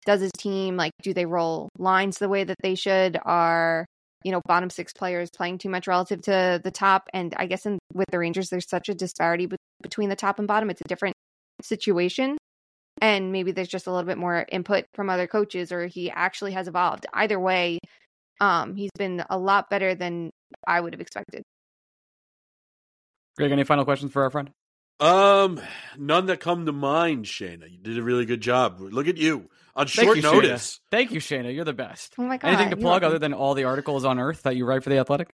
does 0.05 0.21
his 0.21 0.33
team 0.37 0.77
like 0.77 0.93
do 1.03 1.15
they 1.15 1.27
roll 1.27 1.69
lines 1.79 2.19
the 2.19 2.29
way 2.29 2.45
that 2.45 2.57
they 2.63 2.75
should? 2.75 3.19
Are 3.25 3.87
you 4.25 4.33
know 4.33 4.41
bottom 4.47 4.71
six 4.71 4.93
players 4.93 5.31
playing 5.31 5.59
too 5.59 5.69
much 5.69 5.87
relative 5.87 6.23
to 6.23 6.61
the 6.63 6.71
top? 6.71 7.09
And 7.13 7.35
I 7.37 7.47
guess 7.47 7.67
in, 7.67 7.79
with 7.95 8.09
the 8.11 8.19
Rangers, 8.19 8.51
there's 8.51 8.69
such 8.69 8.89
a 8.89 8.95
disparity 8.95 9.47
be- 9.47 9.57
between 9.83 10.09
the 10.09 10.17
top 10.17 10.39
and 10.39 10.49
bottom. 10.49 10.71
It's 10.71 10.81
a 10.81 10.89
different 10.89 11.15
situation, 11.63 12.39
and 13.01 13.33
maybe 13.33 13.53
there's 13.53 13.69
just 13.69 13.87
a 13.87 13.93
little 13.93 14.07
bit 14.07 14.19
more 14.19 14.45
input 14.51 14.85
from 14.95 15.11
other 15.11 15.27
coaches, 15.27 15.73
or 15.73 15.87
he 15.87 16.11
actually 16.11 16.53
has 16.53 16.69
evolved. 16.69 17.07
Either 17.13 17.39
way, 17.39 17.79
um, 18.41 18.75
he's 18.75 18.91
been 18.99 19.25
a 19.31 19.39
lot 19.39 19.71
better 19.71 19.95
than 19.95 20.31
I 20.67 20.81
would 20.81 20.95
have 20.95 21.01
expected. 21.01 21.43
Greg, 23.37 23.51
any 23.51 23.65
final 23.65 23.85
questions 23.85 24.13
for 24.13 24.23
our 24.23 24.31
friend? 24.31 24.51
Um, 25.01 25.61
none 25.99 26.27
that 26.27 26.41
come 26.41 26.67
to 26.67 26.73
mind, 26.73 27.25
Shayna. 27.25 27.71
You 27.71 27.79
did 27.79 27.99
a 27.99 28.03
really 28.03 28.27
good 28.27 28.41
job. 28.41 28.79
Look 28.79 29.09
at 29.09 29.17
you 29.17 29.49
on 29.75 29.87
short 29.87 30.17
you, 30.17 30.23
notice. 30.23 30.75
Shayna. 30.75 30.91
Thank 30.91 31.13
you, 31.13 31.21
Shana. 31.21 31.55
You're 31.55 31.65
the 31.65 31.73
best. 31.73 32.15
Oh 32.19 32.23
my 32.23 32.37
god! 32.37 32.49
Anything 32.49 32.71
to 32.71 32.77
plug 32.77 33.03
other 33.03 33.19
than 33.19 33.33
all 33.33 33.55
the 33.55 33.65
articles 33.65 34.05
on 34.05 34.19
Earth 34.19 34.43
that 34.43 34.57
you 34.57 34.67
write 34.67 34.83
for 34.83 34.91
the 34.91 34.99
Athletic? 34.99 35.29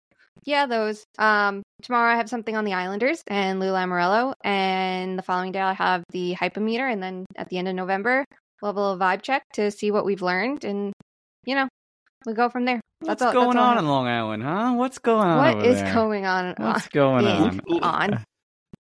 Yeah, 0.45 0.67
those. 0.67 1.05
Um, 1.19 1.63
tomorrow 1.83 2.13
I 2.13 2.17
have 2.17 2.29
something 2.29 2.57
on 2.57 2.65
the 2.65 2.75
Islanders 2.75 3.23
and 3.29 3.61
Lou 3.61 3.69
Lamoriello, 3.69 4.35
and 4.43 5.19
the 5.19 5.23
following 5.23 5.53
day 5.53 5.61
I 5.61 5.73
have 5.75 6.03
the 6.11 6.33
hypometer, 6.33 6.87
and 6.87 7.03
then 7.03 7.27
at 7.37 7.49
the 7.49 7.59
end 7.59 7.69
of 7.69 7.75
November 7.75 8.25
we'll 8.61 8.71
have 8.71 8.77
a 8.77 8.81
little 8.81 8.99
vibe 8.99 9.23
check 9.23 9.43
to 9.55 9.71
see 9.71 9.91
what 9.91 10.05
we've 10.05 10.23
learned, 10.23 10.65
and 10.65 10.93
you 11.45 11.55
know, 11.55 11.69
we 12.27 12.35
go 12.35 12.49
from 12.49 12.65
there. 12.65 12.81
What's 13.01 13.23
all, 13.23 13.33
going 13.33 13.57
all 13.57 13.71
on 13.71 13.79
in 13.79 13.87
Long 13.87 14.07
Island, 14.07 14.43
huh? 14.43 14.73
What's 14.75 14.99
going 14.99 15.27
on? 15.27 15.57
What 15.57 15.67
is 15.67 15.81
there? 15.81 15.95
going 15.95 16.27
on? 16.27 16.55
What's 16.57 16.89
going 16.89 17.27
on? 17.27 17.61
on? 17.83 18.25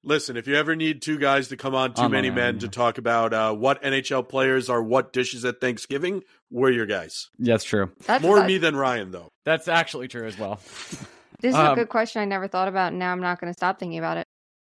Listen, 0.04 0.38
if 0.38 0.48
you 0.48 0.56
ever 0.56 0.76
need 0.78 1.02
two 1.02 1.18
guys 1.18 1.50
to 1.50 1.58
come 1.58 1.76
on, 1.76 1.94
too 1.94 2.04
On 2.04 2.12
many 2.12 2.30
the 2.30 2.36
men 2.36 2.54
line. 2.56 2.60
to 2.60 2.68
talk 2.70 2.98
about 2.98 3.34
uh, 3.34 3.54
what 3.54 3.82
NHL 3.84 4.28
players 4.30 4.70
are 4.70 4.82
what 4.82 5.12
dishes 5.12 5.44
at 5.44 5.60
Thanksgiving, 5.60 6.24
we're 6.50 6.72
your 6.72 6.86
guys. 6.86 7.30
That's 7.38 7.66
true. 7.66 7.92
That's 8.06 8.24
More 8.24 8.38
that- 8.40 8.48
me 8.48 8.58
than 8.60 8.76
Ryan, 8.78 9.12
though. 9.12 9.30
That's 9.44 9.68
actually 9.68 10.08
true 10.08 10.26
as 10.28 10.38
well. 10.38 10.60
This 11.42 11.54
is 11.54 11.56
Um, 11.56 11.72
a 11.72 11.76
good 11.76 11.88
question 11.88 12.22
I 12.22 12.26
never 12.26 12.50
thought 12.50 12.68
about, 12.68 12.88
and 12.90 13.00
now 13.00 13.14
I'm 13.14 13.22
not 13.22 13.40
going 13.40 13.50
to 13.50 13.58
stop 13.58 13.80
thinking 13.80 13.98
about 13.98 14.18
it. 14.18 14.28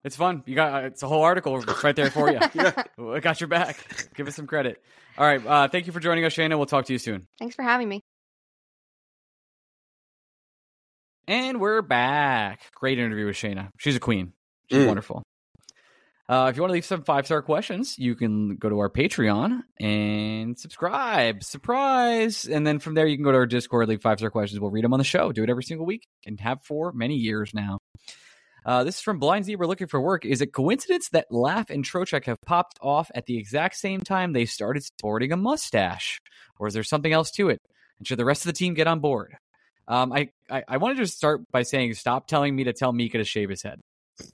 It's 0.04 0.16
fun. 0.16 0.44
You 0.46 0.54
got 0.54 0.84
it's 0.84 1.02
a 1.02 1.08
whole 1.08 1.24
article 1.24 1.58
right 1.84 1.96
there 1.96 2.12
for 2.12 2.30
you. 2.32 2.38
Yeah. 2.54 2.84
I 3.00 3.20
got 3.20 3.42
your 3.42 3.48
back. 3.48 3.84
Give 4.16 4.28
us 4.28 4.36
some 4.36 4.46
credit. 4.46 4.80
All 5.18 5.26
right. 5.26 5.44
Uh, 5.44 5.68
thank 5.70 5.88
you 5.88 5.92
for 5.92 6.00
joining 6.00 6.24
us, 6.24 6.36
Shayna. 6.36 6.58
We'll 6.58 6.68
talk 6.68 6.86
to 6.86 6.94
you 6.94 7.00
soon. 7.00 7.28
Thanks 7.40 7.56
for 7.56 7.64
having 7.64 7.90
me. 7.90 8.04
And 11.28 11.60
we're 11.60 11.82
back. 11.82 12.62
Great 12.76 13.00
interview 13.00 13.26
with 13.26 13.36
Shayna. 13.38 13.70
She's 13.80 13.96
a 13.96 14.00
queen. 14.00 14.34
She's 14.72 14.80
Mm. 14.84 14.88
wonderful. 14.88 15.24
Uh, 16.30 16.48
if 16.50 16.56
you 16.56 16.62
want 16.62 16.70
to 16.70 16.74
leave 16.74 16.86
some 16.86 17.04
five 17.04 17.26
star 17.26 17.42
questions, 17.42 18.00
you 18.00 18.16
can 18.16 18.56
go 18.56 18.70
to 18.70 18.80
our 18.80 18.90
Patreon 18.90 19.64
and 19.82 20.58
subscribe. 20.58 21.44
Surprise! 21.44 22.46
And 22.46 22.66
then 22.66 22.80
from 22.80 22.94
there, 22.94 23.06
you 23.06 23.18
can 23.18 23.26
go 23.26 23.34
to 23.34 23.38
our 23.38 23.46
Discord, 23.46 23.90
leave 23.90 24.02
five 24.02 24.20
star 24.20 24.30
questions. 24.30 24.60
We'll 24.62 24.72
read 24.72 24.86
them 24.86 24.94
on 24.94 25.00
the 25.00 25.04
show. 25.04 25.34
Do 25.34 25.44
it 25.44 25.50
every 25.50 25.64
single 25.64 25.86
week 25.86 26.08
and 26.26 26.40
have 26.40 26.64
for 26.64 26.94
many 26.94 27.16
years 27.16 27.54
now. 27.54 27.80
Uh, 28.66 28.84
this 28.84 28.96
is 28.96 29.02
from 29.02 29.20
Blind 29.20 29.44
Zebra 29.44 29.68
looking 29.68 29.88
for 29.88 30.00
work. 30.00 30.24
Is 30.24 30.40
it 30.40 30.54
coincidence 30.54 31.10
that 31.10 31.26
Laf 31.32 31.70
and 31.70 31.84
Trocheck 31.84 32.26
have 32.26 32.38
popped 32.46 32.78
off 32.82 33.10
at 33.16 33.26
the 33.26 33.38
exact 33.38 33.76
same 33.76 34.00
time 34.00 34.32
they 34.32 34.46
started 34.46 34.84
sporting 34.84 35.34
a 35.34 35.38
mustache? 35.38 36.20
Or 36.60 36.68
is 36.68 36.74
there 36.76 36.84
something 36.84 37.12
else 37.12 37.32
to 37.32 37.50
it? 37.50 37.60
And 37.98 38.08
should 38.08 38.20
the 38.20 38.26
rest 38.26 38.44
of 38.44 38.48
the 38.48 38.58
team 38.58 38.74
get 38.76 38.88
on 38.88 39.00
board? 39.00 39.36
Um, 39.88 40.14
I, 40.14 40.30
I, 40.50 40.64
I 40.68 40.78
wanted 40.78 40.98
to 40.98 41.08
start 41.08 41.42
by 41.52 41.64
saying 41.64 41.96
stop 41.96 42.28
telling 42.28 42.56
me 42.56 42.66
to 42.66 42.74
tell 42.74 42.94
Mika 42.94 43.18
to 43.18 43.24
shave 43.26 43.50
his 43.50 43.64
head. 43.64 43.82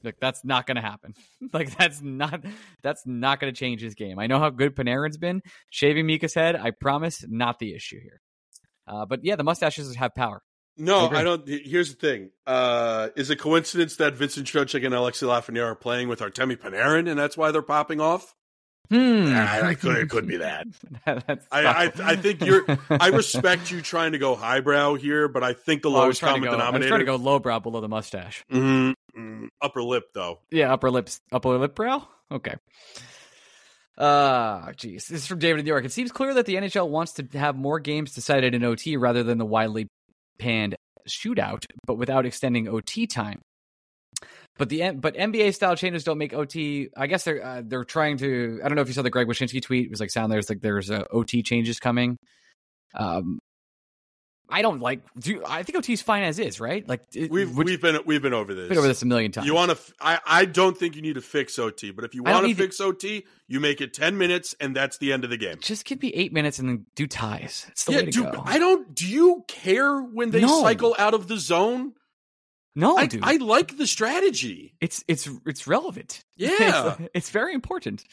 Like 0.04 0.16
that's 0.20 0.44
not 0.46 0.66
going 0.68 0.76
to 0.76 0.82
happen. 0.82 1.14
like 1.54 1.76
that's 1.78 2.02
not 2.02 2.44
that's 2.84 3.04
not 3.06 3.40
going 3.40 3.54
to 3.54 3.58
change 3.60 3.82
his 3.82 3.96
game. 3.96 4.20
I 4.20 4.28
know 4.28 4.40
how 4.40 4.50
good 4.50 4.76
Panarin's 4.76 5.18
been. 5.18 5.42
Shaving 5.70 6.06
Mika's 6.06 6.34
head, 6.34 6.56
I 6.56 6.72
promise, 6.72 7.24
not 7.28 7.60
the 7.60 7.74
issue 7.76 8.00
here. 8.02 8.22
Uh, 8.88 9.06
but 9.06 9.24
yeah, 9.24 9.36
the 9.36 9.44
mustaches 9.44 9.94
have 9.96 10.16
power. 10.16 10.42
No, 10.80 11.08
agree. 11.08 11.18
I, 11.18 11.24
don't. 11.24 11.48
Here's 11.48 11.90
the 11.94 12.00
thing: 12.00 12.30
uh, 12.46 13.10
is 13.16 13.30
it 13.32 13.38
coincidence 13.38 13.96
that 13.96 14.14
Vincent 14.14 14.46
Trocheck 14.46 14.86
and 14.86 14.94
Alexi 14.94 15.24
Lafreniere 15.28 15.66
are 15.66 15.76
playing 15.76 16.08
with 16.08 16.20
Artemi 16.20 16.56
Panarin, 16.56 17.10
and 17.10 17.20
that's 17.20 17.36
why 17.36 17.50
they're 17.52 17.64
popping 17.64 18.00
off? 18.00 18.36
Hmm. 18.90 19.34
I, 19.36 19.72
it 19.72 19.80
could- 19.82 19.98
it 19.98 20.10
could 20.10 20.28
be 20.28 20.38
that. 20.38 20.66
That's 21.06 21.46
I, 21.52 21.66
I. 21.66 21.92
I 22.12 22.16
think 22.16 22.46
you're. 22.46 22.64
I 22.90 23.08
respect 23.08 23.70
you 23.70 23.82
trying 23.82 24.14
to 24.14 24.18
go 24.18 24.34
highbrow 24.36 24.94
here, 24.94 25.28
but 25.28 25.44
I 25.44 25.52
think 25.54 25.82
the 25.82 25.90
I 25.90 25.94
was 25.94 26.02
lowest 26.02 26.20
to 26.22 26.26
common 26.28 26.44
go, 26.50 26.56
I 26.58 26.70
was 26.70 26.86
trying 26.86 27.00
to 27.00 27.06
go 27.06 27.18
lowbrow 27.18 27.60
below 27.60 27.82
the 27.82 27.90
mustache. 27.90 28.46
Mhm, 28.50 28.94
mm, 29.18 29.48
upper 29.62 29.84
lip, 29.84 30.06
though. 30.14 30.40
Yeah, 30.52 30.74
upper 30.74 30.92
lips, 30.92 31.20
upper 31.32 31.58
lip 31.58 31.76
brow. 31.76 32.08
Okay. 32.32 32.56
Uh, 33.98 34.72
geez. 34.74 35.08
This 35.08 35.22
is 35.22 35.28
from 35.28 35.40
David 35.40 35.60
in 35.60 35.66
New 35.66 35.70
York. 35.70 35.86
It 35.86 35.92
seems 35.92 36.12
clear 36.12 36.34
that 36.36 36.46
the 36.46 36.56
NHL 36.56 36.90
wants 36.90 37.14
to 37.14 37.26
have 37.34 37.56
more 37.56 37.80
games 37.80 38.14
decided 38.14 38.54
in 38.54 38.64
OT 38.64 38.96
rather 38.96 39.24
than 39.24 39.38
the 39.38 39.46
widely 39.46 39.88
panned 40.38 40.76
shootout, 41.08 41.66
but 41.86 41.96
without 41.96 42.26
extending 42.26 42.68
OT 42.68 43.08
time. 43.08 43.42
But 44.58 44.70
the 44.70 44.92
but 44.92 45.16
NBA 45.16 45.54
style 45.54 45.76
changes 45.76 46.04
don't 46.04 46.18
make 46.18 46.34
OT. 46.34 46.90
I 46.96 47.08
guess 47.08 47.24
they're 47.24 47.46
uh, 47.46 47.62
they're 47.64 47.84
trying 47.84 48.18
to. 48.18 48.60
I 48.64 48.68
don't 48.68 48.76
know 48.76 48.82
if 48.82 48.88
you 48.88 48.94
saw 48.94 49.04
the 49.04 49.12
Greg 49.12 49.28
Wyshynski 49.28 49.62
tweet. 49.62 49.86
It 49.86 49.92
was 49.92 50.00
like 50.00 50.10
sound 50.10 50.32
there's 50.32 50.50
like 50.50 50.62
there's 50.62 50.90
uh, 50.90 51.04
OT 51.12 51.44
changes 51.44 51.80
coming. 51.80 52.18
Um, 52.96 53.40
I 54.50 54.62
don't 54.62 54.80
like. 54.80 55.02
Do 55.20 55.44
I 55.46 55.64
think 55.64 55.78
OT 55.78 55.94
is 55.94 56.02
fine 56.02 56.24
as 56.24 56.40
is, 56.40 56.60
right? 56.60 56.88
Like 56.88 57.02
it, 57.14 57.30
We've 57.30 57.54
would- 57.58 57.68
we've 57.68 57.82
been 57.82 58.00
we've 58.06 58.22
been 58.22 58.34
over 58.34 58.54
this. 58.54 58.70
been 58.70 58.78
over 58.78 58.88
this 58.88 59.02
a 59.02 59.06
million 59.06 59.32
times. 59.32 59.46
You 59.46 59.54
want 59.54 59.72
to? 59.72 59.78
I 60.00 60.20
I 60.26 60.46
don't 60.46 60.78
think 60.78 60.96
you 60.96 61.02
need 61.02 61.16
to 61.16 61.22
fix 61.22 61.60
OT, 61.60 61.92
but 61.92 62.06
if 62.06 62.16
you 62.16 62.24
want 62.24 62.48
to 62.48 62.54
fix 62.56 62.80
OT, 62.80 63.26
you 63.48 63.60
make 63.60 63.82
it 63.82 63.94
ten 63.94 64.18
minutes, 64.18 64.56
and 64.60 64.76
that's 64.76 64.98
the 65.00 65.12
end 65.12 65.24
of 65.24 65.30
the 65.30 65.38
game. 65.38 65.58
just 65.62 65.84
give 65.86 66.02
me 66.02 66.10
eight 66.14 66.32
minutes 66.32 66.60
and 66.60 66.70
then 66.70 66.86
do 66.96 67.08
ties. 67.08 67.66
It's 67.70 67.84
the 67.86 67.92
yeah, 67.92 67.98
way 68.00 68.06
to 68.06 68.12
dude. 68.12 68.32
go. 68.32 68.42
I 68.46 68.58
don't. 68.58 68.96
Do 68.96 69.06
you 69.08 69.44
care 69.48 70.00
when 70.02 70.32
they 70.32 70.42
No. 70.42 70.62
cycle 70.62 70.96
out 70.98 71.14
of 71.14 71.28
the 71.28 71.38
zone? 71.38 71.94
no, 72.76 72.96
I, 72.96 73.08
dude. 73.08 73.22
I 73.24 73.38
like 73.38 73.76
the 73.78 73.88
strategy. 73.88 74.76
it's 74.80 75.04
it's 75.08 75.28
it's 75.46 75.68
relevant. 75.68 76.24
Yeah. 76.38 76.96
it's, 77.00 77.10
it's 77.14 77.30
very 77.32 77.54
important. 77.54 78.04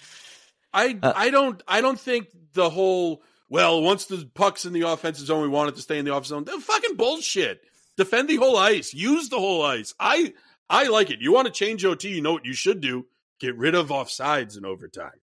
I 0.72 0.99
Uh, 1.03 1.12
I 1.14 1.30
don't 1.30 1.62
I 1.68 1.80
don't 1.80 2.01
think 2.01 2.28
the 2.55 2.70
whole 2.70 3.22
well 3.55 3.82
once 3.82 4.05
the 4.07 4.28
puck's 4.34 4.64
in 4.64 4.72
the 4.72 4.82
offensive 4.82 5.26
zone 5.26 5.42
we 5.42 5.48
want 5.48 5.68
it 5.70 5.76
to 5.76 5.82
stay 5.82 5.98
in 5.98 6.05
the 6.05 6.12
offensive 6.12 6.28
zone. 6.36 6.44
They're 6.44 6.61
fucking 6.61 6.96
bullshit. 6.96 7.61
Defend 7.96 8.28
the 8.28 8.36
whole 8.36 8.57
ice. 8.57 8.92
Use 8.92 9.28
the 9.28 9.38
whole 9.38 9.62
ice. 9.62 9.94
I 10.00 10.34
I 10.68 10.88
like 10.88 11.11
it. 11.11 11.20
You 11.20 11.32
want 11.32 11.46
to 11.46 11.52
change 11.52 11.84
OT? 11.84 12.09
You 12.09 12.20
know 12.22 12.32
what 12.32 12.44
you 12.44 12.52
should 12.55 12.80
do? 12.80 13.07
Get 13.40 13.57
rid 13.57 13.74
of 13.74 13.88
offsides 13.88 14.57
in 14.59 14.64
overtime. 14.64 15.20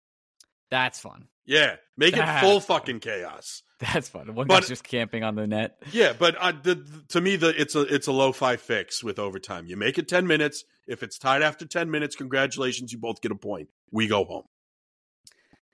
That's 0.71 1.01
fun. 1.01 1.29
Yeah, 1.47 1.77
make 1.97 2.15
it 2.17 2.41
full 2.41 2.61
fun. 2.61 2.81
fucking 2.81 3.01
chaos. 3.01 3.63
That's 3.81 4.09
fun. 4.09 4.35
One 4.35 4.47
But- 4.49 4.61
guy's 4.61 4.69
just 4.69 4.85
camping 4.85 5.23
on 5.25 5.35
the 5.37 5.47
net. 5.47 5.79
Yeah, 5.93 6.13
but 6.19 6.35
uh, 6.39 6.53
the, 6.63 6.85
to 7.09 7.21
me, 7.21 7.37
the 7.37 7.59
it's 7.59 7.75
a 7.75 7.83
it's 7.83 8.07
a 8.09 8.13
low 8.13 8.33
five 8.33 8.61
fix 8.61 9.03
with 9.03 9.19
overtime. 9.19 9.67
You 9.67 9.77
make 9.77 9.97
it 9.99 10.09
ten 10.09 10.27
minutes. 10.27 10.65
If 10.87 11.03
it's 11.03 11.17
tied 11.19 11.41
after 11.43 11.65
ten 11.65 11.91
minutes, 11.91 12.17
congratulations, 12.17 12.93
you 12.93 12.99
both 12.99 13.23
get 13.23 13.31
a 13.33 13.37
point. 13.37 13.69
We 13.91 14.09
go 14.09 14.25
home. 14.25 14.45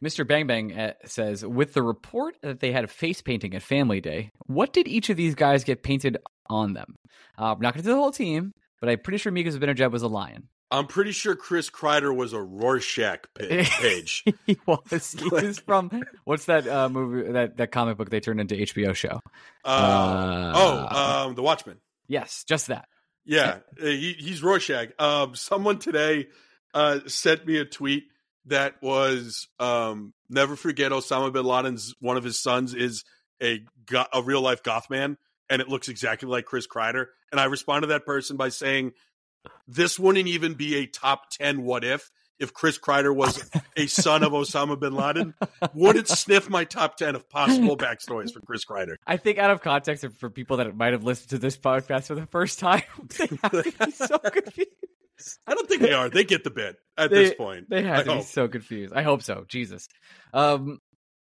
Mr. 0.02 0.26
Bang 0.26 0.46
Bang 0.46 0.72
uh, 0.78 0.92
says, 1.04 1.44
with 1.44 1.74
the 1.74 1.82
report 1.82 2.36
that 2.42 2.60
they 2.60 2.72
had 2.72 2.84
a 2.84 2.88
face 2.88 3.22
painting 3.22 3.54
at 3.54 3.62
Family 3.62 4.00
Day, 4.00 4.30
what 4.46 4.72
did 4.72 4.88
each 4.88 5.10
of 5.10 5.16
these 5.16 5.34
guys 5.34 5.64
get 5.64 5.82
painted 5.82 6.18
on 6.48 6.74
them? 6.74 6.96
Uh, 7.38 7.52
I'm 7.52 7.60
not 7.60 7.74
going 7.74 7.82
to 7.82 7.88
do 7.88 7.94
the 7.94 8.00
whole 8.00 8.10
team, 8.12 8.52
but 8.80 8.88
I'm 8.88 8.98
pretty 8.98 9.18
sure 9.18 9.32
Mika 9.32 9.50
Zibanejad 9.50 9.90
was 9.90 10.02
a 10.02 10.08
lion. 10.08 10.48
I'm 10.70 10.86
pretty 10.88 11.12
sure 11.12 11.36
Chris 11.36 11.70
Kreider 11.70 12.14
was 12.14 12.32
a 12.32 12.40
Rorschach 12.42 13.26
page. 13.34 14.24
he 14.46 14.58
was. 14.66 15.12
He 15.18 15.28
was 15.28 15.58
from 15.60 16.02
what's 16.24 16.46
that 16.46 16.66
uh, 16.66 16.88
movie? 16.88 17.30
That 17.30 17.58
that 17.58 17.70
comic 17.70 17.96
book 17.96 18.10
they 18.10 18.18
turned 18.18 18.40
into 18.40 18.56
HBO 18.56 18.92
show. 18.94 19.20
Uh, 19.64 19.68
Uh, 19.68 20.52
oh, 20.56 21.26
um, 21.28 21.34
the 21.36 21.42
Watchmen. 21.42 21.76
Yes, 22.08 22.44
just 22.44 22.68
that. 22.68 22.88
Yeah, 23.24 23.58
he, 23.78 24.14
he's 24.18 24.42
Rorschach. 24.42 24.90
Um, 24.98 25.34
someone 25.36 25.78
today 25.78 26.28
uh, 26.72 27.00
sent 27.06 27.46
me 27.46 27.58
a 27.58 27.64
tweet 27.64 28.04
that 28.46 28.74
was 28.82 29.48
um, 29.58 30.12
never 30.28 30.56
forget 30.56 30.92
Osama 30.92 31.32
bin 31.32 31.44
Laden's 31.44 31.94
one 32.00 32.16
of 32.16 32.24
his 32.24 32.40
sons 32.40 32.74
is 32.74 33.04
a 33.42 33.64
go- 33.86 34.06
a 34.12 34.22
real 34.22 34.40
life 34.40 34.62
goth 34.62 34.90
man, 34.90 35.16
and 35.48 35.62
it 35.62 35.68
looks 35.68 35.88
exactly 35.88 36.28
like 36.28 36.44
Chris 36.44 36.66
Kreider. 36.66 37.06
And 37.32 37.40
I 37.40 37.44
responded 37.44 37.88
to 37.88 37.92
that 37.94 38.06
person 38.06 38.36
by 38.36 38.50
saying, 38.50 38.92
"This 39.66 39.98
wouldn't 39.98 40.28
even 40.28 40.54
be 40.54 40.76
a 40.76 40.86
top 40.86 41.30
ten 41.30 41.62
what 41.62 41.84
if." 41.84 42.10
If 42.36 42.52
Chris 42.52 42.80
Kreider 42.80 43.14
was 43.14 43.48
a 43.76 43.86
son 43.86 44.24
of 44.24 44.32
Osama 44.32 44.78
bin 44.78 44.92
Laden, 44.92 45.34
would 45.72 45.94
it 45.94 46.08
sniff 46.08 46.50
my 46.50 46.64
top 46.64 46.96
ten 46.96 47.14
of 47.14 47.30
possible 47.30 47.76
backstories 47.76 48.32
for 48.32 48.40
Chris 48.40 48.64
Kreider? 48.64 48.96
I 49.06 49.18
think 49.18 49.38
out 49.38 49.52
of 49.52 49.62
context 49.62 50.04
for 50.18 50.28
people 50.28 50.56
that 50.56 50.76
might 50.76 50.92
have 50.94 51.04
listened 51.04 51.30
to 51.30 51.38
this 51.38 51.56
podcast 51.56 52.08
for 52.08 52.16
the 52.16 52.26
first 52.26 52.58
time, 52.58 52.82
they 53.18 53.28
have 53.40 53.52
to 53.52 53.86
be 53.86 53.90
so 53.92 54.18
confused. 54.32 54.70
I 55.46 55.54
don't 55.54 55.68
think 55.68 55.82
they 55.82 55.92
are. 55.92 56.08
They 56.08 56.24
get 56.24 56.44
the 56.44 56.50
bit 56.50 56.76
at 56.96 57.10
They- 57.10 57.24
this 57.24 57.34
point. 57.34 57.68
They 57.70 57.82
had 57.82 58.00
I 58.00 58.02
to 58.04 58.16
be 58.16 58.22
so 58.22 58.48
confused. 58.48 58.92
I 58.94 59.02
hope 59.02 59.22
so. 59.22 59.44
Jesus. 59.48 59.88
Um, 60.32 60.80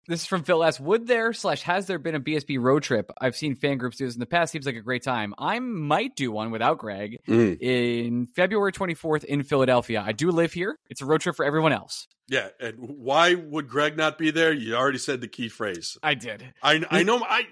this 0.08 0.20
is 0.20 0.26
from 0.26 0.44
Phil 0.44 0.62
S. 0.62 0.78
Would 0.78 1.08
there 1.08 1.32
slash 1.32 1.62
has 1.62 1.86
there 1.88 1.98
been 1.98 2.14
a 2.14 2.20
BSB 2.20 2.58
road 2.60 2.84
trip? 2.84 3.10
I've 3.20 3.34
seen 3.34 3.56
fan 3.56 3.76
groups 3.78 3.96
do 3.96 4.04
this 4.04 4.14
in 4.14 4.20
the 4.20 4.26
past. 4.26 4.52
Seems 4.52 4.64
like 4.64 4.76
a 4.76 4.80
great 4.80 5.02
time. 5.02 5.34
I 5.36 5.58
might 5.58 6.14
do 6.14 6.30
one 6.30 6.52
without 6.52 6.78
Greg 6.78 7.18
Mm. 7.26 7.60
in 7.60 8.26
February 8.28 8.70
24th 8.72 9.24
in 9.24 9.42
Philadelphia. 9.42 10.02
I 10.06 10.12
do 10.12 10.30
live 10.30 10.52
here. 10.52 10.78
It's 10.88 11.02
a 11.02 11.06
road 11.06 11.22
trip 11.22 11.34
for 11.34 11.44
everyone 11.44 11.72
else. 11.72 12.06
Yeah, 12.28 12.48
and 12.60 12.74
why 12.78 13.34
would 13.34 13.68
Greg 13.68 13.96
not 13.96 14.16
be 14.18 14.30
there? 14.30 14.52
You 14.52 14.74
already 14.76 14.98
said 14.98 15.20
the 15.20 15.28
key 15.28 15.48
phrase. 15.48 15.96
I 16.02 16.14
did. 16.14 16.52
I 16.62 16.84
I 16.90 17.02
know 17.02 17.18
I 17.24 17.46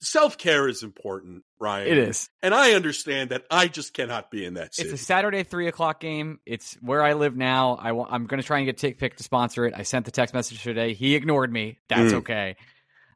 self 0.00 0.38
care 0.38 0.68
is 0.68 0.82
important, 0.82 1.44
Ryan. 1.58 1.88
It 1.88 1.98
is. 1.98 2.28
and 2.42 2.54
I 2.54 2.72
understand 2.72 3.30
that. 3.30 3.44
I 3.50 3.68
just 3.68 3.94
cannot 3.94 4.30
be 4.30 4.44
in 4.44 4.54
that 4.54 4.74
city. 4.74 4.88
It's 4.90 5.00
a 5.00 5.04
Saturday 5.04 5.42
three 5.42 5.68
o'clock 5.68 6.00
game. 6.00 6.40
It's 6.46 6.74
where 6.80 7.02
I 7.02 7.12
live 7.14 7.36
now. 7.36 7.76
I 7.80 7.92
wa- 7.92 8.08
I'm 8.10 8.26
going 8.26 8.40
to 8.40 8.46
try 8.46 8.58
and 8.58 8.66
get 8.66 8.78
TickPick 8.78 9.16
to 9.16 9.22
sponsor 9.22 9.66
it. 9.66 9.74
I 9.76 9.82
sent 9.82 10.04
the 10.06 10.10
text 10.10 10.34
message 10.34 10.62
today. 10.62 10.94
He 10.94 11.14
ignored 11.14 11.52
me. 11.52 11.78
That's 11.88 12.12
Mm. 12.12 12.18
okay. 12.18 12.56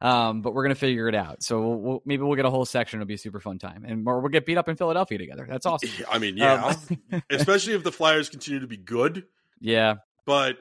Um, 0.01 0.41
but 0.41 0.53
we're 0.53 0.63
going 0.63 0.75
to 0.75 0.79
figure 0.79 1.07
it 1.07 1.15
out. 1.15 1.41
So 1.41 1.61
we'll, 1.61 1.77
we'll, 1.79 2.01
maybe 2.05 2.21
we'll 2.23 2.35
get 2.35 2.45
a 2.45 2.49
whole 2.49 2.65
section. 2.65 2.99
It'll 2.99 3.07
be 3.07 3.13
a 3.15 3.17
super 3.17 3.39
fun 3.39 3.57
time, 3.59 3.85
and 3.87 4.05
we'll 4.05 4.21
get 4.27 4.45
beat 4.45 4.57
up 4.57 4.67
in 4.69 4.75
Philadelphia 4.75 5.17
together. 5.17 5.47
That's 5.49 5.65
awesome. 5.65 5.89
I 6.11 6.19
mean, 6.19 6.37
yeah, 6.37 6.75
Um, 7.11 7.21
especially 7.29 7.73
if 7.73 7.83
the 7.83 7.91
Flyers 7.93 8.29
continue 8.29 8.59
to 8.59 8.67
be 8.67 8.77
good. 8.77 9.23
yeah. 9.59 9.95
But 10.25 10.57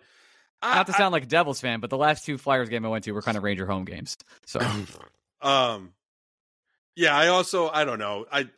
I, 0.63 0.77
Not 0.77 0.87
to 0.87 0.93
sound 0.93 1.13
like 1.13 1.25
a 1.25 1.27
Devils 1.27 1.61
fan, 1.61 1.81
but 1.81 1.91
the 1.91 1.99
last 1.99 2.25
two 2.25 2.39
Flyers 2.39 2.69
game 2.69 2.87
I 2.87 2.89
went 2.89 3.05
to 3.05 3.13
were 3.13 3.23
kind 3.23 3.37
of 3.37 3.43
Ranger 3.43 3.67
home 3.67 3.85
games. 3.85 4.17
So 4.47 4.61
um, 5.43 5.91
yeah, 6.97 7.16
I 7.16 7.29
also 7.29 7.69
I 7.69 7.85
don't 7.85 7.99
know. 7.99 8.27
I 8.31 8.49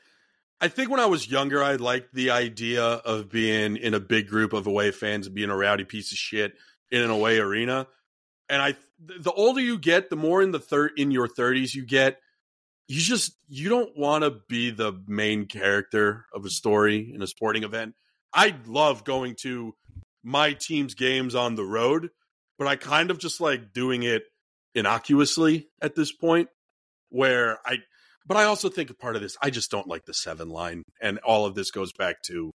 I 0.61 0.69
think 0.69 0.91
when 0.91 1.01
I 1.01 1.07
was 1.07 1.31
younger, 1.31 1.63
I 1.63 1.77
liked 1.77 2.15
the 2.15 2.31
idea 2.31 2.83
of 2.83 3.29
being 3.29 3.77
in 3.77 3.95
a 3.95 4.01
big 4.01 4.29
group 4.29 4.53
of 4.53 4.67
away 4.67 4.91
fans 4.91 5.27
and 5.27 5.35
being 5.35 5.51
a 5.51 5.57
rowdy 5.57 5.85
piece 5.85 6.13
of 6.13 6.19
shit 6.19 6.55
in 6.91 7.03
an 7.03 7.11
away 7.11 7.39
arena. 7.39 7.87
And 8.49 8.63
I, 8.63 8.77
the 8.99 9.33
older 9.33 9.61
you 9.61 9.79
get, 9.79 10.09
the 10.09 10.17
more 10.17 10.41
in 10.43 10.53
the 10.53 10.59
third 10.59 10.93
in 10.97 11.11
your 11.11 11.29
thirties 11.29 11.75
you 11.75 11.85
get, 11.85 12.19
you 12.89 13.01
just 13.01 13.33
you 13.49 13.69
don't 13.69 13.97
want 13.99 14.25
to 14.25 14.31
be 14.49 14.71
the 14.71 14.93
main 15.07 15.47
character 15.47 16.25
of 16.33 16.45
a 16.45 16.51
story 16.51 17.13
in 17.15 17.21
a 17.23 17.27
sporting 17.27 17.65
event. 17.65 17.95
I 18.33 18.55
love 18.67 19.05
going 19.05 19.37
to 19.43 19.75
my 20.23 20.53
team's 20.53 20.95
games 20.95 21.35
on 21.35 21.55
the 21.55 21.65
road, 21.65 22.11
but 22.59 22.67
I 22.67 22.77
kind 22.77 23.11
of 23.11 23.19
just 23.19 23.41
like 23.41 23.73
doing 23.73 24.05
it 24.05 24.25
innocuously 24.75 25.69
at 25.83 25.95
this 25.95 26.13
point 26.13 26.49
where 27.11 27.59
I 27.65 27.79
but 28.27 28.37
I 28.37 28.45
also 28.45 28.69
think 28.69 28.91
a 28.91 28.95
part 28.95 29.17
of 29.17 29.23
this 29.23 29.37
I 29.43 29.51
just 29.51 29.71
don't 29.71 29.89
like 29.89 30.05
the 30.05 30.15
seven 30.15 30.51
line 30.51 30.83
and 31.01 31.19
all 31.19 31.47
of 31.47 31.55
this 31.55 31.71
goes 31.71 31.93
back 31.93 32.23
to 32.27 32.51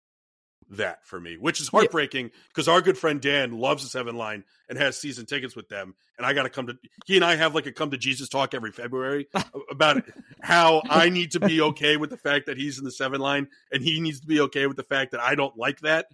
that 0.72 1.06
for 1.06 1.20
me, 1.20 1.38
which 1.38 1.60
is 1.60 1.68
heartbreaking 1.68 2.32
because 2.50 2.68
our 2.68 2.82
good 2.82 2.98
friend 2.98 3.22
Dan 3.22 3.58
loves 3.58 3.84
the 3.84 3.90
seven 3.90 4.16
line 4.16 4.44
and 4.70 4.78
has 4.78 4.98
season 4.98 5.26
tickets 5.26 5.56
with 5.56 5.68
them. 5.70 5.94
And 6.18 6.26
I 6.26 6.34
got 6.34 6.44
to 6.44 6.50
come 6.50 6.68
to, 6.68 6.78
he 7.06 7.16
and 7.16 7.26
I 7.26 7.36
have 7.36 7.54
like 7.54 7.66
a 7.66 7.72
come 7.72 7.92
to 7.92 7.98
Jesus 7.98 8.30
talk 8.30 8.54
every 8.54 8.72
February 8.72 9.28
about 9.72 10.04
how 10.42 10.82
I 10.90 11.10
need 11.10 11.32
to 11.32 11.40
be 11.40 11.62
okay 11.62 11.98
with 11.98 12.10
the 12.10 12.18
fact 12.18 12.46
that 12.48 12.58
he's 12.58 12.78
in 12.78 12.86
the 12.86 12.92
seven 12.92 13.20
line 13.22 13.48
and 13.72 13.84
he 13.84 14.00
needs 14.00 14.22
to 14.22 14.28
be 14.28 14.40
okay 14.42 14.68
with 14.68 14.78
the 14.78 14.84
fact 14.84 15.12
that 15.12 15.22
I 15.22 15.36
don't 15.36 15.58
like 15.58 15.80
that. 15.82 16.08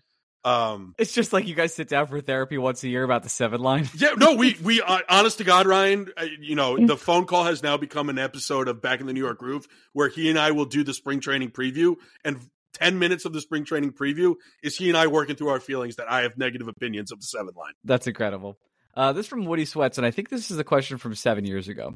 Um, 0.48 0.96
It's 0.98 1.12
just 1.12 1.34
like 1.34 1.46
you 1.46 1.56
guys 1.56 1.74
sit 1.74 1.90
down 1.90 2.08
for 2.08 2.22
therapy 2.22 2.58
once 2.58 2.82
a 2.84 2.88
year 2.88 3.04
about 3.04 3.24
the 3.24 3.30
seven 3.30 3.60
line. 3.60 3.90
yeah, 3.98 4.14
no, 4.18 4.36
we 4.36 4.56
we 4.64 4.82
uh, 4.86 5.00
honest 5.10 5.40
to 5.40 5.44
God, 5.44 5.68
Ryan, 5.68 6.10
uh, 6.16 6.26
you 6.40 6.56
know, 6.56 6.78
the 6.86 6.96
phone 6.96 7.26
call 7.26 7.44
has 7.44 7.62
now 7.62 7.76
become 7.76 8.10
an 8.10 8.18
episode 8.18 8.70
of 8.70 8.82
Back 8.82 9.02
in 9.02 9.08
the 9.08 9.14
New 9.14 9.24
York 9.24 9.40
Groove 9.40 9.68
where 9.92 10.08
he 10.08 10.30
and 10.30 10.40
I 10.40 10.52
will 10.52 10.66
do 10.66 10.84
the 10.84 10.94
spring 10.94 11.20
training 11.20 11.52
preview, 11.52 11.96
and 12.24 12.40
ten 12.74 12.98
minutes 12.98 13.26
of 13.26 13.34
the 13.34 13.42
spring 13.42 13.66
training 13.66 13.92
preview 13.92 14.36
is 14.64 14.78
he 14.78 14.88
and 14.88 14.98
I 14.98 15.08
working 15.08 15.36
through 15.36 15.50
our 15.50 15.60
feelings 15.60 15.98
that 15.98 16.10
I 16.10 16.22
have 16.22 16.38
negative 16.38 16.70
opinions 16.70 17.12
of 17.12 17.20
the 17.20 17.26
seven 17.26 17.54
line. 17.58 17.74
That's 17.84 18.08
incredible. 18.08 18.58
Uh, 18.96 19.14
this 19.14 19.28
from 19.28 19.46
Woody 19.46 19.66
Sweats, 19.66 20.00
and 20.00 20.08
I 20.08 20.12
think 20.12 20.30
this 20.30 20.50
is 20.50 20.58
a 20.58 20.64
question 20.64 20.98
from 20.98 21.14
seven 21.14 21.46
years 21.46 21.68
ago. 21.68 21.94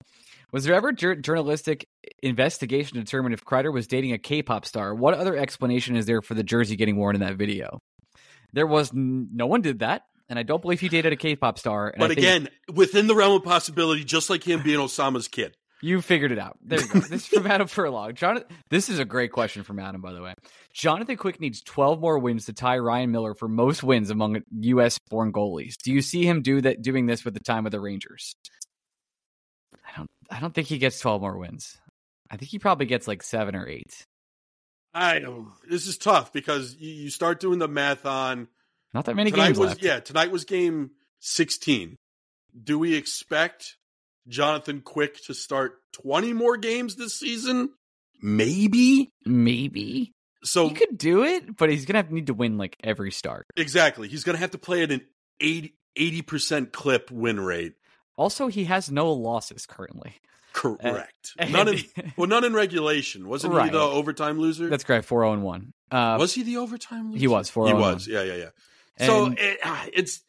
Was 0.52 0.66
there 0.66 0.76
ever 0.76 0.92
jur- 0.92 1.16
journalistic 1.16 1.88
investigation 2.22 2.96
to 2.96 3.04
determine 3.04 3.32
if 3.34 3.44
Kreider 3.44 3.74
was 3.74 3.88
dating 3.88 4.12
a 4.12 4.20
K-pop 4.20 4.66
star? 4.66 4.94
What 4.94 5.16
other 5.16 5.36
explanation 5.36 5.96
is 5.96 6.06
there 6.06 6.22
for 6.22 6.34
the 6.34 6.44
jersey 6.44 6.76
getting 6.76 6.98
worn 6.98 7.16
in 7.16 7.22
that 7.22 7.38
video? 7.38 7.80
There 8.54 8.68
was 8.68 8.92
n- 8.94 9.30
no 9.34 9.48
one 9.48 9.62
did 9.62 9.80
that, 9.80 10.04
and 10.30 10.38
I 10.40 10.44
don't 10.44 10.62
believe 10.62 10.80
he 10.80 10.90
dated 10.90 11.14
a 11.14 11.16
K-pop 11.18 11.58
star. 11.60 11.88
and 11.90 12.00
But 12.00 12.08
think 12.10 12.20
again, 12.20 12.50
within 12.74 13.08
the 13.08 13.16
realm 13.16 13.34
of 13.36 13.44
possibility, 13.44 14.04
just 14.04 14.30
like 14.30 14.44
him 14.44 14.62
being 14.64 14.80
Osama's 14.80 15.28
kid. 15.28 15.56
you 15.82 16.02
figured 16.02 16.32
it 16.32 16.38
out. 16.40 16.58
There 16.64 16.80
you 16.80 16.88
go. 16.88 17.00
this 17.00 17.12
is 17.12 17.28
from 17.28 17.48
Adam 17.48 17.68
Furlong. 17.68 18.14
Jonathan, 18.14 18.48
this 18.70 18.88
is 18.90 19.00
a 19.00 19.06
great 19.06 19.32
question 19.32 19.64
from 19.64 19.80
Adam, 19.80 20.00
by 20.02 20.14
the 20.14 20.22
way. 20.22 20.36
Jonathan 20.74 21.18
Quick 21.18 21.40
needs 21.40 21.62
12 21.62 22.00
more 22.00 22.20
wins 22.20 22.46
to 22.46 22.54
tie 22.54 22.78
Ryan 22.78 23.12
Miller 23.12 23.34
for 23.34 23.48
most 23.48 23.82
wins 23.84 24.10
among 24.12 24.42
U.S.-born 24.60 25.32
goalies. 25.32 25.78
Do 25.84 25.92
you 25.92 26.02
see 26.02 26.24
him 26.26 26.42
do 26.44 26.62
that? 26.62 26.82
Doing 26.82 27.06
this 27.08 27.26
with 27.26 27.34
the 27.34 27.40
time 27.40 27.66
of 27.66 27.72
the 27.72 27.80
Rangers? 27.80 28.36
I 29.74 29.98
don't. 29.98 30.10
I 30.30 30.40
don't 30.40 30.54
think 30.54 30.68
he 30.68 30.78
gets 30.78 31.00
12 31.00 31.22
more 31.22 31.38
wins. 31.38 31.78
I 32.30 32.38
think 32.38 32.52
he 32.52 32.60
probably 32.60 32.86
gets 32.86 33.08
like 33.08 33.24
seven 33.24 33.56
or 33.56 33.68
eight. 33.68 34.06
I 34.94 35.20
don't. 35.20 35.48
This 35.70 35.88
is 35.88 35.98
tough 35.98 36.34
because 36.34 36.76
you, 36.80 36.92
you 36.94 37.10
start 37.10 37.40
doing 37.40 37.60
the 37.60 37.68
math 37.68 38.06
on 38.06 38.48
Not 38.94 39.06
that 39.06 39.16
many 39.16 39.32
games 39.32 39.58
was 39.58 39.70
left. 39.70 39.84
yeah 39.84 40.00
tonight 40.00 40.32
was 40.32 40.46
game 40.46 40.92
sixteen. 41.20 41.96
Do 42.64 42.78
we 42.78 42.96
expect 42.96 43.78
Jonathan 44.28 44.82
Quick 44.82 45.24
to 45.26 45.34
start 45.34 45.76
twenty 45.94 46.34
more 46.34 46.58
games 46.58 46.96
this 46.96 47.18
season? 47.18 47.70
Maybe. 48.22 49.10
Maybe 49.26 50.12
So 50.44 50.68
he 50.70 50.76
could 50.76 50.98
do 50.98 51.24
it, 51.24 51.56
but 51.58 51.70
he's 51.70 51.86
gonna 51.86 52.00
have, 52.00 52.12
need 52.12 52.28
to 52.28 52.34
win 52.34 52.58
like 52.58 52.76
every 52.84 53.12
start. 53.12 53.46
exactly, 53.56 54.08
he's 54.10 54.24
going 54.24 54.36
to 54.36 54.40
have 54.42 54.52
to 54.52 54.58
play 54.60 54.84
at 54.84 54.92
an 54.92 55.02
80 55.40 56.22
percent 56.22 56.72
clip 56.72 57.10
win 57.10 57.40
rate. 57.40 57.74
Also, 58.18 58.48
he 58.48 58.66
has 58.66 58.92
no 58.92 59.12
losses 59.12 59.66
currently. 59.66 60.16
Correct. 60.54 61.34
and- 61.38 61.52
none 61.54 61.68
in 61.70 61.80
well, 62.18 62.28
none 62.28 62.44
in 62.44 62.54
regulation. 62.54 63.28
Wasn't 63.28 63.54
Right. 63.54 63.66
he 63.66 63.72
the 63.72 63.80
overtime 63.82 64.40
loser? 64.40 64.70
That's 64.70 64.84
correct. 64.84 65.06
Four 65.06 65.22
zero 65.22 65.34
and 65.34 65.44
one. 65.44 65.74
Uh, 65.92 66.18
was 66.20 66.34
he 66.34 66.44
the 66.44 66.58
overtime 66.58 67.08
loser? 67.12 67.20
he 67.20 67.28
was, 67.28 67.52
4-0-1. 67.52 67.80
was. 67.80 68.08
Yeah, 68.08 68.24
yeah, 68.24 68.36
yeah. 69.00 69.06
so 69.08 69.34
it, 69.38 69.60
ah, 69.64 69.86
it's 69.94 70.22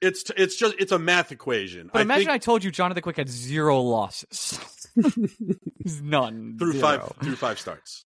it's 0.00 0.30
it's 0.36 0.56
just 0.56 0.74
it's 0.78 0.92
a 0.92 0.98
math 0.98 1.30
equation. 1.32 1.88
But 1.92 2.00
I 2.00 2.02
imagine 2.02 2.30
I 2.30 2.38
told 2.38 2.64
you 2.64 2.70
Jonathan 2.70 3.02
Quick 3.02 3.16
had 3.16 3.28
zero 3.28 3.80
losses. 3.80 4.58
None. 6.02 6.56
through 6.58 6.72
Zero. 6.72 6.82
five 6.82 7.12
through 7.22 7.36
five 7.36 7.58
starts. 7.58 8.04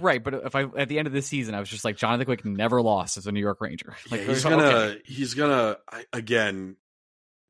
Right, 0.00 0.22
but 0.22 0.34
if 0.34 0.54
I 0.56 0.64
at 0.76 0.88
the 0.88 0.98
end 0.98 1.06
of 1.06 1.12
the 1.12 1.22
season 1.22 1.54
I 1.54 1.60
was 1.60 1.68
just 1.68 1.84
like 1.84 1.96
Jonathan 1.96 2.24
Quick 2.26 2.44
never 2.44 2.82
lost 2.82 3.16
as 3.16 3.26
a 3.26 3.32
New 3.32 3.40
York 3.40 3.60
Ranger. 3.60 3.94
Like 4.10 4.22
yeah, 4.22 4.26
he's 4.28 4.44
okay. 4.46 4.56
gonna 4.56 4.96
he's 5.04 5.34
gonna 5.34 5.76
again. 6.12 6.76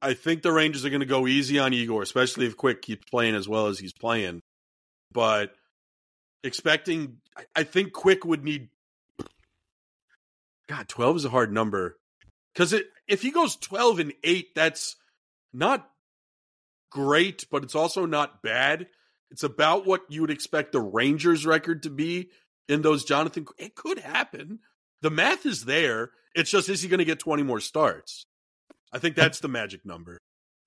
I 0.01 0.15
think 0.15 0.43
the 0.43 0.53
Rangers 0.53 0.85
are 0.85 0.91
going 0.91 1.01
to 1.01 1.07
go 1.07 1.27
easy 1.27 1.59
on 1.59 1.73
Igor, 1.73 2.03
especially 2.03 2.47
if 2.47 2.57
Quick 2.57 2.83
keeps 2.83 3.05
playing 3.11 3.35
as 3.35 3.49
well 3.49 3.67
as 3.67 3.79
he's 3.79 3.93
playing. 3.93 4.43
But 5.13 5.55
expecting, 6.45 7.19
I, 7.57 7.65
think 7.65 7.93
Quick 7.93 8.25
would 8.25 8.45
need. 8.45 8.69
God, 10.69 10.89
twelve 10.89 11.17
is 11.17 11.25
a 11.25 11.31
hard 11.31 11.53
number 11.53 11.97
because 12.53 12.75
if 13.09 13.23
he 13.23 13.31
goes 13.31 13.57
twelve 13.57 13.99
and 13.99 14.13
eight, 14.23 14.55
that's 14.55 14.97
not 15.53 15.89
great, 16.91 17.47
but 17.51 17.65
it's 17.65 17.75
also 17.75 18.07
not 18.07 18.43
bad. 18.43 18.87
It's 19.31 19.43
about 19.43 19.87
what 19.87 20.03
you 20.09 20.23
would 20.23 20.31
expect 20.31 20.73
the 20.73 20.81
Rangers 20.81 21.45
record 21.45 21.83
to 21.83 21.91
be 21.91 22.31
in 22.69 22.83
those 22.83 23.05
Jonathan. 23.05 23.47
It 23.59 23.75
could 23.75 23.99
happen. 23.99 24.61
The 25.03 25.11
math 25.11 25.47
is 25.47 25.65
there. 25.65 26.11
It's 26.35 26.51
just 26.51 26.69
is 26.69 26.83
he 26.83 26.89
going 26.89 26.99
to 26.99 27.05
get 27.05 27.19
20 27.19 27.43
more 27.43 27.61
starts? 27.61 28.27
I 28.93 28.99
think 28.99 29.17
that's 29.17 29.41
the 29.41 29.49
magic 29.49 29.85
number. 29.85 30.19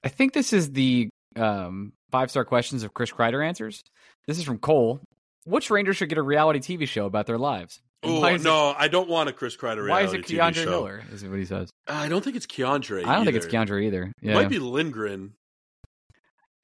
I 0.04 0.10
think 0.10 0.34
this 0.34 0.54
is 0.54 0.72
the 0.72 1.10
um, 1.36 1.94
five 2.12 2.30
star 2.30 2.46
questions 2.46 2.84
of 2.84 2.94
Chris 2.94 3.12
Kreider 3.12 3.46
answers. 3.46 3.84
This 4.28 4.38
is 4.38 4.44
from 4.44 4.60
Cole. 4.60 5.02
Which 5.46 5.72
Ranger 5.72 5.94
should 5.94 6.10
get 6.10 6.20
a 6.20 6.24
reality 6.24 6.60
TV 6.60 6.88
show 6.88 7.06
about 7.06 7.26
their 7.26 7.40
lives? 7.40 7.80
Oh 8.04 8.36
no, 8.38 8.74
I 8.78 8.88
don't 8.88 9.10
want 9.10 9.30
a 9.30 9.34
Chris 9.34 9.56
Kreider 9.56 9.86
It, 9.86 9.90
why 9.90 10.02
is 10.02 10.14
it 10.14 10.24
TV 10.24 10.38
K'Andre 10.38 10.64
show. 10.64 10.70
Miller? 10.70 11.04
Is 11.12 11.24
it 11.24 11.30
what 11.30 11.40
he 11.40 11.46
says. 11.46 11.70
I 11.88 12.10
don't 12.10 12.24
think 12.24 12.36
it's 12.36 12.48
K'Andre. 12.48 13.06
I 13.06 13.16
don't 13.16 13.26
think 13.26 13.38
it's 13.38 13.48
either. 13.48 13.66
K'Andre 13.66 13.84
either. 13.86 14.12
It 14.22 14.34
might 14.34 14.50
be 14.50 14.60
Lindgren. 14.60 15.34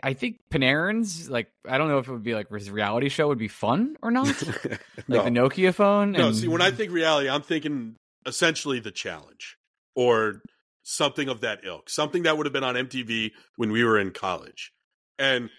I 0.01 0.13
think 0.13 0.39
Panarin's 0.51 1.29
like 1.29 1.51
I 1.67 1.77
don't 1.77 1.89
know 1.89 1.99
if 1.99 2.07
it 2.07 2.11
would 2.11 2.23
be 2.23 2.35
like 2.35 2.49
his 2.51 2.69
reality 2.69 3.09
show 3.09 3.27
would 3.27 3.39
be 3.39 3.47
fun 3.47 3.97
or 4.01 4.11
not. 4.11 4.27
like 4.67 4.79
no. 5.07 5.23
the 5.23 5.29
Nokia 5.29 5.73
phone. 5.73 6.11
no, 6.11 6.31
see, 6.31 6.47
when 6.47 6.61
I 6.61 6.71
think 6.71 6.91
reality, 6.91 7.29
I'm 7.29 7.41
thinking 7.41 7.95
essentially 8.25 8.79
the 8.79 8.91
challenge 8.91 9.57
or 9.95 10.41
something 10.89 11.27
of 11.27 11.41
that 11.41 11.59
ilk, 11.65 11.89
something 11.89 12.23
that 12.23 12.37
would 12.37 12.45
have 12.45 12.53
been 12.53 12.63
on 12.63 12.75
MTV 12.75 13.31
when 13.57 13.73
we 13.73 13.83
were 13.83 13.99
in 13.99 14.11
college. 14.11 14.71
And 15.19 15.49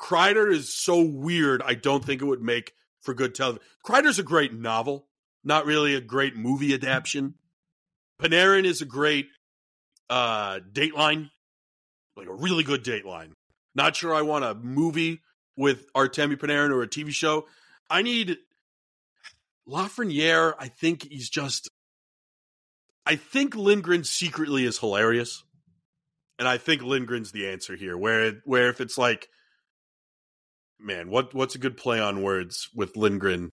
Kreider 0.00 0.50
is 0.50 0.74
so 0.74 1.02
weird. 1.02 1.60
I 1.62 1.74
don't 1.74 2.02
think 2.02 2.22
it 2.22 2.24
would 2.24 2.40
make 2.40 2.72
for 3.02 3.12
good 3.12 3.34
television. 3.34 3.62
Kreider's 3.84 4.18
a 4.18 4.22
great 4.22 4.54
novel, 4.54 5.06
not 5.44 5.66
really 5.66 5.94
a 5.94 6.00
great 6.00 6.36
movie 6.36 6.72
adaptation. 6.72 7.34
Panarin 8.18 8.64
is 8.64 8.80
a 8.80 8.86
great 8.86 9.28
uh, 10.08 10.60
Dateline, 10.72 11.28
like 12.16 12.28
a 12.28 12.34
really 12.34 12.64
good 12.64 12.82
Dateline. 12.82 13.32
Not 13.74 13.94
sure 13.94 14.14
I 14.14 14.22
want 14.22 14.44
a 14.44 14.54
movie 14.54 15.20
with 15.54 15.92
Artemi 15.92 16.36
Panarin 16.36 16.70
or 16.70 16.82
a 16.82 16.88
TV 16.88 17.10
show. 17.10 17.46
I 17.90 18.00
need 18.00 18.38
Lafreniere. 19.68 20.54
I 20.58 20.68
think 20.68 21.02
he's 21.02 21.28
just. 21.28 21.68
I 23.08 23.16
think 23.16 23.56
Lindgren 23.56 24.04
secretly 24.04 24.64
is 24.64 24.78
hilarious, 24.78 25.42
and 26.38 26.46
I 26.46 26.58
think 26.58 26.82
Lindgren's 26.82 27.32
the 27.32 27.48
answer 27.48 27.74
here. 27.74 27.96
Where 27.96 28.34
where 28.44 28.68
if 28.68 28.82
it's 28.82 28.98
like, 28.98 29.28
man, 30.78 31.08
what 31.08 31.32
what's 31.32 31.54
a 31.54 31.58
good 31.58 31.78
play 31.78 31.98
on 32.00 32.22
words 32.22 32.68
with 32.74 32.96
Lindgren? 32.98 33.50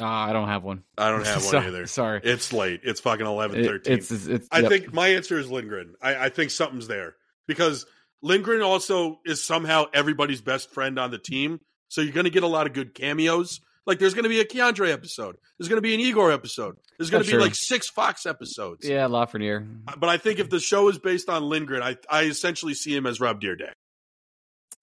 Ah, 0.00 0.26
I 0.28 0.32
don't 0.32 0.48
have 0.48 0.64
one. 0.64 0.82
I 0.98 1.10
don't 1.10 1.24
have 1.24 1.36
one 1.44 1.50
Sorry- 1.52 1.66
either. 1.68 1.86
Sorry. 1.86 2.20
It's 2.24 2.52
late. 2.52 2.80
It's 2.82 3.00
fucking 3.00 3.26
eleven 3.26 3.60
It- 3.60 3.66
thirteen. 3.66 3.98
it's, 3.98 4.10
it's, 4.10 4.26
it's 4.26 4.48
I 4.50 4.60
yep. 4.60 4.68
think 4.70 4.92
my 4.92 5.08
answer 5.08 5.38
is 5.38 5.48
Lindgren. 5.50 5.94
I, 6.02 6.16
I 6.26 6.28
think 6.30 6.50
something's 6.50 6.88
there 6.88 7.14
because 7.46 7.86
Lindgren 8.22 8.62
also 8.62 9.20
is 9.24 9.42
somehow 9.44 9.84
everybody's 9.94 10.40
best 10.40 10.70
friend 10.70 10.98
on 10.98 11.12
the 11.12 11.18
team. 11.18 11.60
So 11.88 12.00
you're 12.00 12.12
going 12.12 12.24
to 12.24 12.30
get 12.30 12.42
a 12.42 12.48
lot 12.48 12.66
of 12.66 12.72
good 12.72 12.94
cameos. 12.94 13.60
Like 13.86 13.98
there's 13.98 14.14
going 14.14 14.24
to 14.24 14.28
be 14.28 14.40
a 14.40 14.44
K'Andre 14.44 14.92
episode. 14.92 15.36
There's 15.58 15.68
going 15.68 15.78
to 15.78 15.82
be 15.82 15.94
an 15.94 16.00
Igor 16.00 16.30
episode. 16.30 16.76
There's 16.98 17.10
going 17.10 17.22
to 17.22 17.26
be 17.26 17.32
true. 17.32 17.42
like 17.42 17.54
six 17.54 17.88
Fox 17.88 18.26
episodes. 18.26 18.88
yeah, 18.88 19.06
Lafreniere. 19.08 19.66
But 19.98 20.08
I 20.08 20.18
think 20.18 20.38
if 20.38 20.50
the 20.50 20.60
show 20.60 20.88
is 20.88 20.98
based 20.98 21.28
on 21.28 21.42
Lindgren, 21.42 21.82
I, 21.82 21.96
I 22.08 22.24
essentially 22.24 22.74
see 22.74 22.94
him 22.94 23.06
as 23.06 23.20
Rob 23.20 23.40
Dyrdek. 23.40 23.72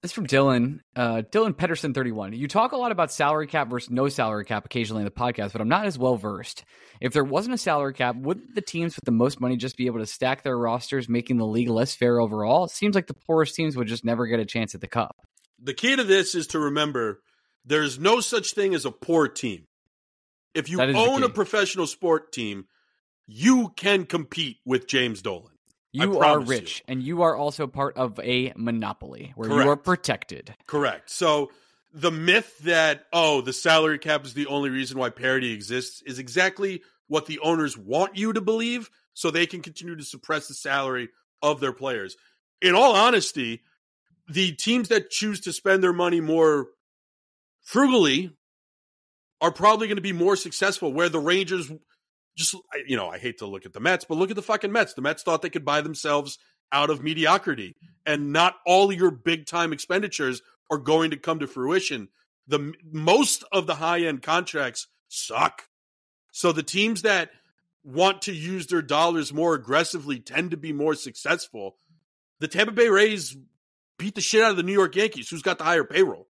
This 0.01 0.11
is 0.11 0.13
from 0.13 0.27
Dylan. 0.27 0.79
Uh, 0.95 1.23
Dylan 1.29 1.57
Pedersen, 1.57 1.93
31. 1.93 2.31
You 2.31 2.47
talk 2.47 2.71
a 2.71 2.77
lot 2.77 2.93
about 2.93 3.11
salary 3.11 3.47
cap 3.47 3.69
versus 3.69 3.89
no 3.89 4.07
salary 4.07 4.45
cap 4.45 4.65
occasionally 4.65 5.01
in 5.01 5.05
the 5.05 5.11
podcast, 5.11 5.51
but 5.51 5.59
I'm 5.59 5.67
not 5.67 5.87
as 5.87 5.97
well 5.97 6.15
versed. 6.15 6.63
If 7.01 7.11
there 7.11 7.23
wasn't 7.23 7.55
a 7.55 7.57
salary 7.57 7.93
cap, 7.93 8.15
wouldn't 8.15 8.55
the 8.55 8.61
teams 8.61 8.95
with 8.95 9.03
the 9.03 9.11
most 9.11 9.41
money 9.41 9.57
just 9.57 9.75
be 9.75 9.87
able 9.87 9.99
to 9.99 10.05
stack 10.05 10.43
their 10.43 10.57
rosters, 10.57 11.09
making 11.09 11.35
the 11.37 11.45
league 11.45 11.67
less 11.67 11.95
fair 11.95 12.17
overall? 12.17 12.63
It 12.63 12.71
seems 12.71 12.95
like 12.95 13.07
the 13.07 13.13
poorest 13.13 13.55
teams 13.55 13.75
would 13.75 13.87
just 13.87 14.05
never 14.05 14.25
get 14.25 14.39
a 14.39 14.45
chance 14.45 14.73
at 14.73 14.79
the 14.79 14.87
cup. 14.87 15.17
The 15.61 15.73
key 15.73 15.97
to 15.97 16.05
this 16.05 16.33
is 16.33 16.47
to 16.47 16.59
remember 16.59 17.19
there's 17.69 17.99
no 17.99 18.19
such 18.19 18.53
thing 18.53 18.73
as 18.73 18.83
a 18.83 18.91
poor 18.91 19.27
team. 19.27 19.65
If 20.53 20.69
you 20.69 20.77
That 20.77 20.89
is 20.89 20.95
the 20.95 21.01
own 21.01 21.23
a 21.23 21.29
professional 21.29 21.87
sport 21.87 22.31
team, 22.31 22.65
you 23.27 23.71
can 23.75 24.05
compete 24.05 24.57
with 24.65 24.87
James 24.87 25.21
Dolan. 25.21 25.53
You 25.91 26.17
are 26.17 26.19
promise 26.19 26.49
you. 26.49 26.55
rich, 26.55 26.83
and 26.87 27.01
you 27.01 27.21
are 27.21 27.35
also 27.35 27.67
part 27.67 27.95
of 27.97 28.19
a 28.19 28.53
monopoly 28.55 29.33
where 29.35 29.49
you 29.49 29.69
are 29.69 29.77
protected. 29.77 30.55
Correct. 30.67 31.09
So 31.09 31.51
the 31.93 32.11
myth 32.11 32.59
that 32.59 33.05
oh 33.13 33.41
the 33.41 33.53
salary 33.53 33.97
cap 33.97 34.25
is 34.25 34.33
the 34.33 34.47
only 34.47 34.69
reason 34.69 34.99
why 34.99 35.09
parity 35.09 35.51
exists 35.51 36.03
is 36.03 36.19
exactly 36.19 36.81
what 37.07 37.25
the 37.25 37.39
owners 37.39 37.75
want 37.75 38.17
you 38.17 38.33
to 38.33 38.41
believe 38.41 38.89
so 39.13 39.31
they 39.31 39.47
can 39.47 39.61
continue 39.61 39.95
to 39.95 40.03
suppress 40.03 40.47
the 40.47 40.53
salary 40.53 41.09
of 41.41 41.59
their 41.59 41.73
players. 41.73 42.15
In 42.61 42.75
all 42.75 42.95
honesty, 42.95 43.61
the 44.27 44.51
teams 44.53 44.89
that 44.89 45.09
choose 45.09 45.39
to 45.41 45.53
spend 45.53 45.81
their 45.81 45.93
money 45.93 46.21
more 46.21 46.67
frugally 47.69 48.35
are 49.41 49.51
probably 49.51 49.87
going 49.87 49.97
to 49.97 50.01
be 50.01 50.11
more 50.11 50.35
successful 50.35 50.91
where 50.91 51.07
the 51.07 51.19
Rangers 51.19 51.71
just 52.35 52.55
you 52.87 52.95
know, 52.95 53.09
I 53.09 53.19
hate 53.19 53.39
to 53.39 53.45
look 53.45 53.65
at 53.65 53.73
the 53.73 53.79
Mets, 53.79 54.05
but 54.05 54.17
look 54.17 54.31
at 54.31 54.35
the 54.35 54.41
fucking 54.41 54.71
Mets. 54.71 54.93
The 54.93 55.01
Mets 55.01 55.21
thought 55.21 55.43
they 55.43 55.49
could 55.49 55.65
buy 55.65 55.81
themselves 55.81 56.39
out 56.71 56.89
of 56.89 57.03
mediocrity, 57.03 57.75
and 58.05 58.33
not 58.33 58.55
all 58.65 58.91
your 58.91 59.11
big 59.11 59.45
time 59.45 59.71
expenditures 59.71 60.41
are 60.71 60.77
going 60.77 61.11
to 61.11 61.17
come 61.17 61.39
to 61.39 61.47
fruition. 61.47 62.07
The 62.47 62.73
most 62.91 63.43
of 63.51 63.67
the 63.67 63.75
high 63.75 64.01
end 64.01 64.23
contracts 64.23 64.87
suck. 65.07 65.67
So 66.31 66.51
the 66.51 66.63
teams 66.63 67.03
that 67.03 67.29
want 67.83 68.23
to 68.23 68.33
use 68.33 68.67
their 68.67 68.81
dollars 68.81 69.31
more 69.31 69.53
aggressively 69.53 70.19
tend 70.19 70.51
to 70.51 70.57
be 70.57 70.73
more 70.73 70.95
successful. 70.95 71.75
The 72.39 72.47
Tampa 72.47 72.71
Bay 72.71 72.89
Rays 72.89 73.37
beat 73.99 74.15
the 74.15 74.21
shit 74.21 74.41
out 74.41 74.51
of 74.51 74.57
the 74.57 74.63
New 74.63 74.73
York 74.73 74.95
Yankees, 74.95 75.29
who's 75.29 75.43
got 75.43 75.59
the 75.59 75.65
higher 75.65 75.83
payroll. 75.83 76.28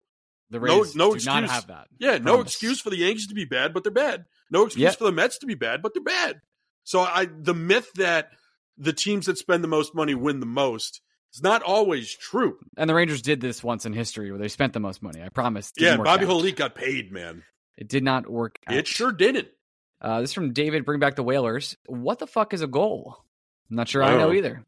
The 0.49 0.59
No- 0.59 0.79
Rays 0.81 0.95
no 0.95 1.13
do 1.15 1.25
not 1.25 1.43
have 1.49 1.67
that. 1.67 1.87
Yeah, 1.99 2.17
no 2.19 2.39
excuse 2.41 2.79
for 2.79 2.89
the 2.89 2.97
Yankees 2.97 3.27
to 3.27 3.33
be 3.33 3.45
bad, 3.45 3.73
but 3.73 3.83
they're 3.83 3.91
bad. 3.91 4.25
No 4.49 4.65
excuse 4.65 4.83
Yeah. 4.83 4.91
for 4.91 5.03
the 5.03 5.11
Mets 5.11 5.39
to 5.39 5.45
be 5.45 5.55
bad, 5.55 5.81
but 5.81 5.93
they're 5.93 6.03
bad. 6.03 6.41
So 6.83 7.01
I 7.01 7.25
the 7.25 7.53
myth 7.53 7.91
that 7.95 8.29
the 8.77 8.93
teams 8.93 9.25
that 9.25 9.37
spend 9.37 9.63
the 9.63 9.67
most 9.67 9.93
money 9.93 10.15
win 10.15 10.39
the 10.39 10.45
most 10.45 11.01
is 11.33 11.41
not 11.43 11.63
always 11.63 12.15
true. 12.15 12.57
And 12.77 12.89
the 12.89 12.95
Rangers 12.95 13.21
did 13.21 13.41
this 13.41 13.61
once 13.61 13.85
in 13.85 13.91
history 13.91 14.31
where 14.31 14.39
they 14.39 14.47
spent 14.47 14.71
the 14.71 14.79
most 14.79 15.03
money. 15.03 15.21
I 15.21 15.29
promise. 15.29 15.73
Yeah, 15.77 15.97
Bobby 15.97 16.23
out. 16.25 16.31
Holik 16.31 16.55
got 16.55 16.75
paid, 16.75 17.11
man. 17.11 17.43
It 17.77 17.89
did 17.89 18.03
not 18.03 18.29
work. 18.29 18.57
Out. 18.67 18.75
It 18.77 18.87
sure 18.87 19.11
didn't. 19.11 19.49
Uh, 19.99 20.21
this 20.21 20.29
is 20.29 20.33
from 20.33 20.53
David. 20.53 20.85
Bring 20.85 20.99
back 20.99 21.15
the 21.15 21.23
Whalers. 21.23 21.75
What 21.87 22.19
the 22.19 22.27
fuck 22.27 22.53
is 22.53 22.61
a 22.61 22.67
goal? 22.67 23.17
I'm 23.69 23.75
not 23.75 23.89
sure 23.89 24.01
I 24.03 24.15
know 24.15 24.31
either. 24.31 24.63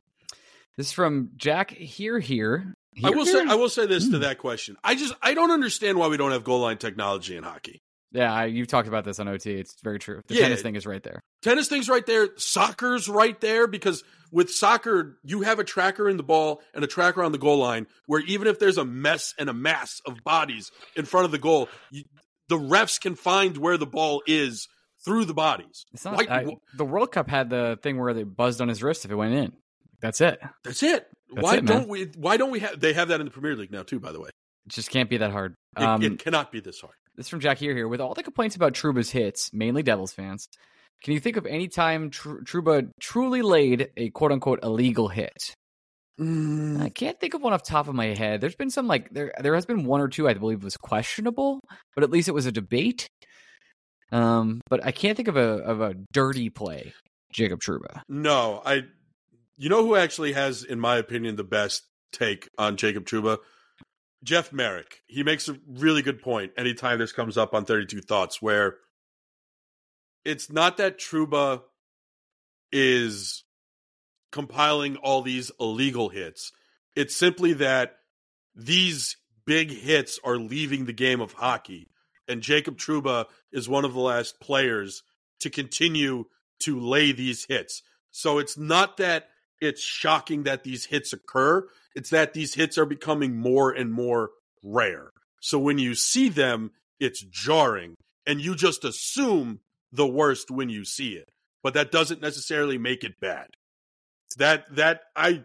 This 0.75 0.87
is 0.87 0.91
from 0.91 1.29
Jack. 1.37 1.71
Here, 1.71 2.19
here. 2.19 2.75
I 3.03 3.09
will 3.11 3.25
say 3.25 3.43
I 3.47 3.55
will 3.55 3.69
say 3.69 3.85
this 3.85 4.09
to 4.09 4.15
Hmm. 4.17 4.21
that 4.23 4.37
question. 4.37 4.75
I 4.83 4.95
just 4.95 5.13
I 5.21 5.33
don't 5.33 5.51
understand 5.51 5.97
why 5.97 6.07
we 6.07 6.17
don't 6.17 6.31
have 6.31 6.43
goal 6.43 6.61
line 6.61 6.77
technology 6.77 7.35
in 7.35 7.43
hockey. 7.43 7.81
Yeah, 8.11 8.33
I, 8.33 8.45
you've 8.45 8.67
talked 8.67 8.87
about 8.87 9.03
this 9.05 9.19
on 9.19 9.27
OT. 9.27 9.53
It's 9.53 9.75
very 9.83 9.99
true. 9.99 10.21
The 10.27 10.33
Yeah. 10.35 10.41
tennis 10.43 10.63
thing 10.63 10.75
is 10.75 10.87
right 10.87 11.03
there. 11.03 11.21
Tennis 11.43 11.67
thing's 11.67 11.87
right 11.89 12.03
there. 12.05 12.29
Soccer's 12.37 13.07
right 13.07 13.39
there 13.39 13.67
because 13.67 14.03
with 14.31 14.49
soccer, 14.49 15.19
you 15.23 15.41
have 15.41 15.59
a 15.59 15.63
tracker 15.63 16.09
in 16.09 16.17
the 16.17 16.23
ball 16.23 16.61
and 16.73 16.83
a 16.83 16.87
tracker 16.87 17.21
on 17.23 17.31
the 17.31 17.37
goal 17.37 17.59
line 17.59 17.85
where 18.07 18.21
even 18.21 18.47
if 18.47 18.57
there's 18.57 18.79
a 18.79 18.85
mess 18.85 19.35
and 19.37 19.47
a 19.47 19.53
mass 19.53 20.01
of 20.07 20.23
bodies 20.23 20.71
in 20.95 21.05
front 21.05 21.25
of 21.25 21.31
the 21.31 21.37
goal, 21.37 21.69
you, 21.91 22.03
the 22.47 22.57
refs 22.57 22.99
can 22.99 23.13
find 23.13 23.57
where 23.57 23.77
the 23.77 23.85
ball 23.85 24.23
is 24.25 24.67
through 25.05 25.25
the 25.25 25.33
bodies. 25.35 25.85
It's 25.93 26.03
not. 26.03 26.15
Why- 26.17 26.27
I- 26.35 26.55
the 26.75 26.85
World 26.85 27.11
Cup 27.11 27.29
had 27.29 27.51
the 27.51 27.77
thing 27.83 27.99
where 27.99 28.15
they 28.15 28.23
buzzed 28.23 28.59
on 28.59 28.69
his 28.69 28.81
wrist 28.81 29.05
if 29.05 29.11
it 29.11 29.15
went 29.15 29.35
in. 29.35 29.53
That's 30.01 30.19
it. 30.19 30.39
that's 30.63 30.81
it. 30.81 31.07
That's 31.33 31.43
why 31.43 31.57
it, 31.57 31.65
don't 31.65 31.87
we? 31.87 32.05
Why 32.17 32.37
don't 32.37 32.51
we 32.51 32.59
have? 32.59 32.79
They 32.79 32.93
have 32.93 33.09
that 33.09 33.19
in 33.19 33.25
the 33.25 33.31
Premier 33.31 33.55
League 33.55 33.71
now 33.71 33.83
too. 33.83 33.99
By 33.99 34.11
the 34.11 34.19
way, 34.19 34.29
It 34.65 34.71
just 34.71 34.89
can't 34.89 35.09
be 35.09 35.17
that 35.17 35.31
hard. 35.31 35.55
it, 35.77 35.83
Um, 35.83 36.01
it 36.01 36.19
cannot 36.19 36.51
be 36.51 36.59
this 36.59 36.79
hard. 36.81 36.93
This 37.15 37.25
is 37.25 37.29
from 37.29 37.39
Jack 37.39 37.57
here. 37.57 37.75
Here 37.75 37.87
with 37.87 38.01
all 38.01 38.13
the 38.13 38.23
complaints 38.23 38.55
about 38.55 38.73
Trouba's 38.73 39.09
hits, 39.11 39.51
mainly 39.53 39.83
Devils 39.83 40.13
fans. 40.13 40.47
Can 41.03 41.13
you 41.13 41.19
think 41.19 41.37
of 41.37 41.45
any 41.45 41.67
time 41.67 42.09
Tr- 42.09 42.39
Trouba 42.43 42.89
truly 42.99 43.41
laid 43.41 43.89
a 43.95 44.09
quote 44.09 44.31
unquote 44.31 44.59
illegal 44.63 45.07
hit? 45.07 45.53
Mm. 46.19 46.81
I 46.81 46.89
can't 46.89 47.17
think 47.19 47.33
of 47.33 47.41
one 47.41 47.53
off 47.53 47.63
the 47.63 47.69
top 47.69 47.87
of 47.87 47.95
my 47.95 48.07
head. 48.07 48.41
There's 48.41 48.55
been 48.55 48.69
some 48.69 48.87
like 48.87 49.09
there 49.11 49.31
there 49.39 49.55
has 49.55 49.65
been 49.65 49.85
one 49.85 50.01
or 50.01 50.07
two 50.09 50.27
I 50.27 50.33
believe 50.33 50.63
was 50.63 50.75
questionable, 50.77 51.61
but 51.95 52.03
at 52.03 52.09
least 52.09 52.27
it 52.27 52.33
was 52.33 52.45
a 52.45 52.51
debate. 52.51 53.07
Um, 54.11 54.59
but 54.69 54.83
I 54.85 54.91
can't 54.91 55.15
think 55.15 55.27
of 55.29 55.37
a 55.37 55.39
of 55.63 55.81
a 55.81 55.93
dirty 56.11 56.49
play, 56.49 56.93
Jacob 57.31 57.59
Trouba. 57.61 58.01
No, 58.09 58.61
I. 58.65 58.83
You 59.59 59.67
know 59.67 59.85
who 59.85 59.97
actually 59.97 60.31
has, 60.31 60.63
in 60.63 60.79
my 60.79 60.95
opinion, 60.95 61.35
the 61.35 61.43
best 61.43 61.83
take 62.13 62.49
on 62.57 62.77
Jacob 62.77 63.05
Trouba? 63.05 63.39
Jeff 64.23 64.53
Marek. 64.53 65.01
He 65.05 65.21
makes 65.21 65.49
a 65.49 65.59
really 65.67 66.01
good 66.01 66.21
point 66.21 66.53
anytime 66.57 66.97
this 66.97 67.11
comes 67.11 67.37
up 67.37 67.53
on 67.53 67.65
32 67.65 67.99
Thoughts, 67.99 68.41
where 68.41 68.77
it's 70.23 70.49
not 70.49 70.77
that 70.77 70.97
Trouba 70.97 71.61
is 72.71 73.43
compiling 74.31 74.95
all 74.95 75.21
these 75.21 75.51
illegal 75.59 76.07
hits. 76.07 76.53
It's 76.95 77.17
simply 77.17 77.51
that 77.53 77.97
these 78.55 79.17
big 79.45 79.71
hits 79.71 80.21
are 80.23 80.37
leaving 80.37 80.85
the 80.85 80.93
game 80.93 81.19
of 81.19 81.33
hockey. 81.33 81.89
And 82.29 82.41
Jacob 82.41 82.77
Trouba 82.77 83.25
is 83.51 83.67
one 83.67 83.83
of 83.83 83.93
the 83.93 83.99
last 83.99 84.39
players 84.39 85.03
to 85.41 85.49
continue 85.49 86.27
to 86.61 86.79
lay 86.79 87.11
these 87.11 87.43
hits. 87.43 87.81
So 88.09 88.37
it's 88.37 88.57
not 88.57 88.95
that 88.97 89.27
it's 89.61 89.81
shocking 89.83 90.43
that 90.43 90.63
these 90.63 90.85
hits 90.85 91.13
occur, 91.13 91.67
it's 91.95 92.09
that 92.11 92.33
these 92.33 92.53
hits 92.53 92.77
are 92.77 92.85
becoming 92.85 93.35
more 93.37 93.71
and 93.71 93.91
more 93.91 94.31
rare. 94.63 95.09
So 95.41 95.57
when 95.59 95.77
you 95.77 95.95
see 95.95 96.29
them, 96.29 96.71
it's 96.99 97.21
jarring 97.21 97.95
and 98.25 98.41
you 98.41 98.55
just 98.55 98.83
assume 98.83 99.59
the 99.91 100.07
worst 100.07 100.51
when 100.51 100.69
you 100.69 100.85
see 100.85 101.13
it. 101.13 101.29
But 101.63 101.73
that 101.73 101.91
doesn't 101.91 102.21
necessarily 102.21 102.77
make 102.77 103.03
it 103.03 103.19
bad. 103.19 103.47
That 104.37 104.73
that 104.75 105.01
I 105.15 105.43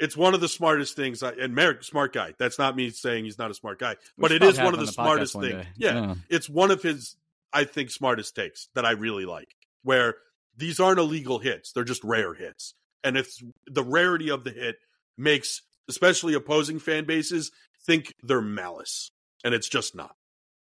it's 0.00 0.16
one 0.16 0.34
of 0.34 0.40
the 0.40 0.48
smartest 0.48 0.96
things 0.96 1.22
I, 1.22 1.30
and 1.32 1.54
Marek 1.54 1.84
smart 1.84 2.12
guy. 2.12 2.34
That's 2.38 2.58
not 2.58 2.74
me 2.74 2.90
saying 2.90 3.24
he's 3.24 3.38
not 3.38 3.50
a 3.50 3.54
smart 3.54 3.78
guy, 3.78 3.96
but 4.18 4.32
it 4.32 4.42
is 4.42 4.58
one 4.58 4.74
of 4.74 4.80
the 4.80 4.86
the 4.86 4.92
smartest 4.92 5.34
things. 5.40 5.64
Yeah, 5.76 5.94
Yeah. 5.94 6.14
it's 6.28 6.48
one 6.48 6.70
of 6.70 6.82
his 6.82 7.16
I 7.52 7.64
think 7.64 7.90
smartest 7.90 8.34
takes 8.34 8.68
that 8.74 8.84
I 8.84 8.92
really 8.92 9.24
like. 9.24 9.54
Where 9.82 10.16
these 10.56 10.80
aren't 10.80 10.98
illegal 10.98 11.38
hits; 11.38 11.72
they're 11.72 11.84
just 11.84 12.02
rare 12.02 12.34
hits, 12.34 12.74
and 13.04 13.16
if 13.16 13.36
the 13.66 13.84
rarity 13.84 14.30
of 14.30 14.42
the 14.42 14.50
hit 14.50 14.76
makes 15.16 15.62
especially 15.88 16.34
opposing 16.34 16.78
fan 16.78 17.04
bases 17.04 17.52
think 17.86 18.14
they're 18.22 18.40
malice, 18.40 19.10
and 19.44 19.54
it's 19.54 19.68
just 19.68 19.94
not. 19.94 20.16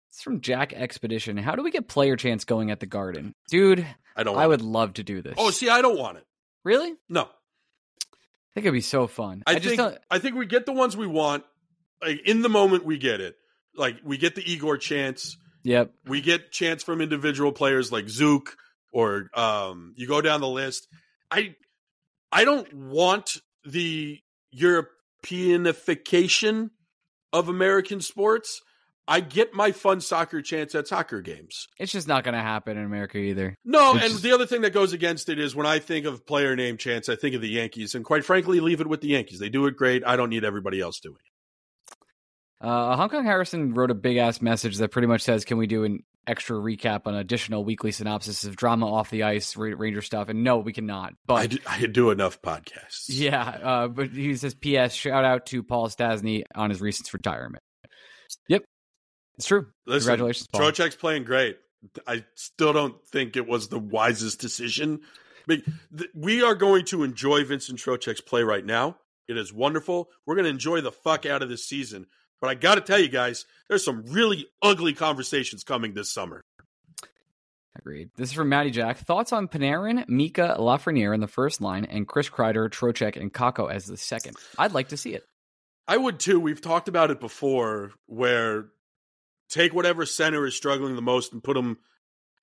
It's 0.09 0.23
from 0.23 0.41
Jack 0.41 0.73
Expedition. 0.73 1.37
How 1.37 1.55
do 1.55 1.61
we 1.61 1.71
get 1.71 1.87
player 1.87 2.15
chance 2.15 2.45
going 2.45 2.71
at 2.71 2.79
the 2.79 2.85
Garden, 2.85 3.35
dude? 3.49 3.85
I 4.15 4.23
don't. 4.23 4.37
I 4.37 4.47
would 4.47 4.61
it. 4.61 4.65
love 4.65 4.93
to 4.95 5.03
do 5.03 5.21
this. 5.21 5.35
Oh, 5.37 5.51
see, 5.51 5.69
I 5.69 5.81
don't 5.81 5.97
want 5.97 6.17
it. 6.17 6.25
really? 6.63 6.95
No. 7.07 7.23
I 7.23 8.53
think 8.55 8.65
it'd 8.65 8.73
be 8.73 8.81
so 8.81 9.05
fun. 9.05 9.43
I, 9.45 9.55
just 9.55 9.65
think 9.65 9.77
don't. 9.77 9.97
I 10.09 10.17
think 10.17 10.35
we 10.35 10.45
get 10.47 10.65
the 10.65 10.73
ones 10.73 10.97
we 10.97 11.05
want. 11.05 11.43
Like 12.01 12.21
in 12.25 12.41
the 12.41 12.49
moment, 12.49 12.85
we 12.85 12.97
get 12.97 13.21
it. 13.21 13.35
Like 13.75 13.97
we 14.03 14.17
get 14.17 14.35
the 14.35 14.51
Igor 14.51 14.77
chance. 14.77 15.37
Yep. 15.63 15.91
we 16.07 16.21
get 16.21 16.51
chance 16.51 16.83
from 16.83 17.01
individual 17.01 17.51
players 17.51 17.91
like 17.91 18.07
Zook 18.07 18.55
or 18.93 19.29
um 19.33 19.93
you 19.97 20.07
go 20.07 20.21
down 20.21 20.39
the 20.39 20.47
list. 20.47 20.87
I 21.29 21.55
I 22.31 22.45
don't 22.45 22.71
want 22.73 23.37
the 23.65 24.19
Europeanification 24.55 26.69
of 27.33 27.49
American 27.49 27.99
sports. 28.01 28.61
I 29.07 29.21
get 29.21 29.55
my 29.55 29.71
fun 29.71 30.01
soccer 30.01 30.43
chance 30.43 30.75
at 30.75 30.87
soccer 30.87 31.21
games. 31.21 31.67
It's 31.79 31.91
just 31.91 32.07
not 32.07 32.23
going 32.23 32.35
to 32.35 32.41
happen 32.41 32.77
in 32.77 32.85
America 32.85 33.17
either. 33.17 33.55
No, 33.65 33.95
It's 33.95 34.03
and 34.03 34.11
just- 34.11 34.23
the 34.23 34.33
other 34.33 34.45
thing 34.45 34.61
that 34.61 34.71
goes 34.73 34.93
against 34.93 35.29
it 35.29 35.39
is 35.39 35.55
when 35.55 35.65
I 35.65 35.79
think 35.79 36.05
of 36.05 36.27
player 36.27 36.55
name 36.55 36.77
chance, 36.77 37.09
I 37.09 37.15
think 37.15 37.33
of 37.33 37.41
the 37.41 37.49
Yankees, 37.49 37.95
and 37.95 38.05
quite 38.05 38.23
frankly, 38.23 38.59
leave 38.59 38.81
it 38.81 38.87
with 38.87 39.01
the 39.01 39.07
Yankees. 39.07 39.39
They 39.39 39.49
do 39.49 39.65
it 39.65 39.75
great. 39.75 40.03
I 40.05 40.15
don't 40.15 40.29
need 40.29 40.45
everybody 40.45 40.79
else 40.79 40.99
doing 40.99 41.17
it. 41.25 41.28
Uh, 42.61 42.95
Hong 42.97 43.09
Kong 43.09 43.23
Harrison 43.23 43.73
wrote 43.73 43.91
a 43.91 43.95
big 43.95 44.17
ass 44.17 44.41
message 44.41 44.77
that 44.77 44.89
pretty 44.91 45.07
much 45.07 45.21
says, 45.21 45.45
"Can 45.45 45.57
we 45.57 45.67
do 45.67 45.83
an 45.85 46.03
extra 46.27 46.57
recap 46.57 47.01
on 47.05 47.15
additional 47.15 47.63
weekly 47.63 47.91
synopsis 47.91 48.43
of 48.43 48.55
drama 48.55 48.91
off 48.91 49.09
the 49.09 49.23
ice, 49.23 49.55
Ra- 49.55 49.73
Ranger 49.77 50.01
stuff?" 50.01 50.27
And 50.29 50.43
no, 50.43 50.57
we 50.57 50.73
cannot. 50.73 51.13
But 51.25 51.33
I 51.35 51.47
do, 51.47 51.57
I 51.67 51.85
do 51.85 52.11
enough 52.11 52.41
podcasts. 52.41 53.05
yeah, 53.07 53.41
uh, 53.43 53.87
but 53.87 54.09
he 54.09 54.35
says, 54.35 54.55
"P.S. 54.55 54.93
Shout 54.93 55.23
out 55.23 55.45
to 55.47 55.63
Paul 55.63 55.87
Stastny 55.87 56.43
on 56.53 56.69
his 56.69 56.81
recent 56.81 57.13
retirement." 57.13 57.63
Yep, 58.49 58.63
it's 59.37 59.47
true. 59.47 59.67
Listen, 59.87 60.07
Congratulations, 60.07 60.47
Paul. 60.51 60.61
Trocheck's 60.61 60.95
playing 60.95 61.23
great. 61.23 61.57
I 62.05 62.25
still 62.35 62.73
don't 62.73 62.95
think 63.07 63.37
it 63.37 63.47
was 63.47 63.69
the 63.69 63.79
wisest 63.79 64.41
decision. 64.41 64.99
We 66.13 66.43
are 66.43 66.55
going 66.55 66.85
to 66.87 67.03
enjoy 67.03 67.45
Vincent 67.45 67.79
Trocheck's 67.79 68.21
play 68.21 68.43
right 68.43 68.65
now. 68.65 68.97
It 69.27 69.37
is 69.37 69.53
wonderful. 69.53 70.09
We're 70.25 70.35
going 70.35 70.43
to 70.45 70.49
enjoy 70.51 70.81
the 70.81 70.91
fuck 70.91 71.25
out 71.25 71.41
of 71.41 71.49
this 71.49 71.65
season. 71.65 72.07
But 72.41 72.49
I 72.49 72.55
got 72.55 72.75
to 72.75 72.81
tell 72.81 72.99
you 72.99 73.09
guys, 73.09 73.45
there's 73.67 73.83
some 73.83 74.03
really 74.07 74.47
ugly 74.61 74.93
conversations 74.93 75.63
coming 75.63 75.93
this 75.93 76.11
summer. 76.13 76.41
Agreed. 77.77 78.09
This 78.17 78.29
is 78.29 78.33
from 78.35 78.49
Matty 78.49 78.71
Jack. 78.71 78.97
Thoughts 78.97 79.31
on 79.31 79.47
Panarin, 79.47 80.07
Mika, 80.09 80.55
Lafreniere 80.59 81.13
in 81.13 81.21
the 81.21 81.27
first 81.27 81.61
line, 81.61 81.85
and 81.85 82.07
Chris 82.07 82.29
Kreider, 82.29 82.69
Trocheck, 82.69 83.15
and 83.15 83.31
Kakko 83.33 83.71
as 83.71 83.85
the 83.85 83.95
second. 83.97 84.35
I'd 84.57 84.73
like 84.73 84.89
to 84.89 84.97
see 84.97 85.13
it. 85.13 85.23
I 85.87 85.97
would 85.97 86.19
too. 86.19 86.39
We've 86.39 86.61
talked 86.61 86.87
about 86.87 87.09
it 87.11 87.19
before 87.19 87.91
where 88.05 88.65
take 89.49 89.73
whatever 89.73 90.05
center 90.05 90.45
is 90.45 90.55
struggling 90.55 90.95
the 90.95 91.01
most 91.01 91.31
and 91.33 91.43
put 91.43 91.55
them 91.55 91.77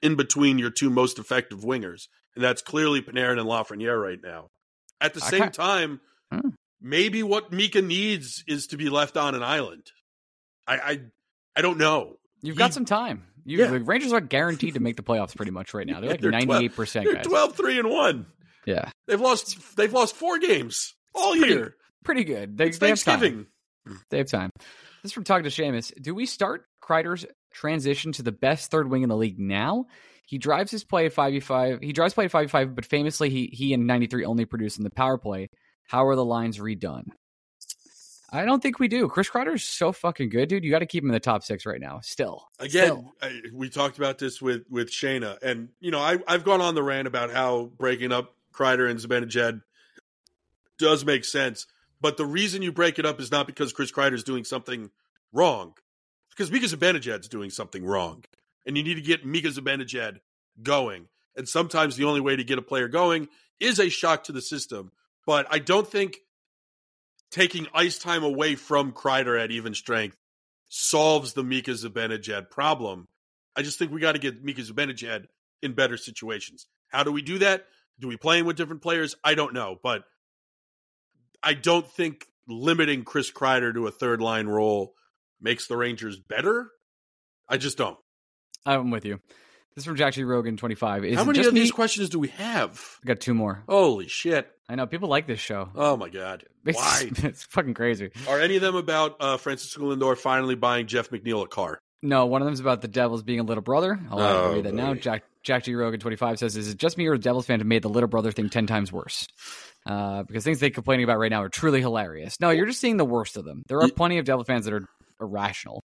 in 0.02 0.16
between 0.16 0.58
your 0.58 0.70
two 0.70 0.90
most 0.90 1.18
effective 1.18 1.60
wingers. 1.60 2.08
And 2.34 2.42
that's 2.42 2.62
clearly 2.62 3.02
Panarin 3.02 3.38
and 3.38 3.48
Lafreniere 3.48 4.00
right 4.00 4.18
now. 4.22 4.48
At 5.00 5.14
the 5.14 5.22
I 5.24 5.30
same 5.30 5.40
can't- 5.42 5.54
time, 5.54 6.00
Hmm. 6.32 6.48
Maybe 6.80 7.22
what 7.22 7.52
Mika 7.52 7.82
needs 7.82 8.44
is 8.46 8.68
to 8.68 8.76
be 8.76 8.88
left 8.88 9.16
on 9.16 9.34
an 9.34 9.42
island. 9.42 9.86
I 10.66 10.76
I, 10.76 11.00
I 11.56 11.62
don't 11.62 11.78
know. 11.78 12.16
You've 12.42 12.56
He- 12.56 12.58
got 12.58 12.74
some 12.74 12.84
time. 12.84 13.24
You, 13.44 13.58
Yeah. 13.58 13.66
The 13.70 13.80
Rangers 13.80 14.12
are 14.12 14.20
guaranteed 14.20 14.74
to 14.74 14.80
make 14.80 14.96
the 14.96 15.02
playoffs 15.04 15.34
pretty 15.36 15.52
much 15.52 15.72
right 15.72 15.86
now. 15.86 16.00
They're 16.00 16.10
like 16.10 16.20
They're 16.22 16.30
12 16.32 16.46
ninety 16.48 16.64
eight 16.66 16.74
percent, 16.76 17.04
They're 17.06 17.14
guys. 17.14 17.26
12 17.26 17.56
3 17.56 17.78
and 17.78 17.90
1. 17.90 18.26
Yeah, 18.66 18.90
They've 19.06 19.20
lost 19.20 19.76
they've 19.76 19.92
lost 19.92 20.16
4 20.16 20.38
games 20.40 20.94
all 21.14 21.36
pretty- 21.36 21.52
year. 21.54 21.76
pretty 22.04 22.24
good. 22.24 22.58
They, 22.58 22.66
It's 22.66 22.78
they 22.78 22.88
have 22.88 23.02
time. 23.02 23.46
They 24.10 24.18
have 24.18 24.28
time. 24.28 24.50
This 25.02 25.10
is 25.10 25.12
from 25.12 25.22
talking 25.22 25.44
to 25.48 25.50
Seamus. 25.50 25.92
Do 26.02 26.12
we 26.14 26.26
start 26.26 26.64
Kreider's 26.82 27.24
transition 27.54 28.10
to 28.12 28.24
the 28.24 28.32
best 28.32 28.72
third 28.72 28.90
wing 28.90 29.02
in 29.04 29.08
the 29.08 29.16
league 29.16 29.38
now? 29.38 29.84
He 30.26 30.38
drives 30.38 30.72
his 30.72 30.82
play 30.82 31.06
at 31.06 31.14
5v5. 31.14 31.84
He 31.84 31.92
drives 31.92 32.12
play 32.14 32.24
at 32.24 32.32
5v5, 32.32 32.74
but 32.74 32.84
famously, 32.84 33.30
he, 33.30 33.46
he 33.52 33.72
and 33.72 33.86
93 33.86 34.24
only 34.24 34.44
produce 34.44 34.76
in 34.78 34.82
the 34.82 34.90
power 34.90 35.16
play. 35.18 35.48
How 35.86 36.06
are 36.06 36.16
the 36.16 36.24
lines 36.24 36.58
redone? 36.58 37.06
I 38.30 38.44
don't 38.44 38.60
think 38.60 38.80
we 38.80 38.88
do. 38.88 39.08
Chris 39.08 39.30
Kreider's 39.30 39.62
so 39.62 39.92
fucking 39.92 40.30
good, 40.30 40.48
dude. 40.48 40.64
You 40.64 40.70
got 40.70 40.80
to 40.80 40.86
keep 40.86 41.04
him 41.04 41.10
in 41.10 41.14
the 41.14 41.20
top 41.20 41.44
six 41.44 41.64
right 41.64 41.80
now. 41.80 42.00
Still, 42.00 42.48
Again, 42.58 42.86
Still. 42.86 43.12
I, 43.22 43.40
we 43.52 43.68
talked 43.70 43.98
about 43.98 44.18
this 44.18 44.42
with 44.42 44.64
with 44.68 44.90
Shayna, 44.90 45.40
and 45.42 45.68
you 45.80 45.90
know 45.90 46.00
I 46.00 46.18
I've 46.26 46.44
gone 46.44 46.60
on 46.60 46.74
the 46.74 46.82
rant 46.82 47.06
about 47.06 47.30
how 47.30 47.70
breaking 47.78 48.12
up 48.12 48.34
Kreider 48.52 48.90
and 48.90 48.98
Zibanejad 48.98 49.62
does 50.78 51.04
make 51.04 51.24
sense, 51.24 51.66
but 52.00 52.16
the 52.16 52.26
reason 52.26 52.62
you 52.62 52.72
break 52.72 52.98
it 52.98 53.06
up 53.06 53.20
is 53.20 53.30
not 53.30 53.46
because 53.46 53.72
Chris 53.72 53.92
Kreider's 53.92 54.24
doing 54.24 54.44
something 54.44 54.90
wrong, 55.32 55.74
because 56.30 56.50
Mika 56.50 56.66
Zibanejad's 56.66 57.28
doing 57.28 57.50
something 57.50 57.84
wrong, 57.84 58.24
and 58.66 58.76
you 58.76 58.82
need 58.82 58.94
to 58.94 59.02
get 59.02 59.24
Mika 59.24 59.48
Zibanejad 59.48 60.18
going. 60.62 61.06
And 61.36 61.48
sometimes 61.48 61.96
the 61.96 62.04
only 62.04 62.20
way 62.20 62.34
to 62.34 62.44
get 62.44 62.58
a 62.58 62.62
player 62.62 62.88
going 62.88 63.28
is 63.60 63.78
a 63.78 63.88
shock 63.88 64.24
to 64.24 64.32
the 64.32 64.40
system. 64.42 64.90
But 65.26 65.46
I 65.50 65.58
don't 65.58 65.86
think 65.86 66.18
taking 67.30 67.66
ice 67.74 67.98
time 67.98 68.22
away 68.22 68.54
from 68.54 68.92
Kreider 68.92 69.42
at 69.42 69.50
even 69.50 69.74
strength 69.74 70.16
solves 70.68 71.32
the 71.32 71.42
Mika 71.42 71.72
Zibanejad 71.72 72.50
problem. 72.50 73.06
I 73.56 73.62
just 73.62 73.78
think 73.78 73.90
we 73.90 74.00
got 74.00 74.12
to 74.12 74.18
get 74.18 74.42
Mika 74.42 74.62
Zibanejad 74.62 75.26
in 75.62 75.72
better 75.72 75.96
situations. 75.96 76.66
How 76.88 77.02
do 77.02 77.12
we 77.12 77.22
do 77.22 77.38
that? 77.38 77.66
Do 77.98 78.08
we 78.08 78.16
play 78.16 78.38
him 78.38 78.46
with 78.46 78.56
different 78.56 78.82
players? 78.82 79.16
I 79.24 79.34
don't 79.34 79.54
know, 79.54 79.76
but 79.82 80.04
I 81.42 81.54
don't 81.54 81.90
think 81.90 82.26
limiting 82.46 83.04
Chris 83.04 83.30
Kreider 83.30 83.72
to 83.74 83.86
a 83.86 83.90
third 83.90 84.20
line 84.20 84.46
role 84.46 84.94
makes 85.40 85.66
the 85.66 85.76
Rangers 85.76 86.18
better. 86.18 86.70
I 87.48 87.56
just 87.56 87.78
don't. 87.78 87.98
I'm 88.64 88.90
with 88.90 89.04
you. 89.04 89.20
This 89.76 89.82
is 89.82 89.86
from 89.86 89.96
Jack 89.96 90.14
G. 90.14 90.24
Rogan 90.24 90.56
25. 90.56 91.04
Is 91.04 91.16
How 91.16 91.24
many 91.24 91.44
of 91.44 91.52
these 91.54 91.70
questions 91.70 92.08
do 92.08 92.18
we 92.18 92.28
have? 92.28 92.98
I 93.04 93.08
got 93.08 93.20
two 93.20 93.34
more. 93.34 93.62
Holy 93.68 94.08
shit. 94.08 94.50
I 94.70 94.74
know 94.74 94.86
people 94.86 95.10
like 95.10 95.26
this 95.26 95.38
show. 95.38 95.68
Oh 95.74 95.96
my 95.98 96.08
god. 96.08 96.44
It's, 96.66 96.76
Why? 96.78 97.10
it's 97.28 97.44
fucking 97.44 97.74
crazy. 97.74 98.10
Are 98.28 98.40
any 98.40 98.56
of 98.56 98.62
them 98.62 98.74
about 98.74 99.14
uh, 99.20 99.36
Francisco 99.36 99.94
Lindor 99.94 100.16
finally 100.18 100.56
buying 100.56 100.86
Jeff 100.88 101.10
McNeil 101.10 101.44
a 101.44 101.46
car? 101.46 101.78
No, 102.02 102.26
one 102.26 102.42
of 102.42 102.46
them's 102.46 102.58
about 102.58 102.80
the 102.82 102.88
Devils 102.88 103.22
being 103.22 103.38
a 103.38 103.44
little 103.44 103.62
brother. 103.62 104.00
I'll 104.10 104.18
Oh, 104.18 104.54
read 104.54 104.64
that 104.64 104.74
now. 104.74 104.94
boy. 104.94 104.98
Jack 104.98 105.22
Jack 105.44 105.62
G. 105.64 105.74
Rogan 105.76 106.00
25 106.00 106.40
says, 106.40 106.56
Is 106.56 106.68
it 106.68 106.78
just 106.78 106.98
me 106.98 107.06
or 107.06 107.16
the 107.16 107.22
Devils 107.22 107.46
fan 107.46 107.60
have 107.60 107.68
made 107.68 107.82
the 107.82 107.88
little 107.88 108.08
brother 108.08 108.32
thing 108.32 108.48
10 108.48 108.66
times 108.66 108.90
worse? 108.90 109.28
Uh, 109.86 110.24
because 110.24 110.42
things 110.42 110.58
they're 110.58 110.70
complaining 110.70 111.04
about 111.04 111.18
right 111.18 111.30
now 111.30 111.42
are 111.42 111.48
truly 111.48 111.80
hilarious. 111.80 112.34
No, 112.40 112.50
you're 112.50 112.66
just 112.66 112.80
seeing 112.80 112.96
the 112.96 113.04
worst 113.04 113.36
of 113.36 113.44
them. 113.44 113.62
There 113.68 113.80
are 113.80 113.88
plenty 113.90 114.18
of 114.18 114.24
Devil 114.24 114.42
fans 114.42 114.64
that 114.64 114.74
are 114.74 114.88
irrational. 115.20 115.84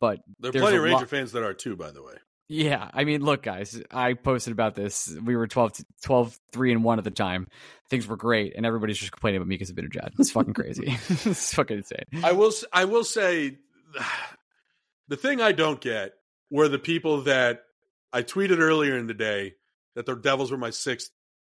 But 0.00 0.18
There 0.40 0.48
are 0.48 0.52
plenty 0.52 0.76
of 0.78 0.82
Ranger 0.82 0.96
lot- 0.98 1.08
fans 1.08 1.32
that 1.32 1.44
are 1.44 1.54
too, 1.54 1.76
by 1.76 1.92
the 1.92 2.02
way. 2.02 2.14
Yeah, 2.48 2.90
I 2.94 3.04
mean, 3.04 3.22
look, 3.22 3.42
guys, 3.42 3.82
I 3.90 4.14
posted 4.14 4.52
about 4.52 4.76
this. 4.76 5.12
We 5.24 5.34
were 5.34 5.48
12, 5.48 5.80
12 6.04 6.38
3 6.52 6.72
and 6.72 6.84
1 6.84 6.98
at 6.98 7.04
the 7.04 7.10
time. 7.10 7.48
Things 7.90 8.06
were 8.06 8.16
great, 8.16 8.54
and 8.56 8.64
everybody's 8.64 8.98
just 8.98 9.10
complaining 9.10 9.38
about 9.38 9.48
Mika 9.48 9.64
Zibanejad. 9.64 10.12
It's 10.18 10.30
fucking 10.30 10.54
crazy. 10.54 10.84
it's 11.08 11.54
fucking 11.54 11.78
insane. 11.78 12.04
I 12.22 12.32
will. 12.32 12.52
I 12.72 12.84
will 12.84 13.04
say, 13.04 13.58
the 15.08 15.16
thing 15.16 15.40
I 15.40 15.52
don't 15.52 15.80
get 15.80 16.12
were 16.50 16.68
the 16.68 16.78
people 16.78 17.22
that 17.22 17.64
I 18.12 18.22
tweeted 18.22 18.60
earlier 18.60 18.96
in 18.96 19.08
the 19.08 19.14
day 19.14 19.54
that 19.96 20.06
the 20.06 20.14
Devils 20.14 20.52
were 20.52 20.58
my 20.58 20.70
sixth 20.70 21.10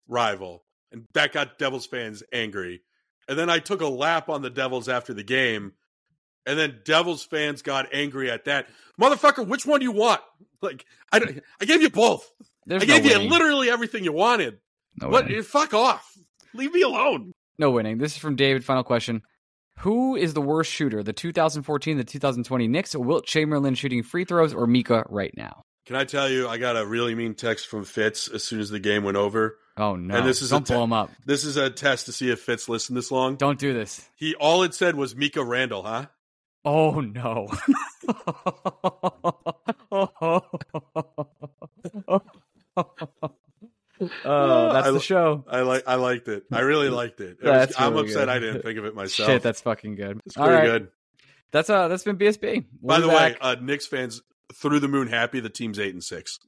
rival, 0.07 0.63
and 0.93 1.05
that 1.13 1.33
got 1.33 1.59
Devils 1.59 1.85
fans 1.85 2.23
angry. 2.31 2.81
And 3.27 3.37
then 3.37 3.49
I 3.49 3.59
took 3.59 3.81
a 3.81 3.87
lap 3.87 4.29
on 4.29 4.41
the 4.41 4.49
Devils 4.49 4.87
after 4.87 5.13
the 5.13 5.23
game, 5.23 5.73
and 6.47 6.57
then 6.57 6.79
Devils 6.85 7.23
fans 7.23 7.61
got 7.61 7.87
angry 7.93 8.31
at 8.31 8.45
that. 8.45 8.67
Motherfucker, 8.99 9.45
which 9.45 9.65
one 9.65 9.79
do 9.79 9.83
you 9.83 9.91
want? 9.91 10.21
Like 10.61 10.85
I, 11.11 11.41
I 11.61 11.65
gave 11.65 11.81
you 11.81 11.89
both. 11.89 12.27
There's 12.65 12.83
I 12.83 12.85
no 12.85 12.99
gave 12.99 13.05
you 13.05 13.19
literally 13.29 13.69
everything 13.69 14.03
you 14.03 14.13
wanted. 14.13 14.57
No 14.99 15.09
what? 15.09 15.25
winning. 15.25 15.43
Fuck 15.43 15.73
off. 15.73 16.17
Leave 16.53 16.73
me 16.73 16.81
alone. 16.81 17.33
No 17.59 17.71
winning. 17.71 17.97
This 17.99 18.13
is 18.13 18.17
from 18.17 18.35
David. 18.35 18.65
Final 18.65 18.83
question. 18.83 19.21
Who 19.79 20.15
is 20.15 20.33
the 20.33 20.41
worst 20.41 20.71
shooter? 20.71 21.03
The 21.03 21.13
2014, 21.13 21.97
the 21.97 22.03
2020 22.03 22.67
Knicks, 22.67 22.95
Wilt 22.95 23.25
Chamberlain 23.27 23.75
shooting 23.75 24.01
free 24.01 24.25
throws, 24.25 24.53
or 24.53 24.65
Mika 24.65 25.05
right 25.09 25.31
now? 25.37 25.61
Can 25.85 25.95
I 25.95 26.03
tell 26.03 26.27
you? 26.27 26.47
I 26.47 26.57
got 26.57 26.75
a 26.75 26.85
really 26.85 27.13
mean 27.13 27.35
text 27.35 27.67
from 27.67 27.85
Fitz 27.85 28.27
as 28.27 28.43
soon 28.43 28.59
as 28.59 28.69
the 28.69 28.79
game 28.79 29.03
went 29.03 29.17
over. 29.17 29.57
Oh 29.77 29.95
no! 29.95 30.15
And 30.17 30.27
this 30.27 30.41
is 30.41 30.51
a 30.51 30.55
don't 30.55 30.65
te- 30.65 30.73
blow 30.73 30.83
him 30.83 30.93
up. 30.93 31.11
This 31.25 31.45
is 31.45 31.55
a 31.55 31.69
test 31.69 32.07
to 32.07 32.11
see 32.11 32.31
if 32.31 32.39
Fitz 32.39 32.67
listened 32.67 32.97
this 32.97 33.11
long. 33.11 33.35
Don't 33.35 33.59
do 33.59 33.73
this. 33.73 34.09
He 34.15 34.33
all 34.35 34.63
it 34.63 34.73
said 34.73 34.95
was 34.95 35.15
Mika 35.15 35.43
Randle, 35.43 35.83
huh? 35.83 36.07
Oh 36.65 36.99
no! 36.99 37.47
oh, 44.25 44.73
that's 44.73 44.87
I 44.87 44.91
the 44.91 44.99
show. 44.99 45.45
I 45.47 45.61
like 45.61 45.83
I 45.87 45.95
liked 45.95 46.27
it. 46.27 46.43
I 46.51 46.59
really 46.61 46.89
liked 46.89 47.19
it. 47.21 47.37
It 47.41 47.47
was- 47.47 47.73
I'm 47.77 47.93
really 47.93 48.07
upset 48.07 48.27
good. 48.27 48.29
I 48.29 48.39
didn't 48.39 48.61
think 48.63 48.77
of 48.79 48.85
it 48.85 48.95
myself. 48.95 49.29
Shit, 49.29 49.41
that's 49.43 49.61
fucking 49.61 49.95
good. 49.95 50.19
it's 50.25 50.35
pretty 50.35 50.51
right. 50.51 50.65
good. 50.65 50.87
That's 51.51 51.69
uh, 51.69 51.87
that's 51.87 52.03
been 52.03 52.17
BSB. 52.17 52.65
We'll 52.81 52.97
By 52.97 53.01
the 53.01 53.07
way, 53.07 53.13
back. 53.13 53.37
uh, 53.41 53.55
Knicks 53.61 53.87
fans 53.87 54.21
through 54.53 54.79
the 54.79 54.87
moon 54.87 55.07
happy. 55.07 55.39
The 55.39 55.49
team's 55.49 55.79
eight 55.79 55.93
and 55.93 56.03
six. 56.03 56.39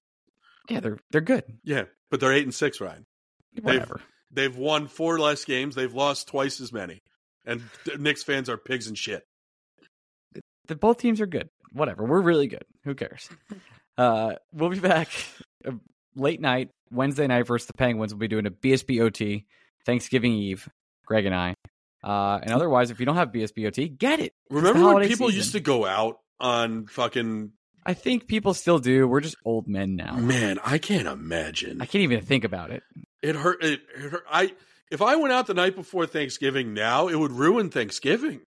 yeah, 0.69 0.79
they're 0.81 0.99
they're 1.11 1.21
good. 1.21 1.43
Yeah, 1.63 1.85
but 2.11 2.19
they're 2.19 2.33
eight 2.33 2.43
and 2.43 2.53
six, 2.53 2.81
Ryan. 2.81 3.05
Whatever. 3.61 4.01
They've 4.31 4.55
won 4.55 4.87
four 4.87 5.17
less 5.19 5.43
games. 5.45 5.75
They've 5.75 5.93
lost 5.93 6.27
twice 6.27 6.61
as 6.61 6.71
many. 6.71 7.01
And 7.45 7.63
Knicks 7.97 8.21
fans 8.21 8.47
are 8.49 8.57
pigs 8.57 8.87
and 8.87 8.97
shit. 8.97 9.23
The, 10.69 10.75
both 10.75 10.97
teams 10.99 11.19
are 11.19 11.25
good. 11.25 11.49
Whatever. 11.73 12.05
We're 12.05 12.21
really 12.21 12.47
good. 12.47 12.63
Who 12.85 12.95
cares? 12.95 13.29
Uh, 13.97 14.35
we'll 14.53 14.69
be 14.69 14.79
back 14.79 15.09
uh, 15.67 15.71
late 16.15 16.39
night 16.39 16.69
Wednesday 16.89 17.27
night 17.27 17.45
versus 17.45 17.67
the 17.67 17.73
Penguins. 17.73 18.13
We'll 18.13 18.19
be 18.19 18.29
doing 18.29 18.45
a 18.45 18.49
BSBOT 18.49 19.43
Thanksgiving 19.85 20.31
Eve. 20.31 20.69
Greg 21.05 21.25
and 21.25 21.35
I. 21.35 21.55
Uh, 22.01 22.39
and 22.41 22.53
otherwise, 22.53 22.91
if 22.91 23.01
you 23.01 23.05
don't 23.05 23.17
have 23.17 23.33
BSBOT, 23.33 23.97
get 23.97 24.21
it. 24.21 24.31
Remember 24.49 24.79
the 24.79 24.85
when 24.85 25.07
people 25.09 25.27
season. 25.27 25.37
used 25.37 25.51
to 25.51 25.59
go 25.59 25.85
out 25.85 26.19
on 26.39 26.87
fucking 26.87 27.51
I 27.85 27.93
think 27.93 28.27
people 28.27 28.53
still 28.53 28.79
do. 28.79 29.05
We're 29.05 29.19
just 29.19 29.35
old 29.43 29.67
men 29.67 29.97
now. 29.97 30.15
man? 30.15 30.59
I 30.63 30.77
can't 30.77 31.07
imagine. 31.07 31.81
I 31.81 31.85
can't 31.85 32.03
even 32.03 32.21
think 32.21 32.45
about 32.45 32.71
it. 32.71 32.83
It 33.21 33.35
hurt. 33.35 33.61
It, 33.61 33.81
it 33.97 34.11
hurt. 34.11 34.23
I 34.31 34.53
if 34.91 35.01
I 35.01 35.17
went 35.17 35.33
out 35.33 35.47
the 35.47 35.53
night 35.53 35.75
before 35.75 36.05
Thanksgiving 36.05 36.73
now, 36.73 37.09
it 37.09 37.15
would 37.15 37.33
ruin 37.33 37.69
Thanksgiving. 37.69 38.41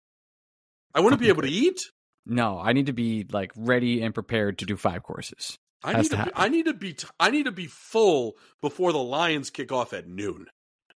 I 0.95 1.01
wouldn't 1.01 1.21
be 1.21 1.29
able 1.29 1.43
to 1.43 1.51
eat. 1.51 1.81
No, 2.27 2.59
I 2.59 2.73
need 2.73 2.87
to 2.87 2.93
be 2.93 3.27
like 3.31 3.53
ready 3.57 4.03
and 4.03 4.15
prepared 4.15 4.59
to 4.59 4.67
do 4.67 4.77
five 4.77 5.03
courses. 5.03 5.59
I 5.85 5.95
need 6.01 6.11
to 6.11 6.17
to. 6.17 6.25
Be. 6.27 6.31
I 6.37 6.49
need 6.49 6.67
to 6.67 6.75
be. 6.75 6.93
t- 6.95 7.09
I 7.19 7.31
need 7.31 7.45
to 7.47 7.51
be 7.53 7.67
full 7.67 8.35
before 8.61 8.93
the 8.93 9.03
Lions 9.03 9.51
kick 9.51 9.73
off 9.73 9.93
at 9.93 10.07
noon. 10.09 10.47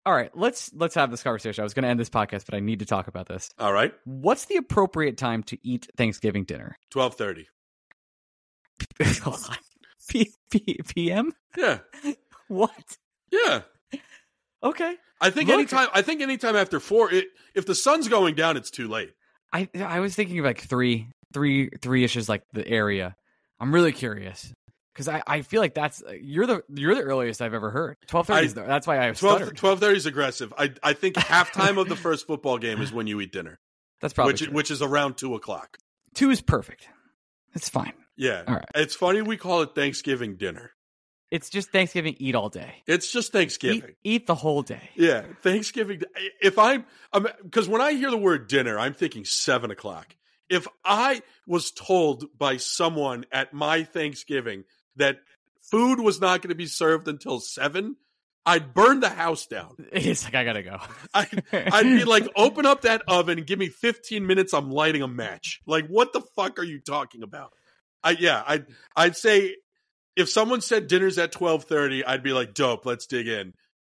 All 0.05 0.13
right, 0.13 0.29
let's 0.37 0.71
let's 0.73 0.93
have 0.93 1.09
this 1.09 1.23
conversation. 1.23 1.61
I 1.61 1.63
was 1.63 1.73
going 1.73 1.81
to 1.83 1.89
end 1.89 1.99
this 1.99 2.11
podcast, 2.11 2.45
but 2.45 2.53
I 2.53 2.59
need 2.59 2.77
to 2.79 2.85
talk 2.85 3.07
about 3.07 3.27
this. 3.27 3.49
All 3.57 3.73
right, 3.73 3.91
What's 4.03 4.45
the 4.45 4.57
appropriate 4.57 5.17
time 5.17 5.41
to 5.43 5.57
eat 5.67 5.89
Thanksgiving 5.97 6.43
dinner? 6.43 6.77
twelve 6.91 7.15
thirty. 7.15 7.47
Hold. 9.23 9.39
P- 10.07 10.31
P- 10.51 10.79
PM? 10.87 11.33
Yeah, 11.57 11.79
What? 12.47 12.97
yeah. 13.31 13.61
Okay. 14.61 14.95
I 15.19 15.29
think 15.31 15.47
Look- 15.49 15.57
anytime. 15.57 15.87
I 15.93 16.03
think 16.03 16.21
anytime 16.21 16.55
after 16.55 16.79
four. 16.79 17.11
It, 17.11 17.25
if 17.55 17.65
the 17.65 17.73
sun's 17.73 18.07
going 18.07 18.35
down, 18.35 18.57
it's 18.57 18.69
too 18.69 18.87
late. 18.87 19.13
I 19.51 19.67
I 19.75 19.99
was 20.01 20.13
thinking 20.15 20.37
of 20.39 20.45
like 20.45 20.61
three, 20.61 21.07
three, 21.35 21.69
three 21.81 22.03
ish 22.03 22.15
is 22.15 22.27
like 22.27 22.41
the 22.53 22.67
area. 22.67 23.15
I'm 23.59 23.71
really 23.73 23.91
curious 23.91 24.51
because 24.93 25.07
I, 25.07 25.21
I 25.27 25.41
feel 25.43 25.61
like 25.61 25.73
that's 25.75 26.01
you're 26.19 26.47
the 26.47 26.63
you're 26.73 26.95
the 26.95 27.01
earliest 27.03 27.41
I've 27.41 27.53
ever 27.53 27.69
heard. 27.69 27.97
Twelve 28.07 28.25
thirty. 28.27 28.47
Is 28.47 28.53
That's 28.55 28.87
why 28.87 28.97
I 29.07 29.11
12, 29.11 29.17
stuttered. 29.53 29.57
12.30 29.57 29.95
is 29.95 30.05
aggressive. 30.07 30.53
I 30.57 30.71
I 30.81 30.93
think 30.93 31.15
halftime 31.35 31.79
of 31.79 31.87
the 31.89 31.95
first 31.95 32.25
football 32.25 32.57
game 32.57 32.81
is 32.81 32.91
when 32.91 33.05
you 33.05 33.21
eat 33.21 33.31
dinner, 33.31 33.59
That's 34.01 34.13
probably 34.13 34.33
which 34.33 34.43
true. 34.45 34.53
which 34.53 34.71
is 34.71 34.81
around 34.81 35.17
two 35.17 35.35
o'clock. 35.35 35.77
two 36.15 36.31
is 36.31 36.41
perfect. 36.41 36.87
It's 37.53 37.69
fine. 37.69 37.93
Yeah, 38.17 38.43
All 38.47 38.55
right. 38.55 38.65
It's 38.75 38.95
funny 38.95 39.21
we 39.21 39.37
call 39.37 39.61
it 39.61 39.75
Thanksgiving 39.75 40.37
dinner. 40.37 40.71
It's 41.31 41.49
just 41.49 41.71
Thanksgiving. 41.71 42.15
Eat 42.19 42.35
all 42.35 42.47
day. 42.49 42.75
It's 42.87 43.11
just 43.11 43.29
Eat, 43.29 43.33
Thanksgiving. 43.33 43.95
eat 44.03 44.25
the 44.27 44.35
whole 44.35 44.61
day. 44.61 44.89
Yeah, 44.95 45.23
Thanksgiving. 45.41 46.01
If 46.41 46.57
I'm, 46.59 46.85
because 47.43 47.67
when 47.67 47.81
I 47.81 47.93
hear 47.93 48.09
the 48.11 48.17
word 48.17 48.47
dinner, 48.47 48.77
I'm 48.79 48.93
thinking 48.93 49.25
seven 49.25 49.69
o'clock. 49.71 50.15
If 50.49 50.67
I 50.83 51.21
was 51.47 51.71
told 51.71 52.25
by 52.37 52.57
someone 52.57 53.25
at 53.31 53.53
my 53.53 53.83
Thanksgiving 53.83 54.63
that 54.95 55.17
food 55.61 55.99
was 55.99 56.21
not 56.21 56.41
going 56.41 56.49
to 56.49 56.55
be 56.55 56.67
served 56.67 57.07
until 57.07 57.39
seven, 57.39 57.95
I'd 58.45 58.73
burn 58.73 58.99
the 58.99 59.09
house 59.09 59.47
down. 59.47 59.75
It's 59.91 60.23
like 60.23 60.35
I 60.35 60.43
gotta 60.43 60.61
go. 60.61 60.77
I, 61.13 61.27
I'd 61.51 61.83
be 61.83 62.03
like, 62.03 62.27
open 62.35 62.65
up 62.65 62.81
that 62.81 63.01
oven, 63.07 63.39
and 63.39 63.47
give 63.47 63.57
me 63.57 63.69
15 63.69 64.25
minutes. 64.25 64.53
I'm 64.53 64.71
lighting 64.71 65.01
a 65.01 65.07
match. 65.07 65.61
Like, 65.65 65.87
what 65.87 66.13
the 66.13 66.21
fuck 66.35 66.59
are 66.59 66.63
you 66.63 66.79
talking 66.79 67.23
about? 67.23 67.53
I 68.03 68.11
yeah, 68.11 68.43
I'd 68.45 68.67
I'd 68.95 69.17
say 69.17 69.55
if 70.15 70.29
someone 70.29 70.61
said 70.61 70.87
dinner's 70.87 71.17
at 71.17 71.33
12:30, 71.33 72.03
I'd 72.05 72.23
be 72.23 72.33
like, 72.33 72.53
dope. 72.53 72.85
Let's 72.85 73.07
dig 73.07 73.27
in. 73.27 73.53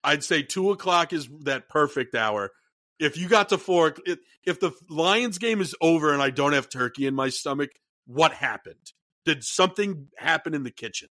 I'd 0.05 0.23
say 0.23 0.43
two 0.43 0.70
o'clock 0.70 1.12
is 1.12 1.28
that 1.43 1.68
perfect 1.68 2.14
hour. 2.14 2.52
If 2.98 3.18
you 3.18 3.28
got 3.28 3.51
to 3.51 3.59
four, 3.59 3.94
if, 4.06 4.18
if 4.44 4.60
the 4.60 4.73
Lions 4.89 5.39
game 5.39 5.60
is 5.60 5.74
over 5.81 6.12
and 6.12 6.23
I 6.23 6.31
don't 6.31 6.52
have 6.52 6.68
turkey 6.68 7.06
in 7.06 7.14
my 7.14 7.28
stomach, 7.28 7.70
what 8.06 8.32
happened? 8.32 8.93
Did 9.24 9.44
something 9.44 10.09
happen 10.16 10.55
in 10.55 10.62
the 10.62 10.70
kitchen? 10.70 11.09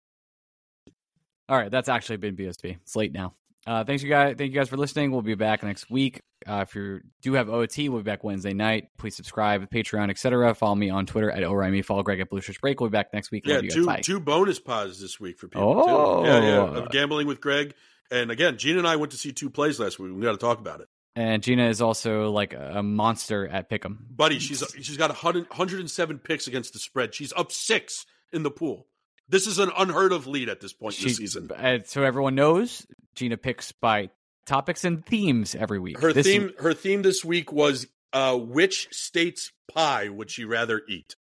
All 1.49 1.57
right, 1.57 1.71
that's 1.71 1.89
actually 1.89 2.19
been 2.19 2.37
BSB. 2.37 2.77
It's 2.83 2.95
late 2.97 3.13
now. 3.13 3.35
Uh, 3.67 3.85
thanks 3.85 4.03
you 4.03 4.09
guys. 4.09 4.35
Thank 4.37 4.53
you 4.53 4.59
guys 4.59 4.69
for 4.69 4.77
listening. 4.77 5.13
We'll 5.13 5.23
be 5.23 5.35
back 5.35 5.63
next 5.63 5.89
week. 5.89 6.21
Uh, 6.49 6.65
if 6.67 6.75
you 6.75 7.01
do 7.21 7.35
have 7.35 7.49
OT, 7.49 7.89
we'll 7.89 8.01
be 8.01 8.11
back 8.11 8.25
Wednesday 8.25 8.53
night. 8.53 8.89
Please 8.99 9.15
subscribe, 9.15 9.71
Patreon, 9.71 10.11
etc. 10.11 10.53
Follow 10.55 10.75
me 10.75 10.91
on 10.91 11.07
Twitter 11.07 11.31
at 11.31 11.43
Orimi. 11.43 11.85
Follow 11.85 12.03
Greg 12.03 12.19
at 12.21 12.29
Blue 12.29 12.41
Shirts 12.41 12.59
Break. 12.59 12.81
We'll 12.81 12.91
be 12.91 12.95
back 12.95 13.13
next 13.13 13.31
week. 13.31 13.47
Yeah, 13.47 13.57
Love 13.57 13.65
you 13.65 13.87
guys. 13.87 14.05
two 14.05 14.15
two 14.15 14.21
bonus 14.21 14.59
pods 14.59 15.01
this 15.01 15.21
week 15.21 15.39
for 15.39 15.47
people. 15.47 15.79
Oh. 15.79 16.23
too. 16.25 16.29
yeah, 16.29 16.41
yeah. 16.41 16.79
Of 16.79 16.91
gambling 16.91 17.29
with 17.29 17.41
Greg, 17.41 17.75
and 18.11 18.33
again, 18.33 18.59
Gene 18.59 18.79
and 18.79 18.89
I 18.89 18.97
went 18.97 19.13
to 19.13 19.19
see 19.19 19.33
two 19.33 19.51
plays 19.51 19.79
last 19.79 20.01
week. 20.01 20.13
We 20.13 20.23
got 20.23 20.33
to 20.33 20.39
talk 20.39 20.59
about 20.59 20.81
it, 20.81 20.89
And 21.15 21.43
Gina 21.43 21.69
is 21.69 21.83
also 21.83 22.31
like 22.31 22.55
a 22.55 22.83
monster 22.83 23.47
at 23.47 23.69
Pick'em. 23.69 23.99
buddy. 24.11 24.39
She's 24.39 24.65
she's 24.81 24.97
got 24.97 25.11
100, 25.11 25.49
107 25.51 26.19
picks 26.21 26.47
against 26.47 26.73
the 26.73 26.79
spread. 26.79 27.15
She's 27.15 27.33
up 27.35 27.53
six 27.53 28.07
in 28.33 28.43
the 28.43 28.51
pool. 28.51 28.87
This 29.29 29.47
is 29.47 29.59
an 29.59 29.71
unheard 29.77 30.13
of 30.13 30.27
lead 30.27 30.49
at 30.49 30.61
this 30.61 30.73
point 30.73 30.95
She, 30.95 31.05
this 31.09 31.17
season. 31.19 31.51
uh, 31.55 31.79
so 31.85 32.03
everyone 32.03 32.35
knows, 32.35 32.87
Gina 33.15 33.37
picks 33.37 33.73
by 33.73 34.09
topics 34.47 34.85
and 34.85 35.05
themes 35.05 35.55
every 35.55 35.79
week. 35.79 35.99
Her 36.01 36.13
This- 36.15 36.27
theme 36.27 36.53
her 36.59 36.73
theme 36.75 37.03
this 37.03 37.23
week 37.25 37.53
was 37.53 37.87
uh, 38.15 38.37
which 38.39 38.89
state's 38.91 39.53
pie 39.69 40.09
would 40.09 40.31
she 40.31 40.45
rather 40.47 40.81
eat? 40.89 41.17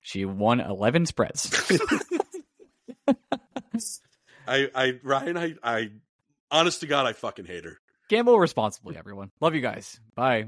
She 0.00 0.24
won 0.24 0.60
eleven 0.60 1.06
spreads. 1.06 1.50
I 4.46 4.68
I 4.74 5.00
Ryan 5.02 5.36
I 5.38 5.54
I 5.62 5.90
honest 6.50 6.80
to 6.80 6.86
God 6.86 7.06
I 7.06 7.12
fucking 7.14 7.46
hate 7.46 7.64
her. 7.64 7.80
Gamble 8.08 8.38
responsibly, 8.38 8.96
everyone. 8.96 9.30
Love 9.40 9.54
you 9.54 9.60
guys. 9.60 9.98
Bye. 10.14 10.46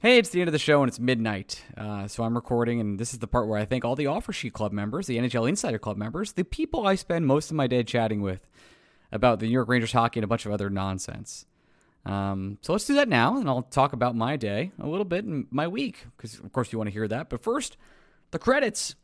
Hey, 0.00 0.18
it's 0.18 0.30
the 0.30 0.40
end 0.40 0.48
of 0.48 0.52
the 0.52 0.58
show 0.58 0.82
and 0.82 0.88
it's 0.88 0.98
midnight. 0.98 1.62
Uh, 1.76 2.08
so 2.08 2.22
I'm 2.22 2.34
recording, 2.34 2.80
and 2.80 2.98
this 2.98 3.12
is 3.12 3.20
the 3.20 3.26
part 3.26 3.48
where 3.48 3.58
I 3.58 3.64
thank 3.64 3.84
all 3.84 3.96
the 3.96 4.06
Offer 4.06 4.32
Sheet 4.32 4.52
Club 4.52 4.72
members, 4.72 5.06
the 5.06 5.18
NHL 5.18 5.48
Insider 5.48 5.78
Club 5.78 5.96
members, 5.96 6.32
the 6.32 6.44
people 6.44 6.86
I 6.86 6.94
spend 6.94 7.26
most 7.26 7.50
of 7.50 7.56
my 7.56 7.66
day 7.66 7.82
chatting 7.82 8.22
with 8.22 8.48
about 9.12 9.40
the 9.40 9.46
New 9.46 9.52
York 9.52 9.68
Rangers 9.68 9.92
hockey 9.92 10.20
and 10.20 10.24
a 10.24 10.28
bunch 10.28 10.46
of 10.46 10.52
other 10.52 10.70
nonsense. 10.70 11.46
Um, 12.04 12.58
so 12.62 12.72
let's 12.72 12.86
do 12.86 12.94
that 12.94 13.08
now, 13.08 13.38
and 13.38 13.48
I'll 13.48 13.62
talk 13.62 13.92
about 13.92 14.14
my 14.14 14.36
day 14.36 14.72
a 14.80 14.86
little 14.86 15.04
bit 15.04 15.24
and 15.24 15.46
my 15.50 15.68
week, 15.68 16.06
because 16.16 16.38
of 16.38 16.52
course 16.52 16.72
you 16.72 16.78
want 16.78 16.88
to 16.88 16.92
hear 16.92 17.08
that. 17.08 17.28
But 17.28 17.42
first, 17.42 17.76
the 18.30 18.38
credits. 18.38 18.94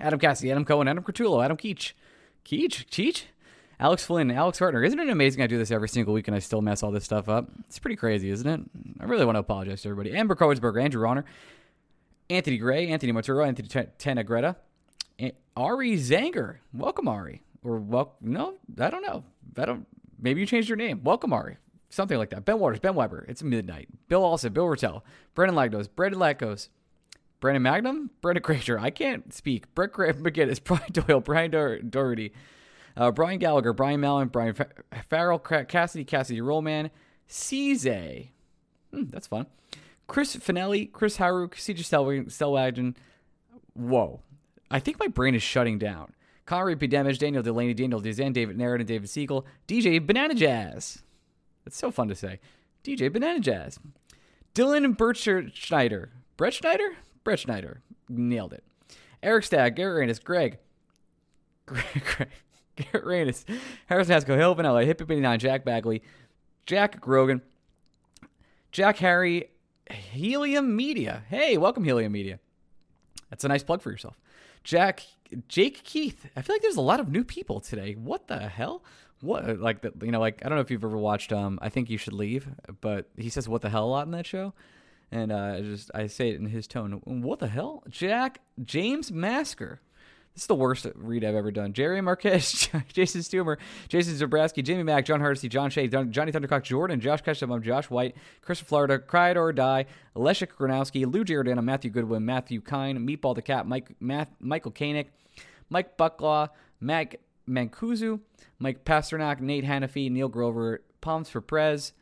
Adam 0.00 0.18
Cassidy, 0.18 0.50
Adam 0.50 0.64
Cohen, 0.64 0.86
Adam 0.86 1.02
Curtulo, 1.02 1.44
Adam 1.44 1.56
Keach. 1.56 1.92
Keach? 2.44 2.86
Cheech? 2.86 3.24
Alex 3.80 4.04
Flynn, 4.04 4.30
and 4.30 4.38
Alex 4.38 4.58
Hartner. 4.58 4.84
Isn't 4.84 4.98
it 4.98 5.08
amazing 5.08 5.40
I 5.42 5.46
do 5.46 5.56
this 5.56 5.70
every 5.70 5.88
single 5.88 6.12
week 6.12 6.26
and 6.26 6.34
I 6.34 6.40
still 6.40 6.60
mess 6.60 6.82
all 6.82 6.90
this 6.90 7.04
stuff 7.04 7.28
up? 7.28 7.48
It's 7.66 7.78
pretty 7.78 7.94
crazy, 7.96 8.28
isn't 8.30 8.46
it? 8.48 8.60
I 9.00 9.04
really 9.04 9.24
want 9.24 9.36
to 9.36 9.40
apologize 9.40 9.82
to 9.82 9.88
everybody. 9.90 10.16
Amber 10.16 10.34
Coensberger, 10.34 10.82
Andrew 10.82 11.00
Ronner, 11.00 11.24
Anthony 12.28 12.58
Gray, 12.58 12.88
Anthony 12.88 13.12
Monturo, 13.12 13.46
Anthony 13.46 13.68
T- 13.68 13.80
Tenegretta, 13.98 14.56
A- 15.20 15.32
Ari 15.56 15.92
Zanger. 15.96 16.56
Welcome, 16.72 17.06
Ari. 17.08 17.42
Or, 17.62 17.78
well, 17.78 18.16
no, 18.20 18.54
I 18.80 18.90
don't 18.90 19.02
know. 19.02 19.22
I 19.56 19.64
don't, 19.64 19.86
maybe 20.20 20.40
you 20.40 20.46
changed 20.46 20.68
your 20.68 20.76
name. 20.76 21.02
Welcome, 21.04 21.32
Ari. 21.32 21.56
Something 21.90 22.18
like 22.18 22.30
that. 22.30 22.44
Ben 22.44 22.58
Waters, 22.58 22.80
Ben 22.80 22.94
Weber. 22.94 23.24
It's 23.28 23.42
midnight. 23.42 23.88
Bill 24.08 24.24
Olsen, 24.24 24.52
Bill 24.52 24.66
Rattel, 24.66 25.02
Brendan 25.34 25.56
Lagdos, 25.56 25.88
Brandon 25.94 26.20
Lackos, 26.20 26.68
Brandon 27.40 27.62
Magnum, 27.62 28.10
Brendan 28.20 28.42
Granger. 28.42 28.78
I 28.78 28.90
can't 28.90 29.32
speak. 29.32 29.72
Brett 29.74 29.92
McGinnis, 29.92 30.62
Brian 30.64 30.92
Doyle, 30.92 31.20
Brian 31.20 31.50
Doherty, 31.52 32.32
uh, 32.98 33.10
Brian 33.12 33.38
Gallagher, 33.38 33.72
Brian 33.72 34.00
Mallon, 34.00 34.28
Brian 34.28 34.52
Fa- 34.52 34.68
Farrell, 35.08 35.38
Cassidy, 35.38 36.04
Cassidy 36.04 36.40
Rollman, 36.40 36.90
Cze. 37.28 38.28
Hmm, 38.92 39.04
that's 39.08 39.26
fun. 39.26 39.46
Chris 40.06 40.36
Finelli, 40.36 40.90
Chris 40.90 41.18
Haruk, 41.18 41.52
CJ 41.54 42.26
Stelwagen. 42.26 42.94
Whoa. 43.74 44.20
I 44.70 44.80
think 44.80 44.98
my 44.98 45.06
brain 45.06 45.34
is 45.34 45.42
shutting 45.42 45.78
down. 45.78 46.12
Connery 46.46 46.76
P. 46.76 46.86
Damage, 46.86 47.18
Daniel 47.18 47.42
Delaney, 47.42 47.74
Daniel 47.74 48.00
Dizan, 48.00 48.32
David 48.32 48.56
Narrett, 48.56 48.80
and 48.80 48.88
David 48.88 49.08
Siegel. 49.08 49.46
DJ 49.68 50.04
Banana 50.04 50.34
Jazz. 50.34 51.02
That's 51.64 51.76
so 51.76 51.90
fun 51.90 52.08
to 52.08 52.14
say. 52.14 52.40
DJ 52.82 53.12
Banana 53.12 53.38
Jazz. 53.38 53.78
Dylan 54.54 54.96
Bircher 54.96 55.54
Schneider. 55.54 56.10
Brett 56.38 56.54
Schneider? 56.54 56.96
Brett 57.22 57.40
Schneider. 57.40 57.82
Nailed 58.08 58.54
it. 58.54 58.64
Eric 59.22 59.44
Stagg, 59.44 59.78
Reynes, 59.78 60.18
Greg. 60.18 60.58
Greg, 61.66 61.84
Greg. 62.16 62.28
Garrett 62.78 63.06
Reynes, 63.06 63.44
Harrison 63.86 64.12
Haskell, 64.12 64.36
Hill 64.36 64.54
Vanilla, 64.54 64.84
Hippie 64.84 65.10
89, 65.10 65.38
Jack 65.38 65.64
Bagley, 65.64 66.02
Jack 66.66 67.00
Grogan, 67.00 67.42
Jack 68.72 68.98
Harry, 68.98 69.50
Helium 69.90 70.76
Media. 70.76 71.24
Hey, 71.28 71.56
welcome, 71.56 71.84
Helium 71.84 72.12
Media. 72.12 72.38
That's 73.30 73.44
a 73.44 73.48
nice 73.48 73.62
plug 73.62 73.82
for 73.82 73.90
yourself. 73.90 74.18
Jack, 74.64 75.02
Jake 75.48 75.82
Keith. 75.82 76.26
I 76.36 76.42
feel 76.42 76.54
like 76.54 76.62
there's 76.62 76.76
a 76.76 76.82
lot 76.82 77.00
of 77.00 77.08
new 77.08 77.24
people 77.24 77.60
today. 77.60 77.94
What 77.94 78.28
the 78.28 78.48
hell? 78.48 78.84
What 79.20 79.58
like 79.58 79.82
the, 79.82 79.92
you 80.02 80.12
know 80.12 80.20
like 80.20 80.44
I 80.44 80.48
don't 80.48 80.56
know 80.56 80.62
if 80.62 80.70
you've 80.70 80.84
ever 80.84 80.96
watched 80.96 81.32
um 81.32 81.58
I 81.60 81.70
think 81.70 81.90
you 81.90 81.98
should 81.98 82.12
leave, 82.12 82.46
but 82.80 83.08
he 83.16 83.30
says 83.30 83.48
what 83.48 83.62
the 83.62 83.70
hell 83.70 83.84
a 83.84 83.90
lot 83.90 84.06
in 84.06 84.12
that 84.12 84.26
show, 84.26 84.54
and 85.10 85.32
uh, 85.32 85.54
I 85.56 85.60
just 85.62 85.90
I 85.92 86.06
say 86.06 86.30
it 86.30 86.36
in 86.36 86.46
his 86.46 86.68
tone. 86.68 87.00
What 87.04 87.40
the 87.40 87.48
hell? 87.48 87.82
Jack 87.88 88.40
James 88.64 89.10
Masker. 89.10 89.80
This 90.38 90.44
is 90.44 90.46
the 90.46 90.54
worst 90.54 90.86
read 90.94 91.24
I've 91.24 91.34
ever 91.34 91.50
done. 91.50 91.72
Jerry 91.72 92.00
Marquez, 92.00 92.68
Jason 92.92 93.22
Stumer, 93.22 93.56
Jason 93.88 94.14
Zabrowski, 94.14 94.62
Jamie 94.62 94.84
Mack, 94.84 95.04
John 95.04 95.18
Hardesty, 95.18 95.48
John 95.48 95.68
Shea, 95.68 95.88
Don- 95.88 96.12
Johnny 96.12 96.30
Thundercock, 96.30 96.62
Jordan, 96.62 97.00
Josh 97.00 97.22
Ketchum, 97.22 97.60
Josh 97.60 97.90
White, 97.90 98.14
Christopher 98.40 98.68
Florida, 98.68 99.00
Cried 99.00 99.36
or 99.36 99.52
Die, 99.52 99.84
Leszek 100.14 100.50
Gronowski, 100.56 101.12
Lou 101.12 101.24
Giordano, 101.24 101.60
Matthew 101.60 101.90
Goodwin, 101.90 102.24
Matthew 102.24 102.60
Kine, 102.60 103.04
Meatball 103.04 103.34
the 103.34 103.42
Cat, 103.42 103.66
Mike, 103.66 103.96
Math, 103.98 104.28
Michael 104.38 104.70
Koenig, 104.70 105.10
Mike 105.70 105.96
Bucklaw, 105.98 106.50
Mac 106.78 107.16
Mancuso, 107.50 108.20
Mike 108.60 108.84
Pasternak, 108.84 109.40
Nate 109.40 109.64
Hannafy, 109.64 110.08
Neil 110.08 110.28
Grover, 110.28 110.84
Palms 111.00 111.28
for 111.28 111.40
Prez, 111.40 111.94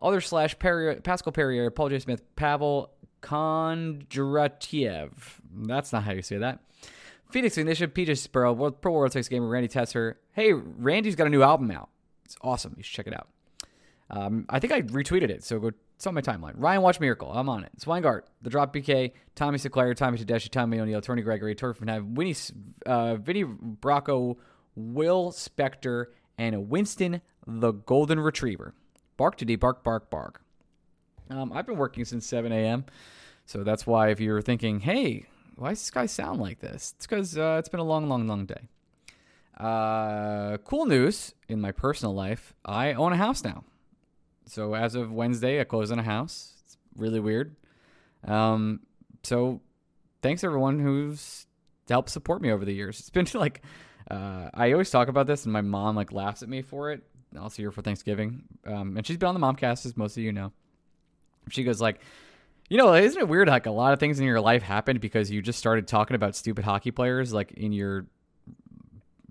other 0.00 0.20
slash 0.20 0.56
Perrier, 0.60 1.00
Pascal 1.00 1.32
Perrier, 1.32 1.72
Paul 1.72 1.88
J. 1.88 1.98
Smith, 1.98 2.22
Pavel 2.36 2.92
Kondratiev. 3.20 5.10
That's 5.52 5.92
not 5.92 6.04
how 6.04 6.12
you 6.12 6.22
say 6.22 6.38
that. 6.38 6.60
Phoenix 7.34 7.58
Ignition, 7.58 7.90
PJ 7.90 8.16
Sparrow, 8.18 8.70
Pro 8.70 8.92
World 8.92 9.10
Sex 9.10 9.26
Gamer, 9.26 9.48
Randy 9.48 9.66
Tesser. 9.66 10.14
Hey, 10.34 10.52
Randy's 10.52 11.16
got 11.16 11.26
a 11.26 11.30
new 11.30 11.42
album 11.42 11.68
out. 11.72 11.88
It's 12.24 12.36
awesome. 12.42 12.74
You 12.76 12.84
should 12.84 12.94
check 12.94 13.08
it 13.08 13.12
out. 13.12 13.26
Um, 14.08 14.46
I 14.48 14.60
think 14.60 14.72
I 14.72 14.82
retweeted 14.82 15.30
it, 15.30 15.42
so 15.42 15.58
go. 15.58 15.72
It's 15.96 16.06
on 16.06 16.14
my 16.14 16.20
timeline. 16.20 16.52
Ryan 16.54 16.82
Watch 16.82 17.00
Miracle. 17.00 17.32
I'm 17.32 17.48
on 17.48 17.64
it. 17.64 17.72
Swingart, 17.80 18.22
The 18.42 18.50
Drop 18.50 18.72
BK, 18.72 19.10
Tommy 19.34 19.58
Sinclair, 19.58 19.94
Tommy 19.94 20.16
Tedeschi, 20.16 20.48
Tommy 20.48 20.78
O'Neill, 20.78 21.00
Tony 21.00 21.22
Gregory, 21.22 21.56
Tori 21.56 21.74
Van 21.76 22.14
Winnie, 22.14 22.36
uh, 22.86 23.16
Vinny 23.16 23.42
Bracco, 23.42 24.36
Will 24.76 25.32
Spector, 25.32 26.06
and 26.38 26.68
Winston 26.68 27.20
the 27.48 27.72
Golden 27.72 28.20
Retriever. 28.20 28.74
Bark 29.16 29.34
to 29.38 29.44
today, 29.44 29.56
bark, 29.56 29.82
bark, 29.82 30.08
bark. 30.08 30.40
Um, 31.30 31.52
I've 31.52 31.66
been 31.66 31.78
working 31.78 32.04
since 32.04 32.26
7 32.26 32.52
a.m., 32.52 32.84
so 33.44 33.64
that's 33.64 33.88
why 33.88 34.10
if 34.10 34.20
you're 34.20 34.40
thinking, 34.40 34.78
hey, 34.78 35.26
why 35.56 35.70
does 35.70 35.80
this 35.80 35.90
guy 35.90 36.06
sound 36.06 36.40
like 36.40 36.60
this? 36.60 36.94
It's 36.96 37.06
because 37.06 37.38
uh, 37.38 37.56
it's 37.58 37.68
been 37.68 37.80
a 37.80 37.84
long, 37.84 38.08
long, 38.08 38.26
long 38.26 38.46
day. 38.46 38.68
Uh, 39.58 40.56
cool 40.64 40.86
news 40.86 41.34
in 41.48 41.60
my 41.60 41.70
personal 41.70 42.12
life 42.12 42.54
I 42.64 42.92
own 42.92 43.12
a 43.12 43.16
house 43.16 43.44
now. 43.44 43.64
So 44.46 44.74
as 44.74 44.94
of 44.94 45.12
Wednesday, 45.12 45.60
I 45.60 45.64
closed 45.64 45.92
on 45.92 45.98
a 45.98 46.02
house. 46.02 46.54
It's 46.64 46.76
really 46.96 47.20
weird. 47.20 47.54
Um, 48.26 48.80
so 49.22 49.60
thanks 50.22 50.42
everyone 50.42 50.80
who's 50.80 51.46
helped 51.88 52.10
support 52.10 52.42
me 52.42 52.50
over 52.50 52.64
the 52.64 52.74
years. 52.74 52.98
It's 53.00 53.10
been 53.10 53.26
like 53.34 53.62
uh, 54.10 54.50
I 54.52 54.72
always 54.72 54.90
talk 54.90 55.08
about 55.08 55.26
this, 55.26 55.44
and 55.44 55.52
my 55.52 55.60
mom 55.60 55.96
like 55.96 56.12
laughs 56.12 56.42
at 56.42 56.48
me 56.48 56.62
for 56.62 56.90
it. 56.92 57.02
I'll 57.36 57.50
see 57.50 57.64
her 57.64 57.72
for 57.72 57.82
Thanksgiving, 57.82 58.44
um, 58.66 58.96
and 58.96 59.06
she's 59.06 59.16
been 59.16 59.28
on 59.28 59.34
the 59.34 59.44
momcast, 59.44 59.86
as 59.86 59.96
most 59.96 60.16
of 60.16 60.22
you 60.22 60.30
know. 60.30 60.52
She 61.48 61.64
goes 61.64 61.80
like, 61.80 62.00
you 62.68 62.78
know, 62.78 62.94
isn't 62.94 63.20
it 63.20 63.28
weird? 63.28 63.48
Like 63.48 63.66
a 63.66 63.70
lot 63.70 63.92
of 63.92 64.00
things 64.00 64.18
in 64.18 64.26
your 64.26 64.40
life 64.40 64.62
happened 64.62 65.00
because 65.00 65.30
you 65.30 65.42
just 65.42 65.58
started 65.58 65.86
talking 65.86 66.14
about 66.14 66.34
stupid 66.34 66.64
hockey 66.64 66.90
players, 66.90 67.32
like 67.32 67.52
in 67.52 67.72
your 67.72 68.06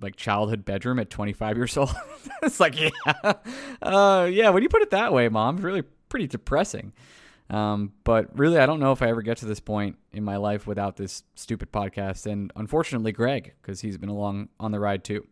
like 0.01 0.15
childhood 0.15 0.65
bedroom 0.65 0.99
at 0.99 1.09
25 1.09 1.57
years 1.57 1.77
old. 1.77 1.95
it's 2.43 2.59
like, 2.59 2.79
yeah, 2.79 3.33
uh, 3.81 4.29
yeah. 4.31 4.49
When 4.49 4.61
you 4.61 4.69
put 4.69 4.81
it 4.81 4.91
that 4.91 5.13
way, 5.13 5.29
mom, 5.29 5.55
it's 5.55 5.63
really 5.63 5.83
pretty 6.09 6.27
depressing. 6.27 6.93
Um, 7.49 7.93
but 8.03 8.37
really, 8.37 8.57
I 8.57 8.65
don't 8.65 8.79
know 8.79 8.91
if 8.91 9.01
I 9.01 9.09
ever 9.09 9.21
get 9.21 9.37
to 9.37 9.45
this 9.45 9.59
point 9.59 9.97
in 10.11 10.23
my 10.23 10.37
life 10.37 10.65
without 10.65 10.95
this 10.95 11.23
stupid 11.35 11.71
podcast, 11.71 12.25
and 12.25 12.51
unfortunately, 12.55 13.11
Greg, 13.11 13.53
because 13.61 13.81
he's 13.81 13.97
been 13.97 14.09
along 14.09 14.49
on 14.59 14.71
the 14.71 14.79
ride 14.79 15.03
too. 15.03 15.27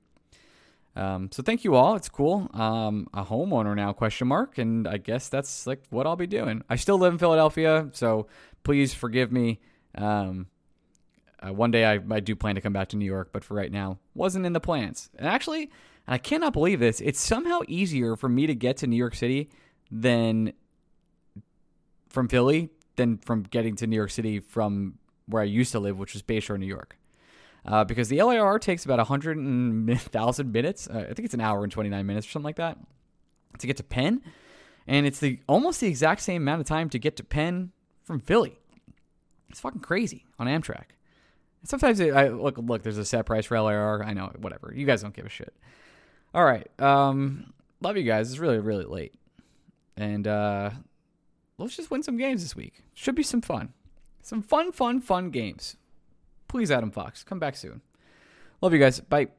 Um, 0.96 1.30
so 1.32 1.42
thank 1.42 1.64
you 1.64 1.76
all. 1.76 1.96
It's 1.96 2.10
cool. 2.10 2.50
Um, 2.54 3.08
a 3.14 3.24
homeowner 3.24 3.76
now? 3.76 3.94
Question 3.94 4.28
mark. 4.28 4.58
And 4.58 4.88
I 4.88 4.98
guess 4.98 5.30
that's 5.30 5.66
like 5.66 5.84
what 5.90 6.06
I'll 6.06 6.16
be 6.16 6.28
doing. 6.28 6.64
I 6.70 6.76
still 6.76 6.98
live 6.98 7.14
in 7.14 7.20
Philadelphia, 7.20 7.90
so 7.94 8.28
please 8.64 8.94
forgive 8.94 9.32
me. 9.32 9.60
Um, 9.96 10.48
uh, 11.46 11.54
one 11.54 11.72
day 11.72 11.86
I, 11.86 12.00
I 12.12 12.20
do 12.20 12.36
plan 12.36 12.56
to 12.56 12.62
come 12.62 12.74
back 12.74 12.90
to 12.90 12.98
New 12.98 13.06
York, 13.06 13.30
but 13.32 13.44
for 13.44 13.56
right 13.56 13.72
now, 13.72 14.00
wasn't 14.14 14.46
in 14.46 14.54
the 14.54 14.60
plans. 14.60 15.10
And 15.18 15.28
actually, 15.28 15.64
and 16.08 16.14
I 16.14 16.18
cannot 16.18 16.54
believe 16.54 16.80
this, 16.80 17.02
it's 17.02 17.20
somehow 17.20 17.62
easier 17.68 18.16
for 18.16 18.30
me 18.30 18.48
to 18.48 18.56
get 18.56 18.78
to 18.78 18.88
New 18.88 18.96
York 18.96 19.16
City 19.16 19.50
than 19.90 20.54
from 22.10 22.28
Philly 22.28 22.70
than 22.98 23.18
from 23.18 23.44
getting 23.44 23.76
to 23.78 23.88
New 23.88 23.96
York 23.96 24.12
City 24.12 24.40
from 24.40 24.98
where 25.26 25.42
I 25.42 25.46
used 25.46 25.72
to 25.72 25.80
live, 25.80 25.98
which 25.98 26.14
was 26.14 26.22
Bayshore, 26.22 26.60
New 26.60 26.66
York. 26.66 26.98
Uh, 27.66 27.84
because 27.84 28.10
the 28.10 28.22
LIR 28.22 28.60
takes 28.60 28.86
about 28.86 28.98
100,000 28.98 30.52
minutes. 30.52 30.88
Uh, 30.88 31.08
I 31.10 31.14
think 31.14 31.26
it's 31.26 31.34
an 31.34 31.42
hour 31.42 31.64
and 31.64 31.72
29 31.72 32.06
minutes 32.06 32.28
or 32.28 32.32
something 32.32 32.46
like 32.46 32.56
that 32.58 32.78
to 33.60 33.68
get 33.68 33.78
to 33.78 33.84
Penn. 33.84 34.22
And 34.88 35.06
it's 35.06 35.20
the 35.20 35.40
almost 35.48 35.80
the 35.80 35.88
exact 35.88 36.22
same 36.22 36.42
amount 36.42 36.62
of 36.62 36.68
time 36.68 36.90
to 36.90 37.00
get 37.00 37.16
to 37.18 37.24
Penn 37.24 37.72
from 38.04 38.20
Philly. 38.20 38.58
It's 39.50 39.60
fucking 39.60 39.82
crazy 39.82 40.26
on 40.40 40.48
Amtrak. 40.48 40.86
Sometimes 41.64 42.00
it, 42.00 42.14
I 42.14 42.30
look 42.30 42.58
look. 42.58 42.82
There's 42.82 42.98
a 42.98 43.06
set 43.06 43.26
price 43.26 43.46
for 43.46 43.60
LIR. 43.60 44.04
I 44.04 44.14
know, 44.14 44.32
whatever. 44.40 44.74
You 44.76 44.86
guys 44.86 45.04
don't 45.04 45.14
give 45.14 45.26
a 45.26 45.30
shit. 45.30 45.54
All 46.34 46.44
right. 46.44 46.68
Um, 46.82 47.54
love 47.82 47.98
you 47.98 48.04
guys. 48.04 48.32
It's 48.32 48.40
really 48.40 48.58
really 48.58 48.86
late, 48.86 49.14
and 49.96 50.28
uh, 50.28 50.72
let's 51.60 51.76
just 51.76 51.92
win 51.92 52.02
some 52.02 52.18
games 52.18 52.42
this 52.42 52.56
week. 52.56 52.84
Should 52.96 53.14
be 53.14 53.22
some 53.22 53.42
fun, 53.42 53.74
some 54.24 54.42
fun, 54.42 54.72
fun, 54.72 55.02
fun 55.02 55.30
games. 55.30 55.78
Please, 56.52 56.70
Adam 56.70 56.92
Fox, 56.92 57.24
come 57.24 57.40
back 57.40 57.56
soon. 57.56 57.80
Love 58.62 58.74
you 58.74 58.80
guys. 58.80 59.00
Bye. 59.00 59.30